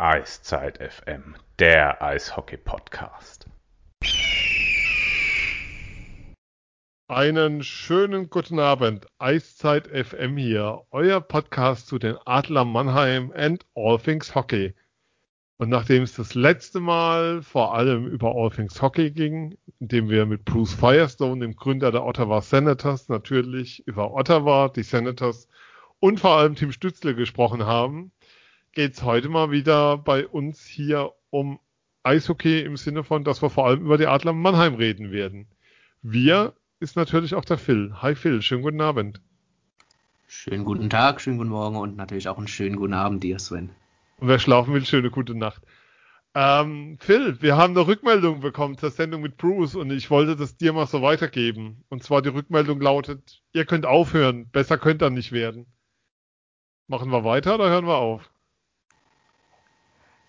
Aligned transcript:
Eiszeit 0.00 0.78
FM, 0.78 1.34
der 1.58 2.00
Eishockey-Podcast. 2.00 3.46
Einen 7.08 7.64
schönen 7.64 8.30
guten 8.30 8.60
Abend. 8.60 9.08
Eiszeit 9.18 9.88
FM 9.88 10.36
hier, 10.36 10.82
euer 10.92 11.20
Podcast 11.20 11.88
zu 11.88 11.98
den 11.98 12.16
Adler 12.26 12.64
Mannheim 12.64 13.32
and 13.34 13.66
All 13.74 13.98
Things 13.98 14.36
Hockey. 14.36 14.72
Und 15.56 15.68
nachdem 15.68 16.04
es 16.04 16.14
das 16.14 16.36
letzte 16.36 16.78
Mal 16.78 17.42
vor 17.42 17.74
allem 17.74 18.06
über 18.06 18.36
All 18.36 18.50
Things 18.50 18.80
Hockey 18.80 19.10
ging, 19.10 19.58
indem 19.80 20.10
wir 20.10 20.26
mit 20.26 20.44
Bruce 20.44 20.74
Firestone, 20.74 21.40
dem 21.40 21.56
Gründer 21.56 21.90
der 21.90 22.06
Ottawa 22.06 22.40
Senators, 22.40 23.08
natürlich 23.08 23.84
über 23.88 24.14
Ottawa, 24.14 24.68
die 24.68 24.84
Senators 24.84 25.48
und 25.98 26.20
vor 26.20 26.36
allem 26.36 26.54
Tim 26.54 26.70
Stützle 26.70 27.16
gesprochen 27.16 27.66
haben, 27.66 28.12
geht 28.72 28.94
es 28.94 29.02
heute 29.02 29.28
mal 29.28 29.50
wieder 29.50 29.98
bei 29.98 30.26
uns 30.26 30.64
hier 30.64 31.12
um 31.30 31.58
Eishockey 32.02 32.60
im 32.60 32.76
Sinne 32.76 33.04
von, 33.04 33.24
dass 33.24 33.42
wir 33.42 33.50
vor 33.50 33.66
allem 33.66 33.80
über 33.80 33.98
die 33.98 34.06
Adler 34.06 34.32
Mannheim 34.32 34.74
reden 34.74 35.10
werden. 35.10 35.48
Wir 36.02 36.54
ist 36.80 36.96
natürlich 36.96 37.34
auch 37.34 37.44
der 37.44 37.58
Phil. 37.58 37.92
Hi 38.00 38.14
Phil, 38.14 38.40
schönen 38.40 38.62
guten 38.62 38.80
Abend. 38.80 39.20
Schönen 40.26 40.64
guten 40.64 40.90
Tag, 40.90 41.20
schönen 41.20 41.38
guten 41.38 41.50
Morgen 41.50 41.76
und 41.76 41.96
natürlich 41.96 42.28
auch 42.28 42.38
einen 42.38 42.48
schönen 42.48 42.76
guten 42.76 42.94
Abend 42.94 43.24
dir, 43.24 43.38
Sven. 43.38 43.70
Und 44.18 44.28
wer 44.28 44.38
schlafen 44.38 44.74
will, 44.74 44.84
schöne 44.84 45.10
gute 45.10 45.34
Nacht. 45.34 45.62
Ähm, 46.34 46.98
Phil, 47.00 47.40
wir 47.40 47.56
haben 47.56 47.76
eine 47.76 47.86
Rückmeldung 47.86 48.40
bekommen 48.40 48.76
zur 48.78 48.90
Sendung 48.90 49.22
mit 49.22 49.38
Bruce 49.38 49.74
und 49.74 49.90
ich 49.90 50.10
wollte 50.10 50.36
das 50.36 50.56
dir 50.56 50.72
mal 50.72 50.86
so 50.86 51.02
weitergeben. 51.02 51.84
Und 51.88 52.02
zwar 52.02 52.22
die 52.22 52.28
Rückmeldung 52.28 52.80
lautet, 52.80 53.42
ihr 53.52 53.64
könnt 53.64 53.86
aufhören, 53.86 54.48
besser 54.50 54.78
könnt 54.78 55.02
ihr 55.02 55.10
nicht 55.10 55.32
werden. 55.32 55.66
Machen 56.86 57.10
wir 57.10 57.24
weiter 57.24 57.54
oder 57.54 57.70
hören 57.70 57.86
wir 57.86 57.96
auf? 57.96 58.30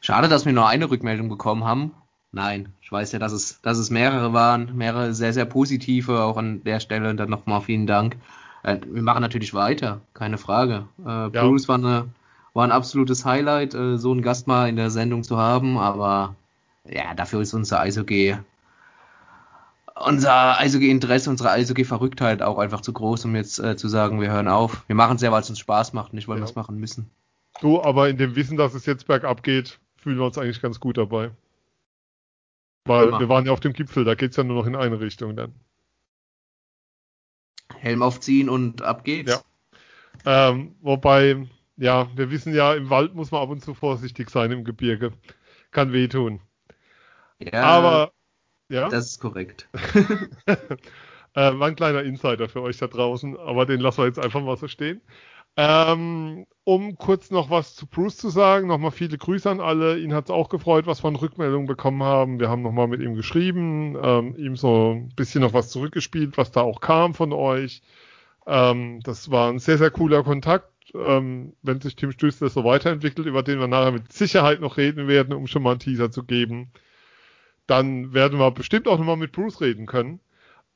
Schade, 0.09 0.27
dass 0.27 0.47
wir 0.47 0.53
nur 0.53 0.67
eine 0.67 0.89
Rückmeldung 0.89 1.29
bekommen 1.29 1.65
haben. 1.65 1.91
Nein, 2.31 2.73
ich 2.81 2.91
weiß 2.91 3.11
ja, 3.11 3.19
dass 3.19 3.31
es, 3.31 3.61
dass 3.61 3.77
es 3.77 3.91
mehrere 3.91 4.33
waren, 4.33 4.75
mehrere 4.75 5.13
sehr, 5.13 5.33
sehr 5.33 5.45
positive, 5.45 6.23
auch 6.23 6.35
an 6.35 6.63
der 6.63 6.79
Stelle. 6.79 7.11
Und 7.11 7.17
dann 7.17 7.29
nochmal 7.29 7.61
vielen 7.61 7.85
Dank. 7.85 8.17
Äh, 8.63 8.79
wir 8.87 9.03
machen 9.03 9.21
natürlich 9.21 9.53
weiter, 9.53 10.01
keine 10.15 10.39
Frage. 10.39 10.87
Äh, 10.97 11.29
Bruce 11.29 11.67
ja. 11.67 11.69
war 11.69 11.75
eine 11.75 12.09
war 12.55 12.63
ein 12.63 12.71
absolutes 12.71 13.23
Highlight, 13.23 13.75
äh, 13.75 13.99
so 13.99 14.11
einen 14.11 14.23
Gast 14.23 14.47
mal 14.47 14.67
in 14.67 14.77
der 14.77 14.89
Sendung 14.89 15.21
zu 15.21 15.37
haben, 15.37 15.77
aber 15.77 16.35
ja, 16.85 17.13
dafür 17.13 17.41
ist 17.41 17.53
unser 17.53 17.79
Eishockey, 17.79 18.35
unser 19.93 20.59
Eishockey-Interesse, 20.59 21.29
unsere 21.29 21.51
Eishockey-Verrücktheit 21.51 22.41
auch 22.41 22.57
einfach 22.57 22.81
zu 22.81 22.93
groß, 22.93 23.25
um 23.25 23.35
jetzt 23.35 23.59
äh, 23.59 23.77
zu 23.77 23.87
sagen, 23.87 24.19
wir 24.21 24.31
hören 24.31 24.47
auf. 24.47 24.85
Wir 24.87 24.95
machen 24.95 25.17
es 25.17 25.21
ja, 25.21 25.31
weil 25.31 25.41
es 25.41 25.51
uns 25.51 25.59
Spaß 25.59 25.93
macht, 25.93 26.15
nicht 26.15 26.27
weil 26.27 26.37
ja. 26.37 26.41
wir 26.41 26.49
es 26.49 26.55
machen 26.55 26.79
müssen. 26.79 27.11
Du, 27.61 27.79
aber 27.79 28.09
in 28.09 28.17
dem 28.17 28.35
Wissen, 28.35 28.57
dass 28.57 28.73
es 28.73 28.87
jetzt 28.87 29.05
bergab 29.05 29.43
geht, 29.43 29.79
fühlen 29.99 30.17
wir 30.17 30.25
uns 30.25 30.37
eigentlich 30.37 30.61
ganz 30.61 30.79
gut 30.79 30.97
dabei. 30.97 31.31
Weil 32.85 33.09
Immer. 33.09 33.19
wir 33.19 33.29
waren 33.29 33.45
ja 33.45 33.51
auf 33.51 33.59
dem 33.59 33.73
Gipfel, 33.73 34.03
da 34.03 34.15
geht 34.15 34.31
es 34.31 34.37
ja 34.37 34.43
nur 34.43 34.55
noch 34.55 34.65
in 34.65 34.75
eine 34.75 34.99
Richtung 34.99 35.35
dann. 35.35 35.53
Helm 37.77 38.01
aufziehen 38.01 38.49
und 38.49 38.81
ab 38.81 39.03
geht's. 39.03 39.43
Ja. 40.25 40.49
Ähm, 40.49 40.75
wobei, 40.81 41.47
ja, 41.77 42.09
wir 42.15 42.31
wissen 42.31 42.53
ja, 42.53 42.73
im 42.73 42.89
Wald 42.89 43.13
muss 43.13 43.31
man 43.31 43.41
ab 43.41 43.49
und 43.49 43.63
zu 43.63 43.73
vorsichtig 43.73 44.29
sein 44.29 44.51
im 44.51 44.63
Gebirge. 44.63 45.13
Kann 45.71 45.93
wehtun. 45.93 46.41
Ja, 47.39 47.63
aber 47.63 48.11
ja. 48.69 48.89
Das 48.89 49.05
ist 49.05 49.19
korrekt. 49.19 49.69
äh, 50.45 50.55
war 51.35 51.67
ein 51.67 51.75
kleiner 51.75 52.03
Insider 52.03 52.49
für 52.49 52.61
euch 52.61 52.77
da 52.77 52.87
draußen, 52.87 53.37
aber 53.37 53.65
den 53.65 53.79
lassen 53.79 53.99
wir 53.99 54.07
jetzt 54.07 54.19
einfach 54.19 54.41
mal 54.41 54.57
so 54.57 54.67
stehen. 54.67 55.01
Ähm, 55.57 56.45
um 56.63 56.97
kurz 56.97 57.31
noch 57.31 57.49
was 57.49 57.75
zu 57.75 57.87
Bruce 57.87 58.17
zu 58.17 58.29
sagen, 58.29 58.67
nochmal 58.67 58.91
viele 58.91 59.17
Grüße 59.17 59.49
an 59.49 59.59
alle. 59.59 59.99
Ihn 59.99 60.13
hat 60.13 60.25
es 60.25 60.31
auch 60.31 60.49
gefreut, 60.49 60.85
was 60.87 61.03
wir 61.03 61.09
an 61.09 61.15
Rückmeldungen 61.15 61.67
bekommen 61.67 62.03
haben. 62.03 62.39
Wir 62.39 62.49
haben 62.49 62.61
nochmal 62.61 62.87
mit 62.87 63.01
ihm 63.01 63.15
geschrieben, 63.15 63.97
ähm, 64.01 64.35
ihm 64.37 64.55
so 64.55 64.93
ein 64.93 65.09
bisschen 65.15 65.41
noch 65.41 65.53
was 65.53 65.69
zurückgespielt, 65.69 66.37
was 66.37 66.51
da 66.51 66.61
auch 66.61 66.79
kam 66.81 67.13
von 67.13 67.33
euch. 67.33 67.81
Ähm, 68.47 69.01
das 69.03 69.31
war 69.31 69.51
ein 69.51 69.59
sehr, 69.59 69.77
sehr 69.77 69.91
cooler 69.91 70.23
Kontakt 70.23 70.69
ähm, 70.93 71.53
wenn 71.61 71.81
sich 71.81 71.95
Tim 71.95 72.11
Stüßler 72.11 72.49
so 72.49 72.63
weiterentwickelt, 72.63 73.27
über 73.27 73.43
den 73.43 73.59
wir 73.59 73.67
nachher 73.67 73.91
mit 73.91 74.11
Sicherheit 74.11 74.61
noch 74.61 74.77
reden 74.77 75.07
werden, 75.07 75.33
um 75.33 75.47
schon 75.47 75.63
mal 75.63 75.71
einen 75.71 75.79
Teaser 75.79 76.11
zu 76.11 76.23
geben, 76.23 76.71
dann 77.67 78.13
werden 78.13 78.39
wir 78.39 78.51
bestimmt 78.51 78.87
auch 78.87 78.97
nochmal 78.97 79.17
mit 79.17 79.31
Bruce 79.31 79.61
reden 79.61 79.85
können. 79.85 80.19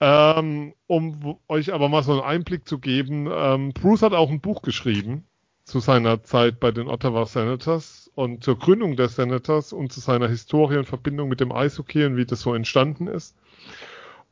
Ähm, 0.05 0.73
um 0.85 1.37
euch 1.47 1.73
aber 1.73 1.87
mal 1.87 2.03
so 2.03 2.11
einen 2.11 2.21
Einblick 2.21 2.67
zu 2.67 2.77
geben, 2.77 3.29
ähm, 3.31 3.71
Bruce 3.71 4.01
hat 4.01 4.11
auch 4.11 4.29
ein 4.29 4.41
Buch 4.41 4.61
geschrieben 4.61 5.23
zu 5.63 5.79
seiner 5.79 6.23
Zeit 6.23 6.59
bei 6.59 6.71
den 6.71 6.89
Ottawa 6.89 7.25
Senators 7.25 8.11
und 8.13 8.43
zur 8.43 8.59
Gründung 8.59 8.97
der 8.97 9.07
Senators 9.07 9.71
und 9.71 9.93
zu 9.93 10.01
seiner 10.01 10.27
Historie 10.27 10.75
und 10.75 10.89
Verbindung 10.89 11.29
mit 11.29 11.39
dem 11.39 11.53
Eishockey 11.53 12.03
und 12.03 12.17
wie 12.17 12.25
das 12.25 12.41
so 12.41 12.53
entstanden 12.53 13.07
ist. 13.07 13.37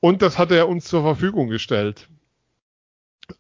Und 0.02 0.22
das 0.22 0.38
hat 0.38 0.52
er 0.52 0.68
uns 0.68 0.84
zur 0.84 1.04
Verfügung 1.04 1.48
gestellt 1.48 2.10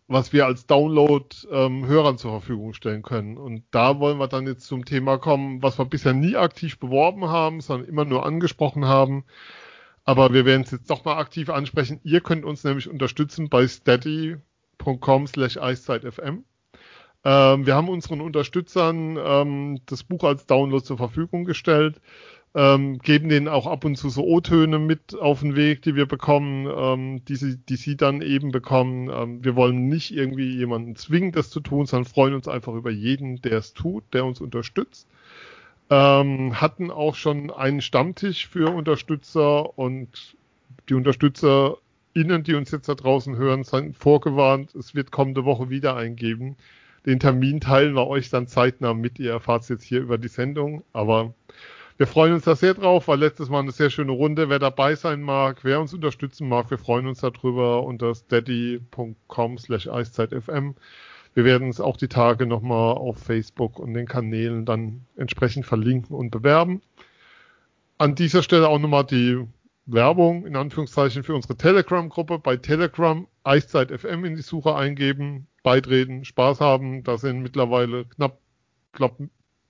was 0.08 0.31
wir 0.31 0.46
als 0.46 0.66
Download 0.68 1.25
ähm, 1.52 1.86
Hörern 1.86 2.18
zur 2.18 2.31
Verfügung 2.31 2.74
stellen 2.74 3.02
können. 3.02 3.38
Und 3.38 3.66
da 3.72 4.00
wollen 4.00 4.19
wir 4.19 4.30
dann 4.30 4.48
jetzt 4.48 4.66
zum 4.66 4.86
Thema 4.86 5.18
kommen, 5.18 5.62
was 5.62 5.78
wir 5.78 5.86
bisher 5.86 6.13
nie 6.13 6.38
aktiv 6.38 6.80
beworben 6.80 7.28
haben, 7.28 7.59
sondern 7.59 7.90
immer 7.90 8.06
nur 8.06 8.25
angesprochen 8.25 8.86
haben. 8.86 9.25
Aber 10.03 10.34
wir 10.34 10.45
werden 10.45 10.63
es 10.63 10.72
jetzt 10.72 10.89
doch 10.89 11.06
mal 11.06 11.17
aktiv 11.17 11.50
ansprechen. 11.50 12.00
Ihr 12.03 12.22
könnt 12.22 12.45
uns 12.45 12.63
nämlich 12.63 12.89
unterstützen 12.89 13.50
bei 13.50 13.67
steady.com 13.67 15.28
slash 15.28 15.57
eiszeitfm. 15.57 16.44
Ähm, 17.23 17.66
wir 17.66 17.75
haben 17.75 17.89
unseren 17.89 18.22
Unterstützern 18.22 19.17
ähm, 19.23 19.81
das 19.85 20.03
Buch 20.03 20.23
als 20.23 20.47
Download 20.47 20.84
zur 20.84 20.97
Verfügung 20.97 21.45
gestellt 21.45 22.01
ähm, 22.53 23.00
geben 23.00 23.29
denen 23.29 23.47
auch 23.47 23.66
ab 23.66 23.85
und 23.85 23.95
zu 23.95 24.09
so 24.09 24.23
O-Töne 24.25 24.78
mit 24.78 25.17
auf 25.17 25.39
den 25.39 25.56
Weg, 25.56 25.81
die 25.84 25.95
wir 25.95 26.06
bekommen, 26.06 26.68
ähm, 26.68 27.25
die, 27.25 27.35
sie, 27.35 27.57
die 27.57 27.78
sie 27.78 27.95
dann 27.95 28.22
eben 28.22 28.51
bekommen. 28.51 29.09
Ähm, 29.09 29.44
wir 29.44 29.56
wollen 29.56 29.88
nicht 29.88 30.12
irgendwie 30.12 30.57
jemanden 30.57 30.95
zwingen, 30.95 31.31
das 31.31 31.50
zu 31.50 31.62
tun, 31.62 31.85
sondern 31.85 32.12
freuen 32.12 32.33
uns 32.33 32.47
einfach 32.47 32.73
über 32.73 32.91
jeden, 32.91 33.41
der 33.41 33.53
es 33.53 33.73
tut, 33.73 34.03
der 34.13 34.25
uns 34.25 34.41
unterstützt. 34.41 35.07
Ähm, 35.91 36.62
hatten 36.62 36.90
auch 36.90 37.16
schon 37.16 37.52
einen 37.52 37.81
Stammtisch 37.81 38.47
für 38.47 38.74
Unterstützer 38.74 39.78
und 39.78 40.38
die 40.88 40.94
UnterstützerInnen, 40.94 42.44
die 42.44 42.56
uns 42.56 42.72
jetzt 42.72 42.88
da 42.88 42.96
draußen 42.96 43.35
hören, 43.35 43.66
sind 43.66 43.97
vorgewarnt, 43.97 44.74
es 44.74 44.96
wird 44.96 45.12
kommende 45.12 45.44
Woche 45.44 45.69
wieder 45.69 45.97
eingeben. 45.97 46.56
Den 47.06 47.19
Termin 47.19 47.59
teilen 47.59 47.94
wir 47.94 48.07
euch 48.07 48.30
dann 48.30 48.47
zeitnah 48.47 48.94
mit. 48.94 49.19
Ihr 49.19 49.31
erfahrt 49.31 49.63
es 49.63 49.69
jetzt 49.69 49.84
hier 49.84 50.00
über 50.00 50.18
die 50.18 50.30
Sendung, 50.30 50.84
aber 50.94 51.34
wir 51.97 52.07
freuen 52.07 52.34
uns 52.34 52.46
da 52.46 52.56
sehr 52.56 52.74
drauf, 52.74 53.09
war 53.09 53.18
letztes 53.18 53.50
Mal 53.50 53.59
eine 53.59 53.72
sehr 53.72 53.90
schöne 53.90 54.13
Runde. 54.13 54.50
Wer 54.50 54.59
dabei 54.59 54.96
sein 54.96 55.22
mag, 55.22 55.66
wer 55.66 55.81
uns 55.81 55.94
unterstützen 55.94 56.47
mag, 56.47 56.72
wir 56.72 56.78
freuen 56.78 57.06
uns 57.06 57.19
darüber 57.19 57.84
unter 57.84 58.16
steady.com 58.16 59.57
slash 59.57 59.90
eiszeitfm. 59.90 60.75
Wir 61.34 61.46
werden 61.46 61.69
es 61.69 61.80
auch 61.80 61.97
die 61.97 62.09
Tage 62.09 62.46
nochmal 62.46 62.94
auf 62.96 63.18
Facebook 63.18 63.80
und 63.80 63.94
den 63.94 64.08
Kanälen 64.08 64.66
dann 64.66 65.06
entsprechend 65.16 65.66
verlinken 65.66 66.16
und 66.16 66.30
bewerben. 66.30 66.81
An 67.97 68.16
dieser 68.16 68.44
Stelle 68.44 68.68
auch 68.68 68.80
nochmal 68.80 69.06
die 69.06 69.46
Werbung 69.86 70.46
in 70.46 70.56
Anführungszeichen 70.56 71.24
für 71.24 71.36
unsere 71.36 71.56
Telegram-Gruppe. 71.56 72.40
Bei 72.40 72.58
Telegram 72.58 73.28
Eiszeit 73.44 73.92
FM 73.92 74.25
in 74.25 74.36
die 74.36 74.42
Suche 74.42 74.75
eingeben, 74.75 75.47
beitreten, 75.64 76.25
Spaß 76.25 76.59
haben. 76.59 77.03
Da 77.03 77.18
sind 77.18 77.42
mittlerweile 77.42 78.06
knapp, 78.06 78.40
glaube 78.92 79.30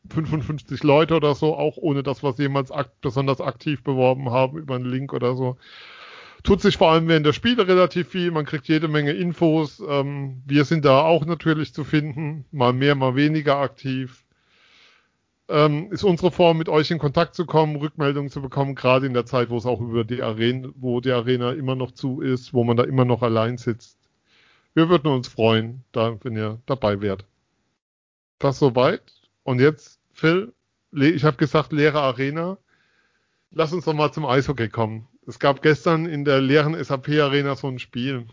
55 0.09 0.83
Leute 0.83 1.15
oder 1.15 1.35
so, 1.35 1.55
auch 1.55 1.77
ohne 1.77 2.03
dass 2.03 2.23
wir 2.23 2.31
es 2.31 2.37
jemals 2.37 2.71
akt 2.71 3.01
besonders 3.01 3.39
aktiv 3.39 3.83
beworben 3.83 4.31
haben 4.31 4.57
über 4.57 4.75
einen 4.75 4.85
Link 4.85 5.13
oder 5.13 5.35
so. 5.35 5.57
Tut 6.43 6.61
sich 6.61 6.77
vor 6.77 6.91
allem 6.91 7.07
während 7.07 7.25
der 7.25 7.33
Spiele 7.33 7.67
relativ 7.67 8.09
viel, 8.09 8.31
man 8.31 8.45
kriegt 8.45 8.67
jede 8.67 8.87
Menge 8.87 9.11
Infos. 9.11 9.81
Ähm, 9.87 10.41
wir 10.45 10.65
sind 10.65 10.85
da 10.85 11.01
auch 11.01 11.25
natürlich 11.25 11.73
zu 11.73 11.83
finden, 11.83 12.45
mal 12.51 12.73
mehr, 12.73 12.95
mal 12.95 13.15
weniger 13.15 13.57
aktiv. 13.57 14.25
Ähm, 15.47 15.91
ist 15.91 16.03
unsere 16.03 16.31
Form, 16.31 16.57
mit 16.57 16.69
euch 16.69 16.89
in 16.89 16.97
Kontakt 16.97 17.35
zu 17.35 17.45
kommen, 17.45 17.75
Rückmeldungen 17.75 18.31
zu 18.31 18.41
bekommen, 18.41 18.73
gerade 18.73 19.05
in 19.05 19.13
der 19.13 19.25
Zeit, 19.25 19.49
wo 19.49 19.57
es 19.57 19.65
auch 19.65 19.81
über 19.81 20.03
die 20.03 20.23
Arena, 20.23 20.69
wo 20.75 21.01
die 21.01 21.11
Arena 21.11 21.51
immer 21.51 21.75
noch 21.75 21.91
zu 21.91 22.21
ist, 22.21 22.53
wo 22.53 22.63
man 22.63 22.77
da 22.77 22.83
immer 22.83 23.05
noch 23.05 23.21
allein 23.21 23.57
sitzt. 23.57 23.97
Wir 24.73 24.89
würden 24.89 25.11
uns 25.11 25.27
freuen, 25.27 25.83
da, 25.91 26.17
wenn 26.23 26.37
ihr 26.37 26.61
dabei 26.65 27.01
wärt. 27.01 27.25
Das 28.39 28.57
soweit. 28.57 29.13
Und 29.43 29.59
jetzt, 29.59 29.99
Phil, 30.13 30.53
ich 30.93 31.23
habe 31.23 31.37
gesagt, 31.37 31.73
leere 31.73 32.01
Arena. 32.01 32.57
Lass 33.51 33.73
uns 33.73 33.85
doch 33.85 33.93
mal 33.93 34.11
zum 34.11 34.25
Eishockey 34.25 34.69
kommen. 34.69 35.07
Es 35.27 35.39
gab 35.39 35.61
gestern 35.61 36.05
in 36.05 36.25
der 36.25 36.41
leeren 36.41 36.81
SAP-Arena 36.81 37.55
so 37.55 37.67
ein 37.67 37.79
Spiel. 37.79 38.25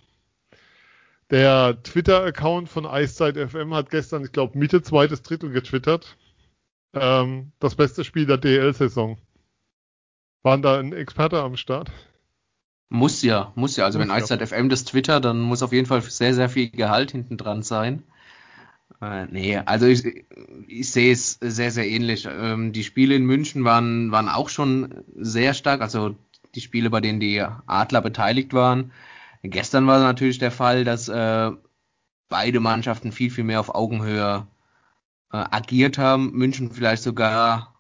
Der 1.31 1.83
Twitter-Account 1.83 2.69
von 2.69 2.87
Eiszeit 2.87 3.37
FM 3.37 3.75
hat 3.75 3.91
gestern, 3.91 4.25
ich 4.25 4.33
glaube, 4.33 4.59
Mitte 4.59 4.83
zweites 4.83 5.23
Drittel 5.23 5.51
getwittert. 5.51 6.17
Ähm, 6.95 7.53
das 7.59 7.75
beste 7.75 8.05
Spiel 8.05 8.25
der 8.25 8.39
DL-Saison. 8.39 9.19
Waren 10.43 10.63
da 10.63 10.79
ein 10.79 10.95
Experte 10.95 11.43
am 11.43 11.57
Start? 11.59 11.91
Muss 12.89 13.23
ja, 13.23 13.53
muss 13.55 13.77
ja. 13.77 13.85
Also 13.85 13.99
muss 13.99 14.09
wenn 14.09 14.11
ja. 14.11 14.17
Eiszeit 14.23 14.49
FM 14.49 14.71
das 14.71 14.85
twittert, 14.85 15.27
dann 15.27 15.41
muss 15.41 15.63
auf 15.63 15.73
jeden 15.73 15.87
Fall 15.87 16.01
sehr, 16.01 16.35
sehr 16.35 16.49
viel 16.49 16.71
Gehalt 16.71 17.11
hinten 17.11 17.37
dran 17.37 17.63
sein. 17.63 18.05
Äh, 19.03 19.27
nee, 19.27 19.59
also 19.59 19.85
ich, 19.85 20.25
ich 20.67 20.91
sehe 20.91 21.13
es 21.13 21.39
sehr, 21.41 21.71
sehr 21.71 21.87
ähnlich. 21.87 22.27
Ähm, 22.31 22.73
die 22.73 22.85
Spiele 22.85 23.15
in 23.15 23.27
München 23.27 23.65
waren, 23.65 24.11
waren 24.11 24.31
auch 24.31 24.49
schon 24.49 25.05
sehr 25.15 25.53
stark, 25.53 25.83
also 25.83 26.17
die 26.55 26.61
Spiele, 26.61 26.91
bei 26.91 27.01
denen 27.01 27.21
die 27.21 27.41
Adler 27.67 28.01
beteiligt 28.01 28.53
waren. 28.53 28.93
Gestern 29.43 29.87
war 29.87 30.01
natürlich 30.01 30.39
der 30.39 30.51
Fall, 30.51 30.85
dass 30.85 31.09
äh, 31.09 31.51
beide 32.29 32.61
Mannschaften 32.61 33.13
viel, 33.13 33.31
viel 33.31 33.45
mehr 33.45 33.61
auf 33.61 33.75
Augenhöhe 33.75 34.47
äh, 35.33 35.37
agiert 35.37 35.99
haben. 35.99 36.33
München 36.33 36.71
vielleicht 36.71 37.03
sogar 37.03 37.75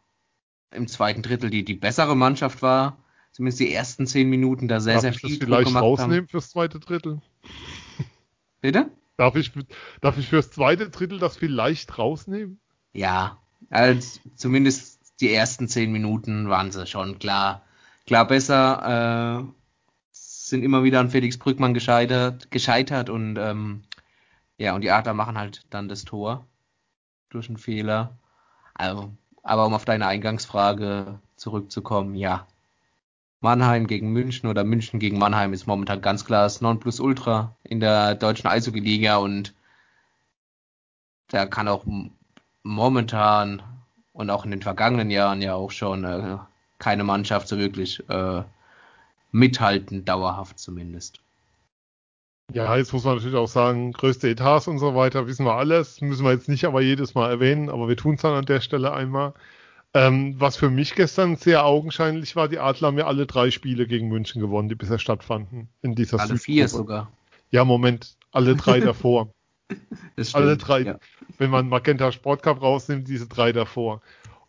im 0.70 0.86
zweiten 0.86 1.22
Drittel 1.22 1.50
die, 1.50 1.64
die 1.64 1.74
bessere 1.74 2.16
Mannschaft 2.16 2.62
war. 2.62 2.98
Zumindest 3.32 3.60
die 3.60 3.72
ersten 3.72 4.06
zehn 4.06 4.28
Minuten 4.30 4.68
da 4.68 4.80
sehr, 4.80 4.94
Darf 4.94 5.02
sehr 5.02 5.12
ich 5.12 5.20
viel 5.20 5.30
das 5.30 5.38
Druck 5.38 5.48
vielleicht 5.48 5.68
gemacht 5.68 5.82
rausnehmen 5.82 6.16
haben. 6.18 6.28
fürs 6.28 6.50
zweite 6.50 6.80
Drittel? 6.80 7.20
Bitte? 8.60 8.90
Darf 9.16 9.36
ich, 9.36 9.52
darf 10.00 10.16
ich 10.18 10.28
fürs 10.28 10.50
zweite 10.50 10.90
Drittel 10.90 11.18
das 11.18 11.36
vielleicht 11.36 11.98
rausnehmen? 11.98 12.60
Ja, 12.92 13.38
also 13.70 14.20
zumindest 14.36 15.20
die 15.20 15.32
ersten 15.32 15.68
zehn 15.68 15.92
Minuten 15.92 16.48
waren 16.48 16.70
sie 16.70 16.86
schon 16.86 17.18
klar, 17.18 17.64
klar 18.08 18.26
besser. 18.26 19.44
Äh, 19.44 19.52
sind 20.10 20.64
immer 20.64 20.82
wieder 20.82 20.98
an 20.98 21.10
Felix 21.10 21.36
Brückmann 21.36 21.74
gescheitert, 21.74 22.50
gescheitert 22.50 23.10
und 23.10 23.36
ähm, 23.36 23.82
ja, 24.56 24.74
und 24.74 24.80
die 24.80 24.90
Adler 24.90 25.14
machen 25.14 25.38
halt 25.38 25.66
dann 25.70 25.88
das 25.88 26.04
Tor 26.04 26.46
durch 27.28 27.48
einen 27.48 27.58
Fehler. 27.58 28.16
Also, 28.74 29.12
aber 29.42 29.66
um 29.66 29.74
auf 29.74 29.84
deine 29.84 30.06
Eingangsfrage 30.06 31.20
zurückzukommen, 31.36 32.14
ja. 32.14 32.46
Mannheim 33.40 33.86
gegen 33.86 34.10
München 34.12 34.48
oder 34.48 34.64
München 34.64 34.98
gegen 34.98 35.18
Mannheim 35.18 35.52
ist 35.52 35.66
momentan 35.66 36.00
ganz 36.00 36.24
klar 36.24 36.42
das 36.44 36.60
Nonplusultra 36.60 37.54
in 37.62 37.78
der 37.78 38.16
deutschen 38.16 38.48
Eishockey-Liga 38.48 39.18
und 39.18 39.54
da 41.28 41.46
kann 41.46 41.68
auch 41.68 41.84
momentan 42.64 43.62
und 44.12 44.30
auch 44.30 44.44
in 44.44 44.50
den 44.50 44.62
vergangenen 44.62 45.10
Jahren 45.10 45.40
ja 45.40 45.54
auch 45.54 45.70
schon 45.70 46.04
äh, 46.04 46.38
keine 46.78 47.04
Mannschaft 47.04 47.48
so 47.48 47.58
wirklich 47.58 48.08
äh, 48.08 48.42
mithalten, 49.32 50.04
dauerhaft 50.04 50.58
zumindest. 50.58 51.20
Ja, 52.52 52.76
jetzt 52.76 52.92
muss 52.94 53.04
man 53.04 53.16
natürlich 53.16 53.36
auch 53.36 53.48
sagen, 53.48 53.92
größte 53.92 54.28
Etats 54.30 54.68
und 54.68 54.78
so 54.78 54.94
weiter, 54.94 55.26
wissen 55.26 55.44
wir 55.44 55.54
alles, 55.54 56.00
müssen 56.00 56.24
wir 56.24 56.32
jetzt 56.32 56.48
nicht 56.48 56.64
aber 56.64 56.80
jedes 56.80 57.14
Mal 57.14 57.28
erwähnen, 57.30 57.68
aber 57.68 57.88
wir 57.88 57.96
tun 57.96 58.14
es 58.14 58.22
dann 58.22 58.32
an 58.32 58.46
der 58.46 58.62
Stelle 58.62 58.92
einmal. 58.92 59.34
Ähm, 59.94 60.34
was 60.38 60.56
für 60.56 60.70
mich 60.70 60.94
gestern 60.94 61.36
sehr 61.36 61.64
augenscheinlich 61.64 62.36
war, 62.36 62.48
die 62.48 62.58
Adler 62.58 62.88
haben 62.88 62.98
ja 62.98 63.06
alle 63.06 63.26
drei 63.26 63.50
Spiele 63.50 63.86
gegen 63.86 64.08
München 64.08 64.40
gewonnen, 64.40 64.68
die 64.68 64.74
bisher 64.74 64.98
stattfanden. 64.98 65.68
In 65.82 65.94
dieser 65.94 66.20
Alle 66.20 66.36
vier 66.38 66.68
Südgruppe. 66.68 66.88
sogar. 66.92 67.12
Ja, 67.50 67.64
Moment, 67.64 68.16
alle 68.30 68.54
drei 68.56 68.80
davor. 68.80 69.30
Das 70.16 70.34
Alle 70.34 70.54
stimmt, 70.54 70.68
drei, 70.68 70.80
Ja. 70.82 70.98
wenn 71.38 71.50
man 71.50 71.68
Magenta 71.68 72.12
Sport 72.12 72.42
Cup 72.42 72.62
rausnimmt, 72.62 73.08
diese 73.08 73.26
drei 73.26 73.52
davor. 73.52 74.00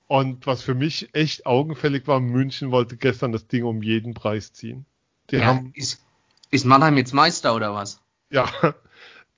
Und 0.09 0.47
was 0.47 0.63
für 0.63 0.73
mich 0.73 1.09
echt 1.13 1.45
augenfällig 1.45 2.07
war, 2.07 2.19
München 2.19 2.71
wollte 2.71 2.97
gestern 2.97 3.31
das 3.31 3.47
Ding 3.47 3.63
um 3.63 3.83
jeden 3.83 4.13
Preis 4.15 4.51
ziehen. 4.53 4.85
Die 5.29 5.38
Ja, 5.38 5.45
haben, 5.45 5.71
ist, 5.75 6.03
ist 6.51 6.65
Mannheim 6.65 6.97
jetzt 6.97 7.13
Meister 7.13 7.56
oder 7.56 7.73
was? 7.75 8.01
ja, 8.31 8.50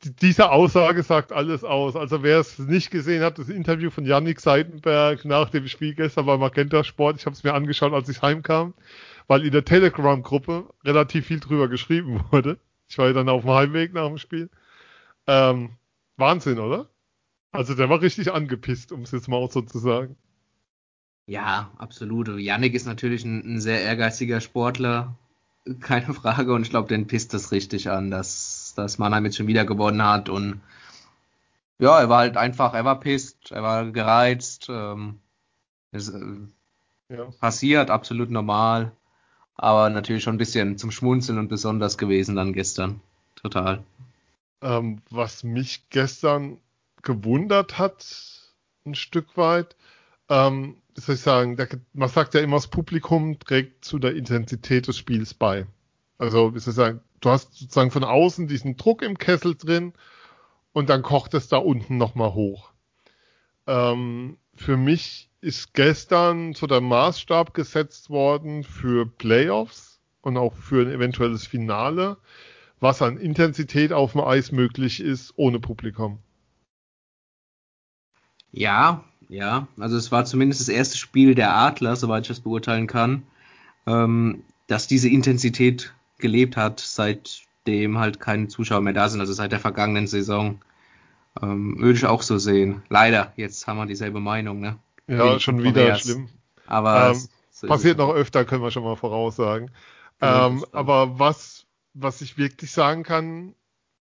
die- 0.03 0.15
diese 0.15 0.50
Aussage 0.51 1.03
sagt 1.03 1.33
alles 1.33 1.63
aus. 1.65 1.95
Also 1.97 2.23
wer 2.23 2.39
es 2.39 2.57
nicht 2.57 2.89
gesehen 2.89 3.21
hat, 3.21 3.38
das 3.38 3.50
Interview 3.50 3.89
von 3.91 4.06
Yannick 4.06 4.39
Seidenberg 4.39 5.25
nach 5.25 5.50
dem 5.50 5.68
Spiel 5.68 5.94
gestern 5.94 6.25
bei 6.25 6.38
Magenta 6.38 6.83
Sport, 6.85 7.18
ich 7.18 7.25
habe 7.25 7.35
es 7.35 7.44
mir 7.44 7.53
angeschaut, 7.53 7.94
als 7.94 8.09
ich 8.09 8.21
heimkam, 8.21 8.73
weil 9.27 9.45
in 9.45 9.51
der 9.51 9.65
Telegram-Gruppe 9.65 10.69
relativ 10.85 11.27
viel 11.27 11.39
drüber 11.41 11.68
geschrieben 11.68 12.23
wurde. 12.31 12.57
Ich 12.89 12.97
war 12.97 13.07
ja 13.07 13.13
dann 13.13 13.29
auf 13.29 13.41
dem 13.44 13.51
Heimweg 13.51 13.94
nach 13.94 14.07
dem 14.07 14.18
Spiel. 14.18 14.50
Ähm, 15.27 15.71
Wahnsinn, 16.18 16.59
oder? 16.59 16.89
Also 17.51 17.75
der 17.75 17.89
war 17.89 18.01
richtig 18.01 18.31
angepisst, 18.33 18.91
um 18.94 19.01
es 19.03 19.12
jetzt 19.12 19.27
mal 19.27 19.38
auch 19.38 19.51
so 19.51 19.62
zu 19.62 19.79
sagen. 19.79 20.15
Ja, 21.31 21.72
absolut. 21.78 22.28
Yannick 22.28 22.74
ist 22.74 22.86
natürlich 22.86 23.24
ein, 23.24 23.56
ein 23.56 23.62
sehr 23.62 23.81
ehrgeiziger 23.81 24.42
Sportler, 24.42 25.16
keine 25.80 26.13
Frage. 26.13 26.54
Und 26.54 26.63
ich 26.63 26.72
glaube, 26.72 26.89
den 26.89 27.07
pisst 27.07 27.33
das 27.33 27.54
richtig 27.54 27.89
an, 27.89 28.12
dass, 28.12 28.74
dass 28.75 28.98
Mannheim 28.98 29.24
jetzt 29.24 29.38
schon 29.38 29.48
wieder 29.48 29.63
gewonnen 29.63 30.04
hat. 30.04 30.28
Und 30.28 30.60
ja, 31.80 32.01
er 32.01 32.10
war 32.10 32.18
halt 32.18 32.36
einfach, 32.36 32.74
er 32.74 32.83
war 32.83 33.00
pisst, 33.00 33.51
er 33.51 33.63
war 33.63 33.92
gereizt. 33.92 34.68
Ähm, 34.69 35.19
es, 35.94 36.10
äh, 36.10 36.22
Ja. 37.07 37.30
passiert, 37.39 37.92
absolut 37.92 38.30
normal. 38.30 38.92
Aber 39.56 39.89
natürlich 39.89 40.24
schon 40.24 40.36
ein 40.36 40.38
bisschen 40.38 40.78
zum 40.78 40.92
Schmunzeln 40.92 41.39
und 41.39 41.48
besonders 41.48 41.98
gewesen 41.98 42.36
dann 42.36 42.51
gestern. 42.51 43.00
Total. 43.36 43.81
Ähm, 44.62 45.01
was 45.10 45.45
mich 45.45 45.89
gestern 45.92 46.57
gewundert 47.04 47.78
hat, 47.78 48.06
ein 48.86 48.95
Stück 48.95 49.38
weit, 49.38 49.78
ähm, 50.31 50.78
wie 50.95 51.01
soll 51.01 51.16
ich 51.16 51.22
sagen, 51.22 51.57
der, 51.57 51.68
man 51.92 52.07
sagt 52.07 52.33
ja 52.33 52.39
immer, 52.39 52.56
das 52.56 52.69
Publikum 52.69 53.38
trägt 53.38 53.83
zu 53.83 54.00
der 54.00 54.16
Intensität 54.16 54.88
des 54.88 54.98
Spiels 54.98 55.33
bei. 55.33 55.68
Also, 56.18 56.56
wie 56.56 56.60
soll 56.60 56.72
ich 56.72 56.75
sagen, 56.78 57.01
du 57.19 57.30
hast 57.30 57.54
sozusagen 57.54 57.92
von 57.92 58.06
außen 58.06 58.48
diesen 58.48 58.78
Druck 58.78 59.01
im 59.01 59.18
Kessel 59.18 59.56
drin 59.56 59.94
und 60.72 60.89
dann 60.89 61.01
kocht 61.01 61.33
es 61.33 61.50
da 61.50 61.57
unten 61.57 61.98
nochmal 61.98 62.33
hoch. 62.33 62.72
Ähm, 63.68 64.38
für 64.56 64.78
mich 64.78 65.30
ist 65.42 65.74
gestern 65.74 66.54
so 66.54 66.66
der 66.66 66.80
Maßstab 66.80 67.54
gesetzt 67.54 68.10
worden 68.10 68.63
für 68.63 69.06
Playoffs 69.06 70.00
und 70.22 70.38
auch 70.38 70.54
für 70.54 70.86
ein 70.86 70.92
eventuelles 70.94 71.45
Finale, 71.45 72.18
was 72.80 73.01
an 73.01 73.18
Intensität 73.18 73.92
auf 73.92 74.13
dem 74.13 74.22
Eis 74.22 74.54
möglich 74.54 75.01
ist 75.01 75.33
ohne 75.36 75.60
Publikum. 75.60 76.19
Ja, 78.51 79.04
ja. 79.31 79.68
Also 79.80 79.98
es 79.98 80.12
war 80.12 80.25
zumindest 80.25 80.62
das 80.62 80.69
erste 80.69 80.98
Spiel 80.98 81.33
der 81.36 81.56
Adler, 81.56 81.95
soweit 81.95 82.24
ich 82.24 82.28
das 82.28 82.42
beurteilen 82.42 82.86
kann, 82.88 83.24
ähm, 83.88 84.44
dass 84.68 84.88
diese 84.88 85.10
Intensität 85.10 85.94
gelebt 86.19 86.56
hat, 86.57 86.80
seitdem 86.80 87.98
halt 87.98 88.19
keine 88.19 88.48
Zuschauer 88.48 88.81
mehr 88.81 88.94
da 88.94 89.10
sind, 89.10 89.19
also 89.19 89.33
seit 89.33 89.51
der 89.51 89.60
vergangenen 89.60 90.06
Saison. 90.07 90.62
Ähm, 91.42 91.78
würde 91.80 91.98
ich 91.98 92.06
auch 92.06 92.22
so 92.24 92.38
sehen. 92.38 92.83
Leider, 92.89 93.31
jetzt 93.38 93.66
haben 93.66 93.78
wir 93.78 93.86
dieselbe 93.86 94.19
Meinung, 94.19 94.60
ne? 94.60 94.78
Ja, 95.07 95.24
Wenig 95.25 95.44
schon 95.44 95.63
wieder 95.63 95.74
kontrovers. 95.74 96.01
schlimm. 96.01 96.30
Aber 96.68 97.06
Ähm, 97.07 97.12
es- 97.13 97.30
so 97.51 97.68
Passiert 97.68 97.98
noch 97.98 98.13
öfter, 98.13 98.44
können 98.45 98.63
wir 98.63 98.72
schon 98.72 98.83
mal 98.83 98.95
voraussagen. 98.98 99.72
Ja, 100.22 100.48
Ähm, 100.48 100.66
aber 100.74 101.19
was, 101.19 101.66
was 101.94 102.22
ich 102.22 102.38
wirklich 102.38 102.72
sagen 102.72 103.04
kann, 103.04 103.56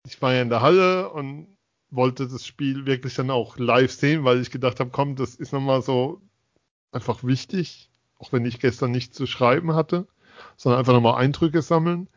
ich 0.07 0.21
war 0.21 0.33
ja 0.35 0.43
in 0.43 0.49
der 0.49 0.61
Halle 0.63 1.11
und 1.11 1.47
wollte 1.91 2.29
das 2.29 2.47
Spiel 2.47 2.87
wirklich 2.87 3.15
dann 3.15 3.31
auch 3.31 3.59
live 3.59 3.93
sehen, 3.93 4.25
weil 4.25 4.41
ich 4.41 4.51
gedacht 4.51 4.81
habe, 4.81 4.91
komm, 4.91 5.17
das 5.17 5.35
ist 5.35 5.53
nochmal 5.53 5.83
so 5.83 6.21
einfach 6.93 7.25
wichtig, 7.25 7.91
auch 8.19 8.33
wenn 8.33 8.45
ich 8.45 8.61
gestern 8.61 8.91
nichts 8.91 9.17
zu 9.17 9.27
schreiben 9.27 9.75
hatte, 9.75 10.07
sondern 10.57 10.81
einfach 10.81 10.93
nochmal 10.93 11.21
Eindrücke 11.23 11.63
sammeln. 11.63 12.09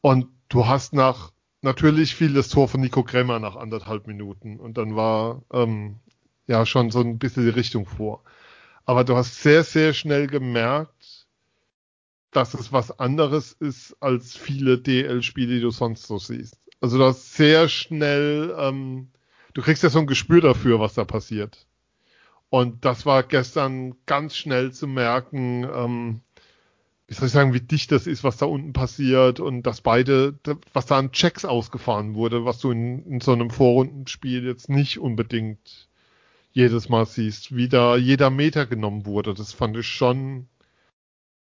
Und 0.00 0.28
du 0.48 0.66
hast 0.66 0.92
nach, 0.92 1.32
natürlich 1.62 2.14
fiel 2.14 2.34
das 2.34 2.48
Tor 2.48 2.68
von 2.68 2.80
Nico 2.80 3.02
Kremmer 3.02 3.38
nach 3.38 3.56
anderthalb 3.56 4.06
Minuten 4.06 4.60
und 4.60 4.76
dann 4.76 4.96
war 4.96 5.42
ähm, 5.52 5.96
ja 6.46 6.66
schon 6.66 6.90
so 6.90 7.00
ein 7.00 7.18
bisschen 7.18 7.44
die 7.44 7.50
Richtung 7.50 7.86
vor. 7.86 8.22
Aber 8.84 9.04
du 9.04 9.16
hast 9.16 9.42
sehr, 9.42 9.64
sehr 9.64 9.94
schnell 9.94 10.26
gemerkt, 10.26 11.26
dass 12.30 12.52
es 12.54 12.72
was 12.72 12.98
anderes 12.98 13.52
ist 13.52 13.96
als 14.00 14.36
viele 14.36 14.78
DL-Spiele, 14.78 15.54
die 15.54 15.60
du 15.60 15.70
sonst 15.70 16.06
so 16.06 16.18
siehst. 16.18 16.58
Also 16.84 16.98
du 16.98 17.04
hast 17.04 17.32
sehr 17.32 17.70
schnell, 17.70 18.54
ähm, 18.58 19.08
du 19.54 19.62
kriegst 19.62 19.82
ja 19.82 19.88
so 19.88 20.00
ein 20.00 20.06
Gespür 20.06 20.42
dafür, 20.42 20.80
was 20.80 20.92
da 20.92 21.06
passiert. 21.06 21.66
Und 22.50 22.84
das 22.84 23.06
war 23.06 23.22
gestern 23.22 23.94
ganz 24.04 24.36
schnell 24.36 24.70
zu 24.70 24.86
merken, 24.86 25.64
ähm, 25.64 26.20
wie 27.06 27.14
soll 27.14 27.28
ich 27.28 27.32
sagen, 27.32 27.54
wie 27.54 27.62
dicht 27.62 27.90
das 27.90 28.06
ist, 28.06 28.22
was 28.22 28.36
da 28.36 28.44
unten 28.44 28.74
passiert 28.74 29.40
und 29.40 29.62
dass 29.62 29.80
beide, 29.80 30.38
was 30.74 30.84
da 30.84 30.98
an 30.98 31.10
Checks 31.12 31.46
ausgefahren 31.46 32.16
wurde, 32.16 32.44
was 32.44 32.58
du 32.58 32.70
in, 32.70 33.02
in 33.06 33.20
so 33.22 33.32
einem 33.32 33.48
Vorrundenspiel 33.48 34.44
jetzt 34.44 34.68
nicht 34.68 34.98
unbedingt 34.98 35.88
jedes 36.52 36.90
Mal 36.90 37.06
siehst, 37.06 37.56
wie 37.56 37.70
da 37.70 37.96
jeder 37.96 38.28
Meter 38.28 38.66
genommen 38.66 39.06
wurde. 39.06 39.32
Das 39.32 39.54
fand 39.54 39.74
ich 39.78 39.86
schon, 39.86 40.48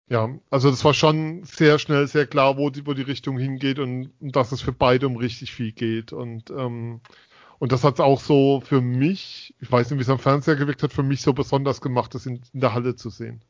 ja, 0.09 0.29
also 0.49 0.69
das 0.69 0.83
war 0.85 0.93
schon 0.93 1.43
sehr 1.43 1.79
schnell, 1.79 2.07
sehr 2.07 2.27
klar, 2.27 2.57
wo 2.57 2.69
die, 2.69 2.85
wo 2.85 2.93
die 2.93 3.01
Richtung 3.03 3.37
hingeht 3.37 3.79
und, 3.79 4.11
und 4.19 4.35
dass 4.35 4.51
es 4.51 4.61
für 4.61 4.73
beide 4.73 5.07
um 5.07 5.15
richtig 5.17 5.53
viel 5.53 5.71
geht. 5.71 6.13
Und, 6.13 6.49
ähm, 6.51 7.01
und 7.59 7.71
das 7.71 7.83
hat 7.83 7.95
es 7.95 7.99
auch 8.01 8.19
so 8.19 8.61
für 8.61 8.81
mich, 8.81 9.55
ich 9.59 9.71
weiß 9.71 9.89
nicht, 9.89 9.99
wie 9.99 10.03
es 10.03 10.09
am 10.09 10.19
Fernseher 10.19 10.55
gewirkt 10.55 10.83
hat, 10.83 10.93
für 10.93 11.03
mich 11.03 11.21
so 11.21 11.33
besonders 11.33 11.81
gemacht, 11.81 12.13
das 12.15 12.25
in, 12.25 12.41
in 12.53 12.59
der 12.59 12.73
Halle 12.73 12.95
zu 12.95 13.09
sehen. 13.09 13.43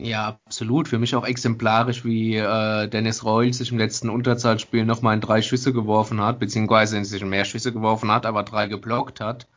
Ja, 0.00 0.38
absolut. 0.46 0.86
Für 0.88 0.98
mich 0.98 1.16
auch 1.16 1.26
exemplarisch, 1.26 2.04
wie 2.04 2.36
äh, 2.36 2.88
Dennis 2.88 3.24
Reul 3.24 3.52
sich 3.52 3.72
im 3.72 3.78
letzten 3.78 4.10
Unterzahlspiel 4.10 4.84
nochmal 4.84 5.14
in 5.14 5.20
drei 5.20 5.42
Schüsse 5.42 5.72
geworfen 5.72 6.20
hat, 6.20 6.38
beziehungsweise 6.38 6.96
in 6.96 7.04
sich 7.04 7.20
in 7.20 7.28
mehr 7.28 7.44
Schüsse 7.44 7.72
geworfen 7.72 8.10
hat, 8.12 8.24
aber 8.24 8.44
drei 8.44 8.68
geblockt 8.68 9.20
hat. 9.20 9.48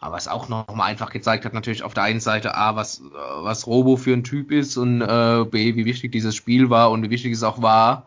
Aber 0.00 0.16
es 0.16 0.28
auch 0.28 0.48
nochmal 0.48 0.90
einfach 0.90 1.10
gezeigt 1.10 1.44
hat, 1.44 1.52
natürlich 1.52 1.82
auf 1.82 1.92
der 1.92 2.04
einen 2.04 2.20
Seite 2.20 2.54
A, 2.54 2.74
was, 2.74 3.02
was 3.12 3.66
Robo 3.66 3.96
für 3.96 4.14
ein 4.14 4.24
Typ 4.24 4.50
ist 4.50 4.78
und 4.78 5.02
äh, 5.02 5.44
B, 5.44 5.76
wie 5.76 5.84
wichtig 5.84 6.10
dieses 6.10 6.34
Spiel 6.34 6.70
war 6.70 6.90
und 6.90 7.02
wie 7.02 7.10
wichtig 7.10 7.34
es 7.34 7.42
auch 7.42 7.60
war, 7.60 8.06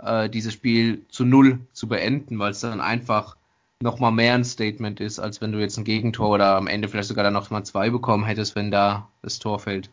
äh, 0.00 0.30
dieses 0.30 0.52
Spiel 0.52 1.04
zu 1.08 1.24
null 1.24 1.58
zu 1.72 1.88
beenden, 1.88 2.38
weil 2.38 2.52
es 2.52 2.60
dann 2.60 2.80
einfach 2.80 3.36
nochmal 3.80 4.12
mehr 4.12 4.34
ein 4.34 4.44
Statement 4.44 5.00
ist, 5.00 5.18
als 5.18 5.40
wenn 5.40 5.52
du 5.52 5.58
jetzt 5.58 5.76
ein 5.76 5.84
Gegentor 5.84 6.30
oder 6.30 6.56
am 6.56 6.68
Ende 6.68 6.88
vielleicht 6.88 7.08
sogar 7.08 7.24
dann 7.24 7.34
noch 7.34 7.50
mal 7.50 7.64
zwei 7.64 7.90
bekommen 7.90 8.24
hättest, 8.24 8.54
wenn 8.54 8.70
da 8.70 9.08
das 9.22 9.40
Tor 9.40 9.58
fällt. 9.58 9.90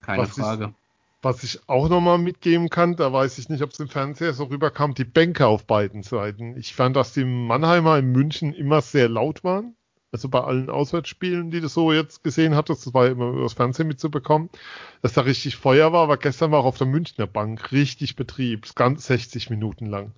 Keine 0.00 0.22
Was 0.22 0.30
Frage. 0.30 0.64
Ich, 0.64 0.70
was 1.22 1.42
ich 1.44 1.60
auch 1.68 1.88
nochmal 1.88 2.18
mitgeben 2.18 2.68
kann, 2.68 2.96
da 2.96 3.12
weiß 3.12 3.38
ich 3.38 3.48
nicht, 3.48 3.62
ob 3.62 3.70
es 3.70 3.80
im 3.80 3.88
Fernseher 3.88 4.34
so 4.34 4.44
rüberkam, 4.44 4.94
die 4.94 5.04
Bänke 5.04 5.46
auf 5.46 5.64
beiden 5.64 6.02
Seiten. 6.02 6.56
Ich 6.58 6.74
fand, 6.74 6.96
dass 6.96 7.14
die 7.14 7.24
Mannheimer 7.24 7.98
in 7.98 8.12
München 8.12 8.52
immer 8.52 8.82
sehr 8.82 9.08
laut 9.08 9.44
waren. 9.44 9.74
Also 10.14 10.28
bei 10.28 10.44
allen 10.44 10.70
Auswärtsspielen, 10.70 11.50
die 11.50 11.60
du 11.60 11.66
so 11.66 11.92
jetzt 11.92 12.22
gesehen 12.22 12.54
hattest, 12.54 12.86
das 12.86 12.94
war 12.94 13.08
immer 13.08 13.30
über 13.30 13.42
das 13.42 13.54
Fernsehen 13.54 13.88
mitzubekommen, 13.88 14.48
dass 15.02 15.14
da 15.14 15.22
richtig 15.22 15.56
Feuer 15.56 15.92
war, 15.92 16.04
aber 16.04 16.18
gestern 16.18 16.52
war 16.52 16.60
auch 16.60 16.66
auf 16.66 16.78
der 16.78 16.86
Münchner 16.86 17.26
Bank 17.26 17.72
richtig 17.72 18.14
Betrieb, 18.14 18.76
ganz 18.76 19.06
60 19.08 19.50
Minuten 19.50 19.86
lang. 19.86 20.12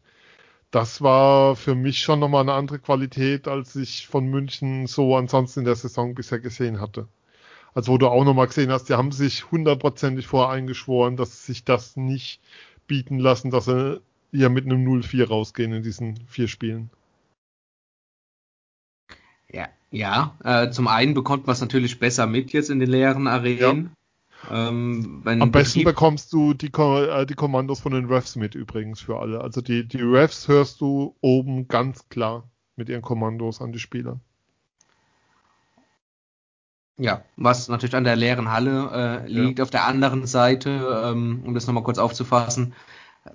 Das 0.71 1.00
war 1.00 1.57
für 1.57 1.75
mich 1.75 2.03
schon 2.03 2.21
nochmal 2.21 2.43
eine 2.43 2.53
andere 2.53 2.79
Qualität, 2.79 3.49
als 3.49 3.75
ich 3.75 4.07
von 4.07 4.26
München 4.26 4.87
so 4.87 5.17
ansonsten 5.17 5.61
in 5.61 5.65
der 5.65 5.76
Saison 5.76 6.15
bisher 6.15 6.41
gesehen 6.41 6.79
hatte. 6.79 7.09
Also 7.73 7.91
wo 7.93 7.97
du 7.97 8.09
auch 8.09 8.25
nochmal 8.25 8.49
gesehen 8.49 8.71
hast, 8.71 8.91
die 8.91 8.95
haben 8.97 9.12
sich 9.12 9.50
hundertprozentig 9.50 10.26
vorher 10.26 10.55
eingeschworen, 10.55 11.17
dass 11.17 11.47
sie 11.47 11.53
sich 11.55 11.65
das 11.65 11.97
nicht 11.97 12.43
bieten 12.87 13.19
lassen, 13.19 13.50
dass 13.50 13.65
sie 13.65 14.03
hier 14.31 14.50
mit 14.50 14.67
einem 14.67 14.87
0-4 14.87 15.26
rausgehen 15.26 15.73
in 15.73 15.83
diesen 15.83 16.19
vier 16.26 16.49
Spielen. 16.49 16.91
Ja, 19.53 19.69
ja. 19.91 20.35
Äh, 20.45 20.71
zum 20.71 20.88
einen 20.88 21.15
bekommt 21.15 21.47
man 21.47 21.55
es 21.55 21.61
natürlich 21.61 21.99
besser 21.99 22.26
mit 22.26 22.53
jetzt 22.53 22.71
in 22.71 22.81
den 22.81 22.91
leeren 22.91 23.26
Arenen. 23.26 23.91
Ja. 24.50 24.69
Ähm, 24.69 25.23
Am 25.25 25.50
besten 25.50 25.85
bekommst 25.85 26.33
du 26.33 26.55
die, 26.55 26.71
äh, 26.73 27.26
die 27.26 27.35
Kommandos 27.35 27.81
von 27.81 27.93
den 27.93 28.07
Refs 28.07 28.37
mit 28.37 28.55
übrigens 28.55 29.00
für 29.00 29.19
alle. 29.19 29.41
Also 29.41 29.61
die, 29.61 29.87
die 29.87 30.03
Refs 30.03 30.49
hörst 30.49 30.81
du 30.81 31.17
oben 31.21 31.69
ganz 31.69 32.09
klar 32.09 32.49
mit 32.76 32.88
ihren 32.88 33.03
Kommandos 33.03 33.61
an 33.61 33.73
die 33.73 33.79
Spieler. 33.79 34.21
Ja, 36.99 37.23
was 37.37 37.69
natürlich 37.69 37.95
an 37.97 38.05
der 38.05 38.17
leeren 38.17 38.50
Halle 38.50 39.25
äh, 39.25 39.29
liegt. 39.29 39.59
Ja. 39.59 39.65
Auf 39.65 39.71
der 39.71 39.87
anderen 39.87 40.26
Seite, 40.26 41.03
ähm, 41.05 41.43
um 41.45 41.55
das 41.55 41.67
nochmal 41.67 41.83
kurz 41.83 41.99
aufzufassen, 41.99 42.75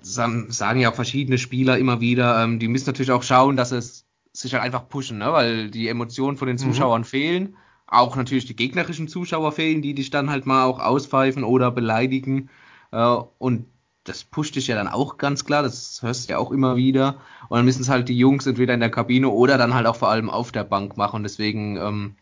sagen 0.00 0.80
ja 0.80 0.90
auch 0.90 0.94
verschiedene 0.94 1.38
Spieler 1.38 1.78
immer 1.78 2.00
wieder, 2.00 2.42
ähm, 2.42 2.58
die 2.58 2.68
müssen 2.68 2.86
natürlich 2.86 3.12
auch 3.12 3.22
schauen, 3.22 3.56
dass 3.56 3.72
es 3.72 4.01
sich 4.32 4.54
halt 4.54 4.62
einfach 4.62 4.88
pushen, 4.88 5.18
ne? 5.18 5.32
weil 5.32 5.70
die 5.70 5.88
Emotionen 5.88 6.36
von 6.36 6.48
den 6.48 6.56
mhm. 6.56 6.60
Zuschauern 6.60 7.02
mhm. 7.02 7.06
fehlen. 7.06 7.56
Auch 7.86 8.16
natürlich 8.16 8.46
die 8.46 8.56
gegnerischen 8.56 9.08
Zuschauer 9.08 9.52
fehlen, 9.52 9.82
die 9.82 9.94
dich 9.94 10.10
dann 10.10 10.30
halt 10.30 10.46
mal 10.46 10.64
auch 10.64 10.80
auspfeifen 10.80 11.44
oder 11.44 11.70
beleidigen. 11.70 12.48
Äh, 12.90 13.16
und 13.38 13.66
das 14.04 14.24
pusht 14.24 14.56
dich 14.56 14.66
ja 14.66 14.74
dann 14.74 14.88
auch 14.88 15.16
ganz 15.16 15.44
klar, 15.44 15.62
das 15.62 16.02
hörst 16.02 16.28
du 16.28 16.32
ja 16.32 16.38
auch 16.38 16.50
immer 16.50 16.76
wieder. 16.76 17.20
Und 17.48 17.58
dann 17.58 17.64
müssen 17.64 17.82
es 17.82 17.88
halt 17.88 18.08
die 18.08 18.18
Jungs 18.18 18.46
entweder 18.46 18.74
in 18.74 18.80
der 18.80 18.90
Kabine 18.90 19.28
oder 19.28 19.58
dann 19.58 19.74
halt 19.74 19.86
auch 19.86 19.96
vor 19.96 20.08
allem 20.08 20.30
auf 20.30 20.52
der 20.52 20.64
Bank 20.64 20.96
machen. 20.96 21.22
Deswegen, 21.22 21.76
ähm, 21.76 22.16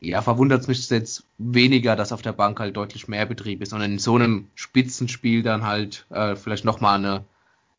ja, 0.00 0.20
verwundert 0.20 0.60
es 0.60 0.68
mich 0.68 0.90
jetzt 0.90 1.24
weniger, 1.38 1.96
dass 1.96 2.12
auf 2.12 2.22
der 2.22 2.32
Bank 2.32 2.60
halt 2.60 2.76
deutlich 2.76 3.08
mehr 3.08 3.26
Betrieb 3.26 3.62
ist 3.62 3.72
und 3.72 3.80
in 3.82 3.98
so 3.98 4.16
einem 4.16 4.48
Spitzenspiel 4.54 5.42
dann 5.42 5.64
halt 5.64 6.06
äh, 6.10 6.36
vielleicht 6.36 6.64
nochmal 6.64 6.98
eine, 6.98 7.24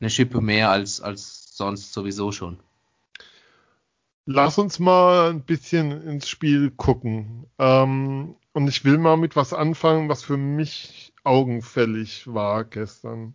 eine 0.00 0.10
Schippe 0.10 0.40
mehr 0.40 0.70
als, 0.70 1.00
als 1.00 1.56
sonst 1.56 1.92
sowieso 1.92 2.32
schon. 2.32 2.58
Lass 4.26 4.58
uns 4.58 4.78
mal 4.78 5.30
ein 5.30 5.42
bisschen 5.42 5.90
ins 6.02 6.28
Spiel 6.28 6.70
gucken. 6.70 7.46
Ähm, 7.58 8.36
und 8.52 8.68
ich 8.68 8.84
will 8.84 8.98
mal 8.98 9.16
mit 9.16 9.36
was 9.36 9.52
anfangen, 9.52 10.08
was 10.08 10.22
für 10.22 10.36
mich 10.36 11.12
augenfällig 11.24 12.32
war 12.32 12.64
gestern. 12.64 13.34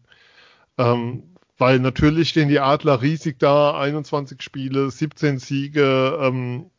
Ähm, 0.77 1.23
weil 1.57 1.79
natürlich 1.79 2.29
stehen 2.29 2.49
die 2.49 2.59
Adler 2.59 3.01
riesig 3.01 3.37
da, 3.37 3.77
21 3.77 4.41
Spiele, 4.41 4.89
17 4.89 5.39
Siege, 5.39 6.17
ähm, 6.21 6.71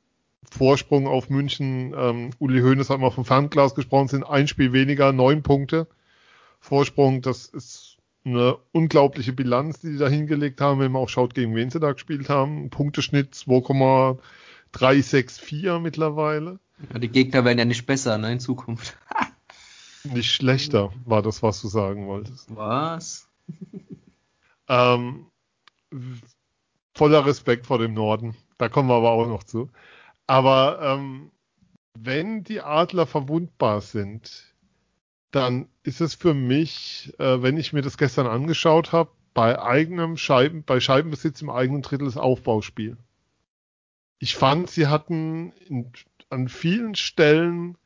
Vorsprung 0.51 1.07
auf 1.07 1.29
München. 1.29 1.95
Ähm, 1.97 2.31
Uli 2.39 2.63
Hoeneß 2.63 2.91
hat 2.91 2.99
mal 3.01 3.11
vom 3.11 3.25
Fernglas 3.25 3.75
gesprochen, 3.75 4.09
sind 4.09 4.25
ein 4.25 4.49
Spiel 4.49 4.73
weniger, 4.73 5.13
neun 5.13 5.43
Punkte. 5.43 5.87
Vorsprung, 6.61 7.23
das 7.23 7.47
ist 7.47 7.90
eine 8.25 8.59
unglaubliche 8.73 9.33
Bilanz, 9.33 9.81
die 9.81 9.93
sie 9.93 9.99
da 9.99 10.09
hingelegt 10.09 10.61
haben, 10.61 10.81
wenn 10.81 10.91
man 10.93 11.03
auch 11.03 11.09
schaut, 11.09 11.35
gegen 11.35 11.55
wen 11.55 11.71
sie 11.71 11.81
da 11.81 11.93
gespielt 11.93 12.29
haben. 12.29 12.69
Punkteschnitt 12.71 13.35
2,364 13.35 15.81
mittlerweile. 15.81 16.59
Ja, 16.93 16.99
die 16.99 17.09
Gegner 17.09 17.45
werden 17.45 17.59
ja 17.59 17.65
nicht 17.65 17.87
besser 17.87 18.19
ne, 18.19 18.33
in 18.33 18.41
Zukunft. 18.41 18.99
nicht 20.05 20.33
schlechter, 20.33 20.93
war 21.05 21.23
das, 21.23 21.43
was 21.43 21.63
du 21.63 21.69
sagen 21.69 22.07
wolltest. 22.07 22.55
Was? 22.55 23.29
ähm, 24.69 25.27
voller 26.95 27.27
Respekt 27.27 27.67
vor 27.67 27.79
dem 27.79 27.95
Norden. 27.95 28.37
Da 28.59 28.69
kommen 28.69 28.89
wir 28.89 28.97
aber 28.97 29.11
auch 29.11 29.27
noch 29.27 29.45
zu. 29.45 29.71
Aber 30.27 30.81
ähm, 30.83 31.31
wenn 31.99 32.45
die 32.45 32.61
Adler 32.61 33.07
verwundbar 33.07 33.81
sind, 33.81 34.55
dann 35.31 35.69
ist 35.83 36.01
es 36.01 36.15
für 36.15 36.35
mich, 36.35 37.13
äh, 37.19 37.43
wenn 37.43 37.57
ich 37.57 37.73
mir 37.73 37.83
das 37.83 37.99
gestern 37.99 38.27
angeschaut 38.27 38.93
habe, 38.93 39.11
bei 39.33 39.61
eigenem 39.63 40.17
Scheiben, 40.17 40.65
bei 40.65 40.81
Scheibenbesitz 40.81 41.41
im 41.41 41.51
eigenen 41.51 41.83
Drittel 41.83 42.07
das 42.07 42.17
Aufbauspiel. 42.17 42.97
Ich 44.19 44.35
fand, 44.35 44.71
sie 44.71 44.89
hatten 44.89 45.53
in, 45.69 45.93
an 46.29 46.49
vielen 46.49 46.95
Stellen 46.95 47.79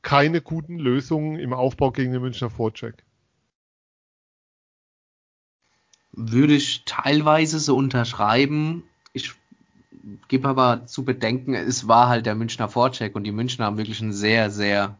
keine 0.00 0.40
guten 0.40 0.78
Lösungen 0.78 1.38
im 1.38 1.52
Aufbau 1.52 1.90
gegen 1.90 2.12
den 2.12 2.22
Münchner 2.22 2.50
Vorcheck. 2.50 3.04
Würde 6.12 6.54
ich 6.54 6.84
teilweise 6.84 7.58
so 7.58 7.76
unterschreiben. 7.76 8.84
Ich 9.12 9.32
gebe 10.28 10.48
aber 10.48 10.86
zu 10.86 11.04
bedenken, 11.04 11.54
es 11.54 11.88
war 11.88 12.08
halt 12.08 12.26
der 12.26 12.34
Münchner 12.34 12.68
Vorcheck 12.68 13.14
und 13.14 13.24
die 13.24 13.32
Münchner 13.32 13.66
haben 13.66 13.78
wirklich 13.78 14.00
einen 14.02 14.12
sehr, 14.12 14.50
sehr 14.50 14.98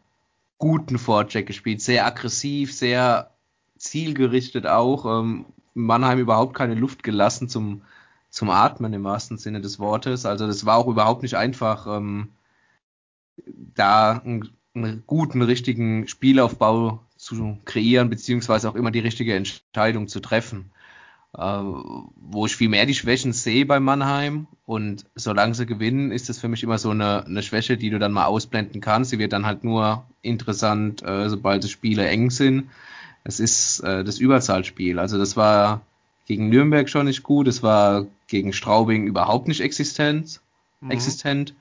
guten 0.63 0.97
Vorcheck 0.97 1.45
gespielt, 1.45 1.81
sehr 1.81 2.05
aggressiv, 2.05 2.73
sehr 2.73 3.31
zielgerichtet 3.77 4.65
auch. 4.65 5.05
Ähm, 5.05 5.45
Mannheim 5.73 6.19
überhaupt 6.19 6.53
keine 6.53 6.75
Luft 6.75 7.03
gelassen 7.03 7.49
zum, 7.49 7.81
zum 8.29 8.49
Atmen 8.49 8.93
im 8.93 9.03
wahrsten 9.03 9.37
Sinne 9.37 9.59
des 9.59 9.77
Wortes. 9.77 10.25
Also 10.25 10.47
das 10.47 10.65
war 10.65 10.77
auch 10.77 10.87
überhaupt 10.87 11.21
nicht 11.21 11.35
einfach, 11.35 11.85
ähm, 11.97 12.29
da 13.45 14.19
einen, 14.19 14.51
einen 14.73 15.03
guten, 15.05 15.41
richtigen 15.41 16.07
Spielaufbau 16.07 17.03
zu 17.17 17.57
kreieren, 17.65 18.09
beziehungsweise 18.09 18.69
auch 18.69 18.75
immer 18.75 18.91
die 18.91 18.99
richtige 18.99 19.35
Entscheidung 19.35 20.07
zu 20.07 20.21
treffen. 20.21 20.71
Äh, 21.35 21.41
wo 21.41 22.45
ich 22.45 22.55
viel 22.55 22.69
mehr 22.69 22.85
die 22.85 22.93
Schwächen 22.93 23.33
sehe 23.33 23.65
bei 23.65 23.79
Mannheim 23.79 24.45
und 24.65 25.05
solange 25.15 25.55
sie 25.55 25.65
gewinnen, 25.65 26.11
ist 26.11 26.29
das 26.29 26.39
für 26.39 26.47
mich 26.47 26.61
immer 26.61 26.77
so 26.77 26.91
eine, 26.91 27.25
eine 27.25 27.41
Schwäche, 27.41 27.75
die 27.75 27.89
du 27.89 27.97
dann 27.97 28.11
mal 28.11 28.25
ausblenden 28.25 28.81
kannst. 28.81 29.09
Sie 29.09 29.19
wird 29.19 29.33
dann 29.33 29.45
halt 29.45 29.63
nur 29.63 30.05
interessant, 30.21 31.01
äh, 31.01 31.29
sobald 31.29 31.63
die 31.63 31.69
Spiele 31.69 32.07
eng 32.07 32.29
sind. 32.29 32.69
Es 33.23 33.39
ist 33.39 33.79
äh, 33.79 34.03
das 34.03 34.19
Überzahlspiel. 34.19 34.99
Also 34.99 35.17
das 35.17 35.35
war 35.35 35.81
gegen 36.27 36.49
Nürnberg 36.49 36.87
schon 36.87 37.07
nicht 37.07 37.23
gut, 37.23 37.47
es 37.47 37.63
war 37.63 38.05
gegen 38.27 38.53
Straubing 38.53 39.07
überhaupt 39.07 39.47
nicht 39.47 39.61
existent. 39.61 40.39
Mhm. 40.81 40.91
existent. 40.91 41.55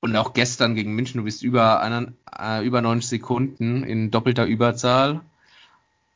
Und 0.00 0.16
auch 0.16 0.34
gestern 0.34 0.74
gegen 0.74 0.94
München, 0.94 1.18
du 1.18 1.24
bist 1.24 1.42
über, 1.42 1.80
einen, 1.80 2.16
äh, 2.38 2.64
über 2.64 2.82
90 2.82 3.08
Sekunden 3.08 3.84
in 3.84 4.10
doppelter 4.10 4.44
Überzahl 4.44 5.20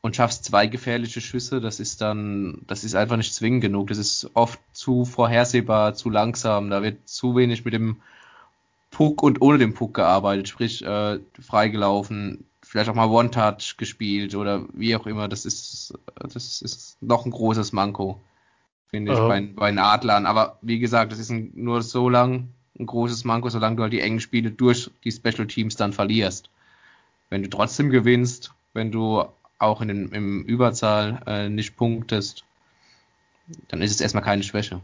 und 0.05 0.15
schaffst 0.15 0.45
zwei 0.45 0.67
gefährliche 0.67 1.19
Schüsse, 1.19 1.59
das 1.59 1.79
ist 1.79 1.99
dann, 1.99 2.61
das 2.67 2.83
ist 2.83 2.93
einfach 2.93 3.17
nicht 3.17 3.33
zwingend 3.33 3.61
genug. 3.61 3.87
Das 3.87 3.97
ist 3.97 4.29
oft 4.35 4.59
zu 4.71 5.03
vorhersehbar, 5.03 5.95
zu 5.95 6.11
langsam. 6.11 6.69
Da 6.69 6.83
wird 6.83 7.09
zu 7.09 7.35
wenig 7.35 7.65
mit 7.65 7.73
dem 7.73 7.97
Puck 8.91 9.23
und 9.23 9.41
ohne 9.41 9.57
den 9.57 9.73
Puck 9.73 9.95
gearbeitet, 9.95 10.47
sprich 10.47 10.85
äh, 10.85 11.17
freigelaufen, 11.41 12.43
vielleicht 12.61 12.87
auch 12.87 12.93
mal 12.93 13.09
One-Touch 13.09 13.77
gespielt 13.77 14.35
oder 14.35 14.67
wie 14.73 14.95
auch 14.95 15.07
immer. 15.07 15.27
Das 15.27 15.43
ist, 15.43 15.95
das 16.19 16.61
ist 16.61 17.01
noch 17.01 17.25
ein 17.25 17.31
großes 17.31 17.73
Manko, 17.73 18.21
finde 18.91 19.13
ich, 19.13 19.17
bei, 19.17 19.41
bei 19.41 19.71
den 19.71 19.79
Adlern. 19.79 20.27
Aber 20.27 20.59
wie 20.61 20.77
gesagt, 20.77 21.13
das 21.13 21.17
ist 21.17 21.31
ein, 21.31 21.49
nur 21.55 21.81
so 21.81 22.09
lang 22.09 22.49
ein 22.77 22.85
großes 22.85 23.23
Manko, 23.23 23.49
solange 23.49 23.77
du 23.77 23.81
halt 23.81 23.93
die 23.93 24.01
engen 24.01 24.19
Spiele 24.19 24.51
durch 24.51 24.91
die 25.03 25.11
Special 25.11 25.47
Teams 25.47 25.77
dann 25.77 25.93
verlierst. 25.93 26.51
Wenn 27.31 27.41
du 27.41 27.49
trotzdem 27.49 27.89
gewinnst, 27.89 28.53
wenn 28.73 28.91
du 28.91 29.25
auch 29.57 29.81
in 29.81 29.87
den, 29.87 30.09
im 30.11 30.43
Überzahl 30.43 31.21
äh, 31.25 31.49
nicht 31.49 31.75
punktest, 31.75 32.45
dann 33.67 33.81
ist 33.81 33.91
es 33.91 34.01
erstmal 34.01 34.23
keine 34.23 34.43
Schwäche. 34.43 34.81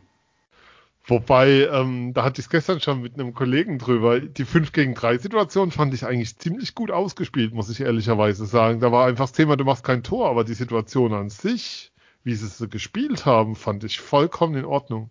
Wobei, 1.04 1.68
ähm, 1.72 2.14
da 2.14 2.24
hatte 2.24 2.40
ich 2.40 2.46
es 2.46 2.50
gestern 2.50 2.80
schon 2.80 3.02
mit 3.02 3.16
einem 3.16 3.34
Kollegen 3.34 3.80
drüber. 3.80 4.20
Die 4.20 4.46
5 4.46 4.72
gegen 4.72 4.94
3 4.94 5.18
Situation 5.18 5.72
fand 5.72 5.94
ich 5.94 6.06
eigentlich 6.06 6.38
ziemlich 6.38 6.76
gut 6.76 6.92
ausgespielt, 6.92 7.54
muss 7.54 7.70
ich 7.70 7.82
ehrlicherweise 7.82 8.46
sagen. 8.46 8.80
Da 8.80 8.92
war 8.92 9.08
einfach 9.08 9.26
das 9.26 9.34
Thema, 9.34 9.58
du 9.58 9.66
machst 9.66 9.84
kein 9.84 10.04
Tor, 10.04 10.30
aber 10.30 10.44
die 10.44 10.54
Situation 10.54 11.14
an 11.14 11.30
sich, 11.32 11.92
wie 12.24 12.36
sie 12.36 12.46
es 12.46 12.70
gespielt 12.70 13.26
haben, 13.26 13.56
fand 13.56 13.84
ich 13.84 14.00
vollkommen 14.00 14.56
in 14.56 14.66
Ordnung. 14.66 15.10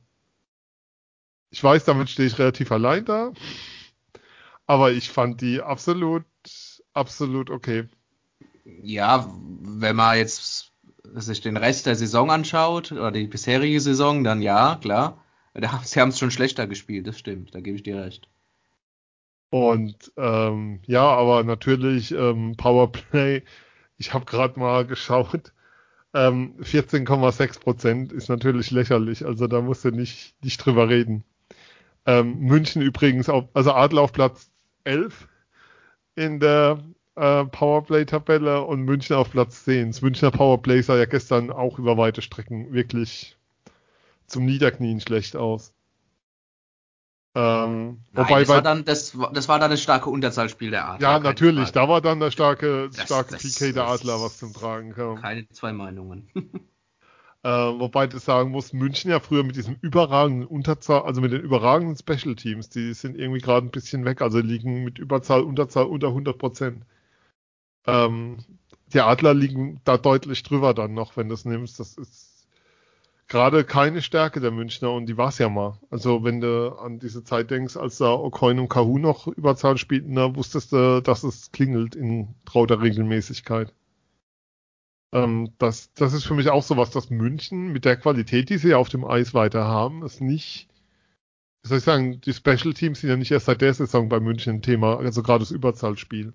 Ich 1.50 1.62
weiß, 1.62 1.84
damit 1.84 2.08
stehe 2.08 2.28
ich 2.28 2.38
relativ 2.38 2.70
allein 2.70 3.04
da. 3.04 3.32
Aber 4.66 4.92
ich 4.92 5.10
fand 5.10 5.40
die 5.40 5.60
absolut, 5.60 6.24
absolut 6.94 7.50
okay 7.50 7.88
ja, 8.64 9.30
wenn 9.62 9.96
man 9.96 10.18
jetzt 10.18 10.72
sich 11.14 11.40
den 11.40 11.56
Rest 11.56 11.86
der 11.86 11.96
Saison 11.96 12.30
anschaut 12.30 12.92
oder 12.92 13.10
die 13.10 13.26
bisherige 13.26 13.80
Saison, 13.80 14.24
dann 14.24 14.42
ja, 14.42 14.78
klar. 14.80 15.24
Sie 15.84 16.00
haben 16.00 16.10
es 16.10 16.18
schon 16.18 16.30
schlechter 16.30 16.66
gespielt, 16.66 17.06
das 17.06 17.18
stimmt, 17.18 17.54
da 17.54 17.60
gebe 17.60 17.76
ich 17.76 17.82
dir 17.82 18.02
recht. 18.02 18.28
Und 19.50 20.12
ähm, 20.16 20.80
ja, 20.86 21.02
aber 21.02 21.42
natürlich 21.42 22.12
ähm, 22.12 22.54
Powerplay, 22.56 23.42
ich 23.98 24.14
habe 24.14 24.24
gerade 24.24 24.60
mal 24.60 24.86
geschaut, 24.86 25.52
ähm, 26.14 26.54
14,6 26.60 27.60
Prozent 27.60 28.12
ist 28.12 28.28
natürlich 28.28 28.70
lächerlich, 28.70 29.26
also 29.26 29.48
da 29.48 29.60
musst 29.60 29.84
du 29.84 29.90
nicht, 29.90 30.36
nicht 30.42 30.58
drüber 30.64 30.88
reden. 30.88 31.24
Ähm, 32.06 32.38
München 32.38 32.80
übrigens, 32.80 33.28
auf, 33.28 33.48
also 33.54 33.72
Adler 33.72 34.02
auf 34.02 34.12
Platz 34.12 34.50
11 34.84 35.28
in 36.14 36.40
der 36.40 36.82
äh, 37.20 37.44
Powerplay-Tabelle 37.44 38.62
und 38.62 38.82
München 38.82 39.14
auf 39.14 39.30
Platz 39.30 39.64
10. 39.64 39.88
Das 39.88 40.02
Münchner 40.02 40.30
Powerplay 40.30 40.80
sah 40.80 40.96
ja 40.96 41.04
gestern 41.04 41.50
auch 41.50 41.78
über 41.78 41.98
weite 41.98 42.22
Strecken 42.22 42.72
wirklich 42.72 43.36
zum 44.26 44.46
Niederknien 44.46 45.00
schlecht 45.00 45.36
aus. 45.36 45.74
Ähm, 47.34 48.00
Nein, 48.12 48.26
wobei 48.26 48.40
das, 48.40 48.48
bei, 48.48 48.54
war 48.54 48.62
dann, 48.62 48.84
das, 48.84 49.16
das 49.34 49.48
war 49.48 49.58
dann 49.58 49.70
das 49.70 49.82
starke 49.82 50.08
Unterzahlspiel 50.08 50.70
der 50.70 50.88
Adler. 50.88 51.08
Ja, 51.08 51.18
natürlich, 51.20 51.68
Frage. 51.68 51.72
da 51.72 51.88
war 51.88 52.00
dann 52.00 52.20
der 52.20 52.30
starke, 52.30 52.88
das, 52.88 53.04
starke 53.04 53.32
das, 53.32 53.42
PK 53.42 53.72
der 53.72 53.86
Adler, 53.86 54.20
was 54.20 54.38
zum 54.38 54.52
Tragen 54.52 54.94
kam. 54.94 55.20
Keine 55.20 55.46
zwei 55.50 55.72
Meinungen. 55.72 56.28
äh, 57.44 57.48
wobei 57.48 58.06
ich 58.06 58.14
sagen 58.14 58.50
muss, 58.50 58.72
München 58.72 59.10
ja 59.10 59.20
früher 59.20 59.44
mit 59.44 59.56
diesem 59.56 59.76
überragenden 59.80 60.48
Unterzahl, 60.48 61.02
also 61.02 61.20
mit 61.20 61.32
den 61.32 61.42
überragenden 61.42 61.96
Special 61.96 62.34
Teams, 62.34 62.70
die 62.70 62.94
sind 62.94 63.16
irgendwie 63.16 63.40
gerade 63.40 63.66
ein 63.66 63.70
bisschen 63.70 64.04
weg, 64.06 64.22
also 64.22 64.40
liegen 64.40 64.82
mit 64.82 64.98
Überzahl, 64.98 65.42
Unterzahl 65.42 65.84
unter 65.84 66.08
100 66.08 66.36
Prozent. 66.36 66.84
Ähm, 67.90 68.38
die 68.92 69.00
Adler 69.00 69.34
liegen 69.34 69.80
da 69.84 69.96
deutlich 69.98 70.42
drüber 70.42 70.74
dann 70.74 70.94
noch, 70.94 71.16
wenn 71.16 71.28
du 71.28 71.34
es 71.34 71.44
nimmst. 71.44 71.78
Das 71.80 71.96
ist 71.96 72.48
gerade 73.28 73.64
keine 73.64 74.02
Stärke 74.02 74.40
der 74.40 74.50
Münchner 74.50 74.90
und 74.92 75.06
die 75.06 75.16
war 75.16 75.28
es 75.28 75.38
ja 75.38 75.48
mal. 75.48 75.78
Also 75.90 76.24
wenn 76.24 76.40
du 76.40 76.76
an 76.78 76.98
diese 76.98 77.24
Zeit 77.24 77.50
denkst, 77.50 77.76
als 77.76 77.98
da 77.98 78.12
Okoin 78.12 78.58
und 78.58 78.68
Kahu 78.68 78.98
noch 78.98 79.28
Überzahl 79.28 79.78
spielten, 79.78 80.16
da 80.16 80.34
wusstest 80.34 80.72
du, 80.72 81.00
dass 81.00 81.22
es 81.22 81.52
klingelt 81.52 81.94
in 81.94 82.34
trauter 82.44 82.82
Regelmäßigkeit. 82.82 83.72
Ähm, 85.12 85.52
das, 85.58 85.92
das 85.94 86.12
ist 86.12 86.24
für 86.24 86.34
mich 86.34 86.50
auch 86.50 86.62
so 86.62 86.76
was, 86.76 86.90
dass 86.90 87.10
München 87.10 87.72
mit 87.72 87.84
der 87.84 87.96
Qualität, 87.96 88.50
die 88.50 88.58
sie 88.58 88.74
auf 88.74 88.88
dem 88.88 89.04
Eis 89.04 89.32
weiter 89.32 89.64
haben, 89.64 90.04
ist 90.04 90.20
nicht, 90.20 90.68
wie 91.62 91.68
soll 91.68 91.78
ich 91.78 91.84
sagen, 91.84 92.20
die 92.20 92.32
Special 92.32 92.74
Teams 92.74 93.00
sind 93.00 93.10
ja 93.10 93.16
nicht 93.16 93.30
erst 93.30 93.46
seit 93.46 93.60
der 93.60 93.74
Saison 93.74 94.08
bei 94.08 94.20
München 94.20 94.56
ein 94.56 94.62
Thema, 94.62 94.98
also 94.98 95.22
gerade 95.22 95.40
das 95.40 95.50
Überzahlspiel. 95.52 96.32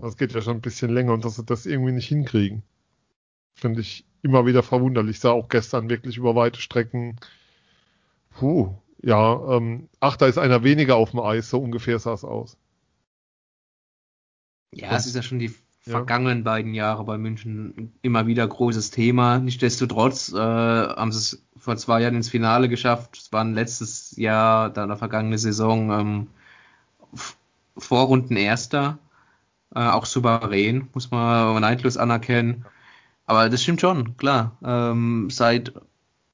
Das 0.00 0.16
geht 0.16 0.32
ja 0.32 0.40
schon 0.40 0.56
ein 0.56 0.62
bisschen 0.62 0.90
länger 0.90 1.12
und 1.12 1.24
dass 1.24 1.36
sie 1.36 1.44
das 1.44 1.66
irgendwie 1.66 1.92
nicht 1.92 2.08
hinkriegen. 2.08 2.62
Finde 3.54 3.80
ich 3.80 4.06
immer 4.22 4.46
wieder 4.46 4.62
verwunderlich. 4.62 5.20
Sah 5.20 5.30
auch 5.30 5.48
gestern 5.48 5.90
wirklich 5.90 6.16
über 6.16 6.34
weite 6.34 6.60
Strecken. 6.60 7.16
Puh, 8.30 8.74
ja, 9.02 9.56
ähm, 9.56 9.88
ach, 9.98 10.16
da 10.16 10.26
ist 10.26 10.38
einer 10.38 10.62
weniger 10.62 10.96
auf 10.96 11.10
dem 11.10 11.20
Eis, 11.20 11.50
so 11.50 11.58
ungefähr 11.58 11.98
sah 11.98 12.14
es 12.14 12.24
aus. 12.24 12.56
Ja, 14.72 14.94
es 14.96 15.06
ist 15.06 15.16
ja 15.16 15.22
schon 15.22 15.38
die 15.38 15.52
vergangenen 15.80 16.38
ja. 16.38 16.44
beiden 16.44 16.74
Jahre 16.74 17.04
bei 17.04 17.18
München 17.18 17.92
immer 18.02 18.26
wieder 18.26 18.46
großes 18.46 18.90
Thema. 18.90 19.38
Nichtsdestotrotz 19.38 20.32
äh, 20.32 20.36
haben 20.36 21.12
sie 21.12 21.18
es 21.18 21.46
vor 21.56 21.76
zwei 21.76 22.02
Jahren 22.02 22.16
ins 22.16 22.28
Finale 22.28 22.68
geschafft. 22.68 23.16
Es 23.16 23.32
waren 23.32 23.54
letztes 23.54 24.16
Jahr, 24.16 24.70
dann 24.70 24.88
der 24.88 24.98
vergangene 24.98 25.38
Saison, 25.38 25.90
ähm, 25.90 26.26
Vorrunden 27.76 28.36
Erster. 28.36 28.98
Äh, 29.74 29.80
auch 29.80 30.06
souverän, 30.06 30.88
muss 30.94 31.10
man 31.10 31.60
neidlos 31.60 31.96
anerkennen. 31.96 32.64
Aber 33.26 33.48
das 33.48 33.62
stimmt 33.62 33.80
schon, 33.80 34.16
klar. 34.16 34.58
Ähm, 34.64 35.30
seit 35.30 35.72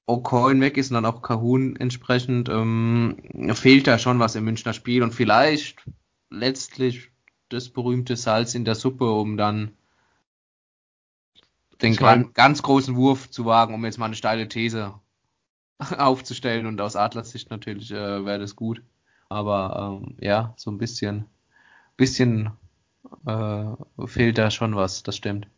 O'Coin 0.07 0.61
weg 0.61 0.77
ist 0.77 0.91
und 0.91 0.95
dann 0.95 1.05
auch 1.05 1.21
Kahun 1.21 1.77
entsprechend, 1.77 2.49
ähm, 2.49 3.17
fehlt 3.55 3.87
da 3.87 3.99
schon 3.99 4.19
was 4.19 4.37
im 4.37 4.45
Münchner 4.45 4.73
Spiel 4.73 5.03
und 5.03 5.13
vielleicht 5.13 5.85
letztlich 6.31 7.11
das 7.49 7.69
berühmte 7.69 8.17
Salz 8.17 8.55
in 8.55 8.65
der 8.65 8.75
Suppe, 8.75 9.11
um 9.11 9.37
dann 9.37 9.73
den 11.83 11.97
mein, 12.01 12.33
ganz 12.33 12.63
großen 12.63 12.97
Wurf 12.97 13.31
zu 13.31 13.45
wagen, 13.45 13.75
um 13.75 13.85
jetzt 13.85 13.99
mal 13.99 14.07
eine 14.07 14.15
steile 14.15 14.49
These 14.49 14.95
aufzustellen 15.99 16.67
und 16.67 16.81
aus 16.81 16.97
Adlers 16.97 17.31
Sicht 17.31 17.51
natürlich 17.51 17.91
äh, 17.91 18.25
wäre 18.25 18.39
das 18.39 18.57
gut. 18.57 18.83
Aber 19.29 20.01
ähm, 20.03 20.17
ja, 20.21 20.55
so 20.57 20.71
ein 20.71 20.79
bisschen, 20.79 21.27
bisschen 21.97 22.53
äh, 23.27 24.07
fehlt 24.07 24.39
da 24.39 24.51
schon 24.51 24.75
was, 24.77 25.03
das 25.03 25.17
stimmt. 25.17 25.49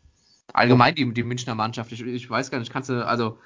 Allgemein 0.53 0.95
die, 0.95 1.13
die 1.13 1.23
Münchner 1.23 1.55
Mannschaft, 1.55 1.93
ich, 1.93 2.01
ich 2.01 2.31
weiß 2.31 2.51
gar 2.51 2.59
nicht, 2.59 2.73
kannst 2.73 2.89
du, 2.89 3.07
also 3.07 3.39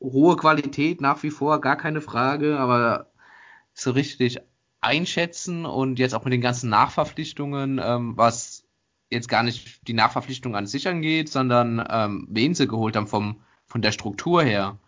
hohe 0.00 0.36
Qualität 0.36 1.00
nach 1.00 1.22
wie 1.22 1.30
vor, 1.30 1.60
gar 1.60 1.76
keine 1.76 2.00
Frage, 2.00 2.58
aber 2.58 3.10
so 3.74 3.90
richtig 3.90 4.38
einschätzen 4.80 5.66
und 5.66 5.98
jetzt 5.98 6.14
auch 6.14 6.24
mit 6.24 6.32
den 6.32 6.40
ganzen 6.40 6.70
Nachverpflichtungen, 6.70 7.80
ähm, 7.82 8.16
was 8.16 8.64
jetzt 9.10 9.28
gar 9.28 9.42
nicht 9.42 9.86
die 9.88 9.94
Nachverpflichtung 9.94 10.54
an 10.54 10.66
sich 10.66 10.86
angeht, 10.88 11.28
sondern 11.28 11.84
ähm, 11.88 12.28
wen 12.30 12.54
sie 12.54 12.68
geholt 12.68 12.96
haben 12.96 13.06
vom, 13.06 13.40
von 13.66 13.82
der 13.82 13.92
Struktur 13.92 14.42
her. 14.42 14.78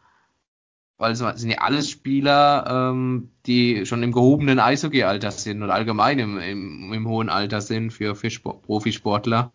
Weil 1.01 1.13
es 1.13 1.19
sind 1.19 1.49
ja 1.49 1.59
alles 1.59 1.89
Spieler, 1.89 2.91
ähm, 2.93 3.31
die 3.47 3.87
schon 3.87 4.03
im 4.03 4.13
gehobenen 4.13 4.59
Eishockey-Alter 4.59 5.31
sind 5.31 5.63
und 5.63 5.71
allgemein 5.71 6.19
im, 6.19 6.39
im, 6.39 6.93
im 6.93 7.09
hohen 7.09 7.31
Alter 7.31 7.63
sind 7.63 7.91
für, 7.91 8.15
für 8.15 8.29
Sport, 8.29 8.61
Profisportler. 8.61 9.51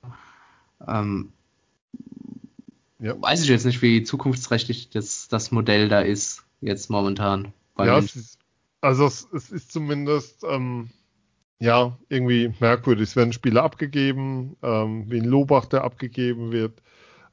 Ähm, 0.88 1.34
ja. 2.98 3.14
Weiß 3.22 3.44
ich 3.44 3.50
jetzt 3.50 3.68
nicht, 3.68 3.84
wie 3.84 4.02
zukunftsträchtig 4.02 4.90
das, 4.90 5.28
das 5.28 5.52
Modell 5.52 5.88
da 5.88 6.00
ist, 6.00 6.44
jetzt 6.62 6.90
momentan. 6.90 7.54
Ja, 7.78 8.00
es 8.00 8.16
ist, 8.16 8.40
also 8.82 9.06
es, 9.06 9.28
es, 9.32 9.52
ist 9.52 9.72
zumindest 9.72 10.44
ähm, 10.50 10.90
ja 11.60 11.96
irgendwie 12.10 12.56
merkwürdig. 12.60 13.10
Es 13.10 13.16
werden 13.16 13.34
Spiele 13.34 13.62
abgegeben, 13.62 14.58
ähm, 14.64 15.12
wie 15.12 15.20
ein 15.20 15.26
Lobach, 15.26 15.68
der 15.68 15.84
abgegeben 15.84 16.52
wird. 16.52 16.82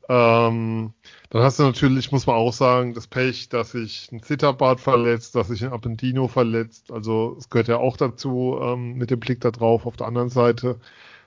Ähm, 0.08 0.92
dann 1.30 1.42
hast 1.42 1.58
du 1.58 1.62
natürlich, 1.62 2.12
muss 2.12 2.26
man 2.26 2.36
auch 2.36 2.52
sagen, 2.52 2.94
das 2.94 3.06
Pech, 3.06 3.48
dass 3.48 3.72
sich 3.72 4.10
ein 4.12 4.22
Zitterbart 4.22 4.80
verletzt, 4.80 5.34
dass 5.34 5.48
sich 5.48 5.64
ein 5.64 5.72
Appendino 5.72 6.28
verletzt. 6.28 6.92
Also 6.92 7.36
es 7.38 7.48
gehört 7.48 7.68
ja 7.68 7.78
auch 7.78 7.96
dazu 7.96 8.58
ähm, 8.60 8.94
mit 8.94 9.10
dem 9.10 9.20
Blick 9.20 9.40
da 9.40 9.50
drauf. 9.50 9.86
Auf 9.86 9.96
der 9.96 10.08
anderen 10.08 10.28
Seite 10.28 10.78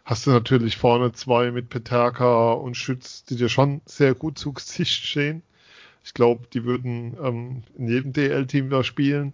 hast 0.03 0.27
du 0.27 0.31
natürlich 0.31 0.77
vorne 0.77 1.11
zwei 1.13 1.51
mit 1.51 1.69
Peterka 1.69 2.53
und 2.53 2.75
Schütz, 2.77 3.23
die 3.25 3.35
dir 3.35 3.49
schon 3.49 3.81
sehr 3.85 4.13
gut 4.13 4.37
zu 4.37 4.53
Gesicht 4.53 5.05
stehen. 5.05 5.41
Ich 6.03 6.13
glaube, 6.13 6.45
die 6.53 6.63
würden 6.63 7.17
ähm, 7.23 7.63
in 7.77 7.87
jedem 7.87 8.13
DL-Team 8.13 8.69
da 8.69 8.83
spielen. 8.83 9.33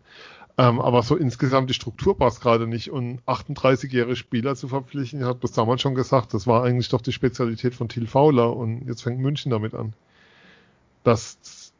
Ähm, 0.57 0.79
aber 0.79 1.01
so 1.03 1.15
insgesamt 1.15 1.69
die 1.69 1.73
Struktur 1.73 2.17
passt 2.17 2.41
gerade 2.41 2.67
nicht. 2.67 2.91
Und 2.91 3.21
38-jährige 3.23 4.15
Spieler 4.15 4.55
zu 4.55 4.67
verpflichten, 4.67 5.21
ich 5.21 5.25
habe 5.25 5.39
das 5.41 5.53
damals 5.53 5.81
schon 5.81 5.95
gesagt, 5.95 6.33
das 6.33 6.47
war 6.47 6.63
eigentlich 6.63 6.89
doch 6.89 7.01
die 7.01 7.13
Spezialität 7.13 7.75
von 7.75 7.89
Thiel 7.89 8.07
Fauler 8.07 8.55
und 8.55 8.87
jetzt 8.87 9.03
fängt 9.03 9.19
München 9.19 9.51
damit 9.51 9.73
an. 9.73 9.93
Das 11.03 11.71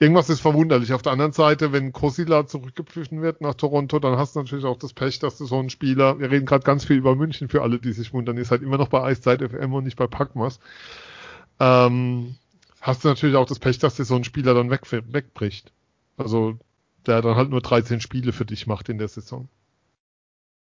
irgendwas 0.00 0.30
ist 0.30 0.40
verwunderlich. 0.40 0.92
Auf 0.92 1.02
der 1.02 1.12
anderen 1.12 1.32
Seite, 1.32 1.72
wenn 1.72 1.92
Kosila 1.92 2.46
zurückgepfiffen 2.46 3.22
wird 3.22 3.40
nach 3.40 3.54
Toronto, 3.54 3.98
dann 3.98 4.16
hast 4.16 4.34
du 4.34 4.40
natürlich 4.40 4.64
auch 4.64 4.78
das 4.78 4.94
Pech, 4.94 5.18
dass 5.18 5.38
du 5.38 5.44
so 5.44 5.58
einen 5.58 5.70
Spieler, 5.70 6.18
wir 6.18 6.30
reden 6.30 6.46
gerade 6.46 6.64
ganz 6.64 6.84
viel 6.84 6.96
über 6.96 7.14
München 7.14 7.48
für 7.48 7.62
alle, 7.62 7.78
die 7.78 7.92
sich 7.92 8.12
wundern, 8.12 8.38
ist 8.38 8.50
halt 8.50 8.62
immer 8.62 8.78
noch 8.78 8.88
bei 8.88 9.02
Eiszeit 9.02 9.42
FM 9.42 9.74
und 9.74 9.84
nicht 9.84 9.96
bei 9.96 10.06
Packmas. 10.06 10.58
Ähm, 11.60 12.36
hast 12.80 13.04
du 13.04 13.08
natürlich 13.08 13.36
auch 13.36 13.46
das 13.46 13.58
Pech, 13.58 13.78
dass 13.78 13.96
dir 13.96 14.04
so 14.04 14.16
ein 14.16 14.24
Spieler 14.24 14.54
dann 14.54 14.70
weg, 14.70 14.82
wegbricht. 14.90 15.72
Also, 16.16 16.58
der 17.06 17.22
dann 17.22 17.36
halt 17.36 17.50
nur 17.50 17.60
13 17.60 18.00
Spiele 18.00 18.32
für 18.32 18.44
dich 18.44 18.66
macht 18.66 18.88
in 18.88 18.98
der 18.98 19.08
Saison. 19.08 19.48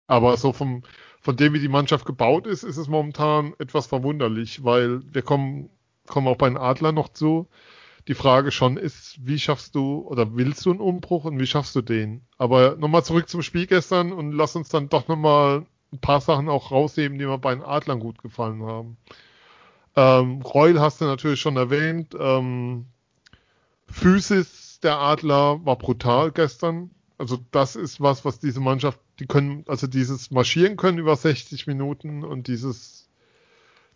Aber 0.07 0.37
so 0.37 0.53
vom, 0.53 0.83
von 1.21 1.37
dem, 1.37 1.53
wie 1.53 1.61
die 1.61 1.69
Mannschaft 1.69 2.05
gebaut 2.05 2.47
ist, 2.47 2.65
ist 2.65 2.77
es 2.77 2.89
momentan 2.89 3.55
etwas 3.59 3.87
verwunderlich, 3.87 4.65
weil 4.65 5.03
wir 5.13 5.23
kommen, 5.23 5.71
kommen 6.07 6.27
auch 6.27 6.37
bei 6.37 6.49
den 6.49 6.57
Adlern 6.57 6.95
noch 6.95 7.11
zu 7.11 7.49
die 8.09 8.15
Frage 8.15 8.51
schon 8.51 8.77
ist, 8.77 9.19
wie 9.25 9.39
schaffst 9.39 9.75
du 9.75 10.01
oder 10.01 10.35
willst 10.37 10.65
du 10.65 10.71
einen 10.71 10.81
Umbruch 10.81 11.25
und 11.25 11.39
wie 11.39 11.47
schaffst 11.47 11.77
du 11.77 11.83
den? 11.83 12.23
Aber 12.39 12.77
nochmal 12.77 13.05
zurück 13.05 13.29
zum 13.29 13.43
Spiel 13.43 13.67
gestern 13.67 14.13
und 14.13 14.33
lass 14.33 14.57
uns 14.57 14.69
dann 14.69 14.89
doch 14.89 15.09
nochmal 15.09 15.67
ein 15.93 15.99
paar 15.99 16.21
Sachen 16.21 16.49
auch 16.49 16.71
rausheben, 16.71 17.19
die 17.19 17.27
mir 17.27 17.39
bei 17.39 17.55
den 17.55 17.65
Adlern 17.65 18.01
gut 18.01 18.23
gefallen 18.23 18.63
haben. 18.63 18.97
Ähm, 19.97 20.43
Reul 20.43 20.81
hast 20.81 21.01
du 21.01 21.05
natürlich 21.05 21.41
schon 21.41 21.57
erwähnt. 21.57 22.17
Ähm, 22.19 22.87
Physis 23.89 24.70
der 24.83 24.99
Adler 24.99 25.65
war 25.65 25.77
brutal 25.77 26.33
gestern. 26.33 26.91
Also 27.19 27.39
das 27.51 27.77
ist 27.77 28.01
was, 28.01 28.25
was 28.25 28.41
diese 28.41 28.61
Mannschaft, 28.61 28.99
die 29.19 29.27
können, 29.27 29.65
also 29.69 29.87
dieses 29.87 30.31
Marschieren 30.31 30.77
können 30.77 30.99
über 30.99 31.17
60 31.17 31.67
Minuten 31.67 32.25
und 32.25 32.49
dieses 32.49 33.01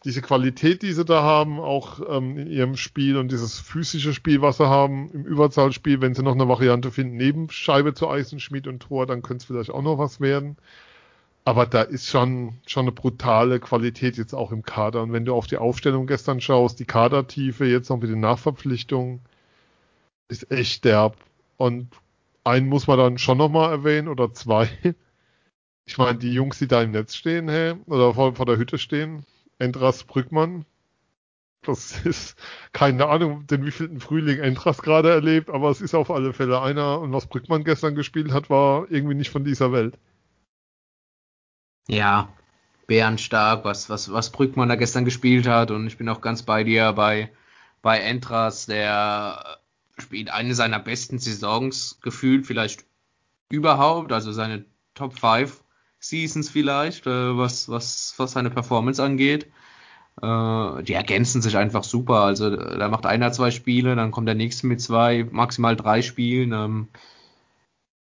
diese 0.04 0.20
Qualität, 0.20 0.82
die 0.82 0.92
sie 0.92 1.04
da 1.04 1.22
haben, 1.22 1.58
auch 1.58 2.00
ähm, 2.08 2.36
in 2.36 2.50
ihrem 2.50 2.76
Spiel 2.76 3.16
und 3.16 3.32
dieses 3.32 3.58
physische 3.58 4.12
Spiel, 4.12 4.42
was 4.42 4.58
sie 4.58 4.68
haben 4.68 5.10
im 5.12 5.24
Überzahlspiel, 5.24 6.02
wenn 6.02 6.14
sie 6.14 6.22
noch 6.22 6.34
eine 6.34 6.46
Variante 6.46 6.90
finden, 6.90 7.16
neben 7.16 7.50
Scheibe 7.50 7.94
zu 7.94 8.08
Eisenschmied 8.08 8.66
und 8.66 8.80
Tor, 8.80 9.06
dann 9.06 9.22
könnte 9.22 9.42
es 9.42 9.44
vielleicht 9.46 9.70
auch 9.70 9.82
noch 9.82 9.98
was 9.98 10.20
werden. 10.20 10.56
Aber 11.46 11.66
da 11.66 11.82
ist 11.82 12.08
schon, 12.08 12.54
schon 12.66 12.84
eine 12.84 12.92
brutale 12.92 13.60
Qualität 13.60 14.16
jetzt 14.16 14.34
auch 14.34 14.52
im 14.52 14.62
Kader. 14.62 15.02
Und 15.02 15.12
wenn 15.12 15.24
du 15.24 15.34
auf 15.34 15.46
die 15.46 15.58
Aufstellung 15.58 16.06
gestern 16.06 16.40
schaust, 16.40 16.80
die 16.80 16.86
Kadertiefe 16.86 17.66
jetzt 17.66 17.88
noch 17.90 17.98
mit 17.98 18.10
den 18.10 18.20
Nachverpflichtungen, 18.20 19.20
ist 20.42 20.50
echt 20.50 20.84
derb. 20.84 21.16
Und 21.56 21.88
einen 22.44 22.68
muss 22.68 22.86
man 22.86 22.98
dann 22.98 23.18
schon 23.18 23.38
nochmal 23.38 23.70
erwähnen 23.70 24.08
oder 24.08 24.32
zwei. 24.32 24.68
Ich 25.86 25.98
meine, 25.98 26.16
die 26.16 26.32
Jungs, 26.32 26.58
die 26.58 26.66
da 26.66 26.80
im 26.80 26.92
Netz 26.92 27.14
stehen, 27.14 27.46
hey, 27.46 27.74
oder 27.84 28.14
vor, 28.14 28.34
vor 28.34 28.46
der 28.46 28.56
Hütte 28.56 28.78
stehen, 28.78 29.26
Endras 29.58 30.04
Brückmann, 30.04 30.64
das 31.60 32.00
ist 32.06 32.36
keine 32.72 33.06
Ahnung, 33.06 33.46
den 33.46 33.64
wievielten 33.64 34.00
Frühling 34.00 34.38
Endras 34.38 34.80
gerade 34.80 35.10
erlebt, 35.10 35.50
aber 35.50 35.70
es 35.70 35.80
ist 35.80 35.94
auf 35.94 36.10
alle 36.10 36.32
Fälle 36.32 36.60
einer. 36.62 37.00
Und 37.00 37.12
was 37.12 37.26
Brückmann 37.26 37.64
gestern 37.64 37.94
gespielt 37.94 38.32
hat, 38.32 38.50
war 38.50 38.90
irgendwie 38.90 39.14
nicht 39.14 39.30
von 39.30 39.44
dieser 39.44 39.72
Welt. 39.72 39.98
Ja, 41.88 42.32
bärenstark, 42.86 43.64
was, 43.64 43.90
was, 43.90 44.10
was 44.12 44.30
Brückmann 44.32 44.68
da 44.68 44.76
gestern 44.76 45.04
gespielt 45.04 45.46
hat. 45.46 45.70
Und 45.70 45.86
ich 45.86 45.98
bin 45.98 46.08
auch 46.08 46.20
ganz 46.20 46.42
bei 46.42 46.64
dir 46.64 46.92
bei, 46.92 47.30
bei 47.82 47.98
Entras, 47.98 48.66
der 48.66 49.58
spielt 49.98 50.30
eine 50.30 50.54
seiner 50.54 50.78
besten 50.78 51.18
Saisons 51.18 51.98
gefühlt, 52.02 52.46
vielleicht 52.46 52.84
überhaupt, 53.48 54.12
also 54.12 54.32
seine 54.32 54.64
Top 54.94 55.18
5 55.18 55.62
Seasons 56.00 56.50
vielleicht, 56.50 57.06
äh, 57.06 57.36
was, 57.36 57.68
was, 57.68 58.14
was 58.18 58.32
seine 58.32 58.50
Performance 58.50 59.02
angeht. 59.02 59.46
Äh, 60.22 60.82
die 60.82 60.92
ergänzen 60.92 61.42
sich 61.42 61.56
einfach 61.56 61.84
super. 61.84 62.20
Also 62.20 62.50
da 62.54 62.88
macht 62.88 63.06
einer 63.06 63.32
zwei 63.32 63.50
Spiele, 63.50 63.96
dann 63.96 64.10
kommt 64.10 64.28
der 64.28 64.34
nächste 64.34 64.66
mit 64.66 64.80
zwei, 64.80 65.26
maximal 65.30 65.76
drei 65.76 66.02
Spielen. 66.02 66.52
Ähm, 66.52 66.88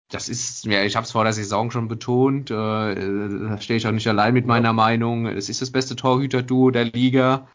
das 0.09 0.29
ist, 0.29 0.65
ja, 0.65 0.83
ich 0.83 0.95
habe 0.95 1.05
es 1.05 1.11
vor 1.11 1.23
der 1.23 1.33
Saison 1.33 1.71
schon 1.71 1.87
betont, 1.87 2.51
äh, 2.51 2.53
da 2.53 3.59
stehe 3.59 3.77
ich 3.77 3.87
auch 3.87 3.91
nicht 3.91 4.07
allein 4.07 4.33
mit 4.33 4.45
meiner 4.45 4.73
Meinung. 4.73 5.25
Es 5.27 5.49
ist 5.49 5.61
das 5.61 5.71
beste 5.71 5.95
Torhüter-Duo 5.95 6.71
der 6.71 6.85
Liga. 6.85 7.47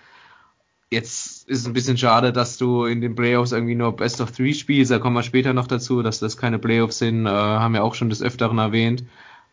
Jetzt 0.90 1.46
ist 1.48 1.60
es 1.60 1.66
ein 1.66 1.74
bisschen 1.74 1.98
schade, 1.98 2.32
dass 2.32 2.56
du 2.56 2.86
in 2.86 3.02
den 3.02 3.14
Playoffs 3.14 3.52
irgendwie 3.52 3.74
nur 3.74 3.94
Best 3.94 4.22
of 4.22 4.32
Three 4.32 4.54
spielst. 4.54 4.90
Da 4.90 4.98
kommen 4.98 5.16
wir 5.16 5.22
später 5.22 5.52
noch 5.52 5.66
dazu, 5.66 6.02
dass 6.02 6.18
das 6.18 6.38
keine 6.38 6.58
Playoffs 6.58 6.98
sind, 6.98 7.26
äh, 7.26 7.30
haben 7.30 7.74
wir 7.74 7.84
auch 7.84 7.94
schon 7.94 8.08
des 8.08 8.22
Öfteren 8.22 8.58
erwähnt. 8.58 9.04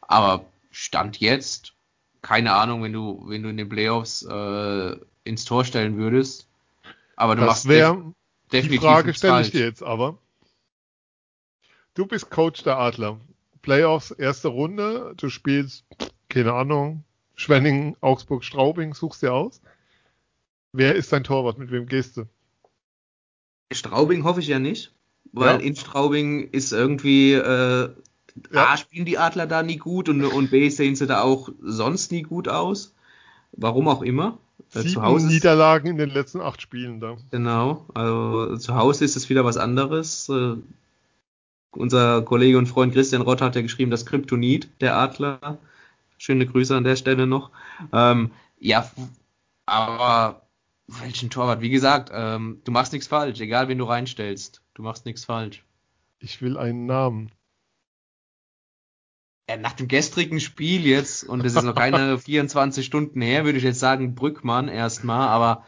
Aber 0.01 0.45
Stand 0.71 1.19
jetzt, 1.19 1.73
keine 2.21 2.53
Ahnung, 2.53 2.83
wenn 2.83 2.93
du, 2.93 3.23
wenn 3.27 3.43
du 3.43 3.49
in 3.49 3.57
den 3.57 3.67
Playoffs 3.67 4.23
äh, 4.23 4.95
ins 5.25 5.43
Tor 5.43 5.65
stellen 5.65 5.97
würdest. 5.97 6.47
Aber 7.17 7.35
du 7.35 7.41
das 7.41 7.49
machst 7.49 7.67
wär, 7.67 7.93
def 7.93 8.13
definitiv 8.51 8.71
Die 8.71 8.85
Frage 8.85 9.13
stelle 9.13 9.41
ich 9.41 9.51
dir 9.51 9.65
jetzt 9.65 9.83
aber. 9.83 10.17
Du 11.95 12.05
bist 12.05 12.29
Coach 12.29 12.63
der 12.63 12.77
Adler. 12.77 13.19
Playoffs, 13.61 14.11
erste 14.11 14.49
Runde, 14.49 15.13
du 15.17 15.29
spielst, 15.29 15.85
keine 16.29 16.53
Ahnung, 16.53 17.03
Schwenning, 17.35 17.97
Augsburg, 17.99 18.43
Straubing, 18.43 18.93
suchst 18.93 19.23
dir 19.23 19.33
aus. 19.33 19.61
Wer 20.77 20.95
ist 20.95 21.13
dein 21.13 21.23
Torwart? 21.23 21.57
Mit 21.57 21.71
wem 21.71 21.85
gehst 21.87 22.17
du? 22.17 22.25
Straubing 23.71 24.23
hoffe 24.23 24.41
ich 24.41 24.47
ja 24.47 24.59
nicht, 24.59 24.93
weil 25.31 25.55
Ja. 25.55 25.61
in 25.61 25.75
Straubing 25.75 26.49
ist 26.49 26.71
irgendwie 26.73 27.33
äh, 27.33 27.89
Ja. 28.51 28.65
A, 28.73 28.77
spielen 28.77 29.05
die 29.05 29.17
Adler 29.17 29.47
da 29.47 29.63
nie 29.63 29.77
gut 29.77 30.09
und, 30.09 30.23
und 30.25 30.51
B, 30.51 30.67
sehen 30.69 30.97
sie 30.97 31.07
da 31.07 31.21
auch 31.21 31.49
sonst 31.61 32.11
nie 32.11 32.21
gut 32.23 32.49
aus. 32.49 32.93
Warum 33.53 33.87
auch 33.87 34.01
immer. 34.01 34.37
Äh, 34.73 34.81
zu 34.81 34.89
Sieben 34.89 35.01
Hause 35.01 35.27
Niederlagen 35.27 35.87
in 35.87 35.97
den 35.97 36.09
letzten 36.09 36.41
acht 36.41 36.61
Spielen 36.61 36.99
da. 36.99 37.15
Genau, 37.31 37.85
also 37.93 38.57
zu 38.57 38.75
Hause 38.75 39.05
ist 39.05 39.15
es 39.15 39.29
wieder 39.29 39.45
was 39.45 39.55
anderes. 39.55 40.27
Äh, 40.27 40.55
unser 41.71 42.21
Kollege 42.23 42.57
und 42.57 42.67
Freund 42.67 42.93
Christian 42.93 43.21
Rott 43.21 43.41
hat 43.41 43.55
ja 43.55 43.61
geschrieben, 43.61 43.91
das 43.91 44.05
Kryptonit 44.05 44.67
der 44.81 44.97
Adler. 44.97 45.57
Schöne 46.17 46.45
Grüße 46.45 46.75
an 46.75 46.83
der 46.83 46.95
Stelle 46.97 47.27
noch. 47.27 47.51
Ähm, 47.93 48.31
ja, 48.59 48.89
aber 49.65 50.41
welchen 50.87 51.29
Torwart? 51.29 51.61
Wie 51.61 51.69
gesagt, 51.69 52.09
ähm, 52.13 52.61
du 52.63 52.71
machst 52.71 52.93
nichts 52.93 53.07
falsch, 53.07 53.39
egal 53.39 53.67
wen 53.67 53.77
du 53.77 53.85
reinstellst. 53.85 54.61
Du 54.73 54.81
machst 54.83 55.05
nichts 55.05 55.25
falsch. 55.25 55.63
Ich 56.19 56.41
will 56.41 56.57
einen 56.57 56.85
Namen. 56.85 57.31
Ja, 59.49 59.57
nach 59.57 59.73
dem 59.73 59.87
gestrigen 59.87 60.39
Spiel 60.39 60.85
jetzt, 60.87 61.23
und 61.23 61.45
es 61.45 61.55
ist 61.55 61.63
noch 61.63 61.75
keine 61.75 62.17
24 62.19 62.85
Stunden 62.85 63.21
her, 63.21 63.45
würde 63.45 63.57
ich 63.59 63.63
jetzt 63.63 63.79
sagen 63.79 64.15
Brückmann 64.15 64.67
erstmal, 64.67 65.27
aber 65.27 65.65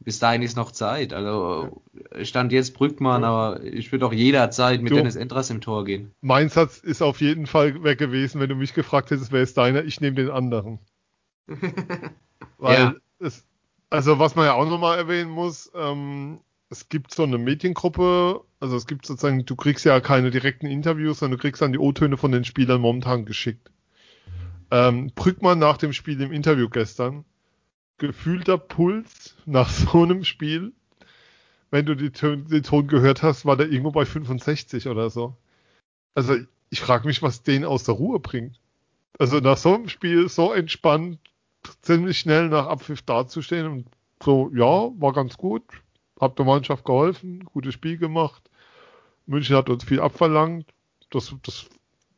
bis 0.00 0.18
dahin 0.18 0.42
ist 0.42 0.56
noch 0.56 0.72
Zeit. 0.72 1.14
Also 1.14 1.82
stand 2.22 2.52
jetzt 2.52 2.74
Brückmann, 2.74 3.24
aber 3.24 3.62
ich 3.64 3.90
würde 3.92 4.04
auch 4.06 4.12
jederzeit 4.12 4.82
mit 4.82 4.90
Du- 4.92 4.96
Dennis 4.96 5.16
Endras 5.16 5.48
im 5.48 5.62
Tor 5.62 5.86
gehen. 5.86 6.12
Mein 6.20 6.50
Satz 6.50 6.78
ist 6.78 7.00
auf 7.00 7.22
jeden 7.22 7.46
Fall 7.46 7.82
weg 7.82 7.98
gewesen, 7.98 8.40
wenn 8.40 8.50
du 8.50 8.56
mich 8.56 8.74
gefragt 8.74 9.10
hättest, 9.10 9.32
wer 9.32 9.42
ist 9.42 9.56
deiner? 9.56 9.84
Ich 9.84 10.02
nehme 10.02 10.16
den 10.16 10.30
anderen. 10.30 10.78
Weil 12.58 12.74
Ja. 12.74 12.94
es, 13.20 13.46
also 13.90 14.18
was 14.18 14.34
man 14.34 14.46
ja 14.46 14.54
auch 14.54 14.68
nochmal 14.68 14.98
erwähnen 14.98 15.30
muss, 15.30 15.70
ähm, 15.74 16.40
es 16.70 16.88
gibt 16.88 17.14
so 17.14 17.22
eine 17.22 17.38
Mediengruppe, 17.38 18.42
also 18.60 18.76
es 18.76 18.86
gibt 18.86 19.06
sozusagen, 19.06 19.44
du 19.44 19.56
kriegst 19.56 19.84
ja 19.84 20.00
keine 20.00 20.30
direkten 20.30 20.66
Interviews, 20.66 21.20
sondern 21.20 21.38
du 21.38 21.42
kriegst 21.42 21.62
dann 21.62 21.72
die 21.72 21.78
O-Töne 21.78 22.16
von 22.16 22.32
den 22.32 22.44
Spielern 22.44 22.80
momentan 22.80 23.24
geschickt. 23.24 23.70
Ähm, 24.70 25.12
Brückmann 25.14 25.58
nach 25.58 25.76
dem 25.76 25.92
Spiel 25.92 26.20
im 26.20 26.32
Interview 26.32 26.68
gestern, 26.68 27.24
gefühlter 27.98 28.58
Puls 28.58 29.36
nach 29.46 29.68
so 29.70 30.02
einem 30.02 30.24
Spiel, 30.24 30.72
wenn 31.70 31.86
du 31.86 31.94
Ton, 32.10 32.46
den 32.48 32.62
Ton 32.62 32.86
gehört 32.86 33.22
hast, 33.22 33.46
war 33.46 33.56
der 33.56 33.68
irgendwo 33.68 33.90
bei 33.90 34.04
65 34.04 34.88
oder 34.88 35.10
so. 35.10 35.36
Also 36.14 36.36
ich 36.70 36.80
frage 36.80 37.06
mich, 37.06 37.22
was 37.22 37.42
den 37.42 37.64
aus 37.64 37.84
der 37.84 37.94
Ruhe 37.94 38.20
bringt. 38.20 38.60
Also 39.18 39.38
nach 39.38 39.56
so 39.56 39.74
einem 39.74 39.88
Spiel 39.88 40.28
so 40.28 40.52
entspannt, 40.52 41.18
ziemlich 41.82 42.18
schnell 42.18 42.48
nach 42.48 42.66
Abpfiff 42.66 43.02
dazustehen 43.02 43.66
und 43.66 43.86
so, 44.22 44.50
ja, 44.54 44.90
war 45.00 45.12
ganz 45.12 45.36
gut, 45.36 45.64
hab 46.18 46.36
der 46.36 46.46
Mannschaft 46.46 46.84
geholfen, 46.84 47.44
gutes 47.44 47.74
Spiel 47.74 47.98
gemacht. 47.98 48.50
München 49.26 49.56
hat 49.56 49.68
uns 49.70 49.84
viel 49.84 50.00
abverlangt. 50.00 50.66
Das, 51.10 51.34
das, 51.42 51.66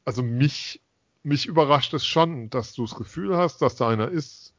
also 0.04 0.22
mich, 0.22 0.80
mich 1.22 1.46
überrascht 1.46 1.94
es 1.94 2.06
schon, 2.06 2.50
dass 2.50 2.74
du 2.74 2.82
das 2.82 2.94
Gefühl 2.94 3.37
hast, 3.37 3.62
dass 3.62 3.76
da 3.76 3.88
einer 3.88 4.09
ist, 4.09 4.54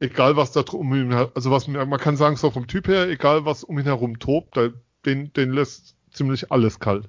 egal 0.00 0.36
was 0.36 0.52
da 0.52 0.60
um 0.72 0.94
ihn 0.94 1.12
also 1.12 1.50
was 1.50 1.68
man 1.68 1.98
kann 1.98 2.16
sagen, 2.16 2.36
so 2.36 2.50
vom 2.50 2.66
Typ 2.66 2.88
her, 2.88 3.08
egal 3.08 3.44
was 3.44 3.64
um 3.64 3.78
ihn 3.78 3.84
herum 3.84 4.18
tobt, 4.18 4.58
den, 5.04 5.32
den 5.32 5.52
lässt 5.52 5.96
ziemlich 6.10 6.50
alles 6.52 6.80
kalt. 6.80 7.08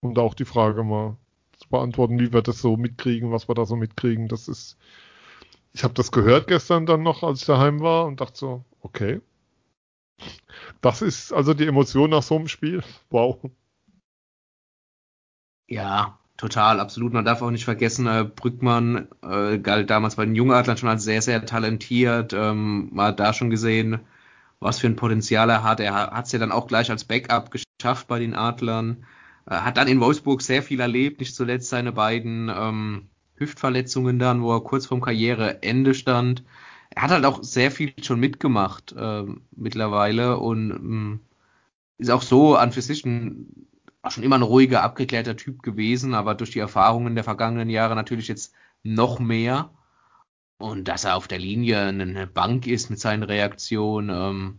Um 0.00 0.14
da 0.14 0.22
auch 0.22 0.34
die 0.34 0.44
Frage 0.44 0.84
mal 0.84 1.16
zu 1.56 1.68
beantworten, 1.68 2.20
wie 2.20 2.32
wir 2.32 2.42
das 2.42 2.60
so 2.60 2.76
mitkriegen, 2.76 3.32
was 3.32 3.48
wir 3.48 3.54
da 3.54 3.64
so 3.64 3.76
mitkriegen. 3.76 4.28
Das 4.28 4.46
ist, 4.48 4.76
ich 5.76 5.84
habe 5.84 5.92
das 5.92 6.10
gehört 6.10 6.46
gestern 6.48 6.86
dann 6.86 7.02
noch, 7.02 7.22
als 7.22 7.40
ich 7.40 7.46
daheim 7.46 7.80
war 7.80 8.06
und 8.06 8.22
dachte 8.22 8.38
so, 8.38 8.64
okay. 8.80 9.20
Das 10.80 11.02
ist 11.02 11.34
also 11.34 11.52
die 11.52 11.66
Emotion 11.66 12.08
nach 12.10 12.22
so 12.22 12.36
einem 12.36 12.48
Spiel. 12.48 12.82
Wow. 13.10 13.38
Ja, 15.68 16.18
total, 16.38 16.80
absolut. 16.80 17.12
Man 17.12 17.26
darf 17.26 17.42
auch 17.42 17.50
nicht 17.50 17.66
vergessen, 17.66 18.06
äh, 18.06 18.24
Brückmann 18.24 19.08
äh, 19.22 19.58
galt 19.58 19.90
damals 19.90 20.16
bei 20.16 20.24
den 20.24 20.34
Jungadlern 20.34 20.78
schon 20.78 20.88
als 20.88 21.04
sehr, 21.04 21.20
sehr 21.20 21.44
talentiert. 21.44 22.32
Ähm, 22.32 22.88
man 22.92 23.08
hat 23.08 23.20
da 23.20 23.34
schon 23.34 23.50
gesehen, 23.50 24.00
was 24.60 24.78
für 24.78 24.86
ein 24.86 24.96
Potenzial 24.96 25.50
er 25.50 25.62
hat. 25.62 25.80
Er 25.80 26.10
hat 26.10 26.24
es 26.24 26.32
ja 26.32 26.38
dann 26.38 26.52
auch 26.52 26.68
gleich 26.68 26.90
als 26.90 27.04
Backup 27.04 27.50
geschafft 27.50 28.08
bei 28.08 28.18
den 28.18 28.34
Adlern. 28.34 29.04
Äh, 29.46 29.56
hat 29.56 29.76
dann 29.76 29.88
in 29.88 30.00
Wolfsburg 30.00 30.40
sehr 30.40 30.62
viel 30.62 30.80
erlebt, 30.80 31.20
nicht 31.20 31.34
zuletzt 31.34 31.68
seine 31.68 31.92
beiden 31.92 32.50
ähm, 32.54 33.10
Hüftverletzungen 33.36 34.18
dann, 34.18 34.42
wo 34.42 34.54
er 34.54 34.62
kurz 34.62 34.86
vorm 34.86 35.00
Karriereende 35.00 35.94
stand. 35.94 36.44
Er 36.90 37.02
hat 37.02 37.10
halt 37.10 37.24
auch 37.24 37.42
sehr 37.42 37.70
viel 37.70 37.92
schon 38.02 38.20
mitgemacht 38.20 38.94
ähm, 38.98 39.42
mittlerweile 39.52 40.38
und 40.38 40.70
ähm, 40.70 41.20
ist 41.98 42.10
auch 42.10 42.22
so 42.22 42.56
an 42.56 42.72
für 42.72 42.82
sich 42.82 43.04
ein 43.04 43.66
war 44.06 44.12
schon 44.12 44.22
immer 44.22 44.36
ein 44.38 44.42
ruhiger, 44.42 44.84
abgeklärter 44.84 45.36
Typ 45.36 45.64
gewesen, 45.64 46.14
aber 46.14 46.36
durch 46.36 46.52
die 46.52 46.60
Erfahrungen 46.60 47.16
der 47.16 47.24
vergangenen 47.24 47.68
Jahre 47.68 47.96
natürlich 47.96 48.28
jetzt 48.28 48.54
noch 48.84 49.18
mehr. 49.18 49.70
Und 50.58 50.86
dass 50.86 51.02
er 51.02 51.16
auf 51.16 51.26
der 51.26 51.40
Linie 51.40 51.80
eine 51.80 52.28
Bank 52.28 52.68
ist 52.68 52.88
mit 52.88 53.00
seinen 53.00 53.24
Reaktionen, 53.24 54.10
ähm, 54.10 54.58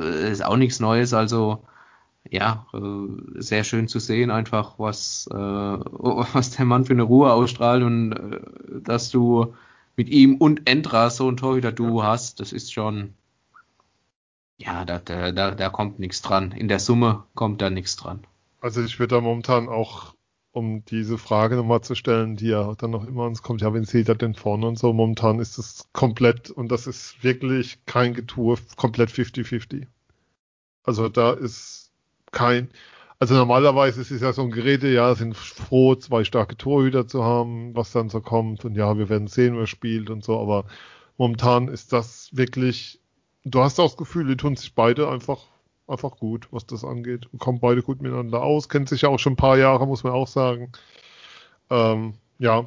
äh, 0.00 0.30
ist 0.30 0.44
auch 0.44 0.56
nichts 0.56 0.78
Neues. 0.78 1.12
Also 1.12 1.66
ja, 2.28 2.66
äh, 2.74 3.40
sehr 3.40 3.64
schön 3.64 3.88
zu 3.88 3.98
sehen, 3.98 4.30
einfach 4.30 4.78
was, 4.78 5.28
äh, 5.30 5.34
was 5.36 6.50
der 6.50 6.64
Mann 6.64 6.84
für 6.84 6.92
eine 6.92 7.02
Ruhe 7.02 7.32
ausstrahlt 7.32 7.82
und 7.82 8.12
äh, 8.12 8.40
dass 8.82 9.10
du 9.10 9.54
mit 9.96 10.08
ihm 10.08 10.36
und 10.36 10.68
Endra 10.68 11.10
so 11.10 11.30
ein 11.30 11.36
Torhüter-Duo 11.36 12.02
hast, 12.02 12.40
das 12.40 12.52
ist 12.52 12.72
schon, 12.72 13.14
ja, 14.56 14.84
da, 14.84 14.98
da, 14.98 15.32
da, 15.32 15.50
da 15.50 15.68
kommt 15.70 15.98
nichts 15.98 16.22
dran. 16.22 16.52
In 16.52 16.68
der 16.68 16.78
Summe 16.78 17.24
kommt 17.34 17.60
da 17.60 17.70
nichts 17.70 17.96
dran. 17.96 18.26
Also 18.60 18.82
ich 18.82 18.98
würde 18.98 19.16
da 19.16 19.20
momentan 19.20 19.68
auch, 19.68 20.14
um 20.52 20.84
diese 20.84 21.18
Frage 21.18 21.56
nochmal 21.56 21.80
zu 21.80 21.94
stellen, 21.94 22.36
die 22.36 22.48
ja 22.48 22.74
dann 22.74 22.90
noch 22.90 23.06
immer 23.06 23.24
uns 23.24 23.42
kommt, 23.42 23.62
ja, 23.62 23.72
wen 23.72 23.84
seht 23.84 24.08
ihr 24.08 24.14
denn 24.14 24.34
vorne 24.34 24.66
und 24.66 24.78
so, 24.78 24.92
momentan 24.92 25.38
ist 25.38 25.58
es 25.58 25.88
komplett, 25.92 26.50
und 26.50 26.70
das 26.70 26.86
ist 26.86 27.22
wirklich 27.22 27.84
kein 27.86 28.14
Getue, 28.14 28.56
komplett 28.76 29.10
50-50. 29.10 29.86
Also 30.82 31.08
da 31.08 31.32
ist 31.32 31.89
kein, 32.32 32.70
also 33.18 33.34
normalerweise 33.34 34.00
ist 34.00 34.10
es 34.10 34.22
ja 34.22 34.32
so 34.32 34.42
ein 34.42 34.50
Gerede, 34.50 34.92
ja, 34.92 35.14
sind 35.14 35.36
froh, 35.36 35.94
zwei 35.94 36.24
starke 36.24 36.56
Torhüter 36.56 37.06
zu 37.06 37.24
haben, 37.24 37.74
was 37.74 37.92
dann 37.92 38.08
so 38.08 38.20
kommt, 38.20 38.64
und 38.64 38.74
ja, 38.76 38.96
wir 38.98 39.08
werden 39.08 39.28
sehen, 39.28 39.56
wer 39.58 39.66
spielt 39.66 40.10
und 40.10 40.24
so, 40.24 40.40
aber 40.40 40.64
momentan 41.18 41.68
ist 41.68 41.92
das 41.92 42.30
wirklich, 42.32 43.00
du 43.44 43.60
hast 43.60 43.78
auch 43.78 43.88
das 43.88 43.96
Gefühl, 43.96 44.26
die 44.26 44.36
tun 44.36 44.56
sich 44.56 44.74
beide 44.74 45.08
einfach 45.08 45.38
einfach 45.90 46.16
gut, 46.16 46.48
was 46.50 46.66
das 46.66 46.84
angeht. 46.84 47.26
Und 47.32 47.40
kommen 47.40 47.60
beide 47.60 47.82
gut 47.82 48.00
miteinander 48.00 48.42
aus, 48.42 48.68
kennt 48.68 48.88
sich 48.88 49.02
ja 49.02 49.08
auch 49.08 49.18
schon 49.18 49.34
ein 49.34 49.36
paar 49.36 49.58
Jahre, 49.58 49.86
muss 49.86 50.04
man 50.04 50.12
auch 50.12 50.28
sagen. 50.28 50.72
Ähm, 51.68 52.14
ja. 52.38 52.66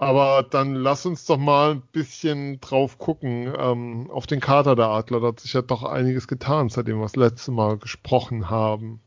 Aber 0.00 0.42
dann 0.42 0.76
lass 0.76 1.04
uns 1.04 1.26
doch 1.26 1.36
mal 1.36 1.72
ein 1.72 1.82
bisschen 1.92 2.58
drauf 2.62 2.96
gucken, 2.96 3.52
ähm, 3.58 4.10
auf 4.10 4.26
den 4.26 4.40
Kader 4.40 4.74
der 4.74 4.86
Adler. 4.86 5.20
Da 5.20 5.26
hat 5.26 5.40
sich 5.40 5.52
ja 5.52 5.60
doch 5.60 5.82
einiges 5.82 6.26
getan, 6.26 6.70
seitdem 6.70 6.96
wir 6.96 7.02
das 7.02 7.16
letzte 7.16 7.50
Mal 7.50 7.76
gesprochen 7.76 8.48
haben, 8.48 9.02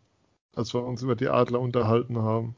als 0.56 0.72
wir 0.76 0.84
uns 0.84 1.02
über 1.02 1.16
die 1.16 1.30
Adler 1.30 1.62
unterhalten 1.62 2.20
haben. 2.20 2.56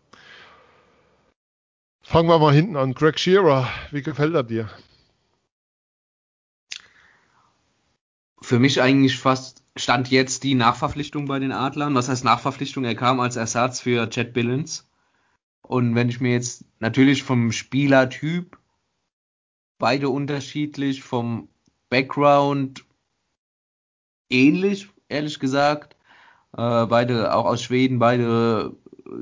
Fangen 2.01 2.27
wir 2.27 2.37
mal 2.37 2.53
hinten 2.53 2.75
an. 2.75 2.93
Greg 2.93 3.17
Shearer, 3.17 3.69
wie 3.91 4.01
gefällt 4.01 4.35
er 4.35 4.43
dir? 4.43 4.69
Für 8.41 8.59
mich 8.59 8.81
eigentlich 8.81 9.17
fast 9.17 9.63
stand 9.77 10.11
jetzt 10.11 10.43
die 10.43 10.55
Nachverpflichtung 10.55 11.25
bei 11.25 11.39
den 11.39 11.53
Adlern. 11.53 11.95
Was 11.95 12.09
heißt 12.09 12.25
Nachverpflichtung? 12.25 12.83
Er 12.83 12.95
kam 12.95 13.21
als 13.21 13.37
Ersatz 13.37 13.79
für 13.79 14.09
Chad 14.09 14.33
Billings. 14.33 14.85
Und 15.67 15.95
wenn 15.95 16.09
ich 16.09 16.21
mir 16.21 16.31
jetzt 16.31 16.65
natürlich 16.79 17.23
vom 17.23 17.51
Spielertyp 17.51 18.57
beide 19.77 20.09
unterschiedlich, 20.09 21.03
vom 21.03 21.49
Background 21.89 22.85
ähnlich, 24.29 24.89
ehrlich 25.09 25.39
gesagt. 25.39 25.95
Äh, 26.57 26.85
beide 26.85 27.33
auch 27.33 27.45
aus 27.45 27.63
Schweden, 27.63 27.99
beide 27.99 28.75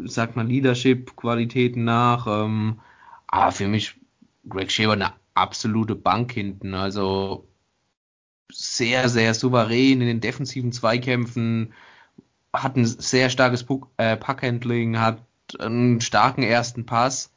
sagt 0.05 0.35
man, 0.35 0.47
Leadership-Qualitäten 0.47 1.83
nach. 1.83 2.27
Ähm, 2.27 2.79
aber 3.27 3.51
für 3.51 3.67
mich 3.67 3.95
Greg 4.47 4.71
Shearer 4.71 4.93
eine 4.93 5.13
absolute 5.33 5.95
Bank 5.95 6.31
hinten. 6.31 6.73
Also 6.73 7.47
sehr, 8.51 9.09
sehr 9.09 9.33
souverän 9.33 10.01
in 10.01 10.07
den 10.07 10.21
defensiven 10.21 10.71
Zweikämpfen, 10.71 11.73
hat 12.53 12.75
ein 12.75 12.85
sehr 12.85 13.29
starkes 13.29 13.63
Puck, 13.63 13.89
äh, 13.97 14.15
Puckhandling, 14.15 14.99
hat 14.99 15.25
einen 15.59 16.01
starken 16.01 16.43
ersten 16.43 16.85
Pass. 16.85 17.31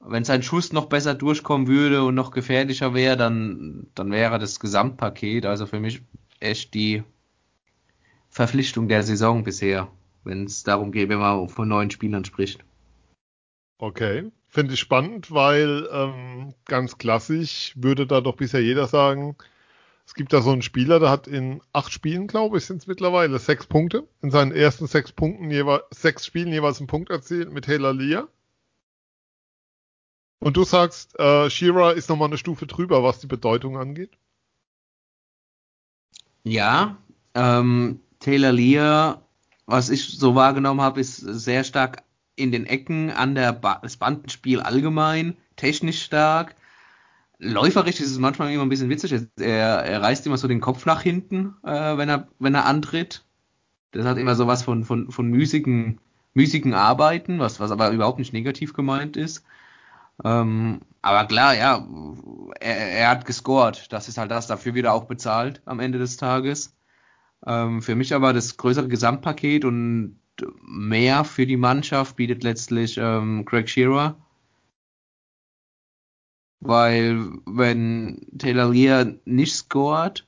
Wenn 0.00 0.24
sein 0.24 0.42
Schuss 0.42 0.72
noch 0.72 0.86
besser 0.86 1.14
durchkommen 1.14 1.66
würde 1.66 2.02
und 2.04 2.14
noch 2.14 2.30
gefährlicher 2.30 2.94
wäre, 2.94 3.16
dann, 3.16 3.88
dann 3.94 4.10
wäre 4.10 4.38
das 4.38 4.60
Gesamtpaket, 4.60 5.44
also 5.46 5.66
für 5.66 5.80
mich 5.80 6.02
echt 6.40 6.74
die 6.74 7.02
Verpflichtung 8.30 8.88
der 8.88 9.02
Saison 9.02 9.44
bisher 9.44 9.88
wenn 10.24 10.44
es 10.44 10.62
darum 10.62 10.92
geht, 10.92 11.08
wenn 11.08 11.18
man 11.18 11.48
von 11.48 11.68
neuen 11.68 11.90
Spielern 11.90 12.24
spricht. 12.24 12.64
Okay, 13.78 14.30
finde 14.48 14.74
ich 14.74 14.80
spannend, 14.80 15.30
weil 15.30 15.88
ähm, 15.90 16.54
ganz 16.66 16.98
klassisch 16.98 17.72
würde 17.76 18.06
da 18.06 18.20
doch 18.20 18.36
bisher 18.36 18.62
jeder 18.62 18.86
sagen, 18.86 19.36
es 20.10 20.14
gibt 20.14 20.32
da 20.32 20.42
so 20.42 20.50
einen 20.50 20.62
Spieler, 20.62 20.98
der 20.98 21.08
hat 21.08 21.28
in 21.28 21.62
acht 21.72 21.92
Spielen, 21.92 22.26
glaube 22.26 22.58
ich, 22.58 22.66
sind 22.66 22.78
es 22.78 22.88
mittlerweile 22.88 23.38
sechs 23.38 23.66
Punkte. 23.66 24.08
In 24.22 24.32
seinen 24.32 24.50
ersten 24.50 24.88
sechs 24.88 25.12
Punkten 25.12 25.52
jeweils, 25.52 25.84
sechs 25.90 26.26
Spielen 26.26 26.52
jeweils 26.52 26.78
einen 26.80 26.88
Punkt 26.88 27.10
erzielt 27.10 27.52
mit 27.52 27.66
Taylor 27.66 27.94
Lear. 27.94 28.26
Und 30.40 30.56
du 30.56 30.64
sagst, 30.64 31.16
äh, 31.20 31.48
Shira 31.48 31.92
ist 31.92 32.08
nochmal 32.08 32.26
eine 32.26 32.38
Stufe 32.38 32.66
drüber, 32.66 33.04
was 33.04 33.20
die 33.20 33.28
Bedeutung 33.28 33.78
angeht? 33.78 34.10
Ja, 36.42 36.96
ähm, 37.36 38.00
Taylor 38.18 38.50
Lear 38.50 39.22
was 39.70 39.88
ich 39.90 40.18
so 40.18 40.34
wahrgenommen 40.34 40.80
habe, 40.80 41.00
ist 41.00 41.18
sehr 41.18 41.62
stark 41.62 42.02
in 42.34 42.50
den 42.50 42.66
Ecken 42.66 43.10
an 43.10 43.36
der 43.36 43.52
ba 43.52 43.78
das 43.80 43.96
Bandenspiel 43.96 44.60
allgemein, 44.60 45.36
technisch 45.54 46.02
stark. 46.02 46.56
Läuferisch 47.42 48.00
ist 48.00 48.10
es 48.10 48.18
manchmal 48.18 48.52
immer 48.52 48.64
ein 48.64 48.68
bisschen 48.68 48.90
witzig. 48.90 49.14
Er, 49.38 49.84
er 49.84 50.02
reißt 50.02 50.26
immer 50.26 50.36
so 50.36 50.46
den 50.46 50.60
Kopf 50.60 50.84
nach 50.84 51.00
hinten, 51.00 51.54
äh, 51.64 51.96
wenn 51.96 52.08
er 52.08 52.28
wenn 52.38 52.54
er 52.54 52.66
antritt. 52.66 53.24
Das 53.92 54.06
hat 54.06 54.18
immer 54.18 54.34
so 54.34 54.46
was 54.46 54.62
von 54.62 54.84
von 54.84 55.10
von 55.10 55.26
müßigen 55.28 56.00
müßigen 56.34 56.74
Arbeiten, 56.74 57.38
was 57.38 57.58
was 57.58 57.70
aber 57.70 57.90
überhaupt 57.90 58.18
nicht 58.18 58.34
negativ 58.34 58.74
gemeint 58.74 59.16
ist. 59.16 59.44
Ähm, 60.22 60.80
aber 61.02 61.26
klar, 61.26 61.54
ja, 61.56 61.86
er, 62.60 62.76
er 62.76 63.10
hat 63.10 63.24
gescored. 63.24 63.90
Das 63.90 64.08
ist 64.08 64.18
halt 64.18 64.30
das. 64.30 64.46
Dafür 64.46 64.74
wieder 64.74 64.92
auch 64.92 65.04
bezahlt 65.04 65.62
am 65.64 65.80
Ende 65.80 65.98
des 65.98 66.18
Tages. 66.18 66.76
Ähm, 67.46 67.80
für 67.82 67.94
mich 67.94 68.14
aber 68.14 68.32
das 68.34 68.58
größere 68.58 68.88
Gesamtpaket 68.88 69.64
und 69.64 70.20
mehr 70.62 71.24
für 71.24 71.46
die 71.46 71.56
Mannschaft 71.56 72.16
bietet 72.16 72.42
letztlich 72.42 72.98
ähm, 72.98 73.44
Craig 73.46 73.68
Shearer. 73.68 74.16
Weil 76.60 77.32
wenn 77.46 78.26
Taylor 78.36 79.14
nicht 79.24 79.54
scored, 79.54 80.26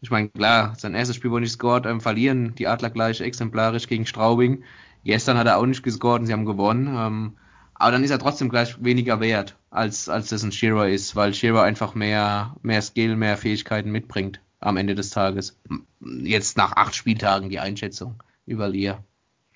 ich 0.00 0.10
meine, 0.10 0.28
klar, 0.28 0.74
sein 0.76 0.94
erstes 0.94 1.16
Spiel, 1.16 1.30
wo 1.30 1.36
er 1.36 1.40
nicht 1.40 1.52
scored, 1.52 1.86
ähm, 1.86 2.00
verlieren 2.00 2.54
die 2.54 2.68
Adler 2.68 2.90
gleich 2.90 3.20
exemplarisch 3.20 3.88
gegen 3.88 4.06
Straubing. 4.06 4.62
Gestern 5.04 5.38
hat 5.38 5.46
er 5.46 5.56
auch 5.56 5.66
nicht 5.66 5.82
gescored 5.82 6.20
und 6.20 6.26
sie 6.26 6.32
haben 6.32 6.44
gewonnen. 6.44 6.94
Ähm, 6.94 7.36
aber 7.74 7.92
dann 7.92 8.04
ist 8.04 8.10
er 8.10 8.18
trotzdem 8.18 8.48
gleich 8.48 8.82
weniger 8.82 9.20
wert, 9.20 9.56
als, 9.70 10.08
als 10.08 10.28
das 10.28 10.42
ein 10.42 10.52
Shearer 10.52 10.88
ist, 10.88 11.16
weil 11.16 11.32
Shearer 11.32 11.62
einfach 11.62 11.94
mehr, 11.94 12.56
mehr 12.62 12.82
Skill, 12.82 13.16
mehr 13.16 13.36
Fähigkeiten 13.36 13.90
mitbringt 13.90 14.40
am 14.60 14.76
Ende 14.76 14.94
des 14.94 15.10
Tages. 15.10 15.58
Jetzt 16.00 16.56
nach 16.56 16.72
acht 16.72 16.94
Spieltagen 16.94 17.48
die 17.48 17.60
Einschätzung 17.60 18.22
über 18.46 18.68
Lear. 18.68 19.04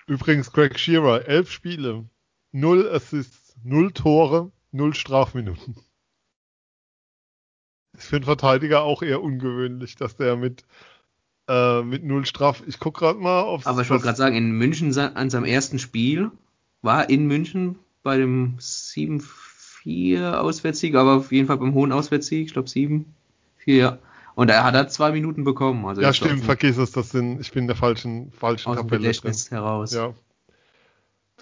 Übrigens, 0.07 0.51
Greg 0.51 0.79
Shearer, 0.79 1.27
elf 1.27 1.51
Spiele, 1.51 2.05
null 2.51 2.89
Assists, 2.89 3.55
null 3.63 3.91
Tore, 3.91 4.51
null 4.73 4.93
Strafminuten. 4.93 5.75
Ist 7.93 8.07
für 8.07 8.15
einen 8.17 8.25
Verteidiger 8.25 8.83
auch 8.83 9.03
eher 9.03 9.21
ungewöhnlich, 9.21 9.95
dass 9.95 10.15
der 10.15 10.35
mit, 10.35 10.65
äh, 11.47 11.81
mit 11.83 12.03
null 12.03 12.25
Straf. 12.25 12.63
Ich 12.65 12.79
guck 12.79 12.97
gerade 12.97 13.19
mal, 13.19 13.43
ob 13.43 13.65
Aber 13.67 13.81
ich 13.81 13.89
wollte 13.89 14.03
gerade 14.03 14.17
sagen, 14.17 14.35
in 14.35 14.51
München 14.51 14.97
an 14.97 15.29
seinem 15.29 15.45
ersten 15.45 15.79
Spiel 15.79 16.31
war 16.81 17.09
in 17.09 17.27
München 17.27 17.77
bei 18.01 18.17
dem 18.17 18.57
7-4 18.59 20.33
Auswärtssieg, 20.33 20.95
aber 20.95 21.17
auf 21.17 21.31
jeden 21.31 21.47
Fall 21.47 21.57
beim 21.57 21.73
hohen 21.73 21.91
Auswärtssieg, 21.91 22.47
ich 22.47 22.53
glaube 22.53 22.67
7-4, 22.67 23.05
ja 23.65 23.99
und 24.35 24.49
er 24.49 24.63
hat 24.63 24.75
er 24.75 24.87
zwei 24.87 25.11
Minuten 25.11 25.43
bekommen. 25.43 25.85
Also 25.85 26.01
ja, 26.01 26.13
stimmt, 26.13 26.43
vergiss 26.43 26.77
es, 26.77 26.91
das 26.91 27.11
sind, 27.11 27.39
ich 27.39 27.51
bin 27.51 27.63
in 27.63 27.67
der 27.67 27.75
falschen, 27.75 28.31
falschen 28.31 28.69
aus 28.69 28.77
Tabelle. 28.77 29.01
Gedächtnis 29.01 29.45
drin. 29.45 29.59
heraus. 29.59 29.93
Ja. 29.93 30.13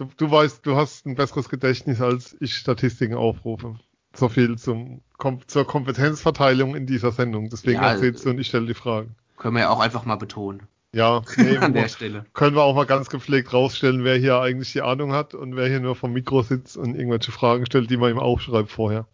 Du, 0.02 0.10
du 0.18 0.32
weißt, 0.32 0.66
du 0.66 0.76
hast 0.76 1.06
ein 1.06 1.14
besseres 1.14 1.48
Gedächtnis, 1.48 2.02
als 2.02 2.36
ich 2.40 2.56
Statistiken 2.56 3.14
aufrufe. 3.14 3.76
So 4.16 4.30
viel 4.30 4.58
zum, 4.58 5.02
zur 5.46 5.68
Kompetenzverteilung 5.68 6.76
in 6.76 6.88
dieser 6.88 7.12
Sendung. 7.12 7.52
Deswegen 7.52 7.80
ja, 7.80 7.92
erzählst 7.92 8.26
du 8.26 8.32
und 8.32 8.40
ich 8.40 8.48
stelle 8.48 8.66
die 8.66 8.74
Fragen. 8.74 9.16
Können 9.38 9.58
wir 9.58 9.62
ja 9.62 9.70
auch 9.70 9.80
einfach 9.80 10.04
mal 10.04 10.16
betonen. 10.16 10.64
Ja, 10.92 11.22
nee, 11.38 11.56
an 11.56 11.76
der 11.76 11.88
Stelle. 11.88 12.26
Können 12.34 12.56
wir 12.56 12.64
auch 12.64 12.74
mal 12.76 12.88
ganz 12.88 13.10
gepflegt 13.12 13.54
rausstellen, 13.54 14.04
wer 14.04 14.18
hier 14.18 14.40
eigentlich 14.40 14.74
die 14.74 14.82
Ahnung 14.82 15.14
hat 15.14 15.36
und 15.36 15.56
wer 15.56 15.68
hier 15.68 15.80
nur 15.80 15.96
vom 15.96 16.14
Mikro 16.14 16.42
sitzt 16.42 16.78
und 16.78 16.96
irgendwelche 16.96 17.32
Fragen 17.32 17.68
stellt, 17.68 17.92
die 17.92 17.98
man 17.98 18.10
ihm 18.10 18.18
aufschreibt 18.18 18.72
vorher. 18.72 19.06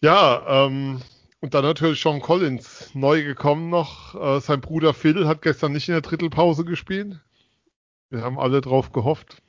Ja, 0.00 0.66
ähm, 0.66 1.02
und 1.40 1.54
dann 1.54 1.64
natürlich 1.64 2.00
Sean 2.00 2.20
Collins, 2.20 2.92
neu 2.94 3.24
gekommen 3.24 3.68
noch. 3.68 4.14
Äh, 4.14 4.40
sein 4.40 4.60
Bruder 4.60 4.94
Phil 4.94 5.26
hat 5.26 5.42
gestern 5.42 5.72
nicht 5.72 5.88
in 5.88 5.94
der 5.94 6.02
Drittelpause 6.02 6.64
gespielt. 6.64 7.18
Wir 8.14 8.22
haben 8.22 8.38
alle 8.38 8.60
drauf 8.60 8.92
gehofft. 8.92 9.42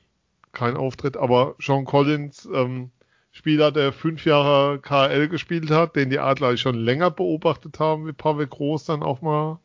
Kein 0.51 0.75
Auftritt, 0.75 1.17
aber 1.17 1.53
Sean 1.59 1.85
Collins, 1.85 2.49
ähm, 2.51 2.89
Spieler, 3.31 3.71
der 3.71 3.93
fünf 3.93 4.25
Jahre 4.25 4.79
KL 4.79 5.27
gespielt 5.27 5.69
hat, 5.69 5.95
den 5.95 6.09
die 6.09 6.17
Adler 6.17 6.57
schon 6.57 6.73
länger 6.73 7.11
beobachtet 7.11 7.79
haben, 7.79 8.07
wie 8.07 8.13
Pavel 8.13 8.47
Groß 8.47 8.85
dann 8.85 9.03
auch 9.03 9.21
mal 9.21 9.59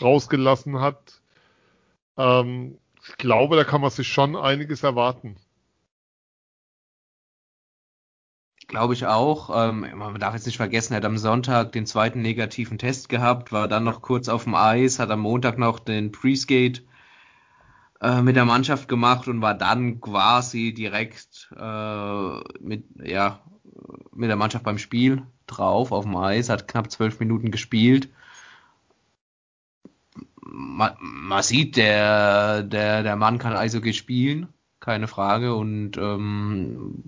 rausgelassen 0.00 0.80
hat. 0.80 1.20
Ähm, 2.16 2.78
ich 3.06 3.18
glaube, 3.18 3.56
da 3.56 3.64
kann 3.64 3.82
man 3.82 3.90
sich 3.90 4.08
schon 4.08 4.34
einiges 4.36 4.84
erwarten. 4.84 5.36
Glaube 8.68 8.94
ich 8.94 9.04
auch. 9.04 9.50
Ähm, 9.52 9.86
man 9.96 10.18
darf 10.18 10.32
jetzt 10.32 10.46
nicht 10.46 10.56
vergessen, 10.56 10.94
er 10.94 10.98
hat 10.98 11.04
am 11.04 11.18
Sonntag 11.18 11.72
den 11.72 11.84
zweiten 11.84 12.22
negativen 12.22 12.78
Test 12.78 13.10
gehabt, 13.10 13.52
war 13.52 13.68
dann 13.68 13.84
noch 13.84 14.00
kurz 14.00 14.30
auf 14.30 14.44
dem 14.44 14.54
Eis, 14.54 14.98
hat 14.98 15.10
am 15.10 15.20
Montag 15.20 15.58
noch 15.58 15.78
den 15.78 16.10
Pre-Skate 16.10 16.82
äh, 18.00 18.22
mit 18.22 18.36
der 18.36 18.44
Mannschaft 18.44 18.88
gemacht 18.88 19.28
und 19.28 19.42
war 19.42 19.54
dann 19.54 20.00
quasi 20.00 20.72
direkt 20.72 21.50
äh, 21.58 22.40
mit, 22.60 22.84
ja, 23.02 23.40
mit 24.12 24.28
der 24.28 24.36
Mannschaft 24.36 24.64
beim 24.64 24.78
Spiel 24.78 25.22
drauf 25.46 25.92
auf 25.92 26.04
dem 26.04 26.16
Eis, 26.16 26.48
hat 26.48 26.68
knapp 26.68 26.90
zwölf 26.90 27.20
Minuten 27.20 27.50
gespielt. 27.50 28.08
Man, 30.42 30.92
man 31.00 31.42
sieht, 31.42 31.76
der, 31.76 32.62
der, 32.62 33.02
der 33.02 33.16
Mann 33.16 33.38
kann 33.38 33.54
Eishockey 33.54 33.92
spielen, 33.92 34.48
keine 34.80 35.06
Frage. 35.06 35.54
Und 35.54 35.96
ähm, 35.96 37.04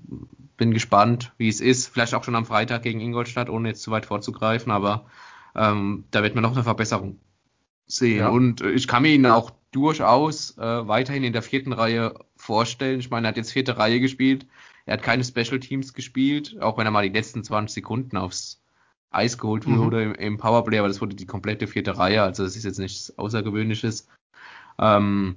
bin 0.56 0.72
gespannt, 0.72 1.32
wie 1.38 1.48
es 1.48 1.60
ist. 1.60 1.88
Vielleicht 1.88 2.14
auch 2.14 2.22
schon 2.22 2.36
am 2.36 2.46
Freitag 2.46 2.82
gegen 2.82 3.00
Ingolstadt, 3.00 3.50
ohne 3.50 3.70
jetzt 3.70 3.82
zu 3.82 3.90
weit 3.90 4.06
vorzugreifen, 4.06 4.70
aber 4.70 5.06
ähm, 5.56 6.04
da 6.12 6.22
wird 6.22 6.36
man 6.36 6.42
noch 6.42 6.52
eine 6.52 6.62
Verbesserung 6.62 7.18
sehen. 7.86 8.20
Ja. 8.20 8.28
Und 8.28 8.60
ich 8.60 8.86
kann 8.86 9.02
mir 9.02 9.12
ihn 9.12 9.26
auch 9.26 9.50
durchaus 9.72 10.56
äh, 10.58 10.88
weiterhin 10.88 11.24
in 11.24 11.32
der 11.32 11.42
vierten 11.42 11.72
Reihe 11.72 12.14
vorstellen. 12.36 13.00
Ich 13.00 13.10
meine, 13.10 13.26
er 13.26 13.30
hat 13.30 13.36
jetzt 13.36 13.52
vierte 13.52 13.78
Reihe 13.78 14.00
gespielt. 14.00 14.46
Er 14.86 14.94
hat 14.94 15.02
keine 15.02 15.24
Special 15.24 15.60
Teams 15.60 15.94
gespielt, 15.94 16.60
auch 16.60 16.78
wenn 16.78 16.86
er 16.86 16.90
mal 16.90 17.08
die 17.08 17.16
letzten 17.16 17.42
20 17.42 17.74
Sekunden 17.74 18.16
aufs 18.16 18.62
Eis 19.10 19.38
geholt 19.38 19.66
wurde 19.66 20.06
mhm. 20.06 20.14
im, 20.14 20.14
im, 20.14 20.38
Powerplay, 20.38 20.78
aber 20.78 20.88
das 20.88 21.00
wurde 21.00 21.14
die 21.14 21.26
komplette 21.26 21.66
vierte 21.66 21.98
Reihe, 21.98 22.22
also 22.22 22.44
das 22.44 22.56
ist 22.56 22.64
jetzt 22.64 22.78
nichts 22.78 23.16
Außergewöhnliches. 23.18 24.08
Ähm, 24.78 25.36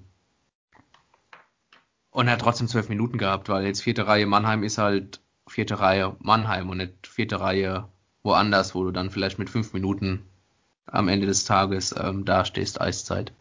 und 2.11 2.27
er 2.27 2.33
hat 2.33 2.41
trotzdem 2.41 2.67
zwölf 2.67 2.87
Minuten 2.87 3.17
gehabt, 3.17 3.49
weil 3.49 3.65
jetzt 3.65 3.81
vierte 3.81 4.07
Reihe 4.07 4.25
Mannheim 4.25 4.63
ist 4.63 4.77
halt 4.77 5.19
vierte 5.47 5.79
Reihe 5.79 6.15
Mannheim 6.19 6.69
und 6.69 6.77
nicht 6.77 7.05
vierte 7.05 7.39
Reihe 7.39 7.89
woanders, 8.23 8.73
wo 8.73 8.83
du 8.83 8.91
dann 8.91 9.11
vielleicht 9.11 9.37
mit 9.37 9.49
fünf 9.49 9.73
Minuten 9.73 10.25
am 10.85 11.07
Ende 11.09 11.27
des 11.27 11.43
Tages 11.43 11.93
ähm, 11.97 12.25
dastehst, 12.25 12.79
Eiszeit. 12.79 13.33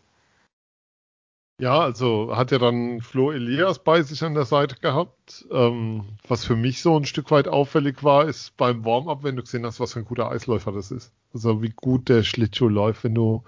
Ja, 1.60 1.80
also 1.80 2.36
hat 2.36 2.50
ja 2.50 2.58
dann 2.58 3.00
Flo 3.00 3.30
Elias 3.30 3.78
bei 3.82 4.02
sich 4.02 4.22
an 4.24 4.34
der 4.34 4.44
Seite 4.44 4.76
gehabt. 4.80 5.46
Ähm, 5.52 6.18
was 6.26 6.44
für 6.44 6.56
mich 6.56 6.82
so 6.82 6.96
ein 6.98 7.04
Stück 7.04 7.30
weit 7.30 7.46
auffällig 7.46 8.02
war, 8.02 8.26
ist 8.26 8.56
beim 8.56 8.84
Warm-up, 8.84 9.22
wenn 9.22 9.36
du 9.36 9.42
gesehen 9.42 9.64
hast, 9.64 9.78
was 9.78 9.92
für 9.92 10.00
ein 10.00 10.04
guter 10.04 10.30
Eisläufer 10.30 10.72
das 10.72 10.90
ist. 10.90 11.12
Also 11.32 11.62
wie 11.62 11.70
gut 11.70 12.08
der 12.08 12.24
Schlittschuh 12.24 12.68
läuft, 12.68 13.04
wenn 13.04 13.14
du 13.14 13.44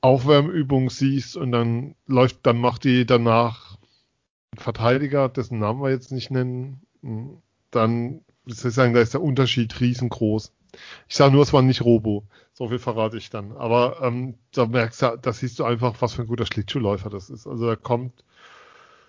Aufwärmübungen 0.00 0.88
siehst 0.88 1.36
und 1.36 1.52
dann 1.52 1.96
läuft, 2.06 2.46
dann 2.46 2.58
macht 2.60 2.84
die 2.84 3.04
danach 3.04 3.76
ein 4.52 4.58
Verteidiger, 4.58 5.28
dessen 5.28 5.58
Namen 5.58 5.82
wir 5.82 5.90
jetzt 5.90 6.12
nicht 6.12 6.30
nennen, 6.30 6.80
dann, 7.70 8.22
wie 8.44 8.54
soll 8.54 8.70
ich 8.70 8.74
sagen, 8.74 8.94
da 8.94 9.00
ist 9.00 9.14
der 9.14 9.22
Unterschied 9.22 9.80
riesengroß. 9.80 10.52
Ich 11.08 11.16
sage 11.16 11.32
nur, 11.32 11.42
es 11.42 11.52
war 11.52 11.62
nicht 11.62 11.84
Robo. 11.84 12.24
So 12.58 12.68
viel 12.68 12.78
verrate 12.78 13.18
ich 13.18 13.28
dann. 13.28 13.52
Aber 13.52 14.00
ähm, 14.00 14.34
da 14.52 14.64
merkst 14.64 15.02
du, 15.02 15.18
da 15.20 15.32
siehst 15.34 15.58
du 15.58 15.64
einfach, 15.64 15.94
was 16.00 16.14
für 16.14 16.22
ein 16.22 16.28
guter 16.28 16.46
Schlittschuhläufer 16.46 17.10
das 17.10 17.28
ist. 17.28 17.46
Also 17.46 17.66
da 17.66 17.76
kommt 17.76 18.24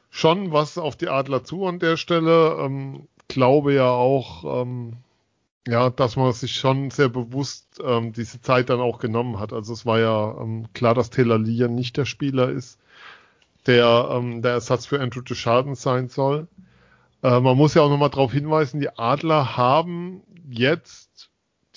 schon 0.10 0.52
was 0.52 0.78
auf 0.78 0.98
die 0.98 1.08
Adler 1.08 1.46
zu 1.46 1.66
an 1.66 1.80
der 1.80 1.96
Stelle. 1.96 2.58
Ähm, 2.60 3.08
glaube 3.30 3.74
ja 3.74 3.90
auch, 3.90 4.64
ähm, 4.64 4.98
ja, 5.66 5.90
dass 5.90 6.18
man 6.18 6.34
sich 6.34 6.56
schon 6.56 6.92
sehr 6.92 7.08
bewusst 7.08 7.80
ähm, 7.82 8.12
diese 8.12 8.42
Zeit 8.42 8.70
dann 8.70 8.82
auch 8.82 9.00
genommen 9.00 9.40
hat. 9.40 9.54
Also 9.54 9.72
es 9.72 9.86
war 9.86 10.00
ja 10.00 10.38
ähm, 10.42 10.68
klar, 10.74 10.94
dass 10.94 11.10
Taylor 11.10 11.40
Lee 11.40 11.70
nicht 11.70 11.96
der 11.96 12.06
Spieler 12.06 12.50
ist, 12.50 12.80
der 13.66 14.10
ähm, 14.12 14.42
der 14.42 14.52
Ersatz 14.54 14.86
für 14.86 15.00
Andrew 15.00 15.22
Deschardens 15.22 15.82
sein 15.82 16.10
soll. 16.10 16.50
Äh, 17.24 17.40
man 17.40 17.56
muss 17.56 17.76
ja 17.76 17.82
auch 17.82 17.90
nochmal 17.90 18.10
darauf 18.10 18.34
hinweisen, 18.34 18.82
die 18.82 18.90
Adler 18.98 19.56
haben 19.56 20.22
jetzt 20.50 21.07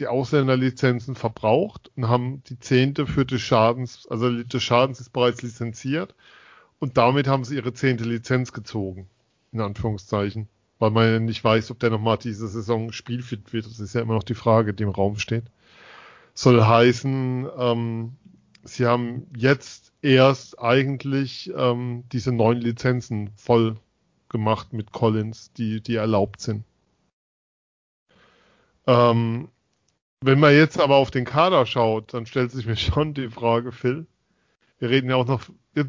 die 0.00 0.08
Ausländerlizenzen 0.08 1.14
verbraucht 1.14 1.90
und 1.96 2.08
haben 2.08 2.42
die 2.44 2.58
zehnte 2.58 3.06
für 3.06 3.24
Deschardens, 3.24 4.06
also 4.08 4.30
Deschardens 4.42 5.00
ist 5.00 5.12
bereits 5.12 5.42
lizenziert 5.42 6.14
und 6.78 6.96
damit 6.96 7.28
haben 7.28 7.44
sie 7.44 7.56
ihre 7.56 7.72
zehnte 7.72 8.04
Lizenz 8.04 8.52
gezogen, 8.52 9.08
in 9.52 9.60
Anführungszeichen 9.60 10.48
weil 10.80 10.90
man 10.90 11.12
ja 11.12 11.20
nicht 11.20 11.44
weiß, 11.44 11.70
ob 11.70 11.78
der 11.78 11.90
nochmal 11.90 12.16
diese 12.16 12.48
Saison 12.48 12.90
spielfit 12.90 13.52
wird. 13.52 13.66
Das 13.66 13.78
ist 13.78 13.94
ja 13.94 14.00
immer 14.00 14.14
noch 14.14 14.24
die 14.24 14.34
Frage, 14.34 14.74
die 14.74 14.82
im 14.82 14.88
Raum 14.88 15.18
steht. 15.18 15.44
Soll 16.34 16.64
heißen, 16.64 17.46
ähm, 17.56 18.16
sie 18.64 18.86
haben 18.86 19.26
jetzt 19.36 19.92
erst 20.00 20.58
eigentlich 20.58 21.52
ähm, 21.54 22.04
diese 22.10 22.32
neun 22.32 22.56
Lizenzen 22.56 23.30
voll 23.36 23.76
gemacht 24.30 24.72
mit 24.72 24.90
Collins, 24.90 25.52
die, 25.52 25.82
die 25.82 25.96
erlaubt 25.96 26.40
sind. 26.40 26.64
Ähm, 28.86 29.48
wenn 30.22 30.38
man 30.38 30.54
jetzt 30.54 30.78
aber 30.78 30.96
auf 30.96 31.10
den 31.10 31.24
Kader 31.24 31.66
schaut, 31.66 32.12
dann 32.14 32.26
stellt 32.26 32.50
sich 32.50 32.66
mir 32.66 32.76
schon 32.76 33.14
die 33.14 33.28
Frage, 33.28 33.72
Phil, 33.72 34.06
wir 34.78 34.90
reden 34.90 35.10
ja 35.10 35.16
auch 35.16 35.26
noch, 35.26 35.42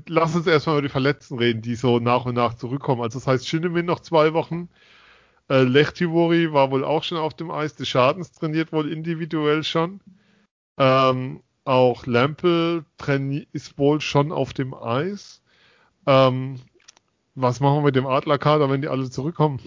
lass 0.08 0.36
uns 0.36 0.48
erstmal 0.48 0.76
über 0.76 0.88
die 0.88 0.92
Verletzten 0.92 1.38
reden, 1.38 1.62
die 1.62 1.76
so 1.76 2.00
nach 2.00 2.26
und 2.26 2.36
nach 2.36 2.56
zurückkommen. 2.56 3.02
Also 3.02 3.20
das 3.20 3.28
heißt, 3.28 3.48
Schinemin 3.48 3.86
noch 3.86 4.00
zwei 4.00 4.34
Wochen, 4.34 4.70
äh, 5.50 5.64
Lechtivori 5.64 6.54
war 6.54 6.72
wohl 6.72 6.84
auch 6.84 7.04
schon 7.04 7.18
auf 7.18 7.34
dem 7.34 7.52
Eis, 7.52 7.76
des 7.76 7.88
Schadens 7.88 8.32
trainiert 8.32 8.72
wohl 8.72 8.92
individuell 8.92 9.64
schon. 9.64 10.02
Ähm, 10.78 11.42
auch 11.64 12.06
Lampel 12.06 12.86
ist 13.52 13.78
wohl 13.78 14.02
schon 14.02 14.32
auf 14.32 14.54
dem 14.54 14.74
Eis. 14.74 15.42
Ähm, 16.08 16.60
was 17.36 17.60
machen 17.60 17.78
wir 17.78 17.84
mit 17.84 17.96
dem 17.96 18.08
Adlerkader, 18.08 18.70
wenn 18.70 18.82
die 18.82 18.88
alle 18.88 19.10
zurückkommen? 19.10 19.60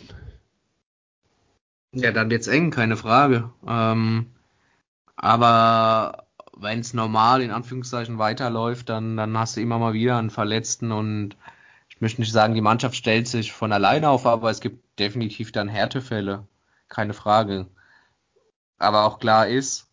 Ja, 1.92 2.10
dann 2.10 2.30
wird's 2.30 2.48
eng, 2.48 2.70
keine 2.70 2.96
Frage. 2.96 3.50
Ähm, 3.66 4.33
aber 5.16 6.26
wenn 6.56 6.80
es 6.80 6.94
normal 6.94 7.42
in 7.42 7.50
Anführungszeichen 7.50 8.18
weiterläuft, 8.18 8.88
dann, 8.88 9.16
dann 9.16 9.36
hast 9.38 9.56
du 9.56 9.60
immer 9.60 9.78
mal 9.78 9.92
wieder 9.92 10.18
einen 10.18 10.30
Verletzten 10.30 10.92
und 10.92 11.36
ich 11.88 12.00
möchte 12.00 12.20
nicht 12.20 12.32
sagen, 12.32 12.54
die 12.54 12.60
Mannschaft 12.60 12.96
stellt 12.96 13.28
sich 13.28 13.52
von 13.52 13.72
alleine 13.72 14.08
auf, 14.08 14.26
aber 14.26 14.50
es 14.50 14.60
gibt 14.60 14.98
definitiv 14.98 15.52
dann 15.52 15.68
Härtefälle, 15.68 16.46
keine 16.88 17.14
Frage. 17.14 17.68
Aber 18.78 19.04
auch 19.04 19.18
klar 19.18 19.46
ist, 19.46 19.88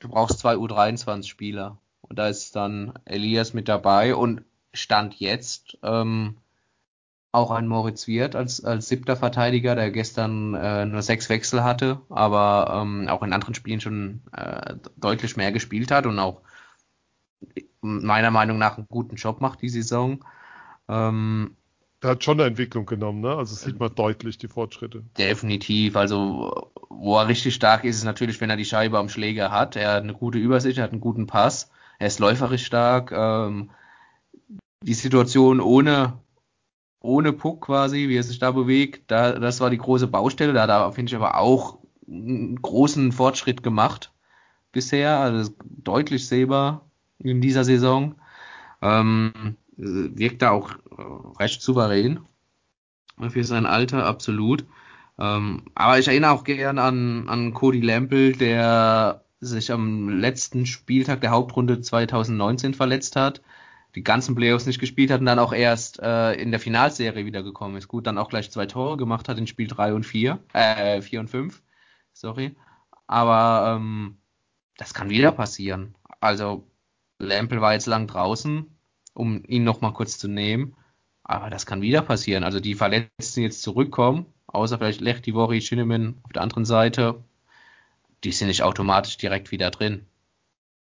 du 0.00 0.08
brauchst 0.08 0.38
zwei 0.38 0.54
U23-Spieler 0.54 1.78
und 2.02 2.18
da 2.18 2.28
ist 2.28 2.54
dann 2.56 2.98
Elias 3.04 3.54
mit 3.54 3.68
dabei 3.68 4.14
und 4.14 4.44
Stand 4.72 5.14
jetzt 5.20 5.78
ähm, 5.82 6.36
auch 7.34 7.50
ein 7.50 7.66
Moritz 7.66 8.06
Wirth 8.06 8.36
als, 8.36 8.64
als 8.64 8.88
siebter 8.88 9.16
Verteidiger, 9.16 9.74
der 9.74 9.90
gestern 9.90 10.54
äh, 10.54 10.86
nur 10.86 11.02
sechs 11.02 11.28
Wechsel 11.28 11.64
hatte, 11.64 12.00
aber 12.08 12.80
ähm, 12.82 13.08
auch 13.08 13.22
in 13.22 13.32
anderen 13.32 13.54
Spielen 13.54 13.80
schon 13.80 14.22
äh, 14.32 14.76
deutlich 14.96 15.36
mehr 15.36 15.50
gespielt 15.50 15.90
hat 15.90 16.06
und 16.06 16.18
auch 16.18 16.42
meiner 17.80 18.30
Meinung 18.30 18.58
nach 18.58 18.78
einen 18.78 18.86
guten 18.88 19.16
Job 19.16 19.40
macht 19.40 19.62
die 19.62 19.68
Saison. 19.68 20.24
Ähm, 20.88 21.56
der 22.02 22.10
hat 22.12 22.24
schon 22.24 22.38
eine 22.38 22.48
Entwicklung 22.48 22.86
genommen, 22.86 23.20
ne? 23.20 23.34
Also 23.34 23.54
sieht 23.54 23.80
man 23.80 23.94
deutlich 23.94 24.38
die 24.38 24.48
Fortschritte. 24.48 25.02
Definitiv. 25.18 25.96
Also 25.96 26.70
wo 26.88 27.18
er 27.18 27.28
richtig 27.28 27.54
stark 27.54 27.84
ist, 27.84 27.96
ist 27.96 28.04
natürlich, 28.04 28.40
wenn 28.40 28.50
er 28.50 28.56
die 28.56 28.64
Scheibe 28.64 28.98
am 28.98 29.08
Schläger 29.08 29.50
hat. 29.50 29.74
Er 29.74 29.94
hat 29.94 30.02
eine 30.04 30.14
gute 30.14 30.38
Übersicht, 30.38 30.78
er 30.78 30.84
hat 30.84 30.92
einen 30.92 31.00
guten 31.00 31.26
Pass, 31.26 31.70
er 31.98 32.06
ist 32.06 32.20
läuferisch 32.20 32.64
stark. 32.64 33.10
Ähm, 33.10 33.70
die 34.82 34.94
Situation 34.94 35.60
ohne 35.60 36.23
ohne 37.04 37.34
Puck 37.34 37.66
quasi, 37.66 38.08
wie 38.08 38.16
er 38.16 38.22
sich 38.22 38.38
da 38.38 38.50
bewegt, 38.50 39.10
da, 39.10 39.38
das 39.38 39.60
war 39.60 39.68
die 39.68 39.78
große 39.78 40.06
Baustelle. 40.06 40.54
Da 40.54 40.62
hat 40.62 40.70
er, 40.70 40.90
finde 40.92 41.10
ich, 41.10 41.16
aber 41.16 41.36
auch 41.36 41.78
einen 42.08 42.60
großen 42.60 43.12
Fortschritt 43.12 43.62
gemacht 43.62 44.12
bisher, 44.72 45.18
also 45.18 45.52
deutlich 45.62 46.26
sehbar 46.26 46.88
in 47.18 47.42
dieser 47.42 47.64
Saison. 47.64 48.14
Ähm, 48.80 49.56
wirkt 49.76 50.40
da 50.42 50.52
auch 50.52 50.70
recht 51.38 51.60
souverän 51.60 52.20
für 53.28 53.44
sein 53.44 53.66
Alter, 53.66 54.06
absolut. 54.06 54.64
Ähm, 55.18 55.62
aber 55.74 55.98
ich 55.98 56.08
erinnere 56.08 56.32
auch 56.32 56.44
gern 56.44 56.78
an, 56.78 57.28
an 57.28 57.52
Cody 57.52 57.80
Lampel, 57.80 58.32
der 58.32 59.24
sich 59.40 59.70
am 59.70 60.08
letzten 60.08 60.64
Spieltag 60.64 61.20
der 61.20 61.30
Hauptrunde 61.30 61.82
2019 61.82 62.72
verletzt 62.72 63.14
hat 63.14 63.42
die 63.94 64.02
ganzen 64.02 64.34
Playoffs 64.34 64.66
nicht 64.66 64.80
gespielt 64.80 65.10
hat 65.10 65.20
und 65.20 65.26
dann 65.26 65.38
auch 65.38 65.52
erst 65.52 66.00
äh, 66.00 66.32
in 66.34 66.50
der 66.50 66.60
Finalserie 66.60 67.26
wiedergekommen 67.26 67.76
ist. 67.76 67.88
Gut, 67.88 68.06
dann 68.06 68.18
auch 68.18 68.28
gleich 68.28 68.50
zwei 68.50 68.66
Tore 68.66 68.96
gemacht 68.96 69.28
hat 69.28 69.38
in 69.38 69.46
Spiel 69.46 69.68
3 69.68 69.94
und 69.94 70.04
4, 70.04 70.38
äh, 70.52 71.00
4 71.00 71.20
und 71.20 71.28
5, 71.28 71.62
sorry. 72.12 72.56
Aber 73.06 73.76
ähm, 73.76 74.18
das 74.76 74.94
kann 74.94 75.10
wieder 75.10 75.30
passieren. 75.30 75.94
Also 76.20 76.66
Lampel 77.18 77.60
war 77.60 77.74
jetzt 77.74 77.86
lang 77.86 78.06
draußen, 78.06 78.66
um 79.14 79.42
ihn 79.46 79.64
noch 79.64 79.80
mal 79.80 79.92
kurz 79.92 80.18
zu 80.18 80.28
nehmen. 80.28 80.76
Aber 81.22 81.48
das 81.48 81.64
kann 81.64 81.80
wieder 81.80 82.02
passieren. 82.02 82.44
Also 82.44 82.60
die 82.60 82.74
Verletzten 82.74 83.42
jetzt 83.42 83.62
zurückkommen, 83.62 84.26
außer 84.46 84.78
vielleicht 84.78 85.00
Lechtivori, 85.00 85.60
Schineman 85.60 86.18
auf 86.22 86.32
der 86.32 86.42
anderen 86.42 86.64
Seite, 86.64 87.22
die 88.24 88.32
sind 88.32 88.48
nicht 88.48 88.62
automatisch 88.62 89.16
direkt 89.16 89.50
wieder 89.50 89.70
drin. 89.70 90.06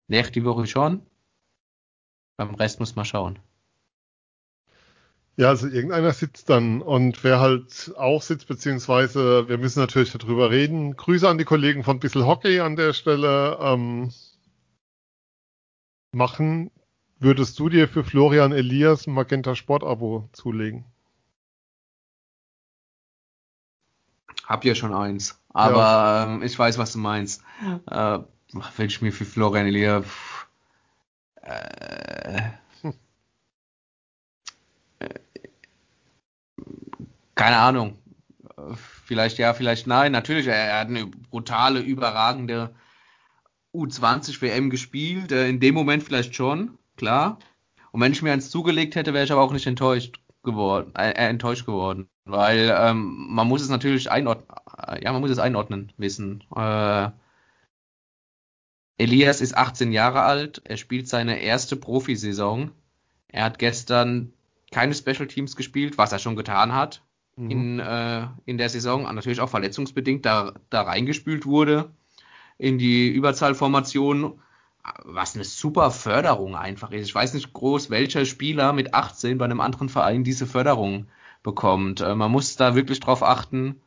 Lechtivori 0.07 0.67
schon, 0.67 1.01
beim 2.37 2.55
Rest 2.55 2.79
muss 2.79 2.95
man 2.95 3.05
schauen. 3.05 3.39
Ja, 5.37 5.49
also 5.49 5.67
irgendeiner 5.67 6.13
sitzt 6.13 6.49
dann 6.49 6.81
und 6.81 7.21
wer 7.25 7.41
halt 7.41 7.93
auch 7.97 8.21
sitzt, 8.21 8.47
beziehungsweise 8.47 9.49
wir 9.49 9.57
müssen 9.57 9.79
natürlich 9.79 10.13
darüber 10.13 10.49
reden. 10.49 10.95
Grüße 10.95 11.27
an 11.27 11.37
die 11.37 11.43
Kollegen 11.43 11.83
von 11.83 11.99
Bissel 11.99 12.25
Hockey 12.25 12.61
an 12.61 12.77
der 12.77 12.93
Stelle. 12.93 13.57
Ähm, 13.59 14.13
machen, 16.13 16.71
würdest 17.19 17.59
du 17.59 17.67
dir 17.67 17.89
für 17.89 18.05
Florian 18.05 18.53
Elias 18.53 19.07
ein 19.07 19.13
Magenta 19.13 19.55
Sport 19.55 19.83
Abo 19.83 20.29
zulegen? 20.31 20.85
Hab 24.45 24.63
ja 24.63 24.73
schon 24.73 24.93
eins, 24.93 25.37
aber 25.49 25.77
ja. 25.77 26.23
ähm, 26.27 26.43
ich 26.43 26.57
weiß, 26.57 26.77
was 26.77 26.93
du 26.93 26.99
meinst. 26.99 27.43
Äh, 27.87 28.19
will 28.77 28.85
ich 28.85 29.01
mir 29.01 29.11
für 29.11 29.25
Florian 29.25 29.67
Elias 29.67 30.05
äh, 31.45 32.51
keine 37.35 37.57
Ahnung. 37.57 37.97
Vielleicht 39.05 39.37
ja, 39.37 39.53
vielleicht 39.53 39.87
nein. 39.87 40.11
Natürlich, 40.11 40.47
er, 40.47 40.79
hat 40.79 40.87
eine 40.87 41.05
brutale, 41.07 41.79
überragende 41.81 42.73
U20 43.73 44.41
WM 44.41 44.69
gespielt. 44.69 45.31
Äh, 45.31 45.49
in 45.49 45.59
dem 45.59 45.75
Moment 45.75 46.03
vielleicht 46.03 46.35
schon, 46.35 46.77
klar. 46.97 47.39
Und 47.91 48.01
wenn 48.01 48.11
ich 48.11 48.21
mir 48.21 48.33
eins 48.33 48.49
zugelegt 48.49 48.95
hätte, 48.95 49.13
wäre 49.13 49.25
ich 49.25 49.31
aber 49.31 49.41
auch 49.41 49.53
nicht 49.53 49.67
enttäuscht. 49.67 50.19
geworden, 50.45 50.93
äh, 50.95 51.11
enttäuscht 51.11 51.65
geworden, 51.65 52.07
weil 52.25 52.73
ähm, 52.77 53.27
man 53.29 53.47
muss 53.47 53.61
es 53.61 53.69
natürlich 53.69 54.09
einordnen, 54.09 54.47
ja, 55.01 55.11
man 55.11 55.21
muss 55.21 55.31
es 55.31 55.39
einordnen 55.39 55.91
wissen. 55.97 56.43
Äh, 56.55 57.09
Elias 58.97 59.41
ist 59.41 59.57
18 59.57 59.91
Jahre 59.91 60.21
alt, 60.21 60.61
er 60.63 60.77
spielt 60.77 61.07
seine 61.07 61.39
erste 61.39 61.75
Profisaison. 61.75 62.71
Er 63.27 63.43
hat 63.43 63.59
gestern 63.59 64.31
keine 64.71 64.93
Special 64.93 65.27
Teams 65.27 65.55
gespielt, 65.55 65.97
was 65.97 66.11
er 66.11 66.19
schon 66.19 66.35
getan 66.35 66.73
hat 66.73 67.01
mhm. 67.35 67.51
in, 67.51 67.79
äh, 67.79 68.27
in 68.45 68.57
der 68.57 68.69
Saison, 68.69 69.03
natürlich 69.03 69.41
auch 69.41 69.49
verletzungsbedingt 69.49 70.25
da, 70.25 70.53
da 70.69 70.83
reingespült 70.83 71.45
wurde 71.45 71.91
in 72.57 72.77
die 72.77 73.09
Überzahlformation, 73.09 74.39
was 75.03 75.35
eine 75.35 75.43
super 75.43 75.91
Förderung 75.91 76.55
einfach 76.55 76.91
ist. 76.91 77.07
Ich 77.07 77.15
weiß 77.15 77.33
nicht 77.33 77.53
groß, 77.53 77.89
welcher 77.89 78.25
Spieler 78.25 78.71
mit 78.71 78.93
18 78.93 79.37
bei 79.37 79.45
einem 79.45 79.59
anderen 79.59 79.89
Verein 79.89 80.23
diese 80.23 80.45
Förderung 80.45 81.07
bekommt. 81.43 82.01
Äh, 82.01 82.15
man 82.15 82.31
muss 82.31 82.55
da 82.55 82.75
wirklich 82.75 82.99
drauf 82.99 83.23
achten, 83.23 83.81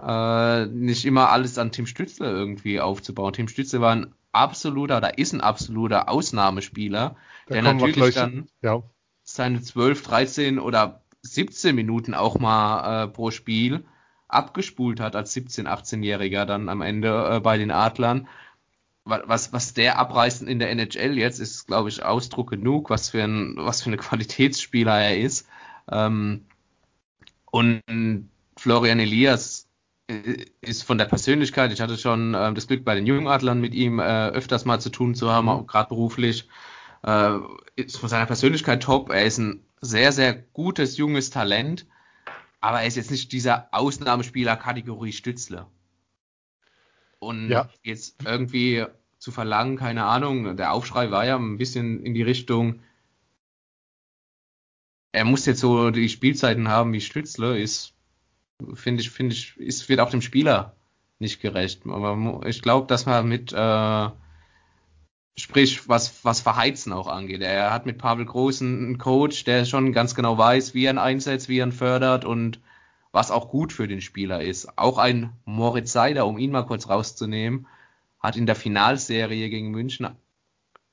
äh, 0.00 0.66
nicht 0.66 1.04
immer 1.04 1.30
alles 1.30 1.58
an 1.58 1.72
Tim 1.72 1.86
Stützle 1.86 2.30
irgendwie 2.30 2.80
aufzubauen. 2.80 3.32
Tim 3.32 3.48
Stützle 3.48 3.80
war 3.80 3.94
ein 3.94 4.14
absoluter, 4.32 5.00
da 5.00 5.08
ist 5.08 5.32
ein 5.32 5.40
absoluter 5.40 6.08
Ausnahmespieler, 6.08 7.16
da 7.46 7.54
der 7.54 7.62
natürlich 7.62 8.14
dann 8.14 8.48
ja. 8.62 8.82
seine 9.22 9.62
12, 9.62 10.02
13 10.02 10.58
oder 10.58 11.02
17 11.22 11.74
Minuten 11.74 12.14
auch 12.14 12.38
mal 12.38 13.04
äh, 13.04 13.08
pro 13.08 13.30
Spiel 13.30 13.84
abgespult 14.28 15.00
hat 15.00 15.16
als 15.16 15.32
17, 15.32 15.66
18-Jähriger 15.66 16.44
dann 16.44 16.68
am 16.68 16.82
Ende 16.82 17.36
äh, 17.36 17.40
bei 17.40 17.56
den 17.58 17.70
Adlern. 17.70 18.28
Was, 19.04 19.54
was 19.54 19.72
der 19.72 19.98
abreißt 19.98 20.42
in 20.42 20.58
der 20.58 20.70
NHL 20.70 21.16
jetzt, 21.16 21.38
ist, 21.38 21.66
glaube 21.66 21.88
ich, 21.88 22.02
Ausdruck 22.02 22.50
genug, 22.50 22.90
was 22.90 23.08
für 23.08 23.24
ein, 23.24 23.54
was 23.56 23.82
für 23.82 23.88
eine 23.88 23.96
Qualitätsspieler 23.96 25.00
er 25.00 25.18
ist. 25.18 25.48
Ähm, 25.90 26.44
und 27.50 27.82
Florian 28.58 29.00
Elias 29.00 29.67
ist 30.60 30.84
von 30.84 30.98
der 30.98 31.04
Persönlichkeit, 31.04 31.72
ich 31.72 31.80
hatte 31.80 31.98
schon 31.98 32.34
äh, 32.34 32.52
das 32.54 32.66
Glück 32.66 32.84
bei 32.84 32.94
den 32.94 33.06
Jungadlern 33.06 33.60
mit 33.60 33.74
ihm 33.74 33.98
äh, 33.98 34.28
öfters 34.28 34.64
mal 34.64 34.80
zu 34.80 34.90
tun 34.90 35.14
zu 35.14 35.30
haben, 35.30 35.46
mhm. 35.46 35.66
gerade 35.66 35.88
beruflich, 35.88 36.48
äh, 37.04 37.38
ist 37.76 37.98
von 37.98 38.08
seiner 38.08 38.26
Persönlichkeit 38.26 38.82
top. 38.82 39.10
Er 39.10 39.24
ist 39.24 39.38
ein 39.38 39.64
sehr, 39.80 40.12
sehr 40.12 40.34
gutes, 40.34 40.96
junges 40.96 41.30
Talent 41.30 41.86
aber 42.60 42.80
er 42.80 42.86
ist 42.86 42.96
jetzt 42.96 43.10
nicht 43.10 43.32
dieser 43.32 43.68
Ausnahmespieler 43.72 44.56
Kategorie 44.56 45.12
Stützle. 45.12 45.66
Und 47.20 47.48
ja. 47.48 47.68
jetzt 47.82 48.22
irgendwie 48.24 48.86
zu 49.18 49.32
verlangen, 49.32 49.76
keine 49.76 50.04
Ahnung, 50.04 50.56
der 50.56 50.72
Aufschrei 50.72 51.10
war 51.10 51.24
ja 51.24 51.36
ein 51.36 51.58
bisschen 51.58 52.04
in 52.04 52.14
die 52.14 52.22
Richtung, 52.22 52.80
er 55.10 55.24
muss 55.24 55.46
jetzt 55.46 55.60
so 55.60 55.90
die 55.90 56.08
Spielzeiten 56.08 56.68
haben 56.68 56.92
wie 56.92 57.00
Stützle, 57.00 57.58
ist, 57.58 57.94
finde 58.74 59.02
ich, 59.02 59.10
finde 59.10 59.34
ich, 59.34 59.56
ist, 59.58 59.88
wird 59.88 60.00
auch 60.00 60.10
dem 60.10 60.22
Spieler 60.22 60.74
nicht 61.18 61.40
gerecht. 61.40 61.82
Aber 61.86 62.46
ich 62.46 62.62
glaube, 62.62 62.86
dass 62.86 63.06
man 63.06 63.28
mit 63.28 63.52
äh, 63.52 64.08
Sprich, 65.38 65.88
was, 65.88 66.24
was 66.24 66.40
Verheizen 66.40 66.92
auch 66.92 67.06
angeht. 67.06 67.42
Er 67.42 67.72
hat 67.72 67.86
mit 67.86 67.96
Pavel 67.96 68.24
Groß 68.24 68.60
einen 68.60 68.98
Coach, 68.98 69.44
der 69.44 69.66
schon 69.66 69.92
ganz 69.92 70.16
genau 70.16 70.36
weiß, 70.36 70.74
wie 70.74 70.84
er 70.86 70.92
ihn 70.92 70.98
einsetzt, 70.98 71.48
wie 71.48 71.60
er 71.60 71.66
ihn 71.66 71.70
fördert 71.70 72.24
und 72.24 72.58
was 73.12 73.30
auch 73.30 73.48
gut 73.48 73.72
für 73.72 73.86
den 73.86 74.00
Spieler 74.00 74.42
ist. 74.42 74.76
Auch 74.76 74.98
ein 74.98 75.32
Moritz 75.44 75.92
Seider, 75.92 76.26
um 76.26 76.38
ihn 76.38 76.50
mal 76.50 76.66
kurz 76.66 76.88
rauszunehmen, 76.88 77.68
hat 78.18 78.34
in 78.34 78.46
der 78.46 78.56
Finalserie 78.56 79.48
gegen 79.48 79.70
München 79.70 80.08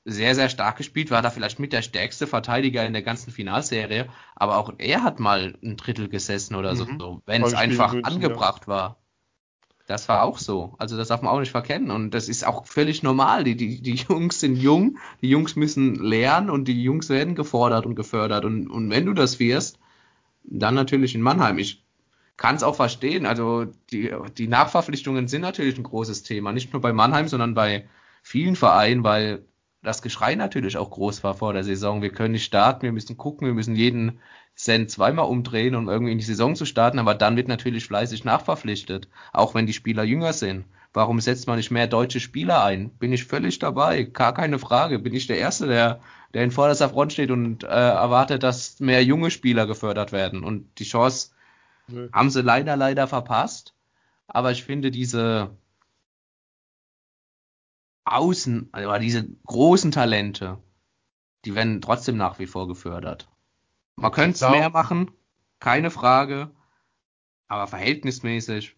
sehr, 0.08 0.36
sehr 0.36 0.48
stark 0.48 0.76
gespielt, 0.76 1.10
war 1.10 1.20
da 1.20 1.30
vielleicht 1.30 1.58
mit 1.58 1.72
der 1.72 1.82
stärkste 1.82 2.28
Verteidiger 2.28 2.86
in 2.86 2.92
der 2.92 3.02
ganzen 3.02 3.32
Finalserie, 3.32 4.06
aber 4.36 4.56
auch 4.56 4.72
er 4.78 5.02
hat 5.02 5.18
mal 5.18 5.56
ein 5.62 5.76
Drittel 5.76 6.08
gesessen 6.08 6.54
oder 6.54 6.74
mhm. 6.74 6.98
so, 6.98 7.22
wenn 7.26 7.42
es 7.42 7.54
einfach 7.54 7.92
München, 7.92 8.14
angebracht 8.14 8.62
ja. 8.62 8.68
war. 8.68 8.96
Das 9.88 10.08
war 10.08 10.22
auch 10.22 10.38
so. 10.38 10.74
Also 10.78 10.96
das 10.96 11.08
darf 11.08 11.22
man 11.22 11.32
auch 11.32 11.40
nicht 11.40 11.50
verkennen. 11.50 11.90
Und 11.90 12.10
das 12.12 12.28
ist 12.28 12.46
auch 12.46 12.66
völlig 12.66 13.02
normal. 13.02 13.44
Die, 13.44 13.56
die, 13.56 13.80
die 13.82 13.94
Jungs 13.94 14.40
sind 14.40 14.56
jung, 14.56 14.98
die 15.22 15.28
Jungs 15.28 15.54
müssen 15.54 15.96
lernen 15.96 16.50
und 16.50 16.66
die 16.66 16.82
Jungs 16.82 17.08
werden 17.08 17.34
gefordert 17.34 17.86
und 17.86 17.94
gefördert. 17.94 18.44
Und, 18.44 18.68
und 18.68 18.90
wenn 18.90 19.06
du 19.06 19.12
das 19.12 19.38
wirst, 19.38 19.78
dann 20.44 20.74
natürlich 20.74 21.14
in 21.14 21.22
Mannheim. 21.22 21.58
Ich 21.58 21.84
kann 22.36 22.56
es 22.56 22.64
auch 22.64 22.74
verstehen. 22.74 23.26
Also 23.26 23.66
die, 23.90 24.12
die 24.36 24.48
Nachverpflichtungen 24.48 25.28
sind 25.28 25.42
natürlich 25.42 25.78
ein 25.78 25.84
großes 25.84 26.24
Thema. 26.24 26.52
Nicht 26.52 26.72
nur 26.72 26.82
bei 26.82 26.92
Mannheim, 26.92 27.28
sondern 27.28 27.54
bei 27.54 27.88
vielen 28.22 28.56
Vereinen, 28.56 29.04
weil 29.04 29.44
das 29.86 30.02
Geschrei 30.02 30.34
natürlich 30.34 30.76
auch 30.78 30.90
groß 30.90 31.22
war 31.22 31.34
vor 31.34 31.52
der 31.52 31.62
Saison. 31.62 32.02
Wir 32.02 32.10
können 32.10 32.32
nicht 32.32 32.44
starten, 32.44 32.82
wir 32.82 32.90
müssen 32.90 33.16
gucken, 33.16 33.46
wir 33.46 33.54
müssen 33.54 33.76
jeden 33.76 34.18
Cent 34.56 34.90
zweimal 34.90 35.26
umdrehen, 35.26 35.76
um 35.76 35.88
irgendwie 35.88 36.10
in 36.10 36.18
die 36.18 36.24
Saison 36.24 36.56
zu 36.56 36.64
starten, 36.64 36.98
aber 36.98 37.14
dann 37.14 37.36
wird 37.36 37.46
natürlich 37.46 37.86
fleißig 37.86 38.24
nachverpflichtet, 38.24 39.08
auch 39.32 39.54
wenn 39.54 39.66
die 39.66 39.72
Spieler 39.72 40.02
jünger 40.02 40.32
sind. 40.32 40.64
Warum 40.92 41.20
setzt 41.20 41.46
man 41.46 41.56
nicht 41.56 41.70
mehr 41.70 41.86
deutsche 41.86 42.18
Spieler 42.18 42.64
ein? 42.64 42.90
Bin 42.90 43.12
ich 43.12 43.26
völlig 43.26 43.60
dabei, 43.60 44.02
gar 44.02 44.34
keine 44.34 44.58
Frage. 44.58 44.98
Bin 44.98 45.14
ich 45.14 45.28
der 45.28 45.38
Erste, 45.38 45.68
der, 45.68 46.00
der 46.34 46.42
in 46.42 46.50
vorderster 46.50 46.88
Front 46.88 47.12
steht 47.12 47.30
und 47.30 47.62
äh, 47.62 47.66
erwartet, 47.66 48.42
dass 48.42 48.80
mehr 48.80 49.04
junge 49.04 49.30
Spieler 49.30 49.68
gefördert 49.68 50.10
werden. 50.10 50.42
Und 50.42 50.66
die 50.80 50.84
Chance 50.84 51.30
nee. 51.86 52.08
haben 52.12 52.30
sie 52.30 52.42
leider, 52.42 52.76
leider 52.76 53.06
verpasst. 53.06 53.74
Aber 54.26 54.50
ich 54.50 54.64
finde 54.64 54.90
diese 54.90 55.50
Außen, 58.06 58.68
also 58.72 58.98
diese 58.98 59.28
großen 59.44 59.90
Talente, 59.90 60.58
die 61.44 61.54
werden 61.54 61.80
trotzdem 61.80 62.16
nach 62.16 62.38
wie 62.38 62.46
vor 62.46 62.68
gefördert. 62.68 63.28
Man 63.96 64.12
könnte 64.12 64.44
es 64.44 64.50
mehr 64.50 64.70
machen, 64.70 65.10
keine 65.60 65.90
Frage. 65.90 66.50
Aber 67.48 67.66
verhältnismäßig 67.66 68.76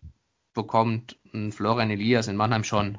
bekommt 0.54 1.18
ein 1.32 1.52
Florian 1.52 1.90
Elias 1.90 2.28
in 2.28 2.36
Mannheim 2.36 2.64
schon, 2.64 2.98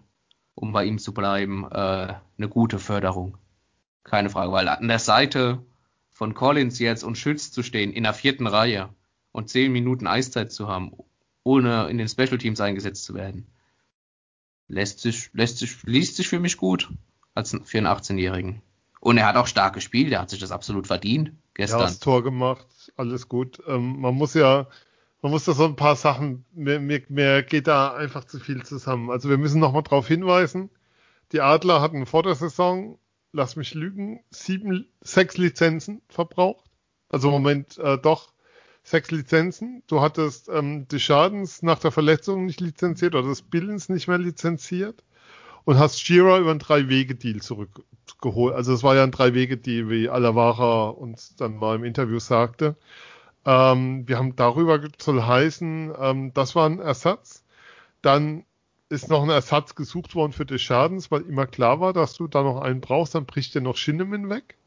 um 0.55 0.71
bei 0.71 0.85
ihm 0.85 0.97
zu 0.97 1.13
bleiben, 1.13 1.65
äh, 1.71 2.13
eine 2.37 2.49
gute 2.49 2.79
Förderung. 2.79 3.37
Keine 4.03 4.29
Frage, 4.29 4.51
weil 4.51 4.67
an 4.67 4.87
der 4.87 4.99
Seite 4.99 5.63
von 6.09 6.33
Collins 6.33 6.79
jetzt 6.79 7.03
und 7.03 7.17
Schütz 7.17 7.51
zu 7.51 7.63
stehen 7.63 7.91
in 7.91 8.03
der 8.03 8.13
vierten 8.13 8.47
Reihe 8.47 8.89
und 9.31 9.49
zehn 9.49 9.71
Minuten 9.71 10.07
Eiszeit 10.07 10.51
zu 10.51 10.67
haben, 10.67 10.91
ohne 11.43 11.87
in 11.89 11.97
den 11.97 12.07
Special 12.07 12.37
Teams 12.37 12.59
eingesetzt 12.59 13.03
zu 13.03 13.13
werden, 13.13 13.47
lässt 14.69 14.99
sich, 14.99 15.29
lässt 15.33 15.57
sich, 15.57 15.83
liest 15.83 16.15
sich 16.15 16.29
für 16.29 16.39
mich 16.39 16.55
gut 16.55 16.89
als 17.35 17.55
für 17.65 17.77
einen 17.77 17.87
18-Jährigen. 17.87 18.61
Und 19.01 19.17
er 19.17 19.25
hat 19.25 19.35
auch 19.35 19.47
stark 19.47 19.73
gespielt, 19.73 20.11
er 20.11 20.21
hat 20.21 20.29
sich 20.29 20.39
das 20.39 20.51
absolut 20.51 20.87
verdient 20.87 21.31
gestern. 21.53 21.79
Ja, 21.79 21.85
das 21.85 21.99
Tor 21.99 22.23
gemacht, 22.23 22.65
alles 22.95 23.27
gut. 23.27 23.61
Ähm, 23.67 23.99
man 23.99 24.15
muss 24.15 24.33
ja, 24.33 24.67
man 25.21 25.31
muss 25.31 25.45
da 25.45 25.53
so 25.53 25.65
ein 25.65 25.75
paar 25.75 25.95
Sachen, 25.95 26.45
mir, 26.53 26.79
mir, 26.79 27.01
mir 27.09 27.43
geht 27.43 27.67
da 27.67 27.93
einfach 27.93 28.25
zu 28.25 28.39
viel 28.39 28.63
zusammen. 28.63 29.09
Also 29.09 29.29
wir 29.29 29.37
müssen 29.37 29.59
nochmal 29.59 29.83
darauf 29.83 30.07
hinweisen, 30.07 30.69
die 31.31 31.41
Adler 31.41 31.81
hatten 31.81 32.05
vor 32.05 32.23
der 32.23 32.35
Saison, 32.35 32.97
lass 33.31 33.55
mich 33.55 33.73
lügen, 33.73 34.21
sieben, 34.29 34.87
sechs 35.01 35.37
Lizenzen 35.37 36.01
verbraucht. 36.09 36.65
Also 37.09 37.29
im 37.29 37.33
Moment 37.33 37.77
äh, 37.77 37.97
doch 37.97 38.33
sechs 38.83 39.11
Lizenzen. 39.11 39.83
Du 39.87 40.01
hattest 40.01 40.49
ähm, 40.49 40.87
die 40.87 40.99
Schadens 40.99 41.61
nach 41.61 41.79
der 41.79 41.91
Verletzung 41.91 42.45
nicht 42.45 42.61
lizenziert 42.61 43.15
oder 43.15 43.27
das 43.27 43.41
Billens 43.41 43.89
nicht 43.89 44.07
mehr 44.07 44.17
lizenziert 44.17 45.03
und 45.65 45.77
hast 45.77 46.01
Shira 46.01 46.39
über 46.39 46.51
einen 46.51 46.59
Drei-Wege-Deal 46.59 47.41
zurückgeholt. 47.41 48.55
Also 48.55 48.73
es 48.73 48.83
war 48.83 48.95
ja 48.95 49.03
ein 49.03 49.11
Drei-Wege-Deal, 49.11 49.89
wie 49.89 50.09
Alavara 50.09 50.89
uns 50.89 51.35
dann 51.35 51.57
mal 51.57 51.75
im 51.75 51.83
Interview 51.83 52.19
sagte. 52.19 52.75
Ähm, 53.45 54.07
wir 54.07 54.17
haben 54.17 54.35
darüber 54.35 54.81
soll 54.99 55.21
heißen, 55.21 55.93
ähm, 55.99 56.33
das 56.33 56.55
war 56.55 56.67
ein 56.67 56.79
Ersatz. 56.79 57.43
Dann 58.01 58.45
ist 58.89 59.09
noch 59.09 59.23
ein 59.23 59.29
Ersatz 59.29 59.75
gesucht 59.75 60.15
worden 60.15 60.33
für 60.33 60.45
des 60.45 60.61
Schadens, 60.61 61.11
weil 61.11 61.21
immer 61.21 61.45
klar 61.45 61.79
war, 61.79 61.93
dass 61.93 62.15
du 62.15 62.27
da 62.27 62.41
noch 62.43 62.61
einen 62.61 62.81
brauchst, 62.81 63.15
dann 63.15 63.25
bricht 63.25 63.53
dir 63.53 63.61
noch 63.61 63.77
Shinneman 63.77 64.29
weg. 64.29 64.57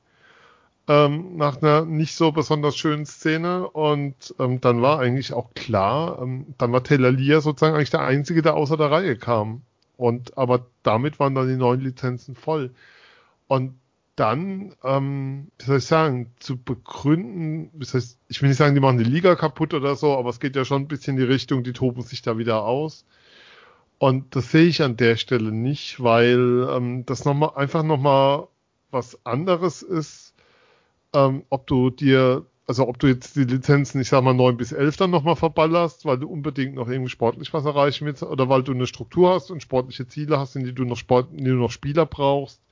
Ähm, 0.89 1.37
nach 1.37 1.63
einer 1.63 1.85
nicht 1.85 2.17
so 2.17 2.33
besonders 2.33 2.77
schönen 2.77 3.07
Szene 3.07 3.69
und 3.69 4.35
ähm, 4.41 4.61
dann 4.61 4.83
war 4.83 4.99
eigentlich 4.99 5.33
auch 5.33 5.55
klar, 5.55 6.21
ähm, 6.21 6.55
dann 6.59 6.73
war 6.73 6.83
Lear 6.89 7.41
sozusagen 7.41 7.77
eigentlich 7.77 7.91
der 7.91 8.01
Einzige, 8.01 8.43
der 8.43 8.55
außer 8.55 8.77
der 8.77 8.91
Reihe 8.91 9.17
kam. 9.17 9.63
Und 9.97 10.37
aber 10.37 10.67
damit 10.83 11.21
waren 11.21 11.37
dann 11.37 11.49
die 11.49 11.57
neuen 11.57 11.81
Lizenzen 11.81 12.35
voll. 12.35 12.73
Und 13.47 13.75
dann, 14.17 14.75
ähm, 14.85 15.49
wie 15.59 15.65
soll 15.65 15.79
ich 15.79 15.87
sagen, 15.87 16.33
zu 16.39 16.57
begründen, 16.61 17.71
das 17.75 17.95
heißt, 17.95 18.19
ich 18.29 18.43
will 18.43 18.49
nicht 18.49 18.59
sagen, 18.59 18.75
die 18.75 18.81
machen 18.81 18.99
die 18.99 19.05
Liga 19.05 19.37
kaputt 19.37 19.75
oder 19.75 19.97
so, 19.97 20.17
aber 20.17 20.31
es 20.31 20.41
geht 20.41 20.57
ja 20.57 20.65
schon 20.65 20.83
ein 20.83 20.89
bisschen 20.89 21.17
in 21.17 21.25
die 21.25 21.33
Richtung, 21.33 21.63
die 21.65 21.73
toben 21.73 22.03
sich 22.03 22.23
da 22.23 22.37
wieder 22.39 22.65
aus. 22.65 23.05
Und 23.99 24.35
das 24.37 24.51
sehe 24.51 24.67
ich 24.67 24.83
an 24.83 24.97
der 24.97 25.17
Stelle 25.17 25.53
nicht, 25.53 26.03
weil 26.03 26.69
ähm, 26.71 27.07
das 27.07 27.25
nochmal 27.25 27.53
einfach 27.57 27.85
nochmal 27.85 28.49
was 28.91 29.25
anderes 29.25 29.83
ist, 29.83 30.32
ähm, 31.15 31.45
ob 31.51 31.67
du 31.67 31.91
dir 31.91 32.47
also 32.67 32.89
ob 32.89 32.99
du 32.99 33.09
jetzt 33.09 33.37
die 33.37 33.45
Lizenzen, 33.45 34.01
ich 34.01 34.09
sag 34.09 34.23
mal, 34.23 34.35
9 34.35 34.57
bis 34.57 34.73
11 34.73 34.97
dann 34.97 35.11
nochmal 35.11 35.37
verballerst, 35.37 36.05
weil 36.05 36.19
du 36.19 36.29
unbedingt 36.29 36.75
noch 36.75 36.89
irgendwie 36.89 37.11
sportlich 37.11 37.53
was 37.53 37.65
erreichen 37.65 38.07
willst, 38.07 38.23
oder 38.23 38.49
weil 38.49 38.63
du 38.63 38.73
eine 38.73 38.87
Struktur 38.87 39.35
hast 39.35 39.51
und 39.51 39.63
sportliche 39.63 40.07
Ziele 40.07 40.39
hast, 40.39 40.57
in 40.57 40.65
die 40.65 40.75
du 40.75 40.85
noch 40.85 40.97
Sport, 40.97 41.33
in 41.33 41.39
die 41.39 41.51
du 41.51 41.57
noch 41.57 41.71
Spieler 41.73 42.07
brauchst, 42.07 42.63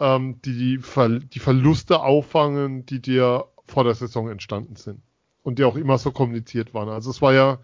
ähm, 0.00 0.40
die 0.44 0.56
die, 0.56 0.78
Ver 0.78 1.20
die 1.20 1.38
Verluste 1.38 2.00
auffangen, 2.02 2.86
die 2.86 3.00
dir 3.02 3.46
vor 3.66 3.84
der 3.84 3.94
Saison 3.94 4.28
entstanden 4.30 4.76
sind. 4.76 5.02
und 5.42 5.58
die 5.58 5.64
auch 5.64 5.76
immer 5.76 5.98
so 5.98 6.12
kommuniziert 6.12 6.74
waren. 6.74 6.88
Also 6.88 7.10
es 7.10 7.22
war 7.22 7.32
ja 7.34 7.58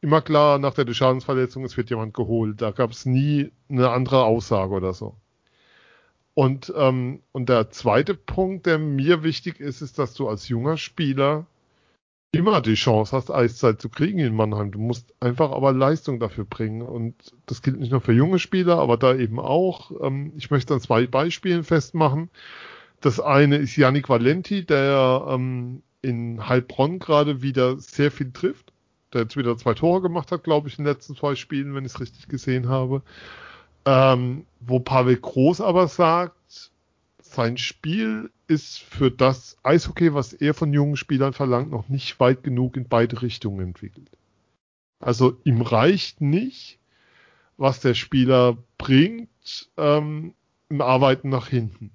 immer 0.00 0.22
klar 0.22 0.58
nach 0.58 0.74
der 0.74 0.92
Schadensverletzung, 0.92 1.64
es 1.64 1.76
wird 1.76 1.90
jemand 1.90 2.14
geholt. 2.14 2.62
Da 2.62 2.70
gab 2.72 2.90
es 2.92 3.06
nie 3.06 3.52
eine 3.68 3.90
andere 3.90 4.24
Aussage 4.24 4.72
oder 4.74 4.94
so. 4.94 5.16
Und, 6.38 6.72
ähm, 6.76 7.20
und 7.32 7.48
der 7.48 7.70
zweite 7.70 8.14
Punkt, 8.14 8.66
der 8.66 8.78
mir 8.78 9.24
wichtig 9.24 9.58
ist, 9.58 9.82
ist, 9.82 9.98
dass 9.98 10.14
du 10.14 10.28
als 10.28 10.46
junger 10.46 10.76
Spieler 10.76 11.46
immer 12.30 12.60
die 12.60 12.74
Chance 12.74 13.16
hast, 13.16 13.28
Eiszeit 13.28 13.82
zu 13.82 13.88
kriegen 13.88 14.20
in 14.20 14.36
Mannheim. 14.36 14.70
Du 14.70 14.78
musst 14.78 15.12
einfach 15.18 15.50
aber 15.50 15.72
Leistung 15.72 16.20
dafür 16.20 16.44
bringen. 16.44 16.82
Und 16.82 17.16
das 17.46 17.60
gilt 17.60 17.80
nicht 17.80 17.90
nur 17.90 18.00
für 18.00 18.12
junge 18.12 18.38
Spieler, 18.38 18.78
aber 18.78 18.96
da 18.96 19.16
eben 19.16 19.40
auch. 19.40 19.90
Ähm, 20.00 20.32
ich 20.36 20.48
möchte 20.52 20.74
an 20.74 20.80
zwei 20.80 21.08
Beispielen 21.08 21.64
festmachen. 21.64 22.30
Das 23.00 23.18
eine 23.18 23.56
ist 23.56 23.74
Yannick 23.74 24.08
Valenti, 24.08 24.64
der 24.64 25.26
ähm, 25.28 25.82
in 26.02 26.48
Heilbronn 26.48 27.00
gerade 27.00 27.42
wieder 27.42 27.78
sehr 27.78 28.12
viel 28.12 28.30
trifft. 28.30 28.72
Der 29.12 29.22
jetzt 29.22 29.36
wieder 29.36 29.56
zwei 29.56 29.74
Tore 29.74 30.02
gemacht 30.02 30.30
hat, 30.30 30.44
glaube 30.44 30.68
ich, 30.68 30.78
in 30.78 30.84
den 30.84 30.92
letzten 30.92 31.16
zwei 31.16 31.34
Spielen, 31.34 31.74
wenn 31.74 31.84
ich 31.84 31.94
es 31.94 32.00
richtig 32.00 32.28
gesehen 32.28 32.68
habe. 32.68 33.02
Ähm, 33.90 34.44
wo 34.60 34.80
Pavel 34.80 35.16
Groß 35.16 35.62
aber 35.62 35.88
sagt, 35.88 36.70
sein 37.22 37.56
Spiel 37.56 38.30
ist 38.46 38.80
für 38.80 39.10
das 39.10 39.56
Eishockey, 39.62 40.12
was 40.12 40.34
er 40.34 40.52
von 40.52 40.74
jungen 40.74 40.96
Spielern 40.96 41.32
verlangt, 41.32 41.70
noch 41.70 41.88
nicht 41.88 42.20
weit 42.20 42.42
genug 42.42 42.76
in 42.76 42.86
beide 42.86 43.22
Richtungen 43.22 43.60
entwickelt. 43.60 44.10
Also 45.00 45.40
ihm 45.44 45.62
reicht 45.62 46.20
nicht, 46.20 46.78
was 47.56 47.80
der 47.80 47.94
Spieler 47.94 48.58
bringt 48.76 49.70
ähm, 49.78 50.34
im 50.68 50.82
Arbeiten 50.82 51.30
nach 51.30 51.48
hinten 51.48 51.90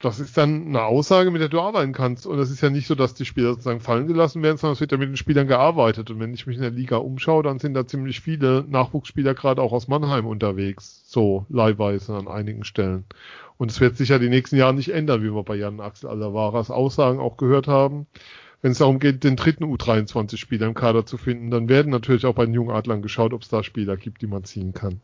das 0.00 0.18
ist 0.18 0.36
dann 0.38 0.68
eine 0.68 0.82
Aussage, 0.84 1.30
mit 1.30 1.42
der 1.42 1.50
du 1.50 1.60
arbeiten 1.60 1.92
kannst. 1.92 2.26
Und 2.26 2.38
es 2.38 2.50
ist 2.50 2.62
ja 2.62 2.70
nicht 2.70 2.86
so, 2.86 2.94
dass 2.94 3.12
die 3.12 3.26
Spieler 3.26 3.50
sozusagen 3.50 3.80
fallen 3.80 4.06
gelassen 4.06 4.42
werden, 4.42 4.56
sondern 4.56 4.72
es 4.72 4.80
wird 4.80 4.92
ja 4.92 4.98
mit 4.98 5.10
den 5.10 5.18
Spielern 5.18 5.46
gearbeitet. 5.46 6.10
Und 6.10 6.18
wenn 6.20 6.32
ich 6.32 6.46
mich 6.46 6.56
in 6.56 6.62
der 6.62 6.70
Liga 6.70 6.96
umschaue, 6.96 7.42
dann 7.42 7.58
sind 7.58 7.74
da 7.74 7.86
ziemlich 7.86 8.20
viele 8.20 8.64
Nachwuchsspieler 8.66 9.34
gerade 9.34 9.60
auch 9.60 9.72
aus 9.72 9.88
Mannheim 9.88 10.26
unterwegs. 10.26 11.02
So 11.04 11.44
leihweise 11.50 12.14
an 12.14 12.28
einigen 12.28 12.64
Stellen. 12.64 13.04
Und 13.58 13.70
es 13.70 13.78
wird 13.82 13.98
sich 13.98 14.08
ja 14.08 14.18
die 14.18 14.30
nächsten 14.30 14.56
Jahre 14.56 14.72
nicht 14.72 14.88
ändern, 14.88 15.22
wie 15.22 15.34
wir 15.34 15.42
bei 15.42 15.56
Jan 15.56 15.80
Axel 15.80 16.08
Alavaras 16.08 16.70
Aussagen 16.70 17.20
auch 17.20 17.36
gehört 17.36 17.68
haben. 17.68 18.06
Wenn 18.62 18.72
es 18.72 18.78
darum 18.78 19.00
geht, 19.00 19.22
den 19.22 19.36
dritten 19.36 19.64
U23-Spieler 19.64 20.66
im 20.66 20.74
Kader 20.74 21.04
zu 21.04 21.18
finden, 21.18 21.50
dann 21.50 21.68
werden 21.68 21.92
natürlich 21.92 22.24
auch 22.24 22.34
bei 22.34 22.46
den 22.46 22.54
jungen 22.54 22.74
Adlern 22.74 23.02
geschaut, 23.02 23.34
ob 23.34 23.42
es 23.42 23.48
da 23.48 23.62
Spieler 23.62 23.98
gibt, 23.98 24.22
die 24.22 24.26
man 24.26 24.44
ziehen 24.44 24.72
kann. 24.72 25.02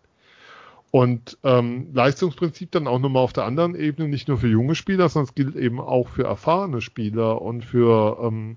Und 0.96 1.36
ähm, 1.44 1.88
Leistungsprinzip 1.92 2.70
dann 2.70 2.86
auch 2.86 2.98
nochmal 2.98 3.22
auf 3.22 3.34
der 3.34 3.44
anderen 3.44 3.74
Ebene, 3.74 4.08
nicht 4.08 4.28
nur 4.28 4.38
für 4.38 4.48
junge 4.48 4.74
Spieler, 4.74 5.10
sondern 5.10 5.28
es 5.28 5.34
gilt 5.34 5.54
eben 5.54 5.78
auch 5.78 6.08
für 6.08 6.24
erfahrene 6.24 6.80
Spieler 6.80 7.42
und 7.42 7.66
für 7.66 8.18
ähm, 8.22 8.56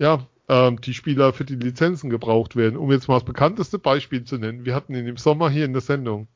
ja, 0.00 0.26
ähm, 0.48 0.80
die 0.80 0.94
Spieler, 0.94 1.32
für 1.32 1.44
die 1.44 1.54
Lizenzen 1.54 2.10
gebraucht 2.10 2.56
werden. 2.56 2.76
Um 2.76 2.90
jetzt 2.90 3.06
mal 3.06 3.14
das 3.14 3.24
bekannteste 3.24 3.78
Beispiel 3.78 4.24
zu 4.24 4.36
nennen, 4.36 4.64
wir 4.64 4.74
hatten 4.74 4.96
ihn 4.96 5.06
im 5.06 5.16
Sommer 5.16 5.48
hier 5.48 5.64
in 5.64 5.74
der 5.74 5.80
Sendung. 5.80 6.26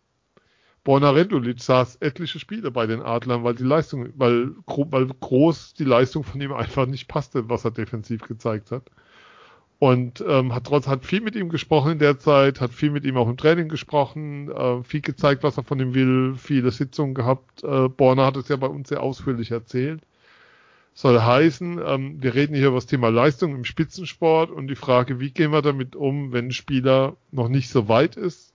Borna 0.85 1.11
Rendulic 1.11 1.61
saß 1.61 1.97
etliche 1.97 2.39
Spiele 2.39 2.71
bei 2.71 2.87
den 2.87 3.03
Adlern, 3.03 3.43
weil 3.43 3.57
die 3.57 3.65
Leistung, 3.65 4.11
weil, 4.15 4.53
weil 4.67 5.09
groß 5.09 5.75
die 5.75 5.83
Leistung 5.83 6.23
von 6.23 6.41
ihm 6.41 6.53
einfach 6.53 6.87
nicht 6.87 7.09
passte, 7.09 7.49
was 7.49 7.65
er 7.65 7.73
defensiv 7.73 8.23
gezeigt 8.23 8.71
hat. 8.71 8.85
Und 9.81 10.23
ähm, 10.29 10.55
hat 10.55 10.65
trotz 10.65 10.87
hat 10.87 11.07
viel 11.07 11.23
mit 11.23 11.35
ihm 11.37 11.49
gesprochen 11.49 11.93
in 11.93 11.99
der 11.99 12.19
Zeit, 12.19 12.61
hat 12.61 12.71
viel 12.71 12.91
mit 12.91 13.07
ihm 13.07 13.17
auch 13.17 13.31
im 13.31 13.39
Training 13.39 13.71
gesprochen, 13.71 14.51
äh, 14.51 14.85
viel 14.85 15.01
gezeigt, 15.01 15.43
was 15.43 15.57
er 15.57 15.65
von 15.65 15.81
ihm 15.81 15.95
will, 15.95 16.35
viele 16.37 16.71
Sitzungen 16.71 17.15
gehabt. 17.15 17.65
Äh, 17.65 17.89
Borner 17.89 18.27
hat 18.27 18.37
es 18.37 18.49
ja 18.49 18.57
bei 18.57 18.67
uns 18.67 18.91
sehr 18.91 19.03
ausführlich 19.03 19.51
erzählt. 19.53 20.03
Soll 20.93 21.19
heißen, 21.19 21.81
ähm, 21.83 22.23
wir 22.23 22.35
reden 22.35 22.55
hier 22.55 22.67
über 22.67 22.77
das 22.77 22.85
Thema 22.85 23.09
Leistung 23.09 23.55
im 23.55 23.65
Spitzensport 23.65 24.51
und 24.51 24.69
die 24.69 24.77
Frage, 24.77 25.19
wie 25.19 25.31
gehen 25.31 25.51
wir 25.51 25.63
damit 25.63 25.97
um, 25.97 26.31
wenn 26.31 26.49
ein 26.49 26.53
Spieler 26.53 27.17
noch 27.33 27.49
nicht 27.49 27.71
so 27.71 27.89
weit 27.89 28.17
ist, 28.17 28.53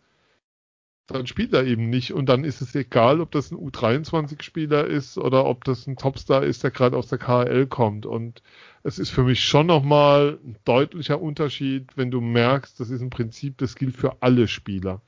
dann 1.07 1.27
spielt 1.27 1.53
er 1.53 1.65
eben 1.65 1.89
nicht 1.89 2.13
und 2.13 2.27
dann 2.27 2.43
ist 2.43 2.61
es 2.61 2.73
egal, 2.73 3.21
ob 3.21 3.31
das 3.31 3.51
ein 3.51 3.57
U23-Spieler 3.57 4.85
ist 4.85 5.17
oder 5.17 5.45
ob 5.45 5.63
das 5.63 5.85
ein 5.85 5.97
Topstar 5.97 6.43
ist, 6.43 6.63
der 6.63 6.71
gerade 6.71 6.97
aus 6.97 7.07
der 7.07 7.19
KHL 7.19 7.67
kommt 7.67 8.05
und 8.05 8.41
es 8.83 8.97
ist 8.99 9.11
für 9.11 9.23
mich 9.23 9.43
schon 9.43 9.67
nochmal 9.67 10.39
ein 10.43 10.57
deutlicher 10.65 11.21
Unterschied, 11.21 11.95
wenn 11.95 12.11
du 12.11 12.21
merkst, 12.21 12.79
das 12.79 12.89
ist 12.89 13.01
ein 13.01 13.09
Prinzip, 13.09 13.57
das 13.57 13.75
gilt 13.75 13.95
für 13.95 14.21
alle 14.21 14.47
Spieler. 14.47 15.01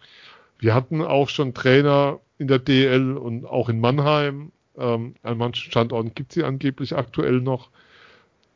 Wir 0.60 0.74
hatten 0.74 1.02
auch 1.02 1.30
schon 1.30 1.54
Trainer 1.54 2.20
in 2.38 2.48
der 2.48 2.60
DL 2.60 3.18
und 3.18 3.46
auch 3.46 3.70
in 3.70 3.80
Mannheim. 3.80 4.52
Ähm, 4.78 5.16
an 5.24 5.38
manchen 5.38 5.72
Standorten 5.72 6.14
gibt 6.14 6.34
sie 6.34 6.44
angeblich 6.44 6.96
aktuell 6.96 7.42
noch. 7.42 7.70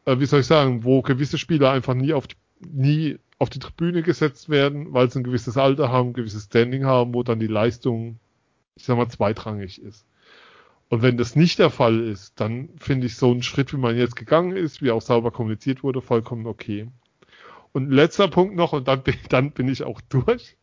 Äh, 0.06 0.20
wie 0.20 0.26
soll 0.26 0.42
ich 0.42 0.48
sagen, 0.48 0.84
wo 0.84 1.02
gewisse 1.02 1.38
Spieler 1.38 1.72
einfach 1.72 1.94
nie 1.94 2.14
auf 2.14 2.28
die, 2.28 2.36
nie 2.72 3.20
auf 3.42 3.50
die 3.50 3.58
Tribüne 3.58 4.04
gesetzt 4.04 4.50
werden, 4.50 4.94
weil 4.94 5.10
sie 5.10 5.20
ein 5.20 5.24
gewisses 5.24 5.58
Alter 5.58 5.90
haben, 5.90 6.10
ein 6.10 6.14
gewisses 6.14 6.44
Standing 6.44 6.86
haben, 6.86 7.16
wo 7.16 7.24
dann 7.24 7.40
die 7.40 7.48
Leistung, 7.48 8.20
ich 8.76 8.84
sag 8.84 8.98
mal, 8.98 9.10
zweitrangig 9.10 9.82
ist. 9.82 10.06
Und 10.90 11.02
wenn 11.02 11.18
das 11.18 11.36
nicht 11.36 11.58
der 11.58 11.72
Fall 11.72 12.02
ist, 12.02 12.40
dann 12.40 12.70
finde 12.78 13.08
ich 13.08 13.16
so 13.16 13.32
einen 13.32 13.42
Schritt, 13.42 13.74
wie 13.74 13.78
man 13.78 13.98
jetzt 13.98 14.16
gegangen 14.16 14.56
ist, 14.56 14.84
wie 14.84 14.92
auch 14.92 15.02
sauber 15.02 15.32
kommuniziert 15.32 15.82
wurde, 15.82 16.04
vollkommen 16.04 16.46
okay. 16.46 16.88
Und 17.72 17.90
letzter 17.90 18.28
Punkt 18.28 18.56
noch, 18.56 18.74
und 18.74 18.88
dann 18.88 19.02
bin, 19.02 19.16
dann 19.30 19.50
bin 19.54 19.68
ich 19.70 19.86
auch 19.86 20.02
durch. 20.02 20.56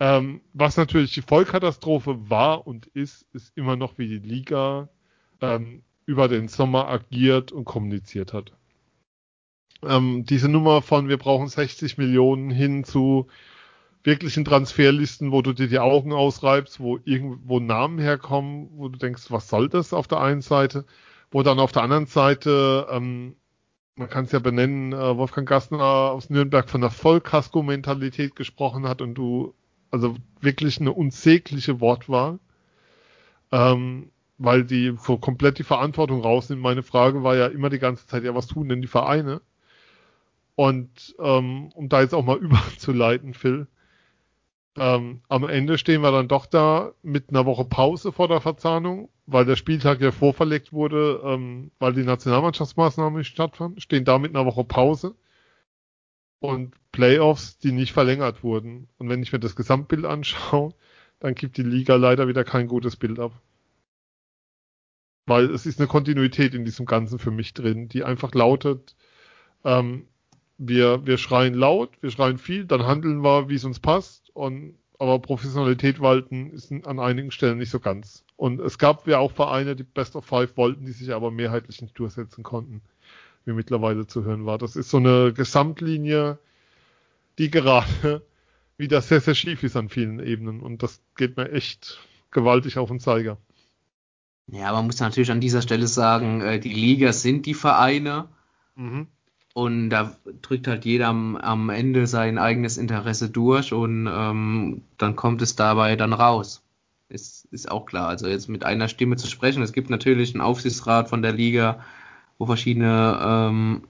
Ähm, 0.00 0.40
was 0.54 0.76
natürlich 0.76 1.14
die 1.14 1.22
Vollkatastrophe 1.22 2.28
war 2.28 2.66
und 2.66 2.88
ist, 2.88 3.28
ist 3.32 3.56
immer 3.56 3.76
noch, 3.76 3.96
wie 3.98 4.08
die 4.08 4.26
Liga 4.28 4.88
ähm, 5.40 5.84
über 6.04 6.26
den 6.26 6.48
Sommer 6.48 6.88
agiert 6.88 7.52
und 7.52 7.64
kommuniziert 7.64 8.32
hat. 8.32 8.52
Ähm, 9.84 10.24
diese 10.24 10.48
Nummer 10.48 10.82
von 10.82 11.08
wir 11.08 11.18
brauchen 11.18 11.48
60 11.48 11.98
Millionen 11.98 12.50
hin 12.50 12.84
zu 12.84 13.26
wirklichen 14.04 14.44
Transferlisten, 14.44 15.32
wo 15.32 15.42
du 15.42 15.52
dir 15.52 15.68
die 15.68 15.78
Augen 15.78 16.12
ausreibst, 16.12 16.80
wo 16.80 16.98
irgendwo 17.04 17.60
Namen 17.60 17.98
herkommen, 17.98 18.68
wo 18.74 18.88
du 18.88 18.98
denkst, 18.98 19.30
was 19.30 19.48
soll 19.48 19.68
das 19.68 19.92
auf 19.92 20.08
der 20.08 20.20
einen 20.20 20.42
Seite, 20.42 20.84
wo 21.30 21.42
dann 21.42 21.58
auf 21.60 21.72
der 21.72 21.82
anderen 21.82 22.06
Seite, 22.06 22.86
ähm, 22.90 23.36
man 23.96 24.08
kann 24.08 24.24
es 24.24 24.32
ja 24.32 24.38
benennen, 24.38 24.92
äh, 24.92 25.16
Wolfgang 25.16 25.48
Gassner 25.48 25.82
aus 25.82 26.30
Nürnberg 26.30 26.68
von 26.68 26.80
der 26.80 26.90
Vollkasko-Mentalität 26.90 28.34
gesprochen 28.36 28.88
hat 28.88 29.02
und 29.02 29.14
du, 29.14 29.54
also 29.90 30.16
wirklich 30.40 30.80
eine 30.80 30.92
unsägliche 30.92 31.80
Wortwahl, 31.80 32.38
ähm, 33.52 34.10
weil 34.38 34.64
die 34.64 34.96
so 34.98 35.18
komplett 35.18 35.58
die 35.58 35.64
Verantwortung 35.64 36.22
rausnimmt. 36.22 36.62
Meine 36.62 36.82
Frage 36.82 37.22
war 37.22 37.36
ja 37.36 37.46
immer 37.46 37.70
die 37.70 37.78
ganze 37.78 38.06
Zeit, 38.06 38.24
ja, 38.24 38.34
was 38.34 38.46
tun 38.48 38.68
denn 38.68 38.80
die 38.82 38.88
Vereine? 38.88 39.40
Und 40.54 41.14
ähm, 41.18 41.70
um 41.74 41.88
da 41.88 42.02
jetzt 42.02 42.14
auch 42.14 42.24
mal 42.24 42.38
überzuleiten, 42.40 43.34
Phil, 43.34 43.66
ähm, 44.76 45.22
am 45.28 45.48
Ende 45.48 45.76
stehen 45.76 46.02
wir 46.02 46.12
dann 46.12 46.28
doch 46.28 46.46
da 46.46 46.92
mit 47.02 47.30
einer 47.30 47.44
Woche 47.44 47.64
Pause 47.64 48.10
vor 48.12 48.28
der 48.28 48.40
Verzahnung, 48.40 49.10
weil 49.26 49.44
der 49.44 49.56
Spieltag 49.56 50.00
ja 50.00 50.12
vorverlegt 50.12 50.72
wurde, 50.72 51.20
ähm, 51.24 51.70
weil 51.78 51.92
die 51.92 52.04
Nationalmannschaftsmaßnahmen 52.04 53.18
nicht 53.18 53.28
stattfanden, 53.28 53.80
stehen 53.80 54.04
da 54.04 54.18
mit 54.18 54.34
einer 54.34 54.46
Woche 54.46 54.64
Pause 54.64 55.14
und 56.40 56.74
Playoffs, 56.90 57.58
die 57.58 57.72
nicht 57.72 57.92
verlängert 57.92 58.42
wurden. 58.42 58.88
Und 58.98 59.08
wenn 59.08 59.22
ich 59.22 59.32
mir 59.32 59.40
das 59.40 59.56
Gesamtbild 59.56 60.04
anschaue, 60.06 60.74
dann 61.20 61.34
gibt 61.34 61.56
die 61.56 61.62
Liga 61.62 61.96
leider 61.96 62.26
wieder 62.26 62.44
kein 62.44 62.66
gutes 62.66 62.96
Bild 62.96 63.18
ab. 63.18 63.32
Weil 65.26 65.50
es 65.50 65.66
ist 65.66 65.78
eine 65.78 65.86
Kontinuität 65.86 66.54
in 66.54 66.64
diesem 66.64 66.84
Ganzen 66.86 67.18
für 67.18 67.30
mich 67.30 67.54
drin, 67.54 67.88
die 67.88 68.04
einfach 68.04 68.34
lautet, 68.34 68.96
ähm, 69.64 70.08
wir, 70.68 71.04
wir 71.06 71.18
schreien 71.18 71.54
laut, 71.54 71.90
wir 72.00 72.10
schreien 72.10 72.38
viel, 72.38 72.64
dann 72.64 72.86
handeln 72.86 73.22
wir, 73.22 73.48
wie 73.48 73.56
es 73.56 73.64
uns 73.64 73.80
passt. 73.80 74.30
Und, 74.34 74.76
aber 74.98 75.18
Professionalität 75.18 76.00
walten 76.00 76.50
ist 76.50 76.72
an 76.86 77.00
einigen 77.00 77.32
Stellen 77.32 77.58
nicht 77.58 77.70
so 77.70 77.80
ganz. 77.80 78.24
Und 78.36 78.60
es 78.60 78.78
gab 78.78 79.06
ja 79.08 79.18
auch 79.18 79.32
Vereine, 79.32 79.74
die 79.74 79.82
Best 79.82 80.14
of 80.14 80.24
Five 80.24 80.56
wollten, 80.56 80.86
die 80.86 80.92
sich 80.92 81.12
aber 81.12 81.30
mehrheitlich 81.30 81.82
nicht 81.82 81.98
durchsetzen 81.98 82.44
konnten, 82.44 82.80
wie 83.44 83.52
mittlerweile 83.52 84.06
zu 84.06 84.24
hören 84.24 84.46
war. 84.46 84.58
Das 84.58 84.76
ist 84.76 84.90
so 84.90 84.98
eine 84.98 85.32
Gesamtlinie, 85.32 86.38
die 87.38 87.50
gerade 87.50 88.22
wieder 88.76 89.00
sehr, 89.00 89.20
sehr 89.20 89.34
schief 89.34 89.64
ist 89.64 89.76
an 89.76 89.88
vielen 89.88 90.20
Ebenen. 90.20 90.60
Und 90.60 90.84
das 90.84 91.00
geht 91.16 91.36
mir 91.36 91.50
echt 91.50 91.98
gewaltig 92.30 92.78
auf 92.78 92.88
den 92.88 93.00
Zeiger. 93.00 93.36
Ja, 94.46 94.72
man 94.72 94.86
muss 94.86 95.00
natürlich 95.00 95.30
an 95.30 95.40
dieser 95.40 95.62
Stelle 95.62 95.88
sagen, 95.88 96.40
äh, 96.40 96.60
die 96.60 96.72
Liga 96.72 97.12
sind 97.12 97.46
die 97.46 97.54
Vereine. 97.54 98.28
Mhm. 98.76 99.08
Und 99.54 99.90
da 99.90 100.16
drückt 100.40 100.66
halt 100.66 100.84
jeder 100.84 101.08
am, 101.08 101.36
am 101.36 101.68
Ende 101.68 102.06
sein 102.06 102.38
eigenes 102.38 102.78
Interesse 102.78 103.28
durch 103.28 103.72
und 103.72 104.08
ähm, 104.10 104.82
dann 104.96 105.14
kommt 105.14 105.42
es 105.42 105.56
dabei 105.56 105.96
dann 105.96 106.14
raus. 106.14 106.62
Ist, 107.10 107.46
ist 107.50 107.70
auch 107.70 107.84
klar. 107.84 108.08
Also 108.08 108.28
jetzt 108.28 108.48
mit 108.48 108.64
einer 108.64 108.88
Stimme 108.88 109.16
zu 109.16 109.26
sprechen. 109.26 109.62
Es 109.62 109.74
gibt 109.74 109.90
natürlich 109.90 110.32
einen 110.32 110.40
Aufsichtsrat 110.40 111.10
von 111.10 111.20
der 111.20 111.32
Liga, 111.32 111.80
wo 112.38 112.46
verschiedene 112.46 113.18
ähm, 113.22 113.82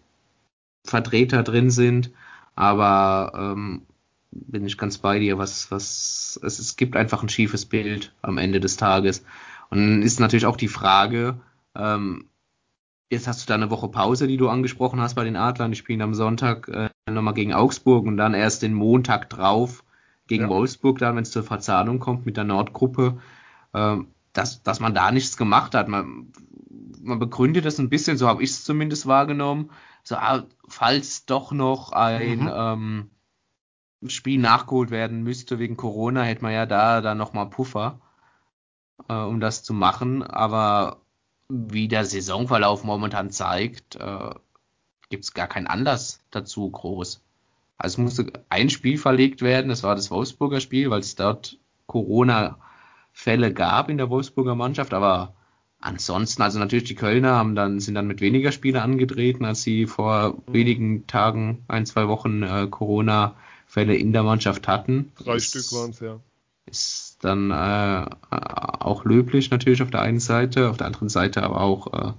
Vertreter 0.85 1.45
drin 1.45 1.71
sind, 1.71 2.11
aber 2.57 3.33
ähm, 3.37 3.83
bin 4.33 4.67
ich 4.67 4.79
ganz 4.79 4.99
bei 4.99 5.19
dir, 5.19 5.39
was, 5.39 5.71
was, 5.71 6.41
es, 6.43 6.59
es 6.59 6.77
gibt 6.77 6.97
einfach 6.97 7.23
ein 7.23 7.29
schiefes 7.29 7.67
Bild 7.67 8.13
am 8.23 8.39
Ende 8.39 8.61
des 8.61 8.77
Tages. 8.77 9.25
Und 9.71 10.03
ist 10.03 10.21
natürlich 10.21 10.47
auch 10.47 10.57
die 10.57 10.69
Frage, 10.69 11.41
ähm, 11.75 12.27
jetzt 13.13 13.29
hast 13.29 13.43
du 13.43 13.47
da 13.47 13.55
eine 13.55 13.71
Woche 13.71 13.89
Pause, 13.89 14.27
die 14.27 14.39
du 14.39 14.49
angesprochen 14.49 15.01
hast 15.01 15.15
bei 15.15 15.25
den 15.25 15.37
Adlern. 15.37 15.71
Die 15.71 15.77
spielen 15.77 16.01
am 16.01 16.15
Sonntag 16.15 16.67
äh, 16.69 16.89
nochmal 17.09 17.35
gegen 17.35 17.53
Augsburg 17.53 18.07
und 18.07 18.17
dann 18.17 18.33
erst 18.33 18.63
den 18.63 18.73
Montag 18.73 19.29
drauf 19.29 19.85
gegen 20.27 20.45
ja. 20.45 20.49
Wolfsburg, 20.49 20.99
dann, 20.99 21.15
wenn 21.15 21.23
es 21.23 21.31
zur 21.31 21.43
Verzahnung 21.43 21.99
kommt 21.99 22.25
mit 22.25 22.39
der 22.39 22.45
Nordgruppe, 22.45 23.21
äh, 23.75 23.97
dass, 24.33 24.63
dass 24.63 24.81
man 24.81 24.95
da 24.95 25.13
nichts 25.13 25.37
gemacht 25.37 25.75
hat. 25.75 25.89
Man, 25.89 26.33
man 27.03 27.19
begründet 27.19 27.67
das 27.67 27.79
ein 27.79 27.91
bisschen, 27.91 28.17
so 28.17 28.27
habe 28.29 28.43
ich 28.43 28.51
es 28.51 28.65
zumindest 28.65 29.07
wahrgenommen. 29.07 29.71
So, 30.05 30.17
ah, 30.17 30.45
falls 30.67 31.27
doch 31.27 31.53
noch 31.53 31.93
ein 31.93 32.41
mhm. 32.41 32.51
ähm, 32.55 33.11
Spiel 34.09 34.41
nachgeholt 34.41 34.91
werden 34.91 35.23
müsste 35.23 35.59
wegen 35.59 35.77
Corona, 35.77 36.23
hätte 36.23 36.43
man 36.43 36.53
ja 36.53 36.65
da 36.65 37.03
dann 37.03 37.19
nochmal 37.19 37.51
Puffer, 37.51 38.01
äh, 39.09 39.15
um 39.15 39.39
das 39.39 39.63
zu 39.63 39.75
machen. 39.75 40.23
Aber 40.23 41.03
wie 41.53 41.87
der 41.87 42.07
Saisonverlauf 42.07 42.83
momentan 42.83 43.31
zeigt, 43.31 43.97
äh, 43.97 44.31
gibt 45.11 45.25
es 45.25 45.35
gar 45.35 45.47
keinen 45.47 45.67
Anlass 45.67 46.21
dazu 46.31 46.71
groß. 46.71 47.21
Also 47.77 47.95
es 47.95 47.99
musste 47.99 48.33
ein 48.49 48.71
Spiel 48.71 48.97
verlegt 48.97 49.43
werden, 49.43 49.69
das 49.69 49.83
war 49.83 49.95
das 49.95 50.11
Wolfsburger 50.11 50.61
Spiel, 50.61 50.89
weil 50.89 51.01
es 51.01 51.15
dort 51.15 51.59
Corona-Fälle 51.87 53.53
gab 53.53 53.91
in 53.91 53.99
der 53.99 54.09
Wolfsburger 54.09 54.55
Mannschaft, 54.55 54.95
aber 54.95 55.35
ansonsten, 55.79 56.41
also 56.41 56.59
natürlich 56.59 56.85
die 56.85 56.95
Kölner 56.95 57.33
haben 57.33 57.55
dann, 57.55 57.81
sind 57.81 57.97
dann 57.97 58.07
mit 58.07 58.23
weniger 58.23 58.53
Spiele 58.53 58.81
angetreten, 58.81 59.45
als 59.45 59.63
sie 59.63 59.87
vor 59.87 60.43
wenigen 60.47 61.07
Tagen, 61.07 61.65
ein, 61.69 61.85
zwei 61.85 62.09
Wochen 62.09 62.43
äh, 62.43 62.67
Corona-Fälle 62.71 63.95
in 63.95 64.15
der 64.15 64.23
Mannschaft 64.23 64.69
hatten. 64.69 65.13
Drei 65.17 65.35
das 65.35 65.45
Stück 65.45 65.73
waren 65.73 65.91
es, 65.91 66.01
ja. 66.01 66.19
Ist 66.67 67.19
dann 67.23 67.51
äh, 67.51 68.07
auch 68.31 69.05
löblich 69.05 69.51
natürlich 69.51 69.83
auf 69.83 69.91
der 69.91 70.03
einen 70.03 70.21
Seite, 70.21 70.71
auf 70.71 70.77
der 70.77 70.87
anderen 70.87 71.09
Seite 71.09 71.43
aber 71.43 71.61
auch 71.61 71.93
äh, 71.93 72.13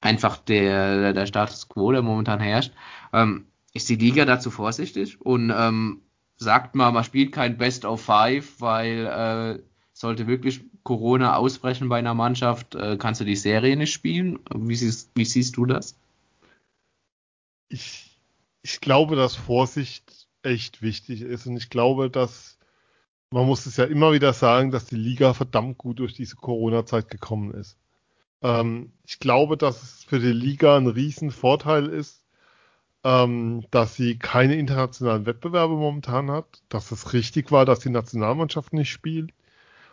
einfach 0.00 0.36
der, 0.38 1.12
der 1.12 1.26
Status 1.26 1.68
quo, 1.68 1.92
der 1.92 2.02
momentan 2.02 2.40
herrscht. 2.40 2.72
Ähm, 3.12 3.46
ist 3.74 3.88
die 3.88 3.96
Liga 3.96 4.24
dazu 4.24 4.50
vorsichtig 4.50 5.20
und 5.20 5.52
ähm, 5.54 6.02
sagt 6.36 6.74
mal, 6.74 6.92
man 6.92 7.04
spielt 7.04 7.32
kein 7.32 7.58
Best 7.58 7.84
of 7.84 8.00
Five, 8.02 8.60
weil 8.60 9.06
äh, 9.06 9.62
sollte 9.92 10.26
wirklich 10.26 10.64
Corona 10.84 11.36
ausbrechen 11.36 11.88
bei 11.88 11.98
einer 11.98 12.14
Mannschaft, 12.14 12.74
äh, 12.74 12.96
kannst 12.96 13.20
du 13.20 13.24
die 13.24 13.36
Serie 13.36 13.76
nicht 13.76 13.92
spielen. 13.92 14.38
Wie 14.54 14.74
siehst, 14.74 15.10
wie 15.14 15.24
siehst 15.24 15.56
du 15.56 15.66
das? 15.66 15.98
Ich, 17.68 18.18
ich 18.62 18.80
glaube, 18.80 19.16
dass 19.16 19.36
Vorsicht 19.36 20.28
echt 20.42 20.80
wichtig 20.80 21.20
ist 21.22 21.46
und 21.46 21.56
ich 21.56 21.68
glaube, 21.68 22.08
dass 22.08 22.57
man 23.30 23.46
muss 23.46 23.66
es 23.66 23.76
ja 23.76 23.84
immer 23.84 24.12
wieder 24.12 24.32
sagen, 24.32 24.70
dass 24.70 24.86
die 24.86 24.96
Liga 24.96 25.34
verdammt 25.34 25.78
gut 25.78 25.98
durch 25.98 26.14
diese 26.14 26.36
Corona-Zeit 26.36 27.10
gekommen 27.10 27.52
ist. 27.52 27.76
Ähm, 28.42 28.92
ich 29.04 29.18
glaube, 29.20 29.56
dass 29.56 29.82
es 29.82 30.04
für 30.04 30.18
die 30.18 30.32
Liga 30.32 30.76
ein 30.76 30.86
Riesenvorteil 30.86 31.86
ist, 31.86 32.24
ähm, 33.04 33.64
dass 33.70 33.94
sie 33.96 34.18
keine 34.18 34.56
internationalen 34.56 35.26
Wettbewerbe 35.26 35.74
momentan 35.74 36.30
hat, 36.30 36.62
dass 36.68 36.90
es 36.90 37.12
richtig 37.12 37.52
war, 37.52 37.64
dass 37.64 37.80
die 37.80 37.90
Nationalmannschaft 37.90 38.72
nicht 38.72 38.90
spielt. 38.90 39.32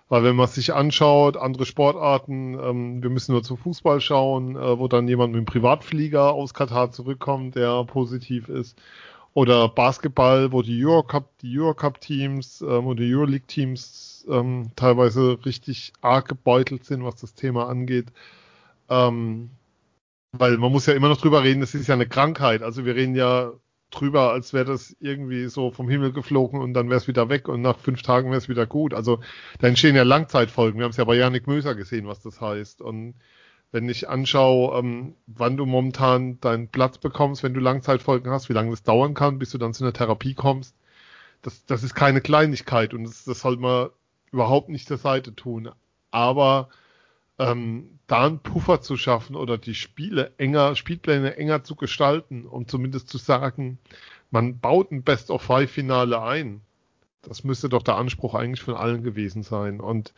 Weil 0.08 0.24
wenn 0.24 0.36
man 0.36 0.48
sich 0.48 0.74
anschaut, 0.74 1.36
andere 1.36 1.66
Sportarten, 1.66 2.54
ähm, 2.60 3.02
wir 3.02 3.10
müssen 3.10 3.32
nur 3.32 3.44
zum 3.44 3.58
Fußball 3.58 4.02
schauen, 4.02 4.56
äh, 4.56 4.80
wo 4.80 4.88
dann 4.88 5.08
jemand 5.08 5.34
mit 5.34 5.40
dem 5.40 5.46
Privatflieger 5.46 6.32
aus 6.34 6.54
Katar 6.54 6.92
zurückkommt, 6.92 7.56
der 7.56 7.84
positiv 7.86 8.48
ist. 8.48 8.80
Oder 9.36 9.68
Basketball, 9.68 10.54
wo 10.54 10.62
die 10.62 10.84
Eurocup, 10.86 11.38
die 11.40 11.60
Eurocup-Teams 11.60 12.62
ähm, 12.62 12.88
oder 12.88 13.04
die 13.04 13.14
Euroleague-Teams 13.14 14.26
ähm, 14.30 14.72
teilweise 14.78 15.38
richtig 15.46 15.92
arg 16.02 16.30
gebeutelt 16.30 16.86
sind, 16.86 17.04
was 17.04 17.18
das 17.18 17.34
Thema 17.36 17.68
angeht. 17.68 18.08
Ähm, 18.90 19.50
weil 20.32 20.58
man 20.58 20.72
muss 20.72 20.86
ja 20.86 20.94
immer 20.94 21.10
noch 21.10 21.20
drüber 21.20 21.44
reden, 21.44 21.60
das 21.60 21.76
ist 21.76 21.88
ja 21.88 21.96
eine 21.96 22.08
Krankheit. 22.08 22.64
Also 22.64 22.86
wir 22.86 22.96
reden 22.96 23.14
ja 23.14 23.52
drüber, 23.92 24.32
als 24.32 24.54
wäre 24.54 24.66
das 24.66 24.96
irgendwie 25.02 25.48
so 25.48 25.70
vom 25.72 25.90
Himmel 25.90 26.14
geflogen 26.14 26.62
und 26.62 26.74
dann 26.74 26.90
wäre 26.90 26.98
es 26.98 27.10
wieder 27.10 27.28
weg 27.28 27.50
und 27.50 27.62
nach 27.62 27.78
fünf 27.78 28.04
Tagen 28.04 28.30
wäre 28.30 28.38
es 28.38 28.48
wieder 28.48 28.66
gut. 28.66 28.94
Also 28.94 29.20
da 29.60 29.68
entstehen 29.68 29.98
ja 29.98 30.04
Langzeitfolgen. 30.04 30.80
Wir 30.80 30.86
haben 30.86 30.92
es 30.92 30.98
ja 30.98 31.04
bei 31.04 31.16
Janik 31.18 31.46
Möser 31.48 31.76
gesehen, 31.76 32.08
was 32.08 32.22
das 32.22 32.40
heißt. 32.40 32.82
Und 32.82 33.16
wenn 33.76 33.90
ich 33.90 34.08
anschaue, 34.08 34.80
ähm, 34.80 35.16
wann 35.28 35.58
du 35.58 35.66
momentan 35.66 36.40
deinen 36.40 36.70
Platz 36.70 36.98
bekommst, 36.98 37.44
wenn 37.44 37.54
du 37.54 37.60
Langzeitfolgen 37.60 38.32
hast, 38.32 38.48
wie 38.48 38.54
lange 38.54 38.72
das 38.72 38.84
dauern 38.84 39.14
kann, 39.16 39.38
bis 39.38 39.50
du 39.50 39.58
dann 39.58 39.74
zu 39.74 39.84
einer 39.84 39.92
Therapie 39.92 40.34
kommst, 40.34 40.78
das, 41.42 41.66
das 41.66 41.84
ist 41.84 41.94
keine 41.94 42.22
Kleinigkeit 42.22 42.94
und 42.94 43.04
das, 43.04 43.26
das 43.26 43.42
soll 43.42 43.58
man 43.58 43.90
überhaupt 44.32 44.70
nicht 44.70 44.88
zur 44.88 44.96
Seite 44.96 45.36
tun. 45.36 45.72
Aber 46.10 46.70
ähm, 47.38 48.00
da 48.08 48.26
einen 48.26 48.40
Puffer 48.40 48.80
zu 48.80 48.96
schaffen 48.96 49.36
oder 49.36 49.58
die 49.58 49.76
Spiele 49.76 50.32
enger, 50.38 50.78
Spielpläne 50.78 51.36
enger 51.36 51.66
zu 51.66 51.76
gestalten, 51.76 52.46
um 52.46 52.70
zumindest 52.70 53.10
zu 53.10 53.18
sagen, 53.18 53.78
man 54.32 54.58
baut 54.58 54.90
ein 54.94 55.04
Best-of-Five-Finale 55.04 56.22
ein. 56.22 56.62
Das 57.24 57.44
müsste 57.44 57.68
doch 57.68 57.84
der 57.84 57.98
Anspruch 57.98 58.36
eigentlich 58.36 58.64
von 58.64 58.76
allen 58.76 59.04
gewesen 59.04 59.44
sein. 59.44 59.82
Und 59.82 60.14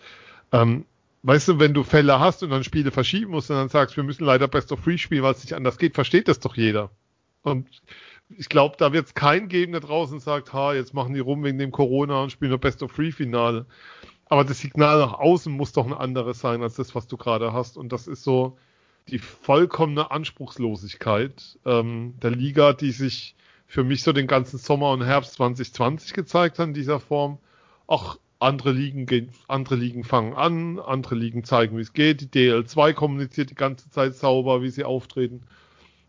ähm, 0.51 0.85
weißt 1.23 1.47
du, 1.49 1.59
wenn 1.59 1.73
du 1.73 1.83
Fälle 1.83 2.19
hast 2.19 2.43
und 2.43 2.49
dann 2.49 2.63
Spiele 2.63 2.91
verschieben 2.91 3.31
musst 3.31 3.49
und 3.49 3.57
dann 3.57 3.69
sagst, 3.69 3.97
wir 3.97 4.03
müssen 4.03 4.25
leider 4.25 4.47
Best-of-Three 4.47 4.97
spielen, 4.97 5.23
weil 5.23 5.33
es 5.33 5.43
nicht 5.43 5.53
anders 5.53 5.77
geht, 5.77 5.95
versteht 5.95 6.27
das 6.27 6.39
doch 6.39 6.55
jeder. 6.55 6.91
Und 7.41 7.67
ich 8.29 8.49
glaube, 8.49 8.75
da 8.77 8.93
wird 8.93 9.07
es 9.07 9.13
keinen 9.13 9.47
geben, 9.47 9.71
der 9.71 9.81
draußen 9.81 10.19
sagt, 10.19 10.53
ha, 10.53 10.73
jetzt 10.73 10.93
machen 10.93 11.13
die 11.13 11.19
rum 11.19 11.43
wegen 11.43 11.57
dem 11.57 11.71
Corona 11.71 12.21
und 12.21 12.31
spielen 12.31 12.51
nur 12.51 12.59
Best-of-Three-Finale. 12.59 13.65
Aber 14.25 14.43
das 14.43 14.59
Signal 14.59 14.99
nach 14.99 15.13
außen 15.13 15.51
muss 15.53 15.71
doch 15.71 15.85
ein 15.85 15.93
anderes 15.93 16.41
sein 16.41 16.61
als 16.61 16.75
das, 16.75 16.93
was 16.95 17.07
du 17.07 17.15
gerade 17.15 17.53
hast. 17.53 17.77
Und 17.77 17.93
das 17.93 18.07
ist 18.07 18.23
so 18.23 18.57
die 19.07 19.19
vollkommene 19.19 20.11
Anspruchslosigkeit 20.11 21.59
ähm, 21.65 22.15
der 22.21 22.31
Liga, 22.31 22.73
die 22.73 22.91
sich 22.91 23.35
für 23.65 23.83
mich 23.83 24.03
so 24.03 24.11
den 24.11 24.27
ganzen 24.27 24.57
Sommer 24.57 24.91
und 24.91 25.03
Herbst 25.03 25.33
2020 25.33 26.13
gezeigt 26.13 26.59
hat 26.59 26.67
in 26.67 26.73
dieser 26.73 26.99
Form. 26.99 27.37
Auch 27.85 28.17
andere 28.39 28.71
Ligen 28.71 29.05
gehen, 29.05 29.31
andere 29.47 29.75
Ligen 29.75 30.03
fangen 30.03 30.33
an, 30.33 30.79
andere 30.79 31.15
Ligen 31.15 31.43
zeigen, 31.43 31.77
wie 31.77 31.81
es 31.81 31.93
geht. 31.93 32.21
Die 32.21 32.27
DL2 32.27 32.93
kommuniziert 32.93 33.49
die 33.49 33.55
ganze 33.55 33.89
Zeit 33.89 34.15
sauber, 34.15 34.61
wie 34.61 34.69
sie 34.69 34.83
auftreten. 34.83 35.41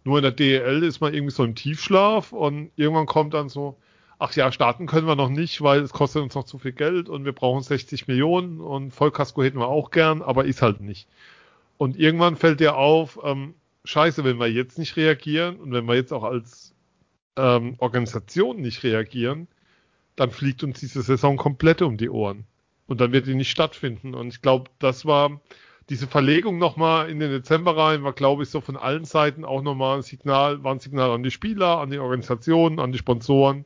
Nur 0.05 0.19
in 0.19 0.23
der 0.23 0.33
DL 0.33 0.83
ist 0.83 1.01
man 1.01 1.15
irgendwie 1.15 1.35
so 1.35 1.45
im 1.45 1.55
Tiefschlaf 1.55 2.33
und 2.33 2.71
irgendwann 2.77 3.07
kommt 3.07 3.35
dann 3.35 3.49
so, 3.49 3.77
ach 4.19 4.35
ja, 4.35 4.53
starten 4.53 4.87
können 4.87 5.07
wir 5.07 5.17
noch 5.17 5.29
nicht, 5.29 5.63
weil 5.63 5.81
es 5.81 5.93
kostet 5.93 6.23
uns 6.23 6.35
noch 6.35 6.45
zu 6.45 6.59
viel 6.59 6.73
Geld 6.73 7.09
und 7.09 7.25
wir 7.25 7.33
brauchen 7.33 7.63
60 7.63 8.09
Millionen 8.09 8.61
und 8.61 8.91
Vollkasko 8.91 9.43
hätten 9.43 9.59
wir 9.59 9.69
auch 9.69 9.91
gern, 9.91 10.23
aber 10.23 10.45
ist 10.45 10.63
halt 10.63 10.81
nicht. 10.81 11.09
Und 11.77 11.97
irgendwann 11.99 12.37
fällt 12.37 12.61
dir 12.61 12.77
auf, 12.77 13.19
ähm, 13.23 13.55
scheiße, 13.85 14.25
wenn 14.25 14.39
wir 14.39 14.49
jetzt 14.49 14.79
nicht 14.79 14.97
reagieren 14.97 15.57
und 15.57 15.73
wenn 15.73 15.87
wir 15.87 15.95
jetzt 15.95 16.13
auch 16.13 16.25
als 16.25 16.75
ähm, 17.37 17.77
Organisation 17.79 18.61
nicht 18.61 18.83
reagieren, 18.83 19.47
dann 20.19 20.31
fliegt 20.31 20.65
uns 20.65 20.81
diese 20.81 21.03
Saison 21.03 21.37
komplett 21.37 21.81
um 21.81 21.97
die 21.97 22.11
Ohren. 22.11 22.45
Und 22.87 23.01
dann 23.01 23.13
wird 23.13 23.27
die 23.27 23.35
nicht 23.35 23.51
stattfinden. 23.51 24.15
Und 24.15 24.29
ich 24.29 24.43
glaube, 24.43 24.71
das 24.79 25.07
war 25.07 25.41
diese 25.89 26.07
Verlegung 26.07 26.59
nochmal 26.59 27.09
in 27.09 27.21
den 27.21 27.31
Dezember 27.31 27.77
rein, 27.77 28.03
war, 28.03 28.13
glaube 28.13 28.43
ich, 28.43 28.51
so 28.51 28.61
von 28.61 28.77
allen 28.77 29.05
Seiten 29.05 29.45
auch 29.45 29.63
nochmal 29.63 29.99
ein 29.99 30.03
Signal, 30.03 30.63
war 30.65 30.75
ein 30.75 30.81
Signal 30.81 31.11
an 31.11 31.23
die 31.23 31.31
Spieler, 31.31 31.79
an 31.79 31.91
die 31.91 31.99
Organisationen, 31.99 32.79
an 32.81 32.93
die 32.93 32.99
Sponsoren, 32.99 33.65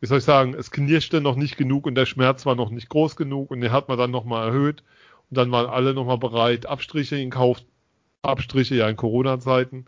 wie 0.00 0.06
soll 0.06 0.18
ich 0.18 0.24
sagen, 0.24 0.54
es 0.54 0.70
knirschte 0.70 1.20
noch 1.20 1.36
nicht 1.36 1.56
genug 1.56 1.86
und 1.86 1.94
der 1.94 2.06
Schmerz 2.06 2.46
war 2.46 2.54
noch 2.54 2.70
nicht 2.70 2.88
groß 2.88 3.16
genug 3.16 3.50
und 3.50 3.60
den 3.60 3.72
hat 3.72 3.88
man 3.88 3.98
dann 3.98 4.10
nochmal 4.10 4.48
erhöht 4.48 4.82
und 5.30 5.38
dann 5.38 5.50
waren 5.50 5.66
alle 5.66 5.94
nochmal 5.94 6.18
bereit, 6.18 6.66
Abstriche 6.66 7.16
in 7.16 7.30
Kauf, 7.30 7.58
Abstriche 8.22 8.76
ja 8.76 8.88
in 8.88 8.96
Corona-Zeiten, 8.96 9.86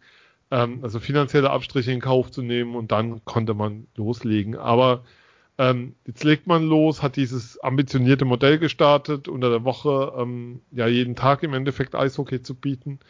ähm, 0.51 0.81
also 0.83 0.99
finanzielle 1.01 1.51
Abstriche 1.51 1.93
in 1.93 2.01
Kauf 2.01 2.31
zu 2.31 2.43
nehmen 2.43 2.75
und 2.75 2.91
dann 2.91 3.25
konnte 3.25 3.55
man 3.55 3.87
loslegen. 3.97 4.57
Aber 4.57 5.05
ähm, 5.59 5.95
jetzt 6.07 6.23
legt 6.23 6.47
man 6.47 6.65
los, 6.65 7.03
hat 7.03 7.17
dieses 7.17 7.59
ambitionierte 7.61 8.25
Modell 8.25 8.59
gestartet, 8.59 9.29
unter 9.29 9.51
der 9.51 9.65
Woche 9.65 10.13
ähm, 10.17 10.61
ja 10.71 10.87
jeden 10.87 11.17
Tag 11.17 11.43
im 11.43 11.53
Endeffekt 11.53 11.97
Eishockey 11.97 12.43
zu 12.43 12.55
bieten, 12.55 13.01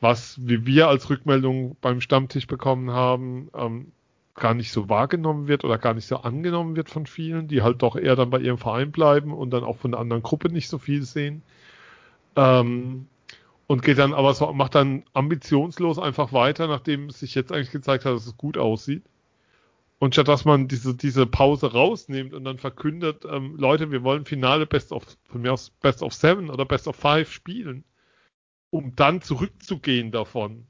was 0.00 0.38
wie 0.46 0.66
wir 0.66 0.88
als 0.88 1.08
Rückmeldung 1.08 1.76
beim 1.80 2.02
Stammtisch 2.02 2.46
bekommen 2.46 2.90
haben, 2.90 3.48
ähm, 3.54 3.92
gar 4.34 4.52
nicht 4.52 4.70
so 4.70 4.90
wahrgenommen 4.90 5.48
wird 5.48 5.64
oder 5.64 5.78
gar 5.78 5.94
nicht 5.94 6.06
so 6.06 6.18
angenommen 6.18 6.76
wird 6.76 6.90
von 6.90 7.06
vielen, 7.06 7.48
die 7.48 7.62
halt 7.62 7.80
doch 7.80 7.96
eher 7.96 8.16
dann 8.16 8.28
bei 8.28 8.40
ihrem 8.40 8.58
Verein 8.58 8.92
bleiben 8.92 9.32
und 9.32 9.50
dann 9.50 9.64
auch 9.64 9.78
von 9.78 9.92
der 9.92 10.00
anderen 10.00 10.22
Gruppe 10.22 10.50
nicht 10.50 10.68
so 10.68 10.78
viel 10.78 11.02
sehen. 11.02 11.42
Ähm, 12.36 13.06
und 13.66 13.82
geht 13.82 13.98
dann 13.98 14.12
aber 14.12 14.34
so, 14.34 14.52
macht 14.52 14.74
dann 14.74 15.04
ambitionslos 15.14 15.98
einfach 15.98 16.32
weiter, 16.34 16.68
nachdem 16.68 17.10
sich 17.10 17.34
jetzt 17.34 17.52
eigentlich 17.52 17.72
gezeigt 17.72 18.04
hat, 18.04 18.14
dass 18.14 18.26
es 18.26 18.36
gut 18.36 18.58
aussieht. 18.58 19.02
Und 19.98 20.14
statt 20.14 20.28
dass 20.28 20.44
man 20.44 20.68
diese, 20.68 20.94
diese 20.94 21.26
Pause 21.26 21.72
rausnimmt 21.72 22.34
und 22.34 22.44
dann 22.44 22.58
verkündet, 22.58 23.24
ähm, 23.24 23.56
Leute, 23.56 23.90
wir 23.90 24.02
wollen 24.02 24.26
Finale 24.26 24.66
Best 24.66 24.92
of, 24.92 25.04
von 25.24 25.40
mir 25.40 25.52
aus 25.52 25.70
Best 25.70 26.02
of 26.02 26.12
Seven 26.12 26.50
oder 26.50 26.66
Best 26.66 26.86
of 26.86 26.96
Five 26.96 27.32
spielen, 27.32 27.84
um 28.70 28.94
dann 28.94 29.22
zurückzugehen 29.22 30.10
davon 30.10 30.66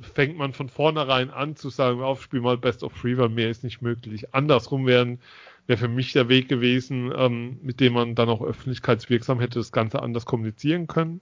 fängt 0.00 0.36
man 0.36 0.52
von 0.52 0.68
vornherein 0.68 1.30
an 1.30 1.56
zu 1.56 1.68
sagen, 1.70 2.02
auf, 2.02 2.22
spiel 2.22 2.40
mal 2.40 2.56
Best 2.56 2.82
of 2.82 2.92
Three, 2.98 3.16
weil 3.16 3.28
mehr 3.28 3.50
ist 3.50 3.64
nicht 3.64 3.82
möglich. 3.82 4.34
Andersrum 4.34 4.86
wäre 4.86 5.18
wär 5.66 5.78
für 5.78 5.88
mich 5.88 6.12
der 6.12 6.28
Weg 6.28 6.48
gewesen, 6.48 7.12
ähm, 7.16 7.58
mit 7.62 7.80
dem 7.80 7.92
man 7.92 8.14
dann 8.14 8.28
auch 8.28 8.42
öffentlichkeitswirksam 8.42 9.40
hätte 9.40 9.58
das 9.58 9.72
Ganze 9.72 10.02
anders 10.02 10.24
kommunizieren 10.24 10.86
können 10.86 11.20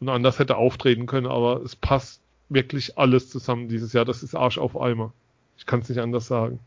und 0.00 0.08
anders 0.08 0.38
hätte 0.38 0.56
auftreten 0.56 1.06
können, 1.06 1.26
aber 1.26 1.62
es 1.62 1.76
passt 1.76 2.22
wirklich 2.48 2.98
alles 2.98 3.30
zusammen 3.30 3.68
dieses 3.68 3.92
Jahr. 3.92 4.04
Das 4.04 4.22
ist 4.22 4.34
Arsch 4.34 4.58
auf 4.58 4.80
Eimer. 4.80 5.12
Ich 5.56 5.66
kann 5.66 5.80
es 5.80 5.88
nicht 5.88 6.00
anders 6.00 6.26
sagen. 6.26 6.60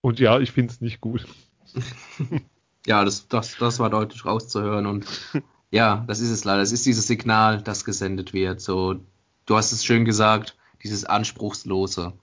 Und 0.00 0.18
ja, 0.18 0.38
ich 0.38 0.52
finde 0.52 0.72
es 0.72 0.80
nicht 0.80 1.00
gut. 1.00 1.26
ja, 2.86 3.04
das, 3.04 3.28
das, 3.28 3.56
das 3.58 3.78
war 3.78 3.90
deutlich 3.90 4.24
rauszuhören 4.24 4.86
und 4.86 5.06
ja, 5.70 6.04
das 6.06 6.20
ist 6.20 6.30
es 6.30 6.44
leider. 6.44 6.62
Es 6.62 6.72
ist 6.72 6.86
dieses 6.86 7.06
Signal, 7.06 7.62
das 7.62 7.84
gesendet 7.84 8.32
wird. 8.32 8.60
So, 8.60 9.00
du 9.46 9.56
hast 9.56 9.72
es 9.72 9.84
schön 9.84 10.04
gesagt, 10.04 10.56
dieses 10.82 11.04
Anspruchslose. 11.04 12.14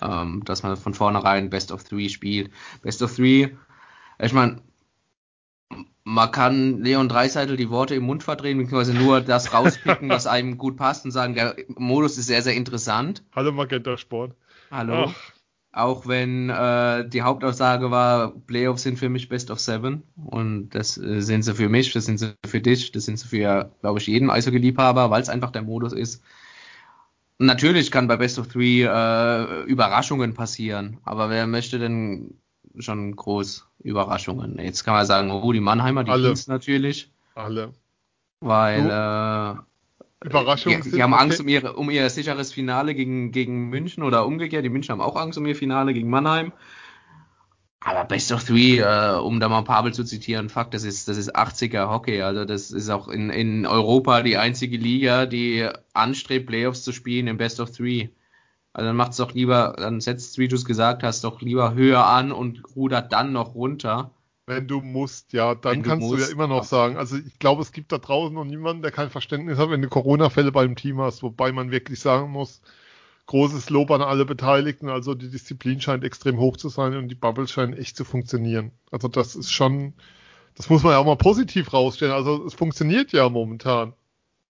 Ähm, 0.00 0.42
dass 0.44 0.64
man 0.64 0.76
von 0.76 0.94
vornherein 0.94 1.48
Best 1.48 1.70
of 1.70 1.84
Three 1.84 2.08
spielt. 2.08 2.50
Best 2.82 3.02
of 3.02 3.14
Three, 3.14 3.50
ich 4.18 4.32
meine, 4.32 4.60
man 6.02 6.30
kann 6.30 6.82
Leon 6.82 7.08
Dreiseitel 7.08 7.56
die 7.56 7.70
Worte 7.70 7.94
im 7.94 8.04
Mund 8.04 8.22
verdrehen, 8.22 8.58
beziehungsweise 8.58 8.94
nur 8.94 9.20
das 9.20 9.52
rauspicken, 9.52 10.08
was 10.08 10.26
einem 10.26 10.58
gut 10.58 10.76
passt 10.76 11.04
und 11.04 11.12
sagen, 11.12 11.34
der 11.34 11.56
Modus 11.68 12.18
ist 12.18 12.26
sehr, 12.26 12.42
sehr 12.42 12.54
interessant. 12.54 13.22
Hallo 13.34 13.52
Magenta 13.52 13.96
Sport. 13.96 14.34
Hallo. 14.70 15.06
Ach. 15.08 15.35
Auch 15.76 16.06
wenn 16.06 16.48
äh, 16.48 17.06
die 17.06 17.20
Hauptaussage 17.20 17.90
war, 17.90 18.32
Playoffs 18.46 18.82
sind 18.82 18.98
für 18.98 19.10
mich 19.10 19.28
Best 19.28 19.50
of 19.50 19.60
Seven. 19.60 20.02
Und 20.16 20.70
das 20.70 20.96
äh, 20.96 21.20
sind 21.20 21.42
sie 21.42 21.54
für 21.54 21.68
mich, 21.68 21.92
das 21.92 22.06
sind 22.06 22.18
sie 22.18 22.34
für 22.46 22.62
dich, 22.62 22.92
das 22.92 23.04
sind 23.04 23.18
sie 23.18 23.28
für, 23.28 23.70
glaube 23.82 23.98
ich, 23.98 24.06
jeden 24.06 24.30
Eishockey-Liebhaber, 24.30 25.10
weil 25.10 25.20
es 25.20 25.28
einfach 25.28 25.50
der 25.50 25.60
Modus 25.60 25.92
ist. 25.92 26.22
Natürlich 27.36 27.90
kann 27.90 28.08
bei 28.08 28.16
Best 28.16 28.38
of 28.38 28.48
Three 28.48 28.84
äh, 28.84 29.62
Überraschungen 29.64 30.32
passieren, 30.32 30.96
aber 31.04 31.28
wer 31.28 31.46
möchte 31.46 31.78
denn 31.78 32.38
schon 32.78 33.14
groß 33.14 33.68
Überraschungen? 33.80 34.58
Jetzt 34.58 34.82
kann 34.82 34.94
man 34.94 35.04
sagen, 35.04 35.30
oh, 35.30 35.52
die 35.52 35.60
Mannheimer, 35.60 36.04
die 36.04 36.10
Kings 36.10 36.46
natürlich. 36.46 37.12
Alle. 37.34 37.74
Weil 38.40 38.86
äh, 38.88 39.60
Überraschung. 40.24 40.80
Die, 40.82 40.90
die 40.90 41.02
haben 41.02 41.14
Angst 41.14 41.40
um, 41.40 41.48
ihre, 41.48 41.74
um 41.74 41.90
ihr 41.90 42.08
sicheres 42.10 42.52
Finale 42.52 42.94
gegen, 42.94 43.32
gegen 43.32 43.68
München 43.68 44.02
oder 44.02 44.26
umgekehrt. 44.26 44.64
Die 44.64 44.70
München 44.70 44.92
haben 44.92 45.00
auch 45.00 45.16
Angst 45.16 45.38
um 45.38 45.46
ihr 45.46 45.56
Finale 45.56 45.92
gegen 45.92 46.08
Mannheim. 46.08 46.52
Aber 47.80 48.04
Best 48.04 48.32
of 48.32 48.42
Three, 48.42 48.78
äh, 48.78 49.16
um 49.18 49.38
da 49.38 49.48
mal 49.48 49.62
Pavel 49.62 49.94
zu 49.94 50.02
zitieren, 50.02 50.48
Fakt, 50.48 50.74
das 50.74 50.82
ist, 50.82 51.06
das 51.06 51.16
ist 51.16 51.36
80er 51.36 51.88
Hockey. 51.88 52.22
Also 52.22 52.44
das 52.44 52.72
ist 52.72 52.90
auch 52.90 53.06
in, 53.06 53.30
in 53.30 53.64
Europa 53.64 54.22
die 54.22 54.38
einzige 54.38 54.76
Liga, 54.76 55.26
die 55.26 55.68
anstrebt, 55.92 56.46
Playoffs 56.46 56.82
zu 56.82 56.92
spielen 56.92 57.28
im 57.28 57.36
Best 57.36 57.60
of 57.60 57.70
Three. 57.70 58.08
Also 58.72 58.88
dann 58.88 58.96
macht 58.96 59.12
es 59.12 59.18
doch 59.18 59.32
lieber, 59.32 59.76
dann 59.78 60.00
setzt, 60.00 60.36
wie 60.38 60.48
du 60.48 60.56
es 60.56 60.64
gesagt 60.64 61.02
hast, 61.02 61.22
doch 61.22 61.40
lieber 61.40 61.74
höher 61.74 62.04
an 62.06 62.32
und 62.32 62.62
rudert 62.74 63.12
dann 63.12 63.32
noch 63.32 63.54
runter. 63.54 64.10
Wenn 64.46 64.68
du 64.68 64.80
musst, 64.80 65.32
ja, 65.32 65.56
dann 65.56 65.82
du 65.82 65.88
kannst 65.88 66.06
musst, 66.06 66.22
du 66.22 66.26
ja 66.26 66.32
immer 66.32 66.46
noch 66.46 66.62
sagen. 66.62 66.96
Also 66.96 67.16
ich 67.16 67.38
glaube, 67.40 67.62
es 67.62 67.72
gibt 67.72 67.90
da 67.90 67.98
draußen 67.98 68.32
noch 68.32 68.44
niemanden, 68.44 68.82
der 68.82 68.92
kein 68.92 69.10
Verständnis 69.10 69.58
hat, 69.58 69.70
wenn 69.70 69.82
du 69.82 69.88
Corona-Fälle 69.88 70.52
beim 70.52 70.76
Team 70.76 71.00
hast, 71.00 71.24
wobei 71.24 71.50
man 71.50 71.72
wirklich 71.72 71.98
sagen 71.98 72.30
muss, 72.30 72.62
großes 73.26 73.70
Lob 73.70 73.90
an 73.90 74.02
alle 74.02 74.24
Beteiligten. 74.24 74.88
Also 74.88 75.14
die 75.14 75.30
Disziplin 75.30 75.80
scheint 75.80 76.04
extrem 76.04 76.38
hoch 76.38 76.56
zu 76.56 76.68
sein 76.68 76.96
und 76.96 77.08
die 77.08 77.16
Bubbles 77.16 77.50
scheinen 77.50 77.74
echt 77.74 77.96
zu 77.96 78.04
funktionieren. 78.04 78.70
Also 78.92 79.08
das 79.08 79.34
ist 79.34 79.50
schon, 79.52 79.94
das 80.54 80.70
muss 80.70 80.84
man 80.84 80.92
ja 80.92 80.98
auch 80.98 81.06
mal 81.06 81.16
positiv 81.16 81.72
rausstellen. 81.72 82.12
Also 82.12 82.46
es 82.46 82.54
funktioniert 82.54 83.10
ja 83.12 83.28
momentan. 83.28 83.94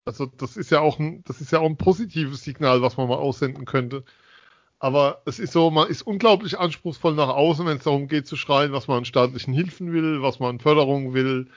Also 0.04 0.26
das 0.26 0.58
ist 0.58 0.70
ja 0.70 0.80
auch 0.80 0.98
ein, 0.98 1.24
das 1.24 1.40
ist 1.40 1.52
ja 1.52 1.60
auch 1.60 1.66
ein 1.66 1.78
positives 1.78 2.42
Signal, 2.42 2.82
was 2.82 2.98
man 2.98 3.08
mal 3.08 3.16
aussenden 3.16 3.64
könnte. 3.64 4.04
Aber 4.78 5.22
es 5.24 5.38
ist 5.38 5.52
so, 5.52 5.70
man 5.70 5.88
ist 5.88 6.02
unglaublich 6.02 6.58
anspruchsvoll 6.58 7.14
nach 7.14 7.28
außen, 7.28 7.66
wenn 7.66 7.78
es 7.78 7.84
darum 7.84 8.08
geht 8.08 8.26
zu 8.26 8.36
schreien, 8.36 8.72
was 8.72 8.88
man 8.88 8.98
an 8.98 9.04
staatlichen 9.04 9.54
Hilfen 9.54 9.92
will, 9.92 10.22
was 10.22 10.38
man 10.38 10.50
an 10.50 10.60
Förderung 10.60 11.14
will, 11.14 11.48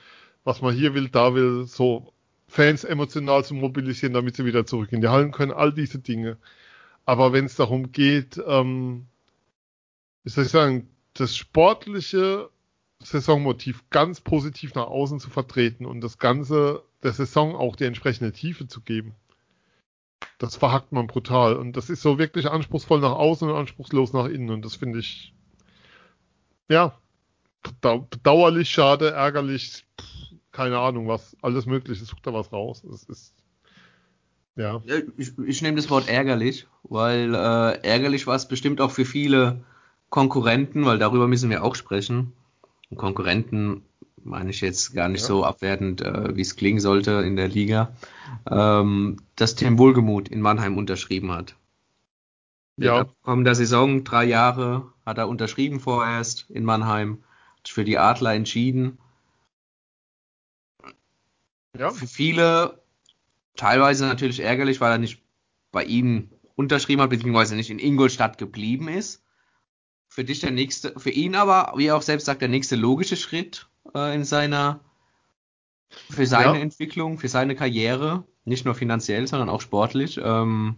was 0.44 0.62
man 0.62 0.74
hier 0.74 0.94
will, 0.94 1.08
da 1.08 1.34
will, 1.34 1.66
so 1.66 2.12
Fans 2.48 2.84
emotional 2.84 3.44
zu 3.44 3.54
mobilisieren, 3.54 4.14
damit 4.14 4.36
sie 4.36 4.44
wieder 4.44 4.66
zurück 4.66 4.92
in 4.92 5.02
die 5.02 5.08
Hallen 5.08 5.32
können, 5.32 5.52
all 5.52 5.72
diese 5.72 5.98
Dinge. 5.98 6.38
Aber 7.04 7.32
wenn 7.32 7.44
es 7.44 7.56
darum 7.56 7.92
geht, 7.92 8.40
ähm, 8.46 9.06
wie 10.24 10.30
soll 10.30 10.44
ich 10.44 10.50
sagen, 10.50 10.88
das 11.14 11.36
sportliche 11.36 12.50
Saisonmotiv 13.02 13.88
ganz 13.90 14.20
positiv 14.20 14.74
nach 14.74 14.86
außen 14.86 15.20
zu 15.20 15.30
vertreten 15.30 15.86
und 15.86 16.00
das 16.00 16.18
Ganze 16.18 16.82
der 17.02 17.12
Saison 17.12 17.56
auch 17.56 17.76
die 17.76 17.84
entsprechende 17.84 18.32
Tiefe 18.32 18.66
zu 18.66 18.80
geben, 18.82 19.14
das 20.40 20.56
verhackt 20.56 20.90
man 20.90 21.06
brutal. 21.06 21.54
Und 21.54 21.76
das 21.76 21.90
ist 21.90 22.00
so 22.00 22.18
wirklich 22.18 22.50
anspruchsvoll 22.50 23.00
nach 23.00 23.12
außen 23.12 23.48
und 23.48 23.54
anspruchslos 23.54 24.14
nach 24.14 24.24
innen. 24.24 24.48
Und 24.48 24.64
das 24.64 24.74
finde 24.74 24.98
ich, 24.98 25.34
ja, 26.68 26.98
bedauerlich, 27.82 28.70
schade, 28.70 29.10
ärgerlich, 29.10 29.84
keine 30.50 30.78
Ahnung, 30.78 31.08
was, 31.08 31.36
alles 31.42 31.66
mögliche, 31.66 32.06
sucht 32.06 32.26
da 32.26 32.32
was 32.32 32.52
raus. 32.52 32.82
Es 32.84 33.04
ist, 33.04 33.34
ja. 34.56 34.82
Ich, 35.18 35.38
ich 35.38 35.60
nehme 35.60 35.76
das 35.76 35.90
Wort 35.90 36.08
ärgerlich, 36.08 36.66
weil 36.84 37.34
äh, 37.34 37.86
ärgerlich 37.86 38.26
war 38.26 38.34
es 38.34 38.48
bestimmt 38.48 38.80
auch 38.80 38.92
für 38.92 39.04
viele 39.04 39.62
Konkurrenten, 40.08 40.86
weil 40.86 40.98
darüber 40.98 41.28
müssen 41.28 41.50
wir 41.50 41.62
auch 41.62 41.74
sprechen. 41.74 42.32
Konkurrenten 42.96 43.82
meine 44.24 44.50
ich 44.50 44.60
jetzt 44.60 44.94
gar 44.94 45.08
nicht 45.08 45.22
ja. 45.22 45.26
so 45.26 45.44
abwertend, 45.44 46.00
äh, 46.02 46.36
wie 46.36 46.42
es 46.42 46.56
klingen 46.56 46.80
sollte 46.80 47.12
in 47.22 47.36
der 47.36 47.48
Liga, 47.48 47.94
ähm, 48.48 49.18
dass 49.36 49.54
Tim 49.54 49.78
Wohlgemuth 49.78 50.28
in 50.28 50.40
Mannheim 50.40 50.76
unterschrieben 50.76 51.32
hat. 51.32 51.56
Ja. 52.76 53.04
Kommen 53.22 53.44
der 53.44 53.54
Saison, 53.54 54.04
drei 54.04 54.24
Jahre, 54.24 54.92
hat 55.04 55.18
er 55.18 55.28
unterschrieben 55.28 55.80
vorerst 55.80 56.48
in 56.50 56.64
Mannheim, 56.64 57.22
hat 57.58 57.66
sich 57.66 57.74
für 57.74 57.84
die 57.84 57.98
Adler 57.98 58.34
entschieden. 58.34 58.98
Ja. 61.78 61.90
Für 61.90 62.06
viele 62.06 62.80
teilweise 63.56 64.06
natürlich 64.06 64.40
ärgerlich, 64.40 64.80
weil 64.80 64.92
er 64.92 64.98
nicht 64.98 65.22
bei 65.72 65.84
ihnen 65.84 66.30
unterschrieben 66.56 67.02
hat, 67.02 67.10
beziehungsweise 67.10 67.54
nicht 67.54 67.70
in 67.70 67.78
Ingolstadt 67.78 68.38
geblieben 68.38 68.88
ist. 68.88 69.22
Für 70.08 70.24
dich 70.24 70.40
der 70.40 70.50
nächste, 70.50 70.98
für 70.98 71.10
ihn 71.10 71.34
aber, 71.36 71.74
wie 71.76 71.86
er 71.86 71.96
auch 71.96 72.02
selbst 72.02 72.24
sagt, 72.24 72.42
der 72.42 72.48
nächste 72.48 72.76
logische 72.76 73.16
Schritt 73.16 73.69
äh, 73.94 74.14
in 74.14 74.24
seiner, 74.24 74.80
für 75.88 76.26
seine 76.26 76.58
ja. 76.58 76.62
Entwicklung, 76.62 77.18
für 77.18 77.28
seine 77.28 77.54
Karriere, 77.54 78.24
nicht 78.44 78.64
nur 78.64 78.74
finanziell, 78.74 79.26
sondern 79.26 79.48
auch 79.48 79.60
sportlich. 79.60 80.20
Ähm, 80.22 80.76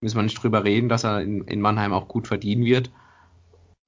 müssen 0.00 0.16
wir 0.16 0.22
nicht 0.22 0.42
drüber 0.42 0.64
reden, 0.64 0.88
dass 0.88 1.04
er 1.04 1.22
in, 1.22 1.42
in 1.44 1.60
Mannheim 1.60 1.92
auch 1.92 2.08
gut 2.08 2.28
verdienen 2.28 2.64
wird. 2.64 2.90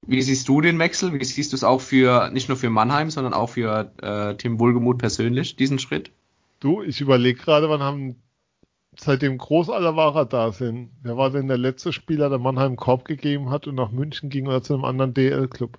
Wie 0.05 0.21
siehst 0.21 0.47
du 0.47 0.61
den 0.61 0.79
Wechsel? 0.79 1.13
Wie 1.13 1.23
siehst 1.23 1.53
du 1.53 1.55
es 1.55 1.63
auch 1.63 1.79
für, 1.79 2.29
nicht 2.31 2.49
nur 2.49 2.57
für 2.57 2.69
Mannheim, 2.69 3.11
sondern 3.11 3.33
auch 3.33 3.51
für 3.51 3.91
äh, 4.01 4.35
Tim 4.35 4.59
Wohlgemuth 4.59 4.97
persönlich, 4.97 5.55
diesen 5.55 5.77
Schritt? 5.77 6.11
Du, 6.59 6.81
ich 6.81 7.01
überlege 7.01 7.39
gerade, 7.39 7.69
wann 7.69 7.81
haben 7.81 8.15
seitdem 8.97 9.37
Großallerwahrer 9.37 10.25
da 10.25 10.51
sind, 10.51 10.91
wer 11.01 11.17
war 11.17 11.29
denn 11.29 11.47
der 11.47 11.57
letzte 11.57 11.93
Spieler, 11.93 12.29
der 12.29 12.39
Mannheim 12.39 12.75
Korb 12.75 13.05
gegeben 13.05 13.49
hat 13.49 13.67
und 13.67 13.75
nach 13.75 13.91
München 13.91 14.29
ging 14.29 14.47
oder 14.47 14.63
zu 14.63 14.73
einem 14.73 14.85
anderen 14.85 15.13
DL-Club? 15.13 15.77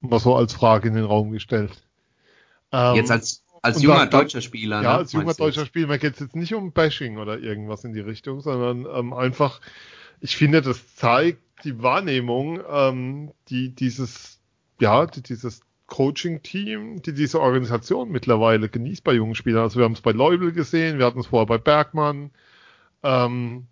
Mal 0.00 0.18
so 0.18 0.36
als 0.36 0.52
Frage 0.52 0.88
in 0.88 0.94
den 0.94 1.04
Raum 1.04 1.30
gestellt. 1.30 1.82
Ähm, 2.72 2.96
jetzt 2.96 3.10
als, 3.10 3.44
als 3.62 3.82
junger 3.82 4.06
dann, 4.06 4.10
deutscher 4.10 4.40
Spieler. 4.40 4.82
Ja, 4.82 4.92
ne, 4.92 4.98
als 4.98 5.12
junger 5.12 5.34
deutscher 5.34 5.62
jetzt? 5.62 5.68
Spieler. 5.68 5.88
Mir 5.88 5.98
geht 5.98 6.14
es 6.14 6.20
jetzt 6.20 6.36
nicht 6.36 6.54
um 6.54 6.72
Bashing 6.72 7.18
oder 7.18 7.38
irgendwas 7.38 7.84
in 7.84 7.92
die 7.92 8.00
Richtung, 8.00 8.40
sondern 8.40 8.86
ähm, 8.92 9.12
einfach, 9.12 9.60
ich 10.20 10.36
finde, 10.36 10.62
das 10.62 10.94
zeigt 10.96 11.40
die 11.64 11.82
Wahrnehmung, 11.82 12.60
ähm, 12.70 13.32
die 13.48 13.70
dieses, 13.70 14.40
ja, 14.80 15.06
die 15.06 15.22
dieses 15.22 15.62
Coaching-Team, 15.86 17.02
die 17.02 17.12
diese 17.12 17.40
Organisation 17.40 18.10
mittlerweile 18.10 18.68
genießt 18.68 19.04
bei 19.04 19.12
jungen 19.14 19.34
Spielern. 19.34 19.62
Also 19.62 19.78
wir 19.78 19.84
haben 19.84 19.92
es 19.92 20.00
bei 20.00 20.12
Leubel 20.12 20.52
gesehen, 20.52 20.98
wir 20.98 21.06
hatten 21.06 21.20
es 21.20 21.28
vorher 21.28 21.46
bei 21.46 21.58
Bergmann. 21.58 22.30
Ähm, 23.02 23.66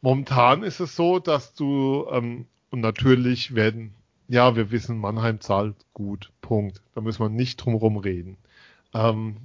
momentan 0.00 0.62
ist 0.62 0.80
es 0.80 0.96
so, 0.96 1.20
dass 1.20 1.54
du, 1.54 2.06
ähm, 2.10 2.46
und 2.70 2.80
natürlich 2.80 3.54
werden 3.54 3.94
ja, 4.28 4.56
wir 4.56 4.70
wissen, 4.70 4.98
Mannheim 4.98 5.40
zahlt 5.40 5.76
gut. 5.92 6.32
Punkt. 6.40 6.82
Da 6.94 7.00
müssen 7.00 7.20
wir 7.22 7.28
nicht 7.28 7.56
drum 7.56 7.96
reden. 7.96 8.38
Ähm, 8.92 9.36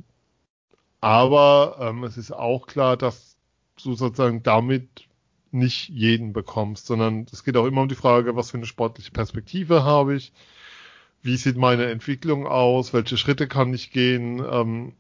aber 1.02 1.78
ähm, 1.80 2.04
es 2.04 2.18
ist 2.18 2.32
auch 2.32 2.68
klar, 2.68 2.98
dass 2.98 3.38
du 3.84 3.94
sozusagen 3.94 4.44
damit 4.44 5.08
nicht 5.52 5.90
jeden 5.90 6.34
bekommst, 6.34 6.86
sondern 6.86 7.26
es 7.32 7.44
geht 7.44 7.58
auch 7.58 7.66
immer 7.66 7.82
um 7.82 7.90
die 7.90 7.96
Frage, 7.96 8.36
was 8.36 8.52
für 8.52 8.58
eine 8.58 8.66
sportliche 8.66 9.12
Perspektive 9.12 9.84
habe 9.84 10.16
ich, 10.16 10.32
wie 11.22 11.38
sieht 11.38 11.58
meine 11.58 11.86
Entwicklung 11.88 12.48
aus, 12.48 12.94
welche 12.94 13.18
Schritte 13.18 13.48
kann 13.48 13.74
ich 13.74 13.92
gehen. 13.92 14.40
Ähm, 14.40 14.94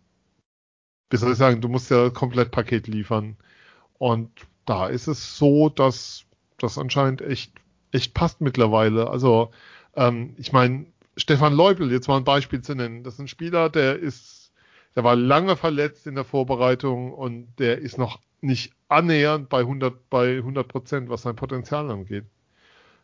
wie 1.09 1.17
soll 1.17 1.32
ich 1.32 1.38
sagen, 1.38 1.61
du 1.61 1.69
musst 1.69 1.91
ja 1.91 2.09
komplett 2.09 2.51
Paket 2.51 2.88
liefern. 2.88 3.38
Und 3.97 4.32
da 4.65 4.88
ist 4.88 5.07
es 5.07 5.38
so, 5.38 5.69
dass 5.69 6.25
das 6.57 6.77
anscheinend 6.77 7.21
echt 7.21 7.53
echt 7.91 8.13
passt 8.13 8.41
mittlerweile. 8.41 9.09
Also 9.09 9.51
ähm, 9.95 10.35
ich 10.37 10.51
meine, 10.53 10.85
Stefan 11.17 11.53
Leubel, 11.53 11.91
jetzt 11.91 12.07
mal 12.07 12.17
ein 12.17 12.23
Beispiel 12.23 12.61
zu 12.61 12.75
nennen, 12.75 13.03
das 13.03 13.15
ist 13.15 13.19
ein 13.19 13.27
Spieler, 13.27 13.69
der 13.69 13.97
ist, 13.99 14.51
der 14.95 15.03
war 15.03 15.15
lange 15.15 15.55
verletzt 15.57 16.07
in 16.07 16.15
der 16.15 16.23
Vorbereitung 16.25 17.13
und 17.13 17.47
der 17.59 17.79
ist 17.79 17.97
noch 17.97 18.19
nicht 18.41 18.73
annähernd 18.87 19.49
bei 19.49 19.59
100 19.59 20.09
bei 20.09 20.37
100 20.37 20.67
Prozent, 20.67 21.09
was 21.09 21.23
sein 21.23 21.35
Potenzial 21.35 21.89
angeht. 21.91 22.25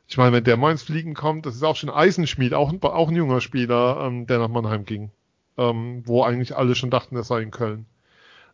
Ich 0.08 0.18
meine, 0.18 0.34
wenn 0.34 0.44
der 0.44 0.58
mal 0.58 0.72
ins 0.72 0.84
Fliegen 0.84 1.14
kommt, 1.16 1.46
das 1.46 1.56
ist 1.56 1.64
auch 1.64 1.76
schon 1.76 1.90
Eisenschmied, 1.90 2.54
auch, 2.54 2.74
auch 2.84 3.10
ein 3.10 3.16
junger 3.16 3.42
Spieler, 3.42 4.00
ähm, 4.06 4.28
der 4.28 4.40
nach 4.40 4.50
Mannheim 4.50 4.86
ging. 4.86 5.12
ähm, 5.58 6.04
wo 6.06 6.24
eigentlich 6.24 6.56
alle 6.56 6.76
schon 6.76 6.90
dachten, 6.90 7.16
er 7.16 7.24
sei 7.24 7.42
in 7.42 7.52
Köln. 7.52 7.86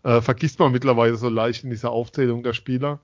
Äh, 0.04 0.22
vergisst 0.22 0.60
man 0.60 0.72
mittlerweile 0.72 1.16
so 1.18 1.30
leicht 1.30 1.64
in 1.64 1.70
dieser 1.72 1.92
Aufzählung 1.92 2.44
der 2.44 2.54
Spieler. 2.54 3.00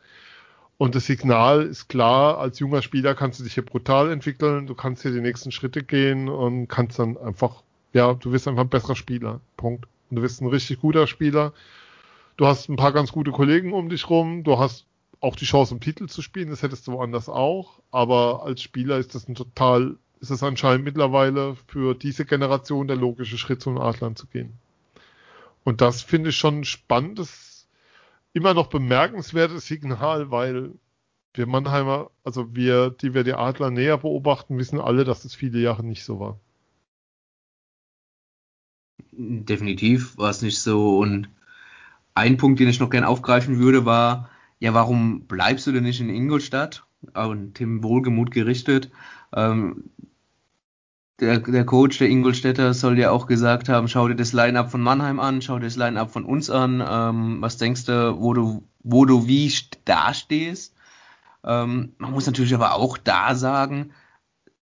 Und 0.77 0.93
das 0.93 1.07
Signal 1.07 1.63
ist 1.63 1.87
klar, 1.87 2.37
als 2.37 2.59
junger 2.59 2.83
Spieler 2.83 3.15
kannst 3.15 3.39
du 3.39 3.43
dich 3.43 3.55
hier 3.55 3.65
brutal 3.65 4.11
entwickeln, 4.11 4.67
du 4.67 4.75
kannst 4.75 5.01
hier 5.01 5.11
die 5.11 5.21
nächsten 5.21 5.51
Schritte 5.51 5.83
gehen 5.83 6.29
und 6.29 6.67
kannst 6.67 6.99
dann 6.99 7.17
einfach, 7.17 7.63
ja, 7.93 8.13
du 8.13 8.31
wirst 8.31 8.47
einfach 8.47 8.61
ein 8.63 8.69
besserer 8.69 8.95
Spieler. 8.95 9.41
Punkt. 9.57 9.87
Und 10.09 10.17
du 10.17 10.21
wirst 10.21 10.41
ein 10.41 10.47
richtig 10.47 10.79
guter 10.81 11.07
Spieler. 11.07 11.53
Du 12.37 12.45
hast 12.45 12.69
ein 12.69 12.75
paar 12.75 12.93
ganz 12.93 13.11
gute 13.11 13.31
Kollegen 13.31 13.73
um 13.73 13.89
dich 13.89 14.09
rum, 14.09 14.43
du 14.43 14.59
hast 14.59 14.85
auch 15.19 15.35
die 15.35 15.45
Chance, 15.45 15.73
um 15.73 15.79
Titel 15.81 16.07
zu 16.07 16.21
spielen, 16.21 16.51
das 16.51 16.61
hättest 16.61 16.85
du 16.87 16.91
woanders 16.91 17.27
auch, 17.27 17.79
aber 17.91 18.43
als 18.43 18.61
Spieler 18.61 18.97
ist 18.97 19.15
das 19.15 19.27
ein 19.27 19.33
total, 19.33 19.95
ist 20.19 20.29
es 20.29 20.43
anscheinend 20.43 20.85
mittlerweile 20.85 21.55
für 21.67 21.95
diese 21.95 22.25
Generation 22.25 22.87
der 22.87 22.97
logische 22.97 23.39
Schritt 23.39 23.61
zum 23.61 23.79
Adlern 23.79 24.15
zu 24.15 24.27
gehen. 24.27 24.53
Und 25.63 25.81
das 25.81 26.03
finde 26.03 26.29
ich 26.29 26.37
schon 26.37 26.59
ein 26.59 26.65
spannendes, 26.65 27.46
immer 28.37 28.53
noch 28.53 28.67
bemerkenswertes 28.67 29.67
Signal, 29.67 30.31
weil 30.31 30.71
wir 31.33 31.47
Mannheimer, 31.47 32.11
also 32.23 32.55
wir, 32.55 32.91
die 32.91 33.13
wir 33.13 33.23
die 33.23 33.33
Adler 33.33 33.71
näher 33.71 33.97
beobachten, 33.97 34.57
wissen 34.57 34.79
alle, 34.79 35.03
dass 35.03 35.25
es 35.25 35.35
viele 35.35 35.59
Jahre 35.59 35.83
nicht 35.83 36.03
so 36.03 36.19
war. 36.19 36.39
Definitiv 39.11 40.17
war 40.17 40.29
es 40.29 40.41
nicht 40.41 40.59
so. 40.59 40.99
Und 40.99 41.29
ein 42.13 42.37
Punkt, 42.37 42.59
den 42.59 42.69
ich 42.69 42.79
noch 42.79 42.89
gerne 42.89 43.07
aufgreifen 43.07 43.59
würde, 43.59 43.85
war, 43.85 44.29
ja, 44.59 44.73
warum 44.73 45.21
bleibst 45.27 45.67
du 45.67 45.71
denn 45.71 45.83
nicht 45.83 46.01
in 46.01 46.09
Ingolstadt? 46.09 46.85
Und 47.13 47.55
Tim 47.55 47.83
Wohlgemut 47.83 48.31
gerichtet. 48.31 48.91
Ähm, 49.33 49.91
der, 51.19 51.39
der 51.39 51.65
Coach 51.65 51.97
der 51.97 52.09
Ingolstädter 52.09 52.73
soll 52.73 52.99
ja 52.99 53.11
auch 53.11 53.25
gesagt 53.25 53.69
haben, 53.69 53.87
schau 53.87 54.07
dir 54.07 54.15
das 54.15 54.33
Line-Up 54.33 54.71
von 54.71 54.81
Mannheim 54.81 55.19
an, 55.19 55.41
schau 55.41 55.57
dir 55.57 55.65
das 55.65 55.75
Line-Up 55.75 56.11
von 56.11 56.25
uns 56.25 56.49
an, 56.49 56.83
ähm, 56.87 57.41
was 57.41 57.57
denkst 57.57 57.85
du, 57.85 58.19
wo 58.19 58.33
du, 58.33 58.67
wo 58.83 59.05
du 59.05 59.27
wie 59.27 59.51
dastehst. 59.85 60.75
Ähm, 61.43 61.93
man 61.97 62.11
muss 62.11 62.27
natürlich 62.27 62.53
aber 62.53 62.75
auch 62.75 62.97
da 62.97 63.35
sagen, 63.35 63.91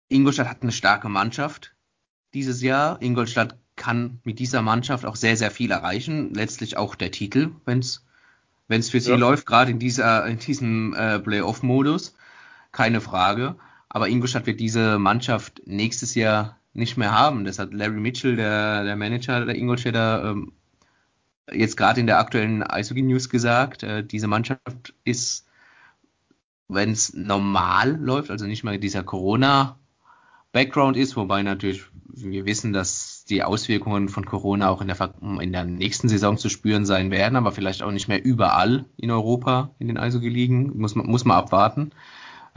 Ingolstadt 0.09 0.47
hat 0.47 0.61
eine 0.61 0.71
starke 0.71 1.09
Mannschaft 1.09 1.75
dieses 2.33 2.61
Jahr. 2.61 3.01
Ingolstadt 3.01 3.57
kann 3.75 4.19
mit 4.23 4.39
dieser 4.39 4.61
Mannschaft 4.61 5.05
auch 5.05 5.15
sehr, 5.15 5.38
sehr 5.38 5.51
viel 5.51 5.71
erreichen. 5.71 6.33
Letztlich 6.33 6.77
auch 6.77 6.95
der 6.95 7.11
Titel, 7.11 7.51
wenn 7.65 7.79
es 7.79 8.03
wenn 8.69 8.81
es 8.81 8.89
für 8.89 8.99
sie 8.99 9.11
ja. 9.11 9.15
läuft, 9.15 9.45
gerade 9.45 9.71
in 9.71 9.79
dieser 9.79 10.25
in 10.25 10.39
diesem 10.39 10.93
äh, 10.93 11.19
Playoff-Modus, 11.19 12.15
keine 12.71 12.99
Frage. 13.01 13.55
Aber 13.97 14.09
Ingolstadt 14.09 14.45
wird 14.45 14.59
diese 14.59 14.99
Mannschaft 14.99 15.63
nächstes 15.65 16.13
Jahr 16.13 16.59
nicht 16.75 16.97
mehr 16.97 17.13
haben. 17.13 17.45
Das 17.45 17.57
hat 17.57 17.73
Larry 17.73 17.99
Mitchell, 17.99 18.35
der, 18.35 18.83
der 18.83 18.95
Manager 18.95 19.43
der 19.43 19.55
Ingolstädter, 19.55 20.23
ähm, 20.23 20.51
jetzt 21.51 21.77
gerade 21.77 21.99
in 21.99 22.05
der 22.05 22.19
aktuellen 22.19 22.61
Eishockey 22.61 23.01
News 23.01 23.27
gesagt. 23.27 23.81
Äh, 23.81 24.03
diese 24.03 24.27
Mannschaft 24.27 24.93
ist, 25.03 25.47
wenn 26.67 26.91
es 26.91 27.15
normal 27.15 27.97
läuft, 27.99 28.29
also 28.29 28.45
nicht 28.45 28.63
mal 28.63 28.77
dieser 28.77 29.01
Corona 29.01 29.79
Background 30.51 30.95
ist, 30.95 31.15
wobei 31.15 31.41
natürlich 31.41 31.85
wir 32.05 32.45
wissen, 32.45 32.73
dass 32.73 33.25
die 33.25 33.41
Auswirkungen 33.41 34.09
von 34.09 34.27
Corona 34.27 34.69
auch 34.69 34.81
in 34.81 34.89
der, 34.89 35.13
in 35.41 35.51
der 35.51 35.63
nächsten 35.63 36.07
Saison 36.07 36.37
zu 36.37 36.49
spüren 36.49 36.85
sein 36.85 37.09
werden, 37.09 37.35
aber 37.35 37.51
vielleicht 37.51 37.81
auch 37.81 37.91
nicht 37.91 38.09
mehr 38.09 38.23
überall 38.23 38.85
in 38.95 39.09
Europa 39.09 39.71
in 39.79 39.87
den 39.87 39.97
Eishockey 39.97 40.29
liegen, 40.29 40.77
muss 40.77 40.93
man, 40.93 41.07
muss 41.07 41.25
man 41.25 41.37
abwarten. 41.37 41.93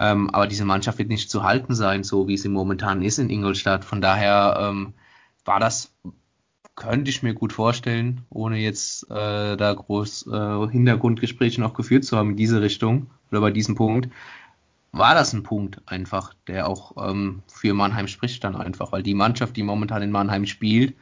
Ähm, 0.01 0.31
aber 0.31 0.47
diese 0.47 0.65
Mannschaft 0.65 0.99
wird 0.99 1.11
nicht 1.11 1.31
zu 1.31 1.43
halten 1.43 1.75
sein, 1.75 2.05
so 2.05 2.27
wie 2.27 2.39
sie 2.39 2.49
momentan 2.49 3.03
ist 3.03 3.19
in 3.19 3.29
Ingolstadt. 3.29 3.85
Von 3.85 4.01
daher 4.01 4.57
ähm, 4.59 4.95
war 5.45 5.61
das, 5.61 5.93
könnte 6.75 7.11
ich 7.11 7.23
mir 7.23 7.35
gut 7.35 7.53
vorstellen, 7.53 8.23
ohne 8.31 8.57
jetzt 8.57 9.11
äh, 9.11 9.59
da 9.59 9.75
groß 9.75 10.27
äh, 10.29 10.69
Hintergrundgespräche 10.71 11.61
noch 11.61 11.75
geführt 11.75 12.07
zu 12.07 12.17
haben 12.17 12.31
in 12.31 12.37
diese 12.37 12.63
Richtung 12.63 13.11
oder 13.31 13.43
bei 13.43 13.51
diesem 13.51 13.75
Punkt, 13.75 14.09
war 14.93 15.15
das 15.15 15.35
ein 15.35 15.43
Punkt 15.43 15.83
einfach, 15.85 16.33
der 16.47 16.67
auch 16.67 17.11
ähm, 17.11 17.43
für 17.47 17.75
Mannheim 17.75 18.09
spricht 18.09 18.43
dann 18.43 18.57
einfach, 18.57 18.93
weil 18.93 19.03
die 19.03 19.15
Mannschaft, 19.15 19.55
die 19.55 19.63
momentan 19.63 20.01
in 20.01 20.11
Mannheim 20.11 20.47
spielt, 20.47 20.95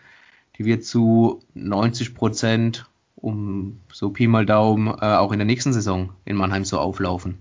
die 0.58 0.64
wird 0.64 0.84
zu 0.84 1.40
90 1.54 2.16
Prozent 2.16 2.86
um 3.14 3.80
so 3.92 4.10
Pi 4.10 4.26
mal 4.26 4.44
Daumen 4.44 4.88
äh, 4.88 5.14
auch 5.14 5.30
in 5.30 5.38
der 5.38 5.46
nächsten 5.46 5.72
Saison 5.72 6.10
in 6.24 6.36
Mannheim 6.36 6.64
so 6.64 6.80
auflaufen. 6.80 7.38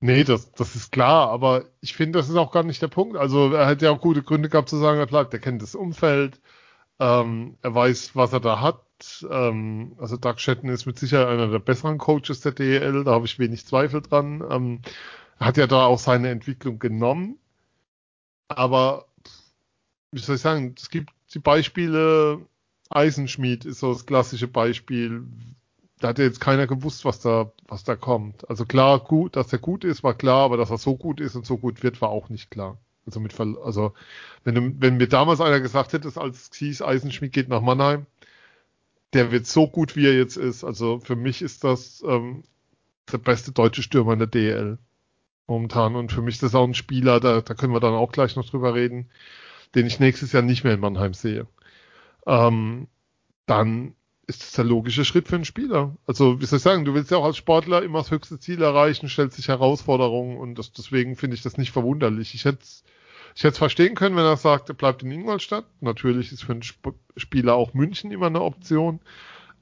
Nee, 0.00 0.24
das, 0.24 0.52
das 0.52 0.76
ist 0.76 0.92
klar, 0.92 1.30
aber 1.30 1.64
ich 1.80 1.94
finde, 1.94 2.18
das 2.18 2.28
ist 2.28 2.36
auch 2.36 2.52
gar 2.52 2.62
nicht 2.62 2.82
der 2.82 2.88
Punkt. 2.88 3.16
Also 3.16 3.52
er 3.52 3.66
hat 3.66 3.80
ja 3.82 3.90
auch 3.90 4.00
gute 4.00 4.22
Gründe 4.22 4.48
gehabt 4.50 4.68
zu 4.68 4.76
sagen, 4.76 4.98
er 4.98 5.06
bleibt, 5.06 5.32
er 5.32 5.40
kennt 5.40 5.62
das 5.62 5.74
Umfeld, 5.74 6.40
ähm, 7.00 7.58
er 7.62 7.74
weiß, 7.74 8.16
was 8.16 8.32
er 8.32 8.40
da 8.40 8.60
hat. 8.60 8.82
Ähm, 9.30 9.96
also 9.98 10.16
Doug 10.18 10.38
Shetton 10.38 10.70
ist 10.70 10.86
mit 10.86 10.98
Sicherheit 10.98 11.28
einer 11.28 11.48
der 11.48 11.60
besseren 11.60 11.98
Coaches 11.98 12.40
der 12.42 12.52
DEL, 12.52 13.04
da 13.04 13.12
habe 13.12 13.26
ich 13.26 13.38
wenig 13.38 13.66
Zweifel 13.66 14.02
dran. 14.02 14.44
Ähm, 14.50 14.82
er 15.38 15.46
hat 15.48 15.56
ja 15.58 15.66
da 15.66 15.86
auch 15.86 15.98
seine 15.98 16.30
Entwicklung 16.30 16.78
genommen. 16.78 17.38
Aber 18.48 19.06
wie 20.12 20.20
soll 20.20 20.36
ich 20.36 20.42
sagen, 20.42 20.74
es 20.76 20.90
gibt 20.90 21.10
die 21.34 21.38
Beispiele, 21.38 22.46
Eisenschmied 22.90 23.64
ist 23.64 23.80
so 23.80 23.92
das 23.92 24.06
klassische 24.06 24.48
Beispiel. 24.48 25.26
Da 26.00 26.08
hat 26.08 26.18
ja 26.18 26.24
jetzt 26.24 26.40
keiner 26.40 26.66
gewusst, 26.66 27.04
was 27.04 27.20
da, 27.20 27.52
was 27.68 27.84
da 27.84 27.96
kommt. 27.96 28.48
Also 28.50 28.66
klar, 28.66 29.00
gut, 29.00 29.36
dass 29.36 29.52
er 29.52 29.58
gut 29.58 29.84
ist, 29.84 30.02
war 30.04 30.14
klar, 30.14 30.44
aber 30.44 30.56
dass 30.56 30.70
er 30.70 30.78
so 30.78 30.96
gut 30.96 31.20
ist 31.20 31.36
und 31.36 31.46
so 31.46 31.56
gut 31.58 31.82
wird, 31.82 32.00
war 32.02 32.10
auch 32.10 32.28
nicht 32.28 32.50
klar. 32.50 32.78
Also 33.06 33.20
mit, 33.20 33.38
also 33.40 33.94
wenn, 34.44 34.80
wenn 34.80 34.96
mir 34.98 35.08
damals 35.08 35.40
einer 35.40 35.60
gesagt 35.60 35.92
hätte, 35.92 36.12
als 36.20 36.50
es 36.60 36.82
Eisenschmied 36.82 37.32
geht 37.32 37.48
nach 37.48 37.62
Mannheim, 37.62 38.06
der 39.12 39.30
wird 39.32 39.46
so 39.46 39.68
gut, 39.68 39.96
wie 39.96 40.06
er 40.06 40.16
jetzt 40.16 40.36
ist. 40.36 40.64
Also 40.64 41.00
für 41.00 41.16
mich 41.16 41.40
ist 41.42 41.64
das 41.64 42.02
ähm, 42.06 42.42
der 43.10 43.18
beste 43.18 43.52
deutsche 43.52 43.82
Stürmer 43.82 44.12
in 44.14 44.18
der 44.18 44.28
DL 44.28 44.78
momentan. 45.46 45.96
Und 45.96 46.12
für 46.12 46.22
mich 46.22 46.36
ist 46.36 46.42
das 46.42 46.54
auch 46.54 46.66
ein 46.66 46.74
Spieler, 46.74 47.20
da, 47.20 47.40
da 47.40 47.54
können 47.54 47.72
wir 47.72 47.80
dann 47.80 47.94
auch 47.94 48.12
gleich 48.12 48.36
noch 48.36 48.48
drüber 48.48 48.74
reden, 48.74 49.10
den 49.74 49.86
ich 49.86 50.00
nächstes 50.00 50.32
Jahr 50.32 50.42
nicht 50.42 50.64
mehr 50.64 50.74
in 50.74 50.80
Mannheim 50.80 51.14
sehe. 51.14 51.46
Ähm, 52.26 52.88
dann 53.46 53.94
ist 54.26 54.42
das 54.42 54.52
der 54.52 54.64
logische 54.64 55.04
Schritt 55.04 55.28
für 55.28 55.36
einen 55.36 55.44
Spieler. 55.44 55.96
Also, 56.06 56.40
wie 56.40 56.46
soll 56.46 56.56
ich 56.56 56.62
sagen, 56.62 56.84
du 56.84 56.94
willst 56.94 57.10
ja 57.10 57.18
auch 57.18 57.24
als 57.24 57.36
Sportler 57.36 57.82
immer 57.82 57.98
das 57.98 58.10
höchste 58.10 58.38
Ziel 58.38 58.60
erreichen, 58.60 59.08
stellst 59.08 59.38
dich 59.38 59.48
Herausforderungen 59.48 60.36
und 60.36 60.56
das, 60.56 60.72
deswegen 60.72 61.16
finde 61.16 61.36
ich 61.36 61.42
das 61.42 61.58
nicht 61.58 61.70
verwunderlich. 61.70 62.34
Ich 62.34 62.44
hätte 62.44 62.58
ich 63.36 63.44
hätte 63.44 63.52
es 63.52 63.58
verstehen 63.58 63.94
können, 63.94 64.16
wenn 64.16 64.24
er 64.24 64.38
sagt, 64.38 64.70
er 64.70 64.74
bleibt 64.74 65.02
in 65.02 65.10
Ingolstadt. 65.10 65.66
Natürlich 65.82 66.32
ist 66.32 66.42
für 66.42 66.52
einen 66.52 66.62
Sp 66.64 66.96
Spieler 67.18 67.54
auch 67.54 67.74
München 67.74 68.10
immer 68.10 68.26
eine 68.26 68.40
Option. 68.40 69.00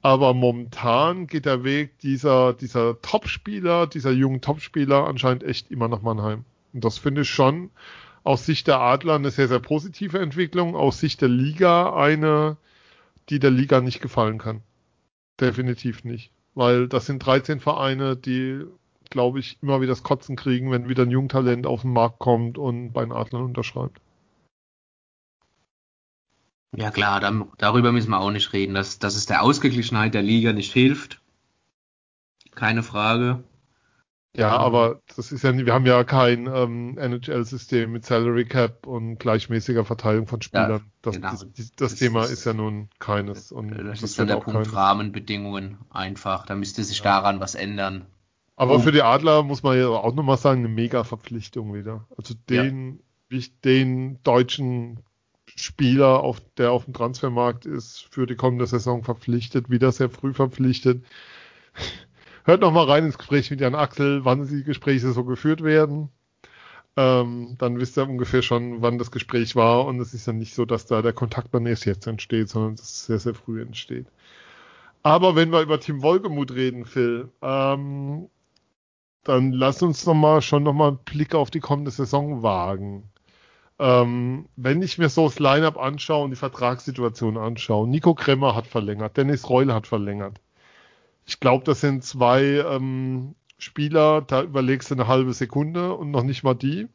Aber 0.01 0.33
momentan 0.33 1.27
geht 1.27 1.45
der 1.45 1.63
Weg 1.65 1.99
dieser, 1.99 2.53
dieser 2.53 3.01
Topspieler, 3.01 3.85
dieser 3.85 4.11
jungen 4.11 4.39
Topspieler 4.39 5.05
anscheinend 5.07 5.43
echt 5.43 5.71
immer 5.71 5.89
nach 5.89 6.01
Mannheim. 6.01 6.45
Und 6.73 6.85
das 6.85 6.99
finde 6.99 7.21
ich 7.21 7.29
schon 7.29 7.69
aus 8.23 8.45
Sicht 8.45 8.67
der 8.67 8.79
Adler 8.79 9.15
eine 9.15 9.29
sehr, 9.29 9.47
sehr 9.47 9.59
positive 9.59 10.19
Entwicklung, 10.19 10.75
aus 10.75 10.99
Sicht 10.99 11.21
der 11.21 11.29
Liga 11.29 11.93
eine, 11.95 12.55
die 13.29 13.39
der 13.39 13.51
Liga 13.51 13.81
nicht 13.81 14.01
gefallen 14.01 14.37
kann. 14.37 14.61
Definitiv 15.39 16.03
nicht. 16.03 16.31
Weil 16.53 16.87
das 16.87 17.05
sind 17.05 17.19
13 17.19 17.59
Vereine, 17.59 18.15
die 18.15 18.65
glaube 19.09 19.39
ich, 19.39 19.57
immer 19.61 19.81
wieder 19.81 19.91
das 19.91 20.03
Kotzen 20.03 20.35
kriegen, 20.35 20.71
wenn 20.71 20.89
wieder 20.89 21.03
ein 21.03 21.11
Jungtalent 21.11 21.65
auf 21.67 21.81
den 21.81 21.93
Markt 21.93 22.19
kommt 22.19 22.57
und 22.57 22.91
bei 22.91 23.03
den 23.03 23.11
Adlern 23.11 23.43
unterschreibt. 23.43 24.01
Ja 26.75 26.91
klar, 26.91 27.21
dann, 27.21 27.49
darüber 27.57 27.91
müssen 27.91 28.09
wir 28.09 28.19
auch 28.19 28.31
nicht 28.31 28.51
reden, 28.51 28.73
dass, 28.73 28.99
dass 28.99 29.15
es 29.15 29.25
der 29.25 29.43
Ausgeglichenheit 29.43 30.13
der 30.13 30.23
Liga 30.23 30.51
nicht 30.51 30.73
hilft. 30.73 31.21
Keine 32.53 32.83
Frage. 32.83 33.43
Ja, 34.37 34.57
aber 34.57 35.01
das 35.15 35.31
ist 35.31 35.43
ja, 35.43 35.55
wir 35.55 35.73
haben 35.73 35.85
ja 35.85 36.03
kein 36.03 36.47
ähm, 36.47 36.97
NHL-System 36.97 37.91
mit 37.91 38.05
Salary 38.05 38.45
Cap 38.45 38.85
und 38.85 39.17
gleichmäßiger 39.17 39.85
Verteilung 39.85 40.27
von 40.27 40.41
Spielern. 40.41 40.71
Ja, 40.71 40.81
das, 41.01 41.15
genau. 41.15 41.31
das, 41.31 41.47
das, 41.55 41.71
das, 41.75 41.95
Thema 41.95 42.23
ist, 42.23 42.31
ist 42.31 42.45
ja 42.45 42.53
nun 42.53 42.89
keines. 42.99 43.51
Und 43.51 43.71
das, 43.71 44.03
ist 44.03 44.19
dann 44.19 44.27
der 44.27 44.35
Punkt 44.35 44.53
keines. 44.53 44.73
Rahmenbedingungen 44.73 45.77
einfach. 45.89 46.45
Da 46.45 46.55
müsste 46.55 46.83
sich 46.83 47.01
daran 47.01 47.39
was 47.39 47.55
ändern. 47.55 48.05
Aber 48.57 48.75
oh. 48.75 48.79
für 48.79 48.91
die 48.91 49.01
Adler 49.01 49.43
muss 49.43 49.63
man 49.63 49.77
ja 49.77 49.87
auch 49.87 50.13
nochmal 50.13 50.37
sagen, 50.37 50.59
eine 50.59 50.69
mega 50.69 51.03
Verpflichtung 51.03 51.73
wieder. 51.73 52.05
Also 52.17 52.33
den, 52.49 52.99
ja. 53.31 53.39
den 53.63 54.21
deutschen 54.23 54.99
Spieler, 55.55 56.21
auf, 56.21 56.41
der 56.57 56.71
auf 56.71 56.85
dem 56.85 56.93
Transfermarkt 56.93 57.65
ist, 57.65 58.07
für 58.11 58.25
die 58.25 58.35
kommende 58.35 58.65
Saison 58.65 59.03
verpflichtet, 59.03 59.69
wieder 59.69 59.91
sehr 59.91 60.09
früh 60.09 60.33
verpflichtet. 60.33 61.05
Hört 62.45 62.61
nochmal 62.61 62.85
rein 62.85 63.05
ins 63.05 63.17
Gespräch 63.17 63.49
mit 63.49 63.59
Jan 63.59 63.73
Axel, 63.73 64.23
wann 64.23 64.47
die 64.47 64.63
Gespräche 64.63 65.11
so 65.11 65.23
geführt 65.23 65.63
werden. 65.63 66.09
Ähm, 66.95 67.55
dann 67.57 67.79
wisst 67.79 67.97
ihr 67.97 68.07
ungefähr 68.07 68.43
schon, 68.43 68.83
wann 68.83 68.99
das 68.99 69.09
Gespräch 69.09 69.55
war. 69.55 69.85
Und 69.85 69.99
es 69.99 70.13
ist 70.13 70.27
ja 70.27 70.33
nicht 70.33 70.53
so, 70.53 70.63
dass 70.65 70.85
da 70.85 71.01
der 71.01 71.13
Kontakt 71.13 71.55
dann 71.55 71.65
erst 71.65 71.85
jetzt 71.85 72.05
entsteht, 72.05 72.49
sondern 72.49 72.75
dass 72.75 72.85
es 72.85 73.05
sehr, 73.07 73.17
sehr 73.17 73.33
früh 73.33 73.63
entsteht. 73.63 74.05
Aber 75.01 75.35
wenn 75.35 75.51
wir 75.51 75.61
über 75.61 75.79
Team 75.79 76.03
Wolgemuth 76.03 76.51
reden, 76.51 76.85
Phil, 76.85 77.29
ähm, 77.41 78.29
dann 79.23 79.51
lass 79.51 79.81
uns 79.81 80.05
noch 80.05 80.13
mal 80.13 80.41
schon 80.43 80.63
noch 80.63 80.73
mal 80.73 80.89
einen 80.89 80.99
Blick 80.99 81.33
auf 81.33 81.49
die 81.49 81.59
kommende 81.59 81.89
Saison 81.89 82.43
wagen. 82.43 83.09
Ähm, 83.79 84.47
wenn 84.55 84.83
ich 84.83 84.99
mir 84.99 85.09
so 85.09 85.25
das 85.25 85.39
Line-Up 85.39 85.77
anschaue 85.77 86.25
und 86.25 86.29
die 86.29 86.35
Vertragssituation 86.35 87.37
anschaue, 87.37 87.87
Nico 87.87 88.13
Kremmer 88.13 88.55
hat 88.55 88.67
verlängert, 88.67 89.17
Dennis 89.17 89.49
Reul 89.49 89.73
hat 89.73 89.87
verlängert. 89.87 90.39
Ich 91.25 91.39
glaube, 91.39 91.63
das 91.63 91.81
sind 91.81 92.03
zwei 92.03 92.43
ähm, 92.43 93.35
Spieler, 93.57 94.21
da 94.21 94.43
überlegst 94.43 94.91
du 94.91 94.95
eine 94.95 95.07
halbe 95.07 95.33
Sekunde 95.33 95.93
und 95.95 96.11
noch 96.11 96.23
nicht 96.23 96.43
mal 96.43 96.53
die, 96.53 96.87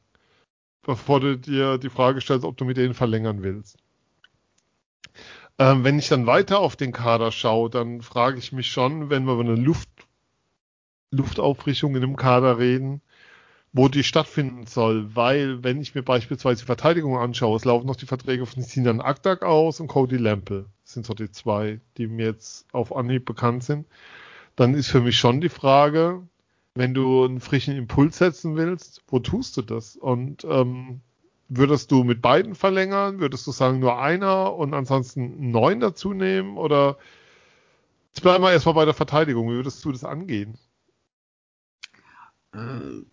bevor 0.82 1.20
du 1.20 1.36
dir 1.36 1.78
die 1.78 1.90
Frage 1.90 2.20
stellst, 2.20 2.44
ob 2.44 2.56
du 2.56 2.64
mit 2.64 2.76
denen 2.76 2.94
verlängern 2.94 3.42
willst. 3.42 3.78
Ähm, 5.58 5.84
wenn 5.84 5.98
ich 5.98 6.08
dann 6.08 6.26
weiter 6.26 6.60
auf 6.60 6.76
den 6.76 6.92
Kader 6.92 7.32
schaue, 7.32 7.70
dann 7.70 8.02
frage 8.02 8.38
ich 8.38 8.52
mich 8.52 8.70
schon, 8.70 9.10
wenn 9.10 9.24
wir 9.24 9.34
über 9.34 9.42
eine 9.42 9.56
Luft, 9.56 9.90
Luftauffrischung 11.10 11.94
in 11.96 12.00
dem 12.00 12.16
Kader 12.16 12.58
reden, 12.58 13.02
wo 13.72 13.88
die 13.88 14.02
stattfinden 14.02 14.66
soll, 14.66 15.14
weil 15.14 15.62
wenn 15.62 15.80
ich 15.80 15.94
mir 15.94 16.02
beispielsweise 16.02 16.62
die 16.62 16.66
Verteidigung 16.66 17.16
anschaue, 17.16 17.56
es 17.56 17.64
laufen 17.64 17.86
noch 17.86 17.96
die 17.96 18.06
Verträge 18.06 18.44
von 18.46 18.62
Sinan 18.62 19.00
Akdak 19.00 19.42
aus 19.42 19.78
und 19.80 19.86
Cody 19.86 20.16
Lample. 20.16 20.66
Sind 20.82 21.06
so 21.06 21.14
die 21.14 21.30
zwei, 21.30 21.80
die 21.96 22.08
mir 22.08 22.26
jetzt 22.26 22.66
auf 22.72 22.94
Anhieb 22.94 23.24
bekannt 23.24 23.62
sind. 23.62 23.86
Dann 24.56 24.74
ist 24.74 24.88
für 24.88 25.00
mich 25.00 25.18
schon 25.18 25.40
die 25.40 25.48
Frage, 25.48 26.22
wenn 26.74 26.94
du 26.94 27.24
einen 27.24 27.40
frischen 27.40 27.76
Impuls 27.76 28.18
setzen 28.18 28.56
willst, 28.56 29.02
wo 29.06 29.20
tust 29.20 29.56
du 29.56 29.62
das? 29.62 29.96
Und 29.96 30.44
ähm, 30.44 31.00
würdest 31.48 31.92
du 31.92 32.02
mit 32.02 32.22
beiden 32.22 32.56
verlängern? 32.56 33.20
Würdest 33.20 33.46
du 33.46 33.52
sagen, 33.52 33.78
nur 33.78 34.00
einer 34.00 34.54
und 34.54 34.74
ansonsten 34.74 35.50
neuen 35.52 35.78
dazu 35.78 36.12
nehmen? 36.12 36.56
Oder 36.56 36.96
jetzt 38.08 38.22
bleiben 38.22 38.42
wir 38.42 38.52
erstmal 38.52 38.74
bei 38.74 38.84
der 38.84 38.94
Verteidigung. 38.94 39.48
Wie 39.48 39.54
würdest 39.54 39.84
du 39.84 39.92
das 39.92 40.02
angehen? 40.02 40.58
Äh, 42.52 43.04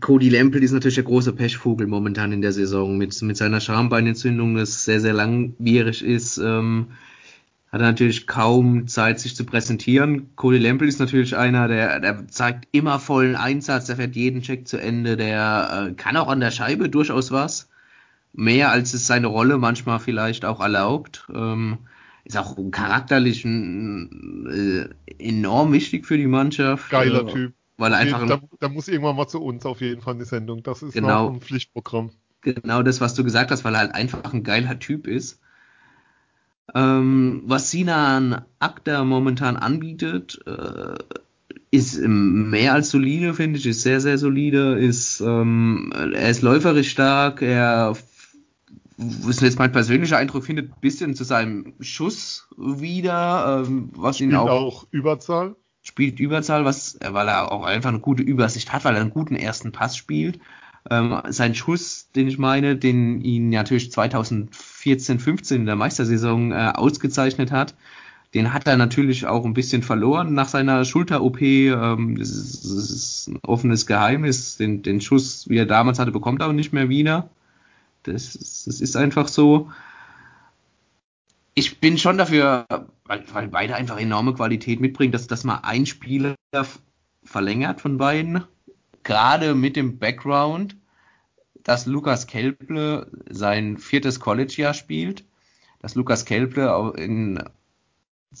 Cody 0.00 0.28
Lample 0.28 0.60
ist 0.60 0.72
natürlich 0.72 0.94
der 0.94 1.04
große 1.04 1.32
Pechvogel 1.32 1.86
momentan 1.86 2.32
in 2.32 2.40
der 2.40 2.52
Saison 2.52 2.96
mit, 2.96 3.20
mit 3.22 3.36
seiner 3.36 3.60
Schambeinentzündung, 3.60 4.54
das 4.54 4.84
sehr, 4.84 5.00
sehr 5.00 5.12
langwierig 5.12 6.02
ist. 6.02 6.38
Ähm, 6.38 6.88
hat 7.72 7.80
er 7.80 7.88
natürlich 7.88 8.28
kaum 8.28 8.86
Zeit, 8.86 9.18
sich 9.18 9.34
zu 9.34 9.44
präsentieren. 9.44 10.30
Cody 10.36 10.58
Lample 10.58 10.86
ist 10.86 11.00
natürlich 11.00 11.36
einer, 11.36 11.66
der, 11.66 11.98
der 11.98 12.28
zeigt 12.28 12.68
immer 12.70 13.00
vollen 13.00 13.34
Einsatz, 13.34 13.86
der 13.86 13.96
fährt 13.96 14.14
jeden 14.14 14.42
Check 14.42 14.68
zu 14.68 14.80
Ende, 14.80 15.16
der 15.16 15.88
äh, 15.90 15.94
kann 15.94 16.16
auch 16.16 16.28
an 16.28 16.38
der 16.38 16.52
Scheibe 16.52 16.88
durchaus 16.88 17.32
was. 17.32 17.68
Mehr 18.32 18.70
als 18.70 18.94
es 18.94 19.08
seine 19.08 19.26
Rolle 19.26 19.58
manchmal 19.58 19.98
vielleicht 19.98 20.44
auch 20.44 20.60
erlaubt. 20.60 21.28
Ähm, 21.34 21.78
ist 22.24 22.36
auch 22.36 22.56
charakterlich 22.70 23.44
äh, 23.44 24.88
enorm 25.18 25.72
wichtig 25.72 26.06
für 26.06 26.16
die 26.16 26.26
Mannschaft. 26.26 26.90
Geiler 26.90 27.26
äh, 27.26 27.32
Typ. 27.32 27.54
Weil 27.76 27.92
er 27.92 27.98
einfach 27.98 28.26
da, 28.26 28.40
da, 28.60 28.68
muss 28.68 28.88
irgendwann 28.88 29.16
mal 29.16 29.26
zu 29.26 29.42
uns 29.42 29.66
auf 29.66 29.80
jeden 29.80 30.00
Fall 30.00 30.14
eine 30.14 30.24
Sendung. 30.24 30.62
Das 30.62 30.82
ist 30.82 30.94
genau, 30.94 31.30
ein 31.30 31.40
Pflichtprogramm. 31.40 32.10
Genau 32.42 32.82
das, 32.82 33.00
was 33.00 33.14
du 33.14 33.24
gesagt 33.24 33.50
hast, 33.50 33.64
weil 33.64 33.74
er 33.74 33.80
halt 33.80 33.94
einfach 33.94 34.32
ein 34.32 34.44
geiler 34.44 34.78
Typ 34.78 35.06
ist. 35.06 35.40
Ähm, 36.74 37.42
was 37.46 37.70
Sinan 37.70 38.44
Akta 38.58 39.04
momentan 39.04 39.56
anbietet, 39.56 40.40
äh, 40.46 40.94
ist 41.70 41.98
mehr 42.00 42.74
als 42.74 42.90
solide, 42.90 43.34
finde 43.34 43.58
ich, 43.58 43.66
ist 43.66 43.82
sehr, 43.82 44.00
sehr 44.00 44.18
solide, 44.18 44.78
ist, 44.78 45.20
ähm, 45.20 45.92
er 45.92 46.30
ist 46.30 46.42
läuferisch 46.42 46.90
stark, 46.90 47.42
er 47.42 47.96
was 48.96 49.40
jetzt 49.40 49.58
mein 49.58 49.72
persönlicher 49.72 50.18
Eindruck 50.18 50.44
findet, 50.44 50.70
ein 50.70 50.80
bisschen 50.80 51.16
zu 51.16 51.24
seinem 51.24 51.74
Schuss 51.80 52.48
wieder, 52.56 53.64
ähm, 53.66 53.90
was 53.96 54.16
Spielt 54.16 54.30
ihn 54.30 54.36
auch, 54.36 54.48
auch 54.48 54.86
Überzahl 54.92 55.56
spielt 55.84 56.18
Überzahl, 56.18 56.64
was, 56.64 56.98
weil 57.00 57.28
er 57.28 57.52
auch 57.52 57.62
einfach 57.62 57.90
eine 57.90 58.00
gute 58.00 58.24
Übersicht 58.24 58.72
hat, 58.72 58.84
weil 58.84 58.96
er 58.96 59.02
einen 59.02 59.10
guten 59.10 59.36
ersten 59.36 59.70
Pass 59.70 59.96
spielt. 59.96 60.40
Ähm, 60.90 61.20
sein 61.28 61.54
Schuss, 61.54 62.08
den 62.16 62.26
ich 62.26 62.38
meine, 62.38 62.76
den 62.76 63.20
ihn 63.20 63.50
natürlich 63.50 63.92
2014, 63.92 65.20
15 65.20 65.60
in 65.60 65.66
der 65.66 65.76
Meistersaison 65.76 66.52
äh, 66.52 66.72
ausgezeichnet 66.74 67.52
hat, 67.52 67.74
den 68.34 68.52
hat 68.52 68.66
er 68.66 68.76
natürlich 68.76 69.26
auch 69.26 69.44
ein 69.44 69.54
bisschen 69.54 69.82
verloren 69.82 70.34
nach 70.34 70.48
seiner 70.48 70.84
Schulter-OP. 70.84 71.40
Ähm, 71.40 72.16
das, 72.18 72.30
ist, 72.30 72.64
das, 72.64 72.90
ist, 72.90 73.28
ein 73.28 73.38
offenes 73.42 73.86
Geheimnis. 73.86 74.56
Den, 74.56 74.82
den 74.82 75.00
Schuss, 75.00 75.48
wie 75.48 75.58
er 75.58 75.66
damals 75.66 75.98
hatte, 75.98 76.10
bekommt 76.10 76.40
er 76.40 76.48
auch 76.48 76.52
nicht 76.52 76.72
mehr 76.72 76.88
wieder. 76.88 77.30
Das, 78.02 78.32
das 78.66 78.80
ist 78.80 78.96
einfach 78.96 79.28
so 79.28 79.70
ich 81.54 81.80
bin 81.80 81.98
schon 81.98 82.18
dafür, 82.18 82.66
weil, 83.04 83.24
weil 83.32 83.48
beide 83.48 83.76
einfach 83.76 83.98
enorme 83.98 84.34
Qualität 84.34 84.80
mitbringen, 84.80 85.12
dass, 85.12 85.26
dass 85.26 85.44
man 85.44 85.62
ein 85.62 85.86
Spieler 85.86 86.34
verlängert 87.22 87.80
von 87.80 87.96
beiden. 87.96 88.44
Gerade 89.04 89.54
mit 89.54 89.76
dem 89.76 89.98
Background, 89.98 90.76
dass 91.62 91.86
Lukas 91.86 92.26
Kelple 92.26 93.10
sein 93.28 93.78
viertes 93.78 94.20
College-Jahr 94.20 94.74
spielt, 94.74 95.24
dass 95.80 95.94
Lukas 95.94 96.24
Kelple 96.24 96.92
in, 96.96 97.42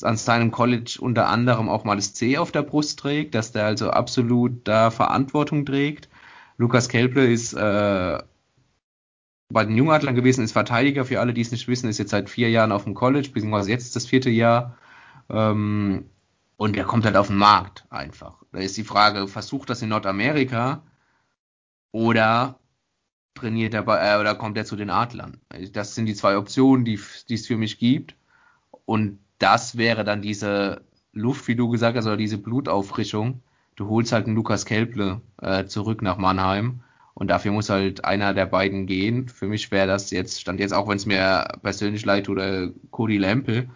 an 0.02 0.16
seinem 0.16 0.50
College 0.50 0.98
unter 1.00 1.28
anderem 1.28 1.68
auch 1.68 1.84
mal 1.84 1.96
das 1.96 2.14
C 2.14 2.38
auf 2.38 2.52
der 2.52 2.62
Brust 2.62 2.98
trägt, 2.98 3.34
dass 3.34 3.52
der 3.52 3.66
also 3.66 3.90
absolut 3.90 4.66
da 4.66 4.90
Verantwortung 4.90 5.64
trägt. 5.66 6.08
Lukas 6.56 6.88
Kelple 6.88 7.30
ist 7.30 7.52
äh, 7.52 8.18
bei 9.48 9.64
den 9.64 9.76
Jungadlern 9.76 10.14
gewesen, 10.14 10.44
ist 10.44 10.52
Verteidiger, 10.52 11.04
für 11.04 11.20
alle, 11.20 11.34
die 11.34 11.40
es 11.40 11.50
nicht 11.50 11.68
wissen, 11.68 11.88
ist 11.88 11.98
jetzt 11.98 12.10
seit 12.10 12.30
vier 12.30 12.50
Jahren 12.50 12.72
auf 12.72 12.84
dem 12.84 12.94
College, 12.94 13.30
beziehungsweise 13.32 13.70
jetzt 13.70 13.94
das 13.94 14.06
vierte 14.06 14.30
Jahr. 14.30 14.76
Ähm, 15.28 16.06
und 16.56 16.76
der 16.76 16.84
kommt 16.84 17.04
halt 17.04 17.16
auf 17.16 17.28
den 17.28 17.36
Markt 17.36 17.84
einfach. 17.90 18.42
Da 18.52 18.58
ist 18.58 18.76
die 18.76 18.84
Frage, 18.84 19.28
versucht 19.28 19.70
das 19.70 19.82
in 19.82 19.88
Nordamerika 19.88 20.82
oder 21.92 22.58
trainiert 23.34 23.74
er 23.74 23.82
bei, 23.82 23.98
äh, 23.98 24.20
oder 24.20 24.34
kommt 24.34 24.56
er 24.56 24.64
zu 24.64 24.76
den 24.76 24.90
Adlern? 24.90 25.40
Das 25.72 25.94
sind 25.94 26.06
die 26.06 26.14
zwei 26.14 26.36
Optionen, 26.36 26.84
die, 26.84 26.94
es 26.94 27.46
für 27.46 27.56
mich 27.56 27.78
gibt. 27.78 28.16
Und 28.86 29.18
das 29.38 29.76
wäre 29.76 30.04
dann 30.04 30.22
diese 30.22 30.82
Luft, 31.12 31.48
wie 31.48 31.56
du 31.56 31.68
gesagt 31.68 31.96
hast, 31.96 32.06
oder 32.06 32.16
diese 32.16 32.38
Blutauffrischung. 32.38 33.42
Du 33.76 33.88
holst 33.88 34.12
halt 34.12 34.26
einen 34.26 34.36
Lukas 34.36 34.66
Kelple 34.66 35.20
äh, 35.42 35.66
zurück 35.66 36.02
nach 36.02 36.16
Mannheim 36.16 36.82
und 37.14 37.28
dafür 37.28 37.52
muss 37.52 37.70
halt 37.70 38.04
einer 38.04 38.34
der 38.34 38.46
beiden 38.46 38.86
gehen. 38.86 39.28
Für 39.28 39.46
mich 39.46 39.70
wäre 39.70 39.86
das 39.86 40.10
jetzt, 40.10 40.40
stand 40.40 40.58
jetzt 40.58 40.74
auch, 40.74 40.88
wenn 40.88 40.96
es 40.96 41.06
mir 41.06 41.46
persönlich 41.62 42.04
leid 42.04 42.26
tut, 42.26 42.36
oder 42.36 42.70
Cody 42.90 43.18
Lample. 43.18 43.70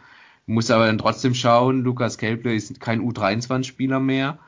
Muss 0.46 0.70
aber 0.70 0.86
dann 0.86 0.98
trotzdem 0.98 1.34
schauen, 1.34 1.82
Lukas 1.82 2.18
Kelple 2.18 2.54
ist 2.54 2.80
kein 2.80 3.00
U23-Spieler 3.00 4.00
mehr. 4.00 4.38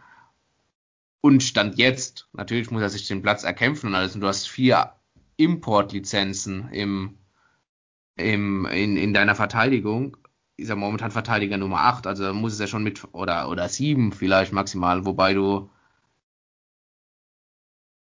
Und 1.21 1.43
stand 1.43 1.79
jetzt, 1.79 2.29
natürlich 2.33 2.71
muss 2.71 2.83
er 2.83 2.89
sich 2.89 3.07
den 3.07 3.23
Platz 3.23 3.45
erkämpfen 3.45 3.89
und 3.89 3.95
alles. 3.95 4.15
Und 4.15 4.23
du 4.23 4.27
hast 4.27 4.49
vier 4.49 4.93
Importlizenzen 5.37 6.71
im, 6.73 7.19
im, 8.17 8.67
in, 8.67 8.97
in 8.97 9.15
deiner 9.15 9.35
Verteidigung. 9.37 10.17
Ist 10.57 10.71
er 10.71 10.77
momentan 10.77 11.11
Verteidiger 11.11 11.59
Nummer 11.59 11.81
8, 11.81 12.07
also 12.07 12.35
muss 12.35 12.55
es 12.55 12.59
ja 12.59 12.67
schon 12.67 12.83
mit, 12.83 13.07
oder, 13.13 13.49
oder 13.49 13.69
7 13.69 14.13
vielleicht 14.13 14.53
maximal, 14.53 15.07
wobei 15.07 15.33
du 15.33 15.71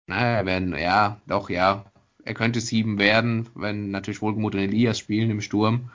naja, 0.07 0.47
werden, 0.47 0.77
ja, 0.77 1.21
doch, 1.27 1.51
ja. 1.51 1.85
Er 2.25 2.35
könnte 2.35 2.61
sieben 2.61 2.99
werden, 2.99 3.49
wenn 3.55 3.91
natürlich 3.91 4.23
Wohlgemut 4.23 4.55
und 4.55 4.61
Elias 4.61 4.99
spielen 4.99 5.31
im 5.31 5.41
Sturm. 5.41 5.91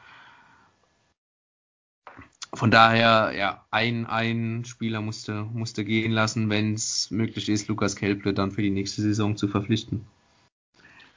Von 2.53 2.71
daher, 2.71 3.31
ja, 3.35 3.65
ein, 3.71 4.05
ein 4.07 4.65
Spieler 4.65 5.01
musste, 5.01 5.43
musste 5.53 5.85
gehen 5.85 6.11
lassen, 6.11 6.49
wenn 6.49 6.73
es 6.73 7.11
möglich 7.11 7.47
ist, 7.49 7.67
Lukas 7.67 7.95
Kelple 7.95 8.33
dann 8.33 8.51
für 8.51 8.61
die 8.61 8.71
nächste 8.71 9.01
Saison 9.01 9.37
zu 9.37 9.47
verpflichten. 9.47 10.05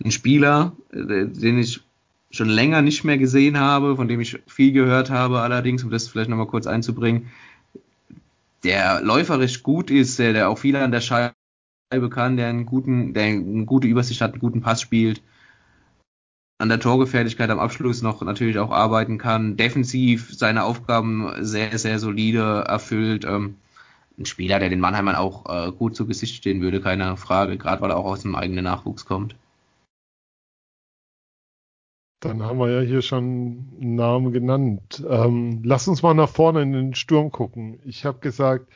Ein 0.04 0.10
Spieler, 0.10 0.72
äh, 0.92 1.26
den 1.26 1.58
ich 1.58 1.80
schon 2.30 2.48
länger 2.48 2.82
nicht 2.82 3.04
mehr 3.04 3.18
gesehen 3.18 3.58
habe, 3.58 3.96
von 3.96 4.08
dem 4.08 4.20
ich 4.20 4.40
viel 4.46 4.72
gehört 4.72 5.10
habe, 5.10 5.40
allerdings, 5.40 5.84
um 5.84 5.90
das 5.90 6.08
vielleicht 6.08 6.30
nochmal 6.30 6.46
kurz 6.46 6.66
einzubringen, 6.66 7.30
der 8.64 9.00
läuferisch 9.02 9.62
gut 9.62 9.90
ist, 9.90 10.18
der, 10.18 10.32
der 10.32 10.48
auch 10.48 10.58
viel 10.58 10.76
an 10.76 10.92
der 10.92 11.00
Scheibe 11.00 11.34
kann, 12.10 12.36
der 12.36 12.48
einen 12.48 12.66
guten, 12.66 13.14
der 13.14 13.24
eine 13.24 13.64
gute 13.64 13.88
Übersicht 13.88 14.20
hat, 14.20 14.32
einen 14.32 14.40
guten 14.40 14.60
Pass 14.60 14.80
spielt, 14.80 15.22
an 16.58 16.68
der 16.68 16.80
Torgefährlichkeit 16.80 17.50
am 17.50 17.58
Abschluss 17.58 18.02
noch 18.02 18.22
natürlich 18.22 18.58
auch 18.58 18.70
arbeiten 18.70 19.18
kann, 19.18 19.56
defensiv 19.56 20.32
seine 20.32 20.64
Aufgaben 20.64 21.32
sehr, 21.44 21.76
sehr 21.76 21.98
solide 21.98 22.64
erfüllt. 22.68 23.24
Ähm, 23.24 23.56
ein 24.18 24.26
Spieler, 24.26 24.58
der 24.58 24.68
den 24.68 24.80
Mannheimern 24.80 25.16
auch 25.16 25.46
äh, 25.46 25.72
gut 25.72 25.96
zu 25.96 26.06
Gesicht 26.06 26.36
stehen 26.36 26.60
würde, 26.60 26.80
keine 26.80 27.16
Frage, 27.16 27.56
gerade 27.56 27.82
weil 27.82 27.90
er 27.90 27.96
auch 27.96 28.04
aus 28.04 28.22
dem 28.22 28.36
eigenen 28.36 28.64
Nachwuchs 28.64 29.06
kommt. 29.06 29.34
Dann 32.20 32.44
haben 32.44 32.58
wir 32.58 32.70
ja 32.70 32.80
hier 32.82 33.02
schon 33.02 33.72
einen 33.80 33.96
Namen 33.96 34.32
genannt. 34.32 35.04
Ähm, 35.08 35.62
lass 35.64 35.88
uns 35.88 36.02
mal 36.02 36.14
nach 36.14 36.28
vorne 36.28 36.62
in 36.62 36.72
den 36.72 36.94
Sturm 36.94 37.32
gucken. 37.32 37.80
Ich 37.84 38.04
habe 38.04 38.20
gesagt, 38.20 38.70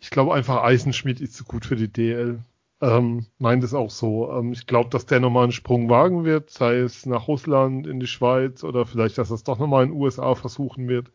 ich 0.00 0.10
glaube 0.10 0.34
einfach, 0.34 0.62
Eisenschmidt 0.62 1.20
ist 1.20 1.34
zu 1.34 1.44
gut 1.44 1.64
für 1.66 1.76
die 1.76 1.92
DL. 1.92 2.40
Ähm, 2.82 3.26
meint 3.38 3.62
es 3.62 3.74
auch 3.74 3.90
so. 3.90 4.32
Ähm, 4.32 4.52
ich 4.52 4.66
glaube, 4.66 4.88
dass 4.90 5.06
der 5.06 5.20
nochmal 5.20 5.44
einen 5.44 5.52
Sprung 5.52 5.90
wagen 5.90 6.24
wird, 6.24 6.50
sei 6.50 6.78
es 6.78 7.04
nach 7.06 7.28
Russland, 7.28 7.86
in 7.86 8.00
die 8.00 8.06
Schweiz 8.06 8.64
oder 8.64 8.86
vielleicht, 8.86 9.18
dass 9.18 9.30
er 9.30 9.34
es 9.34 9.44
doch 9.44 9.58
nochmal 9.58 9.84
in 9.84 9.90
den 9.90 10.00
USA 10.00 10.34
versuchen 10.34 10.88
wird. 10.88 11.10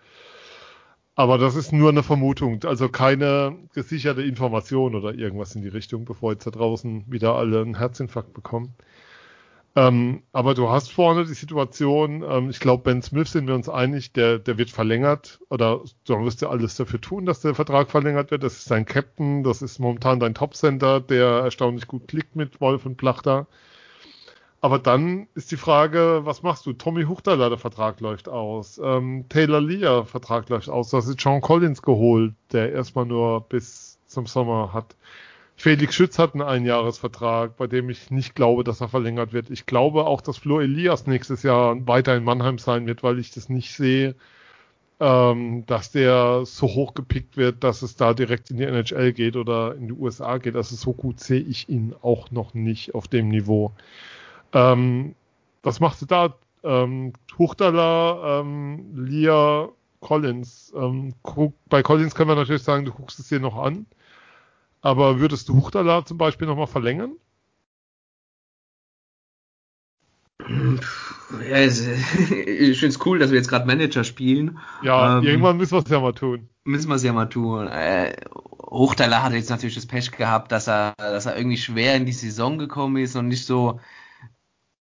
Aber 1.15 1.37
das 1.37 1.55
ist 1.55 1.71
nur 1.71 1.89
eine 1.89 2.03
Vermutung, 2.03 2.61
also 2.65 2.89
keine 2.89 3.55
gesicherte 3.73 4.21
Information 4.21 4.95
oder 4.95 5.13
irgendwas 5.15 5.55
in 5.55 5.61
die 5.61 5.69
Richtung, 5.69 6.03
bevor 6.03 6.33
jetzt 6.33 6.45
da 6.45 6.51
draußen 6.51 7.05
wieder 7.09 7.35
alle 7.35 7.61
einen 7.61 7.77
Herzinfarkt 7.77 8.33
bekommen. 8.33 8.75
Ähm, 9.77 10.23
aber 10.31 10.53
du 10.53 10.69
hast 10.69 10.91
vorne 10.91 11.25
die 11.25 11.33
Situation, 11.33 12.23
ähm, 12.23 12.49
ich 12.49 12.61
glaube, 12.61 12.83
Ben 12.83 13.01
Smith 13.01 13.31
sind 13.31 13.47
wir 13.47 13.55
uns 13.55 13.67
einig, 13.67 14.13
der, 14.13 14.39
der 14.39 14.57
wird 14.57 14.69
verlängert 14.69 15.41
oder 15.49 15.81
du 16.05 16.23
wirst 16.23 16.41
ja 16.41 16.49
alles 16.49 16.75
dafür 16.77 17.01
tun, 17.01 17.25
dass 17.25 17.41
der 17.41 17.55
Vertrag 17.55 17.91
verlängert 17.91 18.31
wird. 18.31 18.43
Das 18.43 18.57
ist 18.57 18.71
dein 18.71 18.85
Captain, 18.85 19.43
das 19.43 19.61
ist 19.61 19.79
momentan 19.79 20.21
dein 20.21 20.33
Top-Center, 20.33 21.01
der 21.01 21.27
erstaunlich 21.27 21.87
gut 21.87 22.07
klickt 22.07 22.37
mit 22.37 22.61
Wolf 22.61 22.85
und 22.85 22.95
Plachter. 22.95 23.47
Aber 24.61 24.79
dann 24.79 25.27
ist 25.35 25.51
die 25.51 25.57
Frage, 25.57 26.21
was 26.23 26.41
machst 26.41 26.65
du? 26.65 26.73
Tommy 26.73 27.03
Huchterler, 27.03 27.49
der 27.49 27.59
Vertrag 27.59 27.99
läuft 27.99 28.29
aus. 28.29 28.79
Ähm, 28.83 29.25
Taylor 29.29 29.61
Lear, 29.61 30.05
Vertrag 30.05 30.49
läuft 30.49 30.69
aus. 30.69 30.89
Du 30.89 30.97
hast 30.97 31.09
jetzt 31.09 31.21
John 31.21 31.41
Collins 31.41 31.81
geholt, 31.81 32.33
der 32.51 32.71
erstmal 32.71 33.05
nur 33.05 33.41
bis 33.41 33.99
zum 34.07 34.25
Sommer 34.25 34.71
hat. 34.73 34.95
Felix 35.57 35.95
Schütz 35.95 36.19
hat 36.19 36.33
einen 36.33 36.43
Einjahresvertrag, 36.43 37.55
bei 37.57 37.67
dem 37.67 37.89
ich 37.89 38.11
nicht 38.11 38.35
glaube, 38.35 38.63
dass 38.63 38.81
er 38.81 38.89
verlängert 38.89 39.31
wird. 39.33 39.49
Ich 39.49 39.65
glaube 39.65 40.05
auch, 40.05 40.21
dass 40.21 40.37
Flo 40.37 40.59
Elias 40.59 41.07
nächstes 41.07 41.43
Jahr 41.43 41.75
weiter 41.87 42.15
in 42.15 42.23
Mannheim 42.23 42.57
sein 42.57 42.85
wird, 42.87 43.03
weil 43.03 43.19
ich 43.19 43.31
das 43.31 43.47
nicht 43.47 43.73
sehe, 43.73 44.15
ähm, 44.99 45.65
dass 45.65 45.91
der 45.91 46.45
so 46.45 46.67
hoch 46.67 46.93
gepickt 46.93 47.37
wird, 47.37 47.63
dass 47.63 47.81
es 47.81 47.95
da 47.95 48.13
direkt 48.13 48.51
in 48.51 48.57
die 48.57 48.63
NHL 48.63 49.13
geht 49.13 49.35
oder 49.37 49.75
in 49.75 49.87
die 49.87 49.93
USA 49.93 50.37
geht. 50.37 50.55
Also 50.55 50.75
so 50.75 50.93
gut 50.93 51.19
sehe 51.19 51.41
ich 51.41 51.69
ihn 51.69 51.95
auch 52.01 52.31
noch 52.31 52.53
nicht 52.53 52.93
auf 52.93 53.07
dem 53.07 53.29
Niveau. 53.29 53.71
Ähm, 54.53 55.15
was 55.63 55.79
machst 55.79 56.01
du 56.01 56.05
da? 56.05 56.35
Ähm, 56.63 57.13
Huchtala, 57.37 58.41
ähm, 58.41 59.05
Lia, 59.05 59.69
Collins. 60.01 60.73
Ähm, 60.75 61.13
guck, 61.23 61.53
bei 61.69 61.81
Collins 61.81 62.13
können 62.15 62.29
wir 62.29 62.35
natürlich 62.35 62.63
sagen, 62.63 62.85
du 62.85 62.91
guckst 62.91 63.19
es 63.19 63.29
dir 63.29 63.39
noch 63.39 63.57
an. 63.57 63.85
Aber 64.85 65.19
würdest 65.19 65.49
du 65.49 65.55
Huchtala 65.55 66.05
zum 66.05 66.19
Beispiel 66.19 66.45
nochmal 66.45 66.67
verlängern? 66.67 67.15
Ja, 70.47 71.57
ich 71.57 72.79
finde 72.79 72.87
es 72.87 73.03
cool, 73.03 73.17
dass 73.17 73.31
wir 73.31 73.37
jetzt 73.37 73.47
gerade 73.47 73.65
Manager 73.65 74.03
spielen. 74.03 74.59
Ja, 74.83 75.17
ähm, 75.17 75.23
irgendwann 75.23 75.57
müssen 75.57 75.73
wir 75.73 75.83
es 75.83 75.89
ja 75.89 75.99
mal 75.99 76.13
tun. 76.13 76.49
Müssen 76.65 76.89
wir 76.89 76.95
es 76.97 77.03
ja 77.03 77.13
mal 77.13 77.25
tun. 77.25 77.67
Äh, 77.67 78.15
Hochtaler 78.61 79.23
hat 79.23 79.33
jetzt 79.33 79.49
natürlich 79.49 79.73
das 79.73 79.87
Pech 79.87 80.11
gehabt, 80.11 80.51
dass 80.51 80.67
er, 80.67 80.93
dass 80.97 81.25
er 81.25 81.35
irgendwie 81.35 81.57
schwer 81.57 81.95
in 81.95 82.05
die 82.05 82.11
Saison 82.11 82.59
gekommen 82.59 82.97
ist 82.97 83.15
und 83.15 83.27
nicht 83.27 83.47
so 83.47 83.79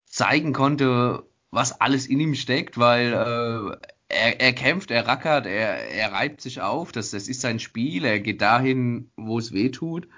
zeigen 0.07 0.53
konnte, 0.53 1.22
was 1.53 1.80
alles 1.80 2.09
in 2.09 2.18
ihm 2.18 2.34
steckt, 2.34 2.78
weil 2.78 3.12
äh, 3.12 3.76
er, 4.09 4.40
er 4.40 4.52
kämpft, 4.52 4.90
er 4.90 5.07
rackert, 5.07 5.46
er, 5.46 5.90
er 5.90 6.12
reibt 6.12 6.40
sich 6.40 6.61
auf, 6.61 6.92
das, 6.92 7.11
das 7.11 7.28
ist 7.28 7.40
sein 7.40 7.59
Spiel, 7.59 8.05
er 8.05 8.20
geht 8.20 8.40
dahin, 8.42 9.11
wo 9.16 9.38
es 9.38 9.52
weh 9.52 9.70
tut. 9.70 10.09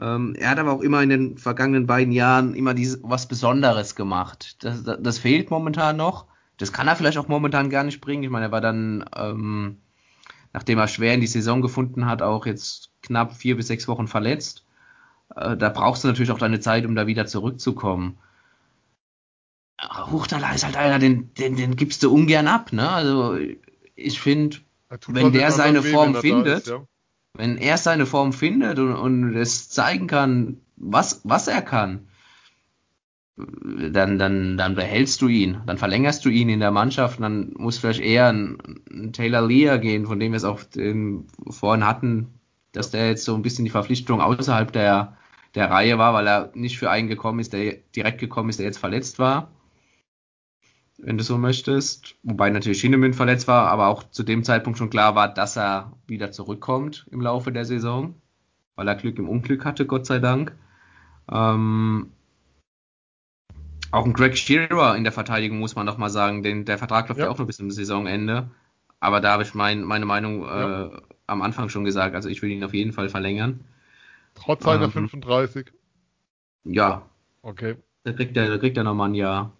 Ähm, 0.00 0.34
er 0.36 0.50
hat 0.50 0.58
aber 0.58 0.72
auch 0.72 0.80
immer 0.80 1.02
in 1.02 1.08
den 1.08 1.38
vergangenen 1.38 1.86
beiden 1.86 2.12
Jahren 2.12 2.54
immer 2.54 2.74
dieses, 2.74 3.00
was 3.02 3.28
Besonderes 3.28 3.94
gemacht. 3.94 4.56
Das, 4.64 4.82
das, 4.82 4.98
das, 5.00 5.18
fehlt 5.18 5.50
momentan 5.50 5.96
noch. 5.96 6.26
Das 6.56 6.72
kann 6.72 6.88
er 6.88 6.96
vielleicht 6.96 7.18
auch 7.18 7.28
momentan 7.28 7.70
gar 7.70 7.84
nicht 7.84 8.00
bringen. 8.00 8.24
Ich 8.24 8.30
meine, 8.30 8.46
er 8.46 8.52
war 8.52 8.60
dann, 8.60 9.04
ähm, 9.16 9.78
nachdem 10.52 10.78
er 10.78 10.88
schwer 10.88 11.14
in 11.14 11.20
die 11.20 11.26
Saison 11.26 11.62
gefunden 11.62 12.06
hat, 12.06 12.22
auch 12.22 12.46
jetzt 12.46 12.90
knapp 13.02 13.34
vier 13.34 13.56
bis 13.56 13.68
sechs 13.68 13.86
Wochen 13.86 14.08
verletzt. 14.08 14.64
Äh, 15.36 15.56
da 15.56 15.68
brauchst 15.68 16.02
du 16.04 16.08
natürlich 16.08 16.32
auch 16.32 16.38
deine 16.38 16.60
Zeit, 16.60 16.86
um 16.86 16.94
da 16.94 17.06
wieder 17.06 17.26
zurückzukommen. 17.26 18.18
Huchtala 20.10 20.52
ist 20.54 20.64
halt 20.64 20.76
einer, 20.76 20.98
den, 20.98 21.32
den, 21.34 21.56
den 21.56 21.76
gibst 21.76 22.02
du 22.02 22.12
ungern 22.12 22.46
ab, 22.46 22.72
ne? 22.72 22.88
Also 22.88 23.36
ich 23.94 24.20
finde, 24.20 24.58
wenn 25.08 25.32
der 25.32 25.50
seine 25.50 25.82
Form 25.82 26.14
weh, 26.14 26.20
findet, 26.20 26.58
ist, 26.58 26.68
ja. 26.68 26.86
wenn 27.34 27.58
er 27.58 27.78
seine 27.78 28.06
Form 28.06 28.32
findet 28.32 28.78
und, 28.78 28.94
und 28.94 29.36
es 29.36 29.68
zeigen 29.68 30.06
kann, 30.06 30.60
was, 30.76 31.20
was 31.24 31.48
er 31.48 31.62
kann, 31.62 32.08
dann, 33.36 34.18
dann, 34.18 34.56
dann 34.56 34.74
behältst 34.76 35.20
du 35.20 35.28
ihn, 35.28 35.60
dann 35.66 35.78
verlängerst 35.78 36.24
du 36.24 36.28
ihn 36.28 36.48
in 36.48 36.60
der 36.60 36.70
Mannschaft, 36.70 37.20
dann 37.20 37.52
muss 37.56 37.78
vielleicht 37.78 38.00
eher 38.00 38.28
ein, 38.28 38.58
ein 38.90 39.12
Taylor 39.12 39.46
Lear 39.46 39.78
gehen, 39.78 40.06
von 40.06 40.20
dem 40.20 40.32
wir 40.32 40.36
es 40.36 40.44
auch 40.44 40.62
den, 40.62 41.26
vorhin 41.50 41.86
hatten, 41.86 42.38
dass 42.70 42.90
der 42.90 43.08
jetzt 43.08 43.24
so 43.24 43.34
ein 43.34 43.42
bisschen 43.42 43.64
die 43.64 43.72
Verpflichtung 43.72 44.20
außerhalb 44.20 44.72
der, 44.72 45.16
der 45.56 45.70
Reihe 45.70 45.98
war, 45.98 46.14
weil 46.14 46.28
er 46.28 46.50
nicht 46.54 46.78
für 46.78 46.90
einen 46.90 47.08
gekommen 47.08 47.40
ist, 47.40 47.52
der 47.52 47.74
direkt 47.96 48.20
gekommen 48.20 48.50
ist, 48.50 48.60
der 48.60 48.66
jetzt 48.66 48.78
verletzt 48.78 49.18
war 49.18 49.50
wenn 50.98 51.18
du 51.18 51.24
so 51.24 51.38
möchtest. 51.38 52.16
Wobei 52.22 52.50
natürlich 52.50 52.80
Schienemann 52.80 53.14
verletzt 53.14 53.48
war, 53.48 53.68
aber 53.68 53.88
auch 53.88 54.04
zu 54.10 54.22
dem 54.22 54.44
Zeitpunkt 54.44 54.78
schon 54.78 54.90
klar 54.90 55.14
war, 55.14 55.32
dass 55.32 55.56
er 55.56 55.92
wieder 56.06 56.32
zurückkommt 56.32 57.06
im 57.10 57.20
Laufe 57.20 57.52
der 57.52 57.64
Saison, 57.64 58.14
weil 58.76 58.88
er 58.88 58.94
Glück 58.94 59.18
im 59.18 59.28
Unglück 59.28 59.64
hatte, 59.64 59.86
Gott 59.86 60.06
sei 60.06 60.18
Dank. 60.18 60.54
Ähm, 61.30 62.10
auch 63.90 64.04
ein 64.04 64.12
Greg 64.12 64.36
Shearer 64.36 64.96
in 64.96 65.04
der 65.04 65.12
Verteidigung 65.12 65.58
muss 65.58 65.76
man 65.76 65.86
noch 65.86 65.98
mal 65.98 66.10
sagen, 66.10 66.42
denn 66.42 66.64
der 66.64 66.78
Vertrag 66.78 67.08
läuft 67.08 67.20
ja. 67.20 67.26
ja 67.26 67.30
auch 67.30 67.38
noch 67.38 67.46
bis 67.46 67.58
zum 67.58 67.70
Saisonende. 67.70 68.50
Aber 69.00 69.20
da 69.20 69.32
habe 69.32 69.42
ich 69.42 69.54
mein, 69.54 69.82
meine 69.82 70.06
Meinung 70.06 70.42
ja. 70.42 70.86
äh, 70.86 70.90
am 71.26 71.42
Anfang 71.42 71.68
schon 71.68 71.84
gesagt. 71.84 72.14
Also 72.14 72.28
ich 72.28 72.42
will 72.42 72.50
ihn 72.50 72.64
auf 72.64 72.74
jeden 72.74 72.92
Fall 72.92 73.08
verlängern. 73.08 73.60
Trotz 74.34 74.64
seiner 74.64 74.84
ähm, 74.84 74.90
35. 74.90 75.72
Ja. 76.64 77.02
Okay. 77.42 77.76
Da 78.02 78.12
kriegt 78.12 78.36
er, 78.36 78.48
da 78.48 78.58
kriegt 78.58 78.76
er 78.76 78.84
nochmal 78.84 79.10
ein 79.10 79.14
Jahr. 79.14 79.52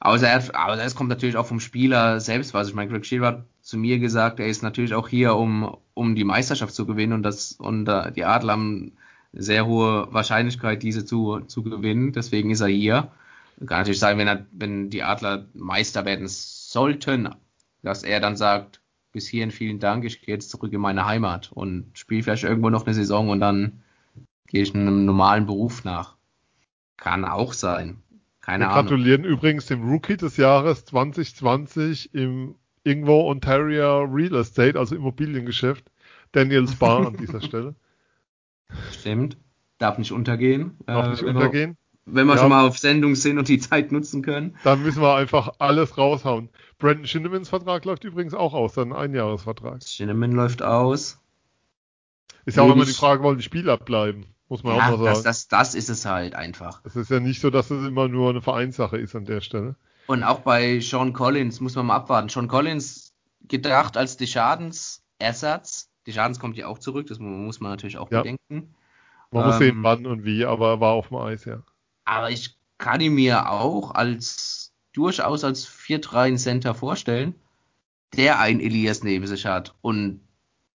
Außer, 0.00 0.26
er, 0.26 0.38
außer 0.38 0.82
es 0.82 0.94
kommt 0.94 1.10
natürlich 1.10 1.36
auch 1.36 1.46
vom 1.46 1.60
Spieler 1.60 2.20
selbst 2.20 2.54
was. 2.54 2.68
Ich 2.68 2.74
meine, 2.74 2.90
Greg 2.90 3.04
Shearer 3.04 3.26
hat 3.26 3.44
zu 3.60 3.76
mir 3.76 3.98
gesagt, 3.98 4.40
er 4.40 4.46
ist 4.46 4.62
natürlich 4.62 4.94
auch 4.94 5.08
hier, 5.08 5.36
um, 5.36 5.76
um 5.92 6.14
die 6.14 6.24
Meisterschaft 6.24 6.74
zu 6.74 6.86
gewinnen 6.86 7.12
und 7.12 7.22
das 7.22 7.52
und 7.52 7.88
uh, 7.88 8.10
die 8.10 8.24
Adler 8.24 8.54
haben 8.54 8.92
eine 9.32 9.42
sehr 9.42 9.66
hohe 9.66 10.08
Wahrscheinlichkeit, 10.12 10.82
diese 10.82 11.04
zu, 11.04 11.40
zu 11.40 11.62
gewinnen. 11.62 12.12
Deswegen 12.12 12.50
ist 12.50 12.62
er 12.62 12.68
hier. 12.68 13.12
Kann 13.58 13.80
natürlich 13.80 13.98
sein, 13.98 14.16
wenn 14.16 14.26
er, 14.26 14.46
wenn 14.52 14.88
die 14.88 15.02
Adler 15.02 15.46
Meister 15.52 16.06
werden 16.06 16.26
sollten, 16.28 17.28
dass 17.82 18.02
er 18.02 18.20
dann 18.20 18.36
sagt, 18.36 18.80
bis 19.12 19.28
hierhin 19.28 19.50
vielen 19.50 19.80
Dank, 19.80 20.04
ich 20.04 20.22
gehe 20.22 20.34
jetzt 20.34 20.50
zurück 20.50 20.72
in 20.72 20.80
meine 20.80 21.04
Heimat 21.04 21.52
und 21.52 21.90
spiele 21.94 22.22
vielleicht 22.22 22.44
irgendwo 22.44 22.70
noch 22.70 22.86
eine 22.86 22.94
Saison 22.94 23.28
und 23.28 23.40
dann 23.40 23.82
gehe 24.46 24.62
ich 24.62 24.74
einem 24.74 25.04
normalen 25.04 25.44
Beruf 25.44 25.84
nach. 25.84 26.16
Kann 26.96 27.26
auch 27.26 27.52
sein. 27.52 28.02
Keine 28.50 28.64
Wir 28.64 28.70
Ahnung. 28.70 28.88
gratulieren 28.88 29.22
übrigens 29.22 29.66
dem 29.66 29.88
Rookie 29.88 30.16
des 30.16 30.36
Jahres 30.36 30.84
2020 30.86 32.12
im 32.12 32.56
irgendwo 32.82 33.30
Ontario 33.30 34.02
Real 34.02 34.34
Estate, 34.34 34.76
also 34.76 34.96
Immobiliengeschäft, 34.96 35.88
Daniel 36.32 36.66
Spar 36.66 37.06
an 37.06 37.16
dieser 37.16 37.40
Stelle. 37.42 37.76
Stimmt. 38.90 39.36
Darf 39.78 39.98
nicht 39.98 40.10
untergehen. 40.10 40.76
Darf 40.86 41.10
nicht 41.10 41.22
äh, 41.22 41.26
untergehen. 41.26 41.76
Wir, 42.06 42.16
wenn 42.16 42.26
wir 42.26 42.34
ja. 42.34 42.40
schon 42.40 42.48
mal 42.48 42.66
auf 42.66 42.76
Sendung 42.76 43.14
sind 43.14 43.38
und 43.38 43.46
die 43.46 43.60
Zeit 43.60 43.92
nutzen 43.92 44.20
können. 44.20 44.56
Dann 44.64 44.82
müssen 44.82 45.00
wir 45.00 45.14
einfach 45.14 45.52
alles 45.60 45.96
raushauen. 45.96 46.48
Brandon 46.78 47.06
Schinnemans 47.06 47.50
Vertrag 47.50 47.84
läuft 47.84 48.02
übrigens 48.02 48.34
auch 48.34 48.52
aus, 48.52 48.74
sein 48.74 48.92
Einjahresvertrag. 48.92 49.84
Shinneman 49.84 50.32
läuft 50.32 50.60
aus. 50.60 51.20
Ist 52.46 52.56
ja 52.56 52.64
auch 52.64 52.74
immer 52.74 52.84
die 52.84 52.94
Frage, 52.94 53.22
wollen 53.22 53.38
die 53.38 53.44
Spieler 53.44 53.76
bleiben? 53.76 54.26
Muss 54.50 54.64
man 54.64 54.76
ja, 54.76 54.82
auch 54.82 54.98
mal 54.98 55.14
sagen. 55.14 55.22
Das, 55.22 55.22
das, 55.22 55.48
das 55.48 55.74
ist 55.76 55.88
es 55.88 56.04
halt 56.04 56.34
einfach. 56.34 56.80
Es 56.84 56.96
ist 56.96 57.08
ja 57.08 57.20
nicht 57.20 57.40
so, 57.40 57.50
dass 57.50 57.70
es 57.70 57.86
immer 57.86 58.08
nur 58.08 58.30
eine 58.30 58.42
Vereinssache 58.42 58.98
ist 58.98 59.14
an 59.14 59.24
der 59.24 59.40
Stelle. 59.40 59.76
Und 60.08 60.24
auch 60.24 60.40
bei 60.40 60.80
Sean 60.80 61.12
Collins 61.12 61.60
muss 61.60 61.76
man 61.76 61.86
mal 61.86 61.94
abwarten. 61.94 62.28
Sean 62.28 62.48
Collins 62.48 63.14
gedacht 63.46 63.96
als 63.96 64.16
Deschadens 64.16 65.04
Ersatz. 65.20 65.88
Deschadens 66.04 66.40
kommt 66.40 66.56
ja 66.56 66.66
auch 66.66 66.80
zurück, 66.80 67.06
das 67.06 67.20
muss 67.20 67.60
man 67.60 67.70
natürlich 67.70 67.96
auch 67.96 68.10
ja. 68.10 68.22
bedenken. 68.22 68.74
Man 69.30 69.44
ähm, 69.44 69.48
muss 69.48 69.58
sehen, 69.58 69.82
wann 69.82 70.04
und 70.04 70.24
wie, 70.24 70.44
aber 70.44 70.70
er 70.70 70.80
war 70.80 70.92
auf 70.94 71.08
dem 71.08 71.18
Eis, 71.18 71.44
ja. 71.44 71.62
Aber 72.04 72.30
ich 72.30 72.56
kann 72.76 73.00
ihn 73.00 73.14
mir 73.14 73.50
auch 73.50 73.94
als 73.94 74.72
durchaus 74.92 75.44
als 75.44 75.68
4-3-Center 75.68 76.74
vorstellen, 76.74 77.36
der 78.16 78.40
einen 78.40 78.58
Elias 78.58 79.04
neben 79.04 79.28
sich 79.28 79.46
hat 79.46 79.76
und 79.80 80.20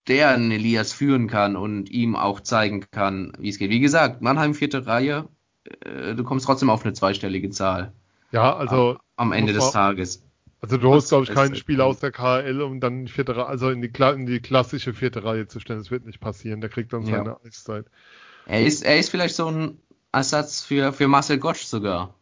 der 0.08 0.30
einen 0.30 0.50
Elias 0.50 0.92
führen 0.92 1.28
kann 1.28 1.56
und 1.56 1.90
ihm 1.90 2.16
auch 2.16 2.40
zeigen 2.40 2.84
kann, 2.90 3.32
wie 3.38 3.48
es 3.48 3.58
geht. 3.58 3.70
Wie 3.70 3.80
gesagt, 3.80 4.20
Mannheim 4.20 4.54
vierte 4.54 4.86
Reihe, 4.86 5.28
äh, 5.84 6.14
du 6.14 6.24
kommst 6.24 6.46
trotzdem 6.46 6.70
auf 6.70 6.84
eine 6.84 6.92
zweistellige 6.92 7.50
Zahl. 7.50 7.92
Ja, 8.32 8.56
also 8.56 8.96
am, 9.16 9.28
am 9.28 9.32
Ende 9.32 9.52
des 9.52 9.70
Tages. 9.70 10.24
Also 10.60 10.76
du 10.76 10.88
holst, 10.88 11.08
glaube 11.08 11.24
ich, 11.24 11.30
keinen 11.30 11.56
Spieler 11.56 11.86
aus 11.86 11.98
der 11.98 12.12
KHL, 12.12 12.62
um 12.62 12.78
dann 12.78 13.08
vierte 13.08 13.36
Reihe, 13.36 13.46
also 13.46 13.70
in 13.70 13.82
die, 13.82 13.90
in 13.98 14.26
die 14.26 14.40
klassische 14.40 14.94
vierte 14.94 15.24
Reihe 15.24 15.48
zu 15.48 15.58
stellen. 15.58 15.80
Das 15.80 15.90
wird 15.90 16.06
nicht 16.06 16.20
passieren. 16.20 16.60
Der 16.60 16.70
kriegt 16.70 16.92
dann 16.92 17.04
seine 17.04 17.30
ja. 17.30 17.40
Eiszeit. 17.44 17.86
Er 18.46 18.64
ist, 18.64 18.84
er 18.84 18.98
ist 18.98 19.10
vielleicht 19.10 19.34
so 19.34 19.48
ein 19.48 19.78
Ersatz 20.12 20.62
für, 20.62 20.92
für 20.92 21.08
Marcel 21.08 21.38
Gosch 21.38 21.64
sogar. 21.64 22.14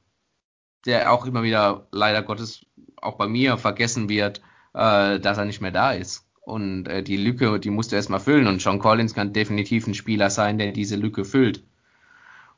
Der 0.86 1.12
auch 1.12 1.26
immer 1.26 1.42
wieder, 1.42 1.86
leider 1.92 2.22
Gottes, 2.22 2.64
auch 2.96 3.16
bei 3.16 3.26
mir 3.26 3.58
vergessen 3.58 4.08
wird, 4.08 4.40
äh, 4.72 5.20
dass 5.20 5.36
er 5.36 5.44
nicht 5.44 5.60
mehr 5.60 5.70
da 5.70 5.92
ist. 5.92 6.26
Und 6.40 6.86
äh, 6.88 7.02
die 7.02 7.16
Lücke, 7.16 7.60
die 7.60 7.70
musst 7.70 7.92
du 7.92 7.96
erstmal 7.96 8.20
füllen. 8.20 8.46
Und 8.46 8.62
John 8.62 8.78
Collins 8.78 9.14
kann 9.14 9.32
definitiv 9.32 9.86
ein 9.86 9.94
Spieler 9.94 10.30
sein, 10.30 10.58
der 10.58 10.72
diese 10.72 10.96
Lücke 10.96 11.24
füllt. 11.24 11.62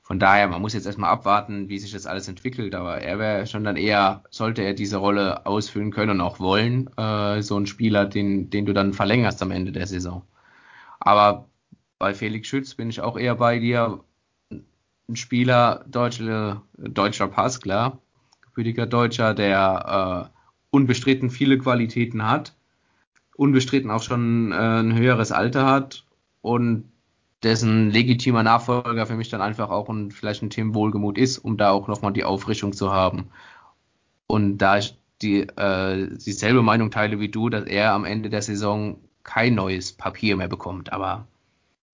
Von 0.03 0.19
daher, 0.19 0.49
man 0.49 0.61
muss 0.61 0.75
jetzt 0.75 0.87
erstmal 0.87 1.11
abwarten, 1.11 1.69
wie 1.69 1.79
sich 1.79 1.93
das 1.93 2.07
alles 2.07 2.29
entwickelt. 2.29 2.75
Aber 2.75 2.99
er 2.99 3.19
wäre 3.19 3.47
schon 3.47 3.65
dann 3.65 3.77
eher, 3.77 4.25
sollte 4.31 4.63
er 4.63 4.75
diese 4.75 4.97
Rolle 4.97 5.47
ausfüllen 5.47 5.91
können 5.91 6.11
und 6.11 6.21
auch 6.21 6.41
wollen, 6.41 6.91
äh, 6.97 7.43
so 7.43 7.59
ein 7.59 7.67
Spieler, 7.67 8.07
den, 8.07 8.51
den 8.51 8.67
du 8.67 8.73
dann 8.73 8.93
verlängerst 8.93 9.43
am 9.43 9.51
Ende 9.51 9.73
der 9.73 9.87
Saison. 9.87 10.23
Aber 11.01 11.49
bei 11.99 12.15
Felix 12.15 12.49
Schütz 12.49 12.75
bin 12.75 12.91
ich 12.91 13.01
auch 13.01 13.17
eher 13.17 13.37
bei 13.37 13.59
dir. 13.59 14.01
ein 15.09 15.17
Spieler, 15.17 15.85
deutsche, 15.89 16.61
deutscher 16.77 17.29
Pass, 17.29 17.61
klar, 17.61 17.99
gebürtiger 18.43 18.87
Deutscher, 18.87 19.35
der 19.35 20.31
äh, 20.33 20.39
unbestritten 20.71 21.31
viele 21.31 21.59
Qualitäten 21.59 22.29
hat, 22.29 22.55
unbestritten 23.37 23.91
auch 23.91 24.03
schon 24.03 24.53
äh, 24.53 24.55
ein 24.55 24.97
höheres 24.97 25.33
Alter 25.33 25.67
hat 25.67 26.05
und 26.41 26.91
dessen 27.43 27.91
legitimer 27.91 28.43
Nachfolger 28.43 29.07
für 29.07 29.17
mich 29.17 29.29
dann 29.29 29.43
einfach 29.43 29.71
auch 29.71 29.89
ein, 29.89 30.11
vielleicht 30.11 30.43
ein 30.43 30.51
Team 30.51 30.75
Wohlgemut 30.75 31.19
ist, 31.19 31.39
um 31.39 31.57
da 31.57 31.71
auch 31.71 31.89
nochmal 31.89 32.13
die 32.13 32.25
Auffrischung 32.25 32.73
zu 32.73 32.93
haben. 32.93 33.31
Und 34.27 34.59
da 34.59 34.79
ich 34.79 34.97
die, 35.23 35.41
äh, 35.41 36.09
dieselbe 36.17 36.63
Meinung 36.63 36.91
teile 36.91 37.21
wie 37.21 37.29
du, 37.29 37.49
dass 37.49 37.65
er 37.65 37.93
am 37.93 38.05
Ende 38.05 38.31
der 38.31 38.43
Saison 38.43 38.99
kein 39.25 39.55
neues 39.55 39.93
Papier 39.93 40.37
mehr 40.37 40.49
bekommt, 40.49 40.93
aber 40.93 41.27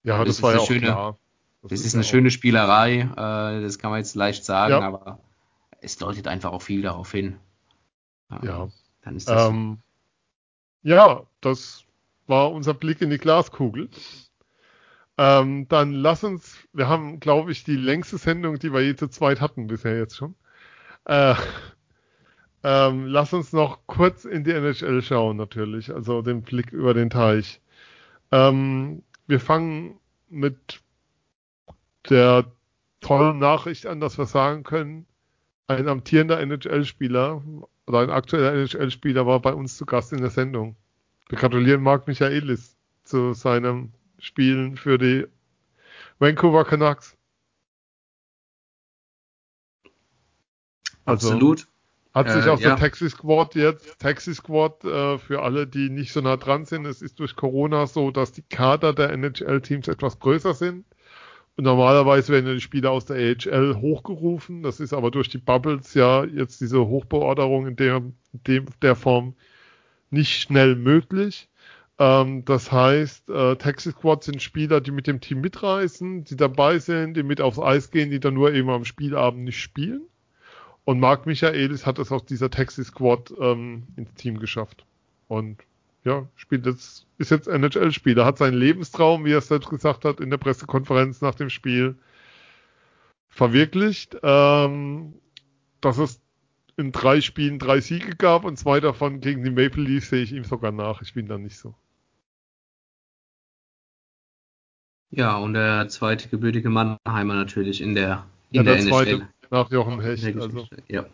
ja, 0.03 0.19
das, 0.19 0.37
das 0.37 0.43
war 0.43 0.55
ja 0.55 0.61
auch 0.61 0.67
schöne, 0.67 0.87
klar. 0.87 1.17
Das, 1.63 1.71
das 1.71 1.81
ist, 1.81 1.87
ist 1.87 1.95
eine 1.95 2.05
schöne 2.05 2.31
Spielerei, 2.31 3.01
äh, 3.01 3.63
das 3.63 3.79
kann 3.79 3.91
man 3.91 3.99
jetzt 3.99 4.15
leicht 4.15 4.45
sagen, 4.45 4.73
ja. 4.73 4.81
aber 4.81 5.19
es 5.81 5.99
deutet 5.99 6.29
einfach 6.29 6.53
auch 6.53 6.63
viel 6.63 6.83
darauf 6.83 7.11
hin. 7.11 7.37
Ja. 8.43 8.69
Dann 9.03 9.17
ist 9.17 9.29
das 9.29 9.49
ähm, 9.49 9.79
ja, 10.89 11.23
das 11.43 11.85
war 12.27 12.51
unser 12.51 12.73
Blick 12.73 13.03
in 13.03 13.11
die 13.11 13.19
Glaskugel. 13.19 13.91
Ähm, 15.19 15.69
dann 15.69 15.93
lass 15.93 16.25
uns, 16.25 16.57
wir 16.73 16.89
haben, 16.89 17.21
glaube 17.21 17.53
ich, 17.53 17.65
die 17.65 17.77
längste 17.77 18.17
Sendung, 18.19 18.59
die 18.59 18.73
wir 18.73 18.81
je 18.81 18.97
zu 18.97 19.09
zweit 19.09 19.41
hatten 19.41 19.67
bisher 19.67 19.99
jetzt 19.99 20.17
schon. 20.17 20.35
Äh, 21.05 21.35
ähm, 22.65 23.07
lass 23.07 23.35
uns 23.35 23.53
noch 23.53 23.81
kurz 23.87 24.25
in 24.25 24.45
die 24.45 24.53
NHL 24.53 25.03
schauen, 25.03 25.37
natürlich, 25.37 25.93
also 25.93 26.23
den 26.23 26.43
Blick 26.43 26.73
über 26.73 26.95
den 26.95 27.11
Teich. 27.11 27.61
Ähm, 28.33 29.03
wir 29.27 29.41
fangen 29.41 29.99
mit 30.31 30.81
der 32.09 32.51
tollen 33.01 33.39
Nachricht 33.39 33.87
an, 33.87 34.01
dass 34.01 34.17
wir 34.17 34.27
sagen 34.27 34.63
können, 34.63 35.07
ein 35.67 35.87
amtierender 35.87 36.41
NHL-Spieler 36.41 37.43
oder 37.89 38.01
ein 38.01 38.11
aktueller 38.11 38.53
NHL-Spieler 38.53 39.27
war 39.27 39.41
bei 39.41 39.55
uns 39.55 39.77
zu 39.77 39.87
Gast 39.87 40.13
in 40.13 40.21
der 40.21 40.31
Sendung. 40.31 40.77
Wir 41.29 41.39
gratulieren 41.39 41.83
Marc 41.83 42.07
Michaelis 42.07 42.77
zu 43.05 43.33
seinem 43.33 43.93
Spielen 44.19 44.77
für 44.77 44.99
die 44.99 45.27
Vancouver 46.19 46.65
Canucks. 46.65 47.17
Also, 51.05 51.29
Absolut. 51.29 51.67
Hat 52.13 52.31
sich 52.31 52.47
äh, 52.47 52.49
aus 52.51 52.61
ja. 52.61 52.71
der 52.71 52.79
Taxi 52.79 53.09
Squad 53.09 53.55
jetzt, 53.55 53.99
Taxi 53.99 54.35
Squad 54.35 54.85
äh, 54.85 55.19
für 55.19 55.43
alle, 55.43 55.67
die 55.67 55.89
nicht 55.89 56.13
so 56.13 56.21
nah 56.21 56.37
dran 56.37 56.65
sind, 56.65 56.85
es 56.85 57.01
ist 57.01 57.19
durch 57.21 57.37
Corona 57.37 57.87
so, 57.87 58.11
dass 58.11 58.33
die 58.33 58.43
Kader 58.43 58.93
der 58.93 59.11
NHL-Teams 59.11 59.89
etwas 59.89 60.19
größer 60.19 60.55
sind. 60.55 60.85
Und 61.59 61.65
normalerweise 61.65 62.33
werden 62.33 62.55
die 62.55 62.61
Spieler 62.61 62.93
aus 62.93 63.05
der 63.05 63.17
AHL 63.17 63.81
hochgerufen. 63.81 64.63
Das 64.63 64.79
ist 64.79 64.93
aber 64.93 65.11
durch 65.11 65.29
die 65.29 65.39
Bubbles 65.39 65.93
ja 65.95 66.25
jetzt 66.25 66.61
diese 66.61 66.87
Hochbeorderung 66.87 67.67
in 67.67 67.75
der, 67.75 68.01
dem, 68.33 68.67
der 68.81 68.95
Form 68.95 69.35
nicht 70.11 70.41
schnell 70.41 70.77
möglich. 70.77 71.49
Ähm, 71.99 72.45
das 72.45 72.71
heißt, 72.71 73.29
äh, 73.29 73.57
Taxi 73.57 73.91
Squad 73.91 74.23
sind 74.23 74.41
Spieler, 74.41 74.81
die 74.81 74.93
mit 74.93 75.09
dem 75.09 75.21
Team 75.21 75.41
mitreisen, 75.41 76.23
die 76.23 76.37
dabei 76.37 76.79
sind, 76.79 77.15
die 77.15 77.25
mit 77.25 77.41
aufs 77.41 77.59
Eis 77.59 77.91
gehen, 77.91 78.13
die 78.13 78.21
dann 78.21 78.35
nur 78.35 78.55
eben 78.55 78.71
am 78.71 78.85
Spielabend 78.85 79.43
nicht 79.43 79.61
spielen. 79.61 80.03
Und 80.85 81.01
Marc 81.01 81.27
Michaelis 81.27 81.85
hat 81.87 81.99
es 81.99 82.13
aus 82.13 82.25
dieser 82.25 82.51
Taxi 82.51 82.85
Squad 82.85 83.35
ähm, 83.41 83.89
ins 83.97 84.15
Team 84.15 84.39
geschafft. 84.39 84.87
Und 85.27 85.59
ja, 86.09 86.27
spielt 86.37 86.67
jetzt, 86.67 87.07
ist 87.19 87.31
jetzt 87.31 87.49
NHL-Spieler, 87.49 88.25
hat 88.25 88.39
seinen 88.39 88.57
Lebenstraum, 88.57 89.25
wie 89.25 89.33
er 89.33 89.39
es 89.39 89.49
selbst 89.49 89.69
gesagt 89.69 90.05
hat, 90.05 90.21
in 90.21 90.31
der 90.31 90.39
Pressekonferenz 90.39 91.21
nach 91.21 91.35
dem 91.35 91.51
Spiel 91.51 91.97
verwirklicht. 93.29 94.17
Ähm, 94.23 95.15
dass 95.81 95.99
es 95.99 96.21
in 96.77 96.93
drei 96.93 97.21
Spielen 97.21 97.59
drei 97.59 97.81
Siege 97.81 98.17
gab 98.17 98.45
und 98.45 98.59
zwei 98.59 98.81
davon 98.81 99.21
gegen 99.21 99.45
die 99.45 99.51
Maple 99.51 99.83
Leafs 99.83 100.11
sehe 100.11 100.23
ich 100.23 100.33
ihm 100.33 100.45
sogar 100.45 100.73
nach. 100.73 101.03
Ich 101.03 101.15
bin 101.15 101.27
da 101.27 101.37
nicht 101.37 101.59
so. 101.59 101.75
Ja, 105.11 105.37
und 105.37 105.55
der 105.55 105.89
zweite 105.89 106.29
gebürtige 106.29 106.71
Mannheimer 106.71 107.35
natürlich 107.35 107.81
in 107.81 107.95
der, 107.95 108.27
in 108.51 108.57
ja, 108.57 108.63
der, 108.63 108.77
der 108.77 108.87
zweite 108.87 109.11
NHL. 109.11 109.29
nach 109.51 109.71
Jochen 109.71 110.01
Hecht. 110.01 110.25
Also. 110.37 110.67
Ja. 110.89 111.07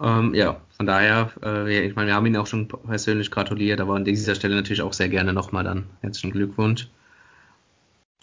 Ähm, 0.00 0.34
ja, 0.34 0.60
von 0.76 0.86
daher, 0.86 1.32
äh, 1.42 1.86
ich 1.86 1.96
meine, 1.96 2.08
wir 2.08 2.14
haben 2.14 2.26
ihn 2.26 2.36
auch 2.36 2.46
schon 2.46 2.68
persönlich 2.68 3.30
gratuliert, 3.30 3.80
aber 3.80 3.96
an 3.96 4.04
dieser 4.04 4.34
Stelle 4.34 4.54
natürlich 4.54 4.82
auch 4.82 4.92
sehr 4.92 5.08
gerne 5.08 5.32
nochmal 5.32 5.64
dann 5.64 5.86
herzlichen 6.00 6.30
Glückwunsch. 6.30 6.88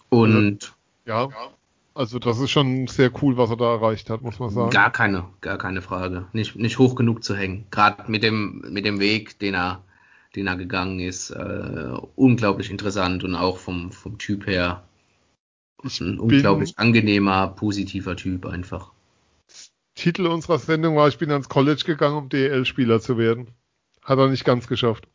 Und 0.08 0.72
ja, 1.04 1.28
also 1.96 2.18
das 2.18 2.38
ist 2.38 2.50
schon 2.50 2.86
sehr 2.88 3.10
cool, 3.22 3.38
was 3.38 3.48
er 3.48 3.56
da 3.56 3.72
erreicht 3.72 4.10
hat, 4.10 4.20
muss 4.20 4.38
man 4.38 4.50
sagen. 4.50 4.70
Gar 4.70 4.90
keine, 4.90 5.24
gar 5.40 5.56
keine 5.56 5.80
Frage. 5.80 6.26
Nicht, 6.34 6.54
nicht 6.56 6.78
hoch 6.78 6.94
genug 6.94 7.24
zu 7.24 7.34
hängen. 7.34 7.64
Gerade 7.70 8.10
mit 8.10 8.22
dem, 8.22 8.62
mit 8.68 8.84
dem 8.84 9.00
Weg, 9.00 9.38
den 9.38 9.54
er, 9.54 9.82
den 10.34 10.46
er 10.46 10.56
gegangen 10.56 11.00
ist, 11.00 11.30
äh, 11.30 11.90
unglaublich 12.14 12.70
interessant 12.70 13.24
und 13.24 13.34
auch 13.34 13.56
vom, 13.56 13.92
vom 13.92 14.18
Typ 14.18 14.46
her 14.46 14.82
ein 15.82 16.18
unglaublich 16.18 16.78
angenehmer, 16.78 17.48
positiver 17.48 18.16
Typ 18.16 18.44
einfach. 18.44 18.92
Titel 19.96 20.26
unserer 20.26 20.58
Sendung 20.58 20.94
war, 20.94 21.08
ich 21.08 21.18
bin 21.18 21.32
ans 21.32 21.48
College 21.48 21.82
gegangen, 21.84 22.16
um 22.16 22.28
DL-Spieler 22.28 23.00
zu 23.00 23.18
werden. 23.18 23.48
Hat 24.02 24.18
er 24.18 24.28
nicht 24.28 24.44
ganz 24.44 24.68
geschafft. 24.68 25.08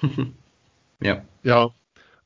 ja. 1.02 1.22
Ja. 1.42 1.70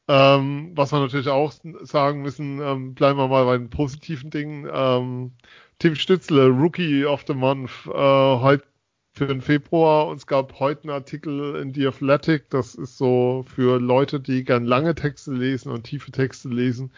Ähm, 0.06 0.70
was 0.74 0.92
wir 0.92 1.00
natürlich 1.00 1.28
auch 1.28 1.52
sagen 1.82 2.22
müssen, 2.22 2.60
ähm, 2.60 2.94
bleiben 2.94 3.18
wir 3.18 3.26
mal 3.26 3.44
bei 3.44 3.58
den 3.58 3.70
positiven 3.70 4.30
Dingen. 4.30 4.68
Ähm, 4.72 5.32
Tim 5.78 5.96
Stützle, 5.96 6.46
Rookie 6.46 7.04
of 7.04 7.24
the 7.26 7.34
Month, 7.34 7.70
äh, 7.86 7.90
heute 7.90 8.64
für 9.12 9.26
den 9.26 9.40
Februar. 9.40 10.06
Und 10.06 10.18
es 10.18 10.26
gab 10.26 10.60
heute 10.60 10.82
einen 10.82 10.90
Artikel 10.90 11.56
in 11.56 11.74
The 11.74 11.88
Athletic. 11.88 12.50
Das 12.50 12.74
ist 12.74 12.98
so 12.98 13.44
für 13.48 13.80
Leute, 13.80 14.20
die 14.20 14.44
gern 14.44 14.64
lange 14.64 14.94
Texte 14.94 15.32
lesen 15.32 15.72
und 15.72 15.84
tiefe 15.84 16.12
Texte 16.12 16.50
lesen 16.50 16.92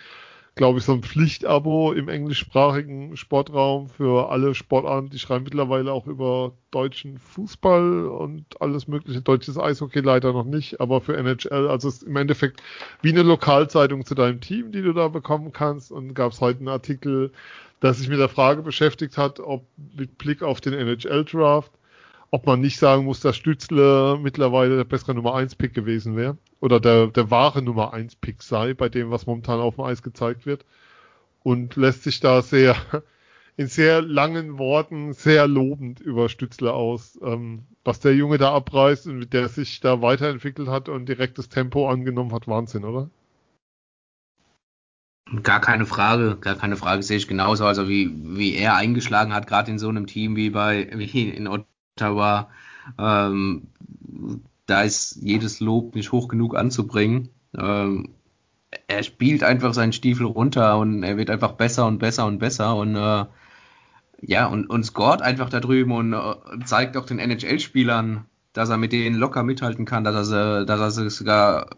glaube 0.58 0.80
ich, 0.80 0.84
so 0.84 0.92
ein 0.92 1.02
Pflichtabo 1.02 1.92
im 1.92 2.08
englischsprachigen 2.08 3.16
Sportraum 3.16 3.88
für 3.88 4.30
alle 4.30 4.54
Sportarten. 4.56 5.08
Die 5.08 5.18
schreiben 5.20 5.44
mittlerweile 5.44 5.92
auch 5.92 6.06
über 6.08 6.52
deutschen 6.72 7.18
Fußball 7.18 8.06
und 8.06 8.44
alles 8.60 8.88
mögliche. 8.88 9.22
Deutsches 9.22 9.56
Eishockey 9.56 10.00
leider 10.00 10.32
noch 10.32 10.44
nicht, 10.44 10.80
aber 10.80 11.00
für 11.00 11.16
NHL, 11.16 11.68
also 11.68 11.88
es 11.88 11.98
ist 11.98 12.02
im 12.02 12.16
Endeffekt 12.16 12.60
wie 13.00 13.10
eine 13.10 13.22
Lokalzeitung 13.22 14.04
zu 14.04 14.16
deinem 14.16 14.40
Team, 14.40 14.72
die 14.72 14.82
du 14.82 14.92
da 14.92 15.06
bekommen 15.06 15.52
kannst. 15.52 15.92
Und 15.92 16.12
gab 16.12 16.32
es 16.32 16.40
heute 16.40 16.58
einen 16.58 16.68
Artikel, 16.68 17.30
der 17.80 17.94
sich 17.94 18.08
mit 18.08 18.18
der 18.18 18.28
Frage 18.28 18.62
beschäftigt 18.62 19.16
hat, 19.16 19.38
ob 19.38 19.64
mit 19.96 20.18
Blick 20.18 20.42
auf 20.42 20.60
den 20.60 20.72
NHL-Draft, 20.72 21.70
ob 22.30 22.46
man 22.46 22.60
nicht 22.60 22.78
sagen 22.78 23.04
muss, 23.04 23.20
dass 23.20 23.36
Stützle 23.36 24.18
mittlerweile 24.20 24.76
der 24.76 24.84
bessere 24.84 25.14
Nummer 25.14 25.34
1 25.34 25.54
Pick 25.56 25.74
gewesen 25.74 26.16
wäre 26.16 26.36
oder 26.60 26.80
der, 26.80 27.06
der 27.08 27.30
wahre 27.30 27.62
Nummer 27.62 27.92
1 27.92 28.16
Pick 28.16 28.42
sei, 28.42 28.74
bei 28.74 28.88
dem, 28.88 29.10
was 29.10 29.26
momentan 29.26 29.60
auf 29.60 29.76
dem 29.76 29.84
Eis 29.84 30.02
gezeigt 30.02 30.44
wird. 30.46 30.64
Und 31.42 31.76
lässt 31.76 32.02
sich 32.02 32.20
da 32.20 32.42
sehr, 32.42 32.76
in 33.56 33.68
sehr 33.68 34.02
langen 34.02 34.58
Worten 34.58 35.14
sehr 35.14 35.46
lobend 35.46 36.00
über 36.00 36.28
Stützle 36.28 36.72
aus, 36.72 37.18
ähm, 37.22 37.66
was 37.84 38.00
der 38.00 38.14
Junge 38.14 38.38
da 38.38 38.52
abreißt 38.52 39.06
und 39.06 39.18
mit 39.18 39.32
der 39.32 39.48
sich 39.48 39.80
da 39.80 40.02
weiterentwickelt 40.02 40.68
hat 40.68 40.88
und 40.88 41.08
direktes 41.08 41.48
Tempo 41.48 41.88
angenommen 41.88 42.32
hat. 42.32 42.46
Wahnsinn, 42.46 42.84
oder? 42.84 43.08
Gar 45.42 45.60
keine 45.60 45.86
Frage, 45.86 46.36
gar 46.40 46.56
keine 46.56 46.76
Frage 46.76 47.02
sehe 47.02 47.18
ich 47.18 47.28
genauso. 47.28 47.64
Also 47.64 47.88
wie, 47.88 48.10
wie 48.36 48.54
er 48.54 48.76
eingeschlagen 48.76 49.34
hat, 49.34 49.46
gerade 49.46 49.70
in 49.70 49.78
so 49.78 49.88
einem 49.88 50.06
Team 50.06 50.36
wie 50.36 50.50
bei 50.50 50.90
wie 50.94 51.28
in 51.30 51.46
Ottawa. 51.98 52.48
Ähm, 52.98 53.68
da 54.66 54.82
ist 54.82 55.18
jedes 55.20 55.60
Lob 55.60 55.94
nicht 55.94 56.12
hoch 56.12 56.28
genug 56.28 56.56
anzubringen. 56.56 57.30
Ähm, 57.56 58.10
er 58.86 59.02
spielt 59.02 59.42
einfach 59.42 59.74
seinen 59.74 59.92
Stiefel 59.92 60.26
runter 60.26 60.78
und 60.78 61.02
er 61.02 61.16
wird 61.16 61.30
einfach 61.30 61.52
besser 61.52 61.86
und 61.86 61.98
besser 61.98 62.26
und 62.26 62.38
besser 62.38 62.76
und 62.76 62.96
äh, 62.96 63.24
ja, 64.20 64.46
und, 64.46 64.68
und 64.68 64.84
scoret 64.84 65.22
einfach 65.22 65.48
da 65.48 65.60
drüben 65.60 65.92
und 65.92 66.12
äh, 66.12 66.34
zeigt 66.64 66.96
auch 66.96 67.06
den 67.06 67.18
NHL-Spielern, 67.18 68.26
dass 68.52 68.68
er 68.68 68.76
mit 68.76 68.92
denen 68.92 69.16
locker 69.16 69.42
mithalten 69.42 69.84
kann, 69.84 70.04
dass 70.04 70.30
er, 70.30 70.64
dass 70.64 70.98
er 70.98 71.08
sogar 71.08 71.70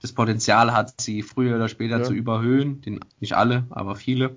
das 0.00 0.12
Potenzial 0.12 0.72
hat, 0.72 1.00
sie 1.00 1.22
früher 1.22 1.56
oder 1.56 1.68
später 1.68 1.98
ja. 1.98 2.04
zu 2.04 2.14
überhöhen. 2.14 2.80
Den, 2.80 3.00
nicht 3.20 3.34
alle, 3.34 3.66
aber 3.70 3.96
viele. 3.96 4.36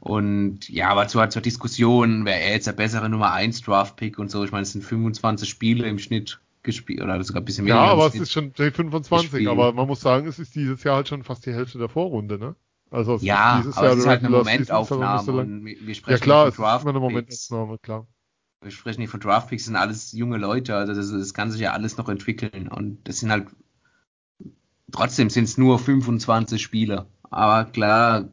Und 0.00 0.68
ja, 0.68 0.88
aber 0.88 1.08
zur, 1.08 1.28
zur 1.30 1.42
Diskussion, 1.42 2.24
wer 2.24 2.40
er 2.40 2.52
jetzt 2.52 2.66
der 2.66 2.72
bessere 2.72 3.08
Nummer 3.08 3.32
1 3.32 3.62
Draft-Pick 3.62 4.18
und 4.18 4.30
so, 4.30 4.44
ich 4.44 4.52
meine, 4.52 4.62
es 4.62 4.72
sind 4.72 4.82
25 4.82 5.48
Spiele 5.48 5.88
im 5.88 5.98
Schnitt 5.98 6.40
gespielt 6.62 7.00
oder 7.00 7.22
sogar 7.24 7.42
ein 7.42 7.44
bisschen 7.44 7.64
mehr. 7.64 7.74
Ja, 7.74 7.84
aber 7.84 8.06
es 8.06 8.14
ist 8.14 8.32
schon 8.32 8.52
25, 8.52 9.30
gespielt. 9.30 9.48
aber 9.48 9.72
man 9.72 9.86
muss 9.86 10.00
sagen, 10.00 10.26
es 10.26 10.38
ist 10.38 10.54
dieses 10.54 10.82
Jahr 10.84 10.96
halt 10.96 11.08
schon 11.08 11.22
fast 11.22 11.46
die 11.46 11.52
Hälfte 11.52 11.78
der 11.78 11.88
Vorrunde, 11.88 12.38
ne? 12.38 12.54
Also 12.90 13.14
es 13.14 13.22
ja, 13.22 13.58
ist 13.58 13.64
dieses 13.64 13.76
aber 13.76 13.86
Jahr 13.86 13.94
es 13.94 14.00
ist 14.00 14.06
halt 14.08 14.20
eine 14.20 14.30
Momentaufnahme 14.30 15.32
und 15.32 15.64
wir 15.64 15.94
sprechen 15.94 16.18
ja, 16.18 16.22
klar, 16.22 16.46
nicht 16.46 16.56
von 16.56 16.64
Draft 16.64 16.86
eine 16.86 16.98
Momentaufnahme, 16.98 17.78
klar. 17.78 18.06
Wir 18.62 18.70
sprechen 18.70 19.00
nicht 19.00 19.10
von 19.10 19.20
Draftpicks, 19.20 19.64
sind 19.64 19.76
alles 19.76 20.12
junge 20.12 20.36
Leute, 20.36 20.76
also 20.76 20.92
das, 20.92 21.10
das 21.10 21.32
kann 21.32 21.50
sich 21.50 21.62
ja 21.62 21.72
alles 21.72 21.96
noch 21.96 22.08
entwickeln 22.08 22.68
und 22.68 22.98
das 23.08 23.20
sind 23.20 23.30
halt 23.30 23.46
trotzdem 24.92 25.30
sind 25.30 25.44
es 25.44 25.56
nur 25.56 25.78
25 25.78 26.60
Spieler, 26.60 27.06
aber 27.30 27.70
klar 27.70 28.28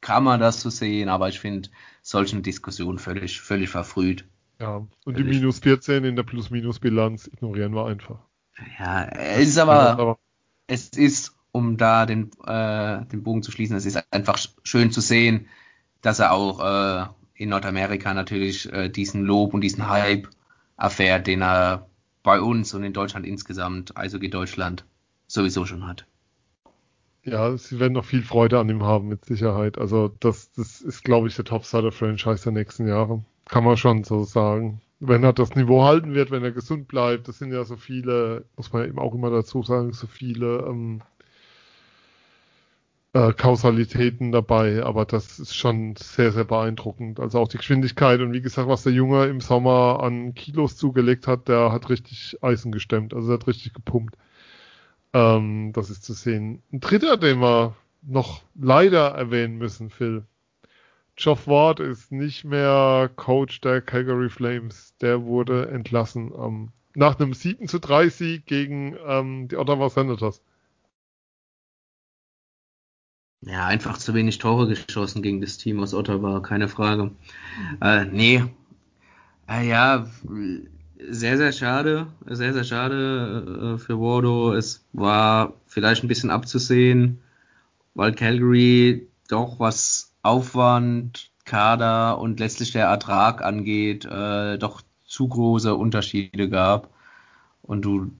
kann 0.00 0.24
man 0.24 0.40
das 0.40 0.60
so 0.60 0.70
sehen, 0.70 1.08
aber 1.08 1.28
ich 1.28 1.40
finde 1.40 1.70
solchen 2.02 2.42
Diskussionen 2.42 2.98
völlig, 2.98 3.40
völlig 3.40 3.70
verfrüht. 3.70 4.24
Ja, 4.60 4.86
und 5.04 5.18
die 5.18 5.24
minus 5.24 5.60
14 5.60 6.04
in 6.04 6.16
der 6.16 6.24
Plus-Minus-Bilanz 6.24 7.28
ignorieren 7.28 7.74
wir 7.74 7.86
einfach. 7.86 8.18
Ja, 8.78 9.04
es 9.04 9.50
ist 9.50 9.58
aber, 9.58 10.18
es 10.66 10.88
ist, 10.88 11.32
um 11.52 11.76
da 11.76 12.06
den, 12.06 12.30
äh, 12.44 13.04
den 13.06 13.22
Bogen 13.22 13.42
zu 13.42 13.52
schließen, 13.52 13.76
es 13.76 13.86
ist 13.86 14.02
einfach 14.10 14.38
schön 14.64 14.90
zu 14.90 15.00
sehen, 15.00 15.46
dass 16.00 16.18
er 16.18 16.32
auch 16.32 16.60
äh, 16.60 17.06
in 17.34 17.50
Nordamerika 17.50 18.14
natürlich 18.14 18.72
äh, 18.72 18.88
diesen 18.88 19.22
Lob 19.22 19.54
und 19.54 19.60
diesen 19.60 19.88
Hype 19.88 20.28
erfährt, 20.76 21.28
den 21.28 21.42
er 21.42 21.86
bei 22.24 22.40
uns 22.40 22.74
und 22.74 22.82
in 22.82 22.92
Deutschland 22.92 23.26
insgesamt, 23.26 23.96
also 23.96 24.20
wie 24.20 24.28
Deutschland, 24.28 24.84
sowieso 25.28 25.66
schon 25.66 25.86
hat. 25.86 26.06
Ja, 27.30 27.56
sie 27.56 27.78
werden 27.78 27.92
noch 27.92 28.04
viel 28.04 28.22
Freude 28.22 28.58
an 28.58 28.68
ihm 28.68 28.82
haben, 28.82 29.08
mit 29.08 29.24
Sicherheit. 29.24 29.78
Also 29.78 30.08
das, 30.20 30.52
das 30.52 30.80
ist, 30.80 31.04
glaube 31.04 31.28
ich, 31.28 31.36
der 31.36 31.44
Topstar-Franchise 31.44 32.44
der 32.44 32.52
nächsten 32.52 32.86
Jahre. 32.88 33.22
Kann 33.48 33.64
man 33.64 33.76
schon 33.76 34.04
so 34.04 34.24
sagen. 34.24 34.80
Wenn 35.00 35.22
er 35.22 35.32
das 35.32 35.54
Niveau 35.54 35.84
halten 35.84 36.14
wird, 36.14 36.30
wenn 36.30 36.42
er 36.42 36.52
gesund 36.52 36.88
bleibt, 36.88 37.28
das 37.28 37.38
sind 37.38 37.52
ja 37.52 37.64
so 37.64 37.76
viele, 37.76 38.44
muss 38.56 38.72
man 38.72 38.86
eben 38.88 38.98
auch 38.98 39.14
immer 39.14 39.30
dazu 39.30 39.62
sagen, 39.62 39.92
so 39.92 40.06
viele 40.06 40.66
ähm, 40.66 41.02
äh, 43.12 43.32
Kausalitäten 43.32 44.32
dabei, 44.32 44.82
aber 44.82 45.04
das 45.04 45.38
ist 45.38 45.54
schon 45.54 45.94
sehr, 45.96 46.32
sehr 46.32 46.44
beeindruckend. 46.44 47.20
Also 47.20 47.38
auch 47.38 47.48
die 47.48 47.58
Geschwindigkeit 47.58 48.20
und 48.20 48.32
wie 48.32 48.40
gesagt, 48.40 48.68
was 48.68 48.82
der 48.82 48.92
Junge 48.92 49.26
im 49.26 49.40
Sommer 49.40 50.00
an 50.02 50.34
Kilos 50.34 50.76
zugelegt 50.76 51.26
hat, 51.26 51.48
der 51.48 51.72
hat 51.72 51.90
richtig 51.90 52.36
Eisen 52.42 52.72
gestemmt, 52.72 53.14
also 53.14 53.28
der 53.28 53.38
hat 53.38 53.46
richtig 53.46 53.72
gepumpt. 53.74 54.16
Ähm, 55.12 55.72
das 55.72 55.90
ist 55.90 56.04
zu 56.04 56.12
sehen. 56.12 56.62
Ein 56.72 56.80
dritter, 56.80 57.16
den 57.16 57.40
wir 57.40 57.76
noch 58.02 58.42
leider 58.54 59.08
erwähnen 59.08 59.58
müssen, 59.58 59.90
Phil. 59.90 60.24
Geoff 61.16 61.48
Ward 61.48 61.80
ist 61.80 62.12
nicht 62.12 62.44
mehr 62.44 63.10
Coach 63.16 63.60
der 63.60 63.80
Calgary 63.82 64.30
Flames. 64.30 64.94
Der 65.00 65.24
wurde 65.24 65.68
entlassen 65.68 66.32
ähm, 66.32 66.72
nach 66.94 67.18
einem 67.18 67.34
7 67.34 67.66
zu 67.68 67.80
3 67.80 68.08
Sieg 68.08 68.46
gegen 68.46 68.96
ähm, 69.04 69.48
die 69.48 69.56
Ottawa 69.56 69.88
Senators. 69.90 70.42
Ja, 73.40 73.66
einfach 73.66 73.98
zu 73.98 74.14
wenig 74.14 74.38
Tore 74.38 74.68
geschossen 74.68 75.22
gegen 75.22 75.40
das 75.40 75.58
Team 75.58 75.80
aus 75.80 75.94
Ottawa, 75.94 76.40
keine 76.40 76.68
Frage. 76.68 77.12
Äh, 77.80 78.04
nee. 78.06 78.44
Äh, 79.48 79.68
ja, 79.68 80.08
sehr, 81.10 81.36
sehr 81.36 81.52
schade. 81.52 82.06
Sehr, 82.26 82.52
sehr 82.52 82.64
schade 82.64 83.76
äh, 83.76 83.78
für 83.78 84.00
Wardo. 84.00 84.54
Es 84.54 84.84
war 84.92 85.54
vielleicht 85.66 86.02
ein 86.02 86.08
bisschen 86.08 86.30
abzusehen, 86.30 87.20
weil 87.94 88.14
Calgary 88.14 89.08
doch 89.28 89.58
was 89.60 90.12
Aufwand, 90.22 91.30
Kader 91.44 92.18
und 92.18 92.40
letztlich 92.40 92.72
der 92.72 92.86
Ertrag 92.86 93.42
angeht, 93.42 94.04
äh, 94.04 94.58
doch 94.58 94.82
zu 95.06 95.28
große 95.28 95.74
Unterschiede 95.74 96.48
gab. 96.48 96.90
Und 97.62 97.82
du 97.82 98.10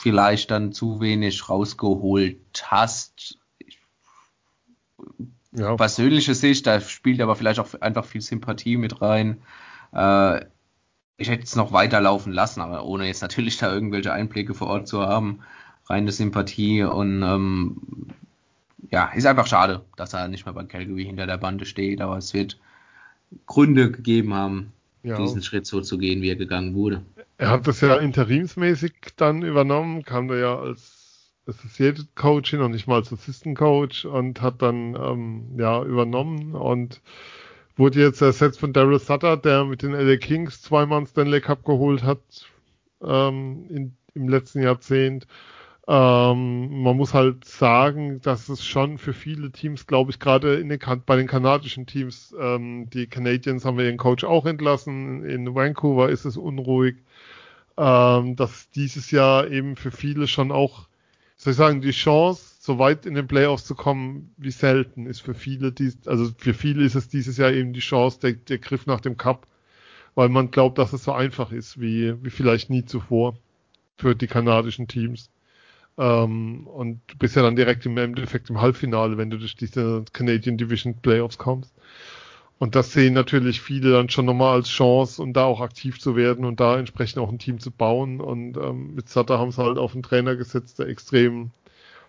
vielleicht 0.00 0.50
dann 0.50 0.72
zu 0.72 1.00
wenig 1.00 1.48
rausgeholt 1.48 2.38
hast 2.64 3.38
ja. 5.52 5.76
persönliche 5.76 6.34
Sicht, 6.34 6.66
da 6.66 6.80
spielt 6.80 7.20
aber 7.20 7.36
vielleicht 7.36 7.60
auch 7.60 7.74
einfach 7.80 8.04
viel 8.04 8.20
Sympathie 8.20 8.76
mit 8.76 9.00
rein. 9.00 9.42
Äh, 9.92 10.44
ich 11.18 11.28
hätte 11.28 11.42
es 11.42 11.56
noch 11.56 11.72
weiterlaufen 11.72 12.32
lassen, 12.32 12.60
aber 12.60 12.84
ohne 12.84 13.06
jetzt 13.06 13.22
natürlich 13.22 13.58
da 13.58 13.72
irgendwelche 13.72 14.12
Einblicke 14.12 14.54
vor 14.54 14.68
Ort 14.68 14.88
zu 14.88 15.02
haben. 15.02 15.40
Reine 15.86 16.12
Sympathie 16.12 16.84
und 16.84 17.22
ähm, 17.22 17.76
ja, 18.90 19.10
ist 19.14 19.26
einfach 19.26 19.46
schade, 19.46 19.84
dass 19.96 20.14
er 20.14 20.28
nicht 20.28 20.46
mehr 20.46 20.54
bei 20.54 20.64
Calgary 20.64 21.04
hinter 21.04 21.26
der 21.26 21.38
Bande 21.38 21.66
steht, 21.66 22.00
aber 22.00 22.16
es 22.18 22.34
wird 22.34 22.58
Gründe 23.46 23.90
gegeben 23.90 24.32
haben, 24.32 24.72
ja. 25.02 25.16
diesen 25.18 25.42
Schritt 25.42 25.66
so 25.66 25.80
zu 25.80 25.98
gehen, 25.98 26.22
wie 26.22 26.30
er 26.30 26.36
gegangen 26.36 26.74
wurde. 26.74 27.02
Er 27.36 27.50
hat 27.50 27.66
das 27.66 27.80
ja 27.80 27.96
interimsmäßig 27.96 28.92
dann 29.16 29.42
übernommen, 29.42 30.04
kam 30.04 30.28
da 30.28 30.36
ja 30.36 30.58
als 30.58 31.32
Associated 31.46 32.14
Coach 32.14 32.50
hin 32.50 32.60
und 32.60 32.72
nicht 32.72 32.86
mal 32.86 32.96
als 32.96 33.12
Assistant 33.12 33.56
Coach 33.56 34.04
und 34.04 34.40
hat 34.40 34.62
dann 34.62 34.94
ähm, 34.94 35.58
ja 35.58 35.82
übernommen 35.82 36.54
und 36.54 37.00
wurde 37.78 38.00
jetzt 38.00 38.20
ersetzt 38.20 38.60
von 38.60 38.72
Daryl 38.72 38.98
Sutter, 38.98 39.36
der 39.36 39.64
mit 39.64 39.82
den 39.82 39.92
LA 39.92 40.16
Kings 40.16 40.62
zweimal 40.62 41.06
Stanley 41.06 41.40
Cup 41.40 41.64
geholt 41.64 42.02
hat 42.02 42.20
ähm, 43.02 43.66
in, 43.68 43.96
im 44.14 44.28
letzten 44.28 44.62
Jahrzehnt. 44.62 45.26
Ähm, 45.86 46.82
man 46.82 46.96
muss 46.96 47.14
halt 47.14 47.44
sagen, 47.44 48.20
dass 48.20 48.48
es 48.48 48.64
schon 48.64 48.98
für 48.98 49.14
viele 49.14 49.50
Teams, 49.50 49.86
glaube 49.86 50.10
ich, 50.10 50.18
gerade 50.18 50.62
bei 51.06 51.16
den 51.16 51.26
kanadischen 51.26 51.86
Teams, 51.86 52.34
ähm, 52.38 52.90
die 52.90 53.06
Canadiens 53.06 53.64
haben 53.64 53.78
wir 53.78 53.86
ihren 53.86 53.96
Coach 53.96 54.24
auch 54.24 54.44
entlassen. 54.44 55.24
In 55.24 55.54
Vancouver 55.54 56.10
ist 56.10 56.24
es 56.26 56.36
unruhig. 56.36 56.96
Ähm, 57.78 58.34
dass 58.34 58.70
dieses 58.70 59.12
Jahr 59.12 59.48
eben 59.48 59.76
für 59.76 59.92
viele 59.92 60.26
schon 60.26 60.50
auch 60.50 60.88
soll 61.38 61.52
ich 61.52 61.56
sagen, 61.56 61.80
die 61.80 61.92
Chance, 61.92 62.47
so 62.68 62.78
weit 62.78 63.06
in 63.06 63.14
den 63.14 63.26
Playoffs 63.26 63.64
zu 63.64 63.74
kommen, 63.74 64.34
wie 64.36 64.50
selten, 64.50 65.06
ist 65.06 65.20
für 65.20 65.32
viele, 65.32 65.72
dies, 65.72 66.06
also 66.06 66.30
für 66.36 66.52
viele 66.52 66.84
ist 66.84 66.96
es 66.96 67.08
dieses 67.08 67.38
Jahr 67.38 67.50
eben 67.50 67.72
die 67.72 67.80
Chance, 67.80 68.20
der, 68.20 68.34
der 68.34 68.58
Griff 68.58 68.84
nach 68.84 69.00
dem 69.00 69.16
Cup, 69.16 69.46
weil 70.14 70.28
man 70.28 70.50
glaubt, 70.50 70.76
dass 70.76 70.92
es 70.92 71.02
so 71.02 71.12
einfach 71.12 71.50
ist, 71.50 71.80
wie, 71.80 72.14
wie 72.22 72.28
vielleicht 72.28 72.68
nie 72.68 72.84
zuvor 72.84 73.38
für 73.96 74.14
die 74.14 74.26
kanadischen 74.26 74.86
Teams. 74.86 75.30
Ähm, 75.96 76.66
und 76.66 77.00
du 77.06 77.16
bist 77.16 77.36
ja 77.36 77.42
dann 77.42 77.56
direkt 77.56 77.86
im 77.86 77.96
Endeffekt 77.96 78.50
im 78.50 78.60
Halbfinale, 78.60 79.16
wenn 79.16 79.30
du 79.30 79.38
durch 79.38 79.56
diese 79.56 80.04
Canadian 80.12 80.58
Division 80.58 80.98
Playoffs 81.00 81.38
kommst. 81.38 81.72
Und 82.58 82.74
das 82.74 82.92
sehen 82.92 83.14
natürlich 83.14 83.62
viele 83.62 83.92
dann 83.92 84.10
schon 84.10 84.26
nochmal 84.26 84.56
als 84.56 84.68
Chance, 84.68 85.22
um 85.22 85.32
da 85.32 85.44
auch 85.44 85.62
aktiv 85.62 85.98
zu 86.00 86.16
werden 86.16 86.44
und 86.44 86.60
da 86.60 86.78
entsprechend 86.78 87.18
auch 87.18 87.30
ein 87.30 87.38
Team 87.38 87.60
zu 87.60 87.70
bauen. 87.70 88.20
Und 88.20 88.58
ähm, 88.58 88.94
mit 88.94 89.08
Sutter 89.08 89.38
haben 89.38 89.52
sie 89.52 89.62
halt 89.62 89.78
auf 89.78 89.94
einen 89.94 90.02
Trainer 90.02 90.36
gesetzt, 90.36 90.78
der 90.78 90.88
extrem 90.88 91.52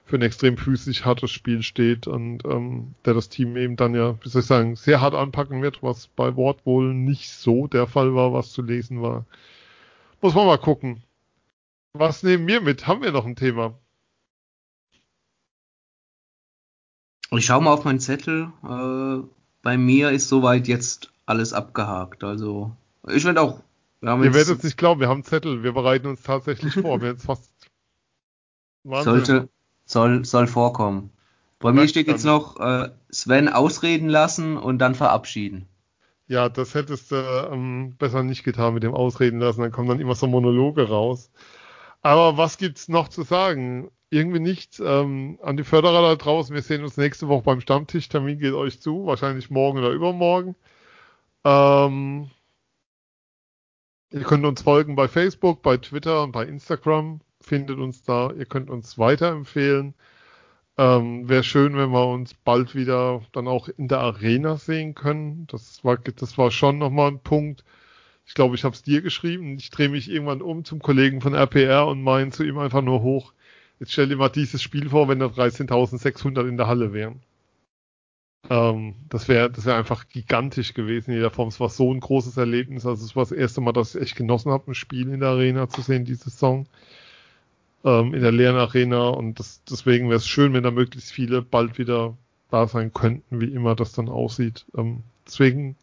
für 0.09 0.17
ein 0.17 0.21
extrem 0.21 0.57
physisch 0.57 1.05
hartes 1.05 1.31
Spiel 1.31 1.61
steht 1.61 2.07
und 2.07 2.43
ähm, 2.45 2.95
der 3.05 3.13
das 3.13 3.29
Team 3.29 3.55
eben 3.55 3.75
dann 3.75 3.95
ja, 3.95 4.15
wie 4.23 4.29
soll 4.29 4.41
ich 4.41 4.47
sagen, 4.47 4.75
sehr 4.75 5.01
hart 5.01 5.13
anpacken 5.13 5.61
wird, 5.61 5.83
was 5.83 6.07
bei 6.07 6.35
Wort 6.35 6.65
wohl 6.65 6.93
nicht 6.93 7.31
so 7.31 7.67
der 7.67 7.87
Fall 7.87 8.15
war, 8.15 8.33
was 8.33 8.51
zu 8.51 8.61
lesen 8.61 9.01
war. 9.01 9.25
Muss 10.21 10.35
man 10.35 10.47
mal 10.47 10.57
gucken. 10.57 11.03
Was 11.93 12.23
nehmen 12.23 12.47
wir 12.47 12.61
mit? 12.61 12.87
Haben 12.87 13.01
wir 13.01 13.11
noch 13.11 13.25
ein 13.25 13.35
Thema? 13.35 13.73
Ich 17.31 17.45
schaue 17.45 17.61
mal 17.61 17.73
auf 17.73 17.85
meinen 17.85 17.99
Zettel. 17.99 18.51
Äh 18.63 19.27
bei 19.61 19.77
mir 19.77 20.11
ist 20.11 20.29
soweit 20.29 20.67
jetzt 20.67 21.11
alles 21.25 21.53
abgehakt. 21.53 22.23
Also 22.23 22.75
ich 23.07 23.25
werde 23.25 23.41
auch. 23.41 23.63
Wir 24.01 24.11
haben 24.11 24.23
Ihr 24.23 24.33
werdet 24.33 24.59
es 24.59 24.63
nicht 24.63 24.77
glauben, 24.77 25.01
wir 25.01 25.09
haben 25.09 25.23
Zettel, 25.23 25.61
wir 25.61 25.73
bereiten 25.73 26.07
uns 26.07 26.23
tatsächlich 26.23 26.73
vor. 26.73 27.01
Wir 27.01 27.09
jetzt 27.09 27.25
fast 27.25 27.51
Sollte, 28.83 29.49
soll, 29.89 30.25
soll 30.25 30.47
vorkommen. 30.47 31.11
Bei 31.59 31.73
mir 31.73 31.87
steht 31.87 32.07
jetzt 32.07 32.23
noch 32.23 32.59
äh, 32.59 32.89
Sven 33.11 33.49
ausreden 33.49 34.07
lassen 34.07 34.55
und 34.57 34.79
dann 34.79 34.95
verabschieden. 34.95 35.67
Ja, 36.27 36.47
das 36.47 36.75
hättest 36.75 37.11
du 37.11 37.15
ähm, 37.51 37.95
besser 37.97 38.23
nicht 38.23 38.43
getan 38.43 38.73
mit 38.75 38.83
dem 38.83 38.93
Ausreden 38.93 39.39
lassen, 39.39 39.61
dann 39.61 39.71
kommen 39.71 39.89
dann 39.89 39.99
immer 39.99 40.15
so 40.15 40.27
Monologe 40.27 40.87
raus. 40.87 41.31
Aber 42.01 42.37
was 42.37 42.57
gibt's 42.57 42.87
noch 42.87 43.09
zu 43.09 43.23
sagen? 43.23 43.91
irgendwie 44.09 44.39
nichts. 44.39 44.79
Ähm, 44.79 45.39
an 45.41 45.57
die 45.57 45.63
Förderer 45.63 46.01
da 46.01 46.15
draußen, 46.15 46.53
wir 46.53 46.61
sehen 46.61 46.83
uns 46.83 46.97
nächste 46.97 47.27
Woche 47.27 47.43
beim 47.43 47.61
Stammtisch. 47.61 48.09
Termin 48.09 48.39
geht 48.39 48.53
euch 48.53 48.81
zu, 48.81 49.05
wahrscheinlich 49.05 49.49
morgen 49.49 49.79
oder 49.79 49.91
übermorgen. 49.91 50.55
Ähm, 51.43 52.29
ihr 54.11 54.23
könnt 54.23 54.45
uns 54.45 54.61
folgen 54.61 54.95
bei 54.95 55.07
Facebook, 55.07 55.61
bei 55.61 55.77
Twitter 55.77 56.23
und 56.23 56.31
bei 56.31 56.45
Instagram. 56.45 57.21
Findet 57.49 57.79
uns 57.79 58.03
da. 58.03 58.31
Ihr 58.31 58.45
könnt 58.45 58.69
uns 58.69 58.97
weiterempfehlen. 58.97 59.93
Ähm, 60.77 61.27
Wäre 61.27 61.43
schön, 61.43 61.75
wenn 61.75 61.91
wir 61.91 62.07
uns 62.07 62.33
bald 62.33 62.75
wieder 62.75 63.21
dann 63.33 63.47
auch 63.47 63.67
in 63.67 63.87
der 63.89 63.99
Arena 63.99 64.57
sehen 64.57 64.95
können. 64.95 65.47
Das 65.47 65.83
war, 65.83 65.97
das 65.97 66.37
war 66.37 66.51
schon 66.51 66.77
nochmal 66.77 67.11
ein 67.11 67.19
Punkt. 67.19 67.63
Ich 68.25 68.33
glaube, 68.35 68.55
ich 68.55 68.63
habe 68.63 68.75
es 68.75 68.83
dir 68.83 69.01
geschrieben. 69.01 69.57
Ich 69.57 69.71
drehe 69.71 69.89
mich 69.89 70.09
irgendwann 70.09 70.41
um 70.41 70.63
zum 70.63 70.79
Kollegen 70.81 71.21
von 71.21 71.33
RPR 71.33 71.87
und 71.87 72.03
meine 72.03 72.31
zu 72.31 72.43
ihm 72.43 72.57
einfach 72.59 72.81
nur 72.81 73.01
hoch 73.01 73.33
Jetzt 73.79 73.93
stell 73.93 74.09
dir 74.09 74.17
mal 74.17 74.29
dieses 74.29 74.61
Spiel 74.61 74.89
vor, 74.89 75.07
wenn 75.07 75.19
da 75.19 75.27
13.600 75.27 76.47
in 76.47 76.57
der 76.57 76.67
Halle 76.67 76.91
wären. 76.93 77.21
Ähm, 78.49 78.95
das 79.09 79.27
wäre 79.27 79.49
das 79.49 79.65
wäre 79.65 79.77
einfach 79.77 80.07
gigantisch 80.09 80.73
gewesen 80.73 81.11
in 81.11 81.17
jeder 81.17 81.31
Form. 81.31 81.47
Es 81.47 81.59
war 81.59 81.69
so 81.69 81.93
ein 81.93 81.99
großes 82.01 82.37
Erlebnis. 82.37 82.85
Also 82.85 83.05
es 83.05 83.15
war 83.15 83.23
das 83.23 83.31
erste 83.31 83.61
Mal, 83.61 83.71
dass 83.73 83.95
ich 83.95 84.01
echt 84.01 84.15
genossen 84.17 84.51
habe, 84.51 84.71
ein 84.71 84.75
Spiel 84.75 85.09
in 85.09 85.21
der 85.21 85.29
Arena 85.29 85.69
zu 85.69 85.81
sehen, 85.81 86.05
diese 86.05 86.29
Saison 86.29 86.67
ähm, 87.83 88.13
in 88.13 88.21
der 88.21 88.31
leeren 88.31 88.57
Arena 88.57 89.09
und 89.09 89.39
das, 89.39 89.63
deswegen 89.63 90.09
wäre 90.09 90.17
es 90.17 90.27
schön, 90.27 90.53
wenn 90.53 90.63
da 90.63 90.71
möglichst 90.71 91.11
viele 91.11 91.41
bald 91.41 91.77
wieder 91.77 92.17
da 92.49 92.67
sein 92.67 92.93
könnten, 92.93 93.39
wie 93.39 93.53
immer 93.53 93.75
das 93.75 93.93
dann 93.93 94.09
aussieht. 94.09 94.65
Ähm, 94.75 95.03
deswegen 95.25 95.75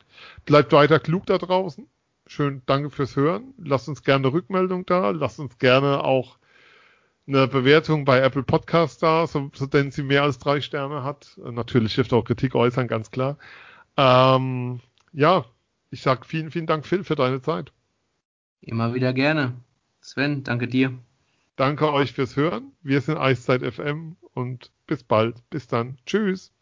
bleibt 0.44 0.72
weiter 0.72 0.98
klug 0.98 1.26
da 1.26 1.38
draußen. 1.38 1.86
Schön, 2.26 2.62
danke 2.66 2.90
fürs 2.90 3.14
Hören. 3.14 3.54
Lasst 3.58 3.88
uns 3.88 4.02
gerne 4.02 4.26
eine 4.26 4.34
Rückmeldung 4.34 4.84
da. 4.84 5.10
Lasst 5.10 5.38
uns 5.38 5.58
gerne 5.58 6.02
auch 6.02 6.38
eine 7.26 7.48
Bewertung 7.48 8.04
bei 8.04 8.20
Apple 8.20 8.42
Podcast 8.42 9.02
da, 9.02 9.26
so, 9.26 9.50
so 9.54 9.66
denn 9.66 9.90
sie 9.90 10.02
mehr 10.02 10.22
als 10.22 10.38
drei 10.38 10.60
Sterne 10.60 11.02
hat. 11.02 11.38
Äh, 11.44 11.52
natürlich 11.52 11.94
hilft 11.94 12.12
auch 12.12 12.24
Kritik 12.24 12.54
äußern, 12.54 12.88
ganz 12.88 13.10
klar. 13.10 13.38
Ähm, 13.96 14.80
ja, 15.12 15.44
ich 15.90 16.02
sag 16.02 16.26
vielen, 16.26 16.50
vielen 16.50 16.66
Dank, 16.66 16.86
Phil, 16.86 17.04
für 17.04 17.16
deine 17.16 17.40
Zeit. 17.40 17.72
Immer 18.60 18.94
wieder 18.94 19.12
gerne. 19.12 19.54
Sven, 20.00 20.44
danke 20.44 20.68
dir. 20.68 20.98
Danke 21.56 21.92
euch 21.92 22.12
fürs 22.12 22.36
Hören. 22.36 22.72
Wir 22.82 23.00
sind 23.02 23.18
Eiszeit 23.18 23.62
FM 23.62 24.16
und 24.32 24.72
bis 24.86 25.04
bald. 25.04 25.42
Bis 25.50 25.66
dann. 25.66 25.98
Tschüss. 26.06 26.55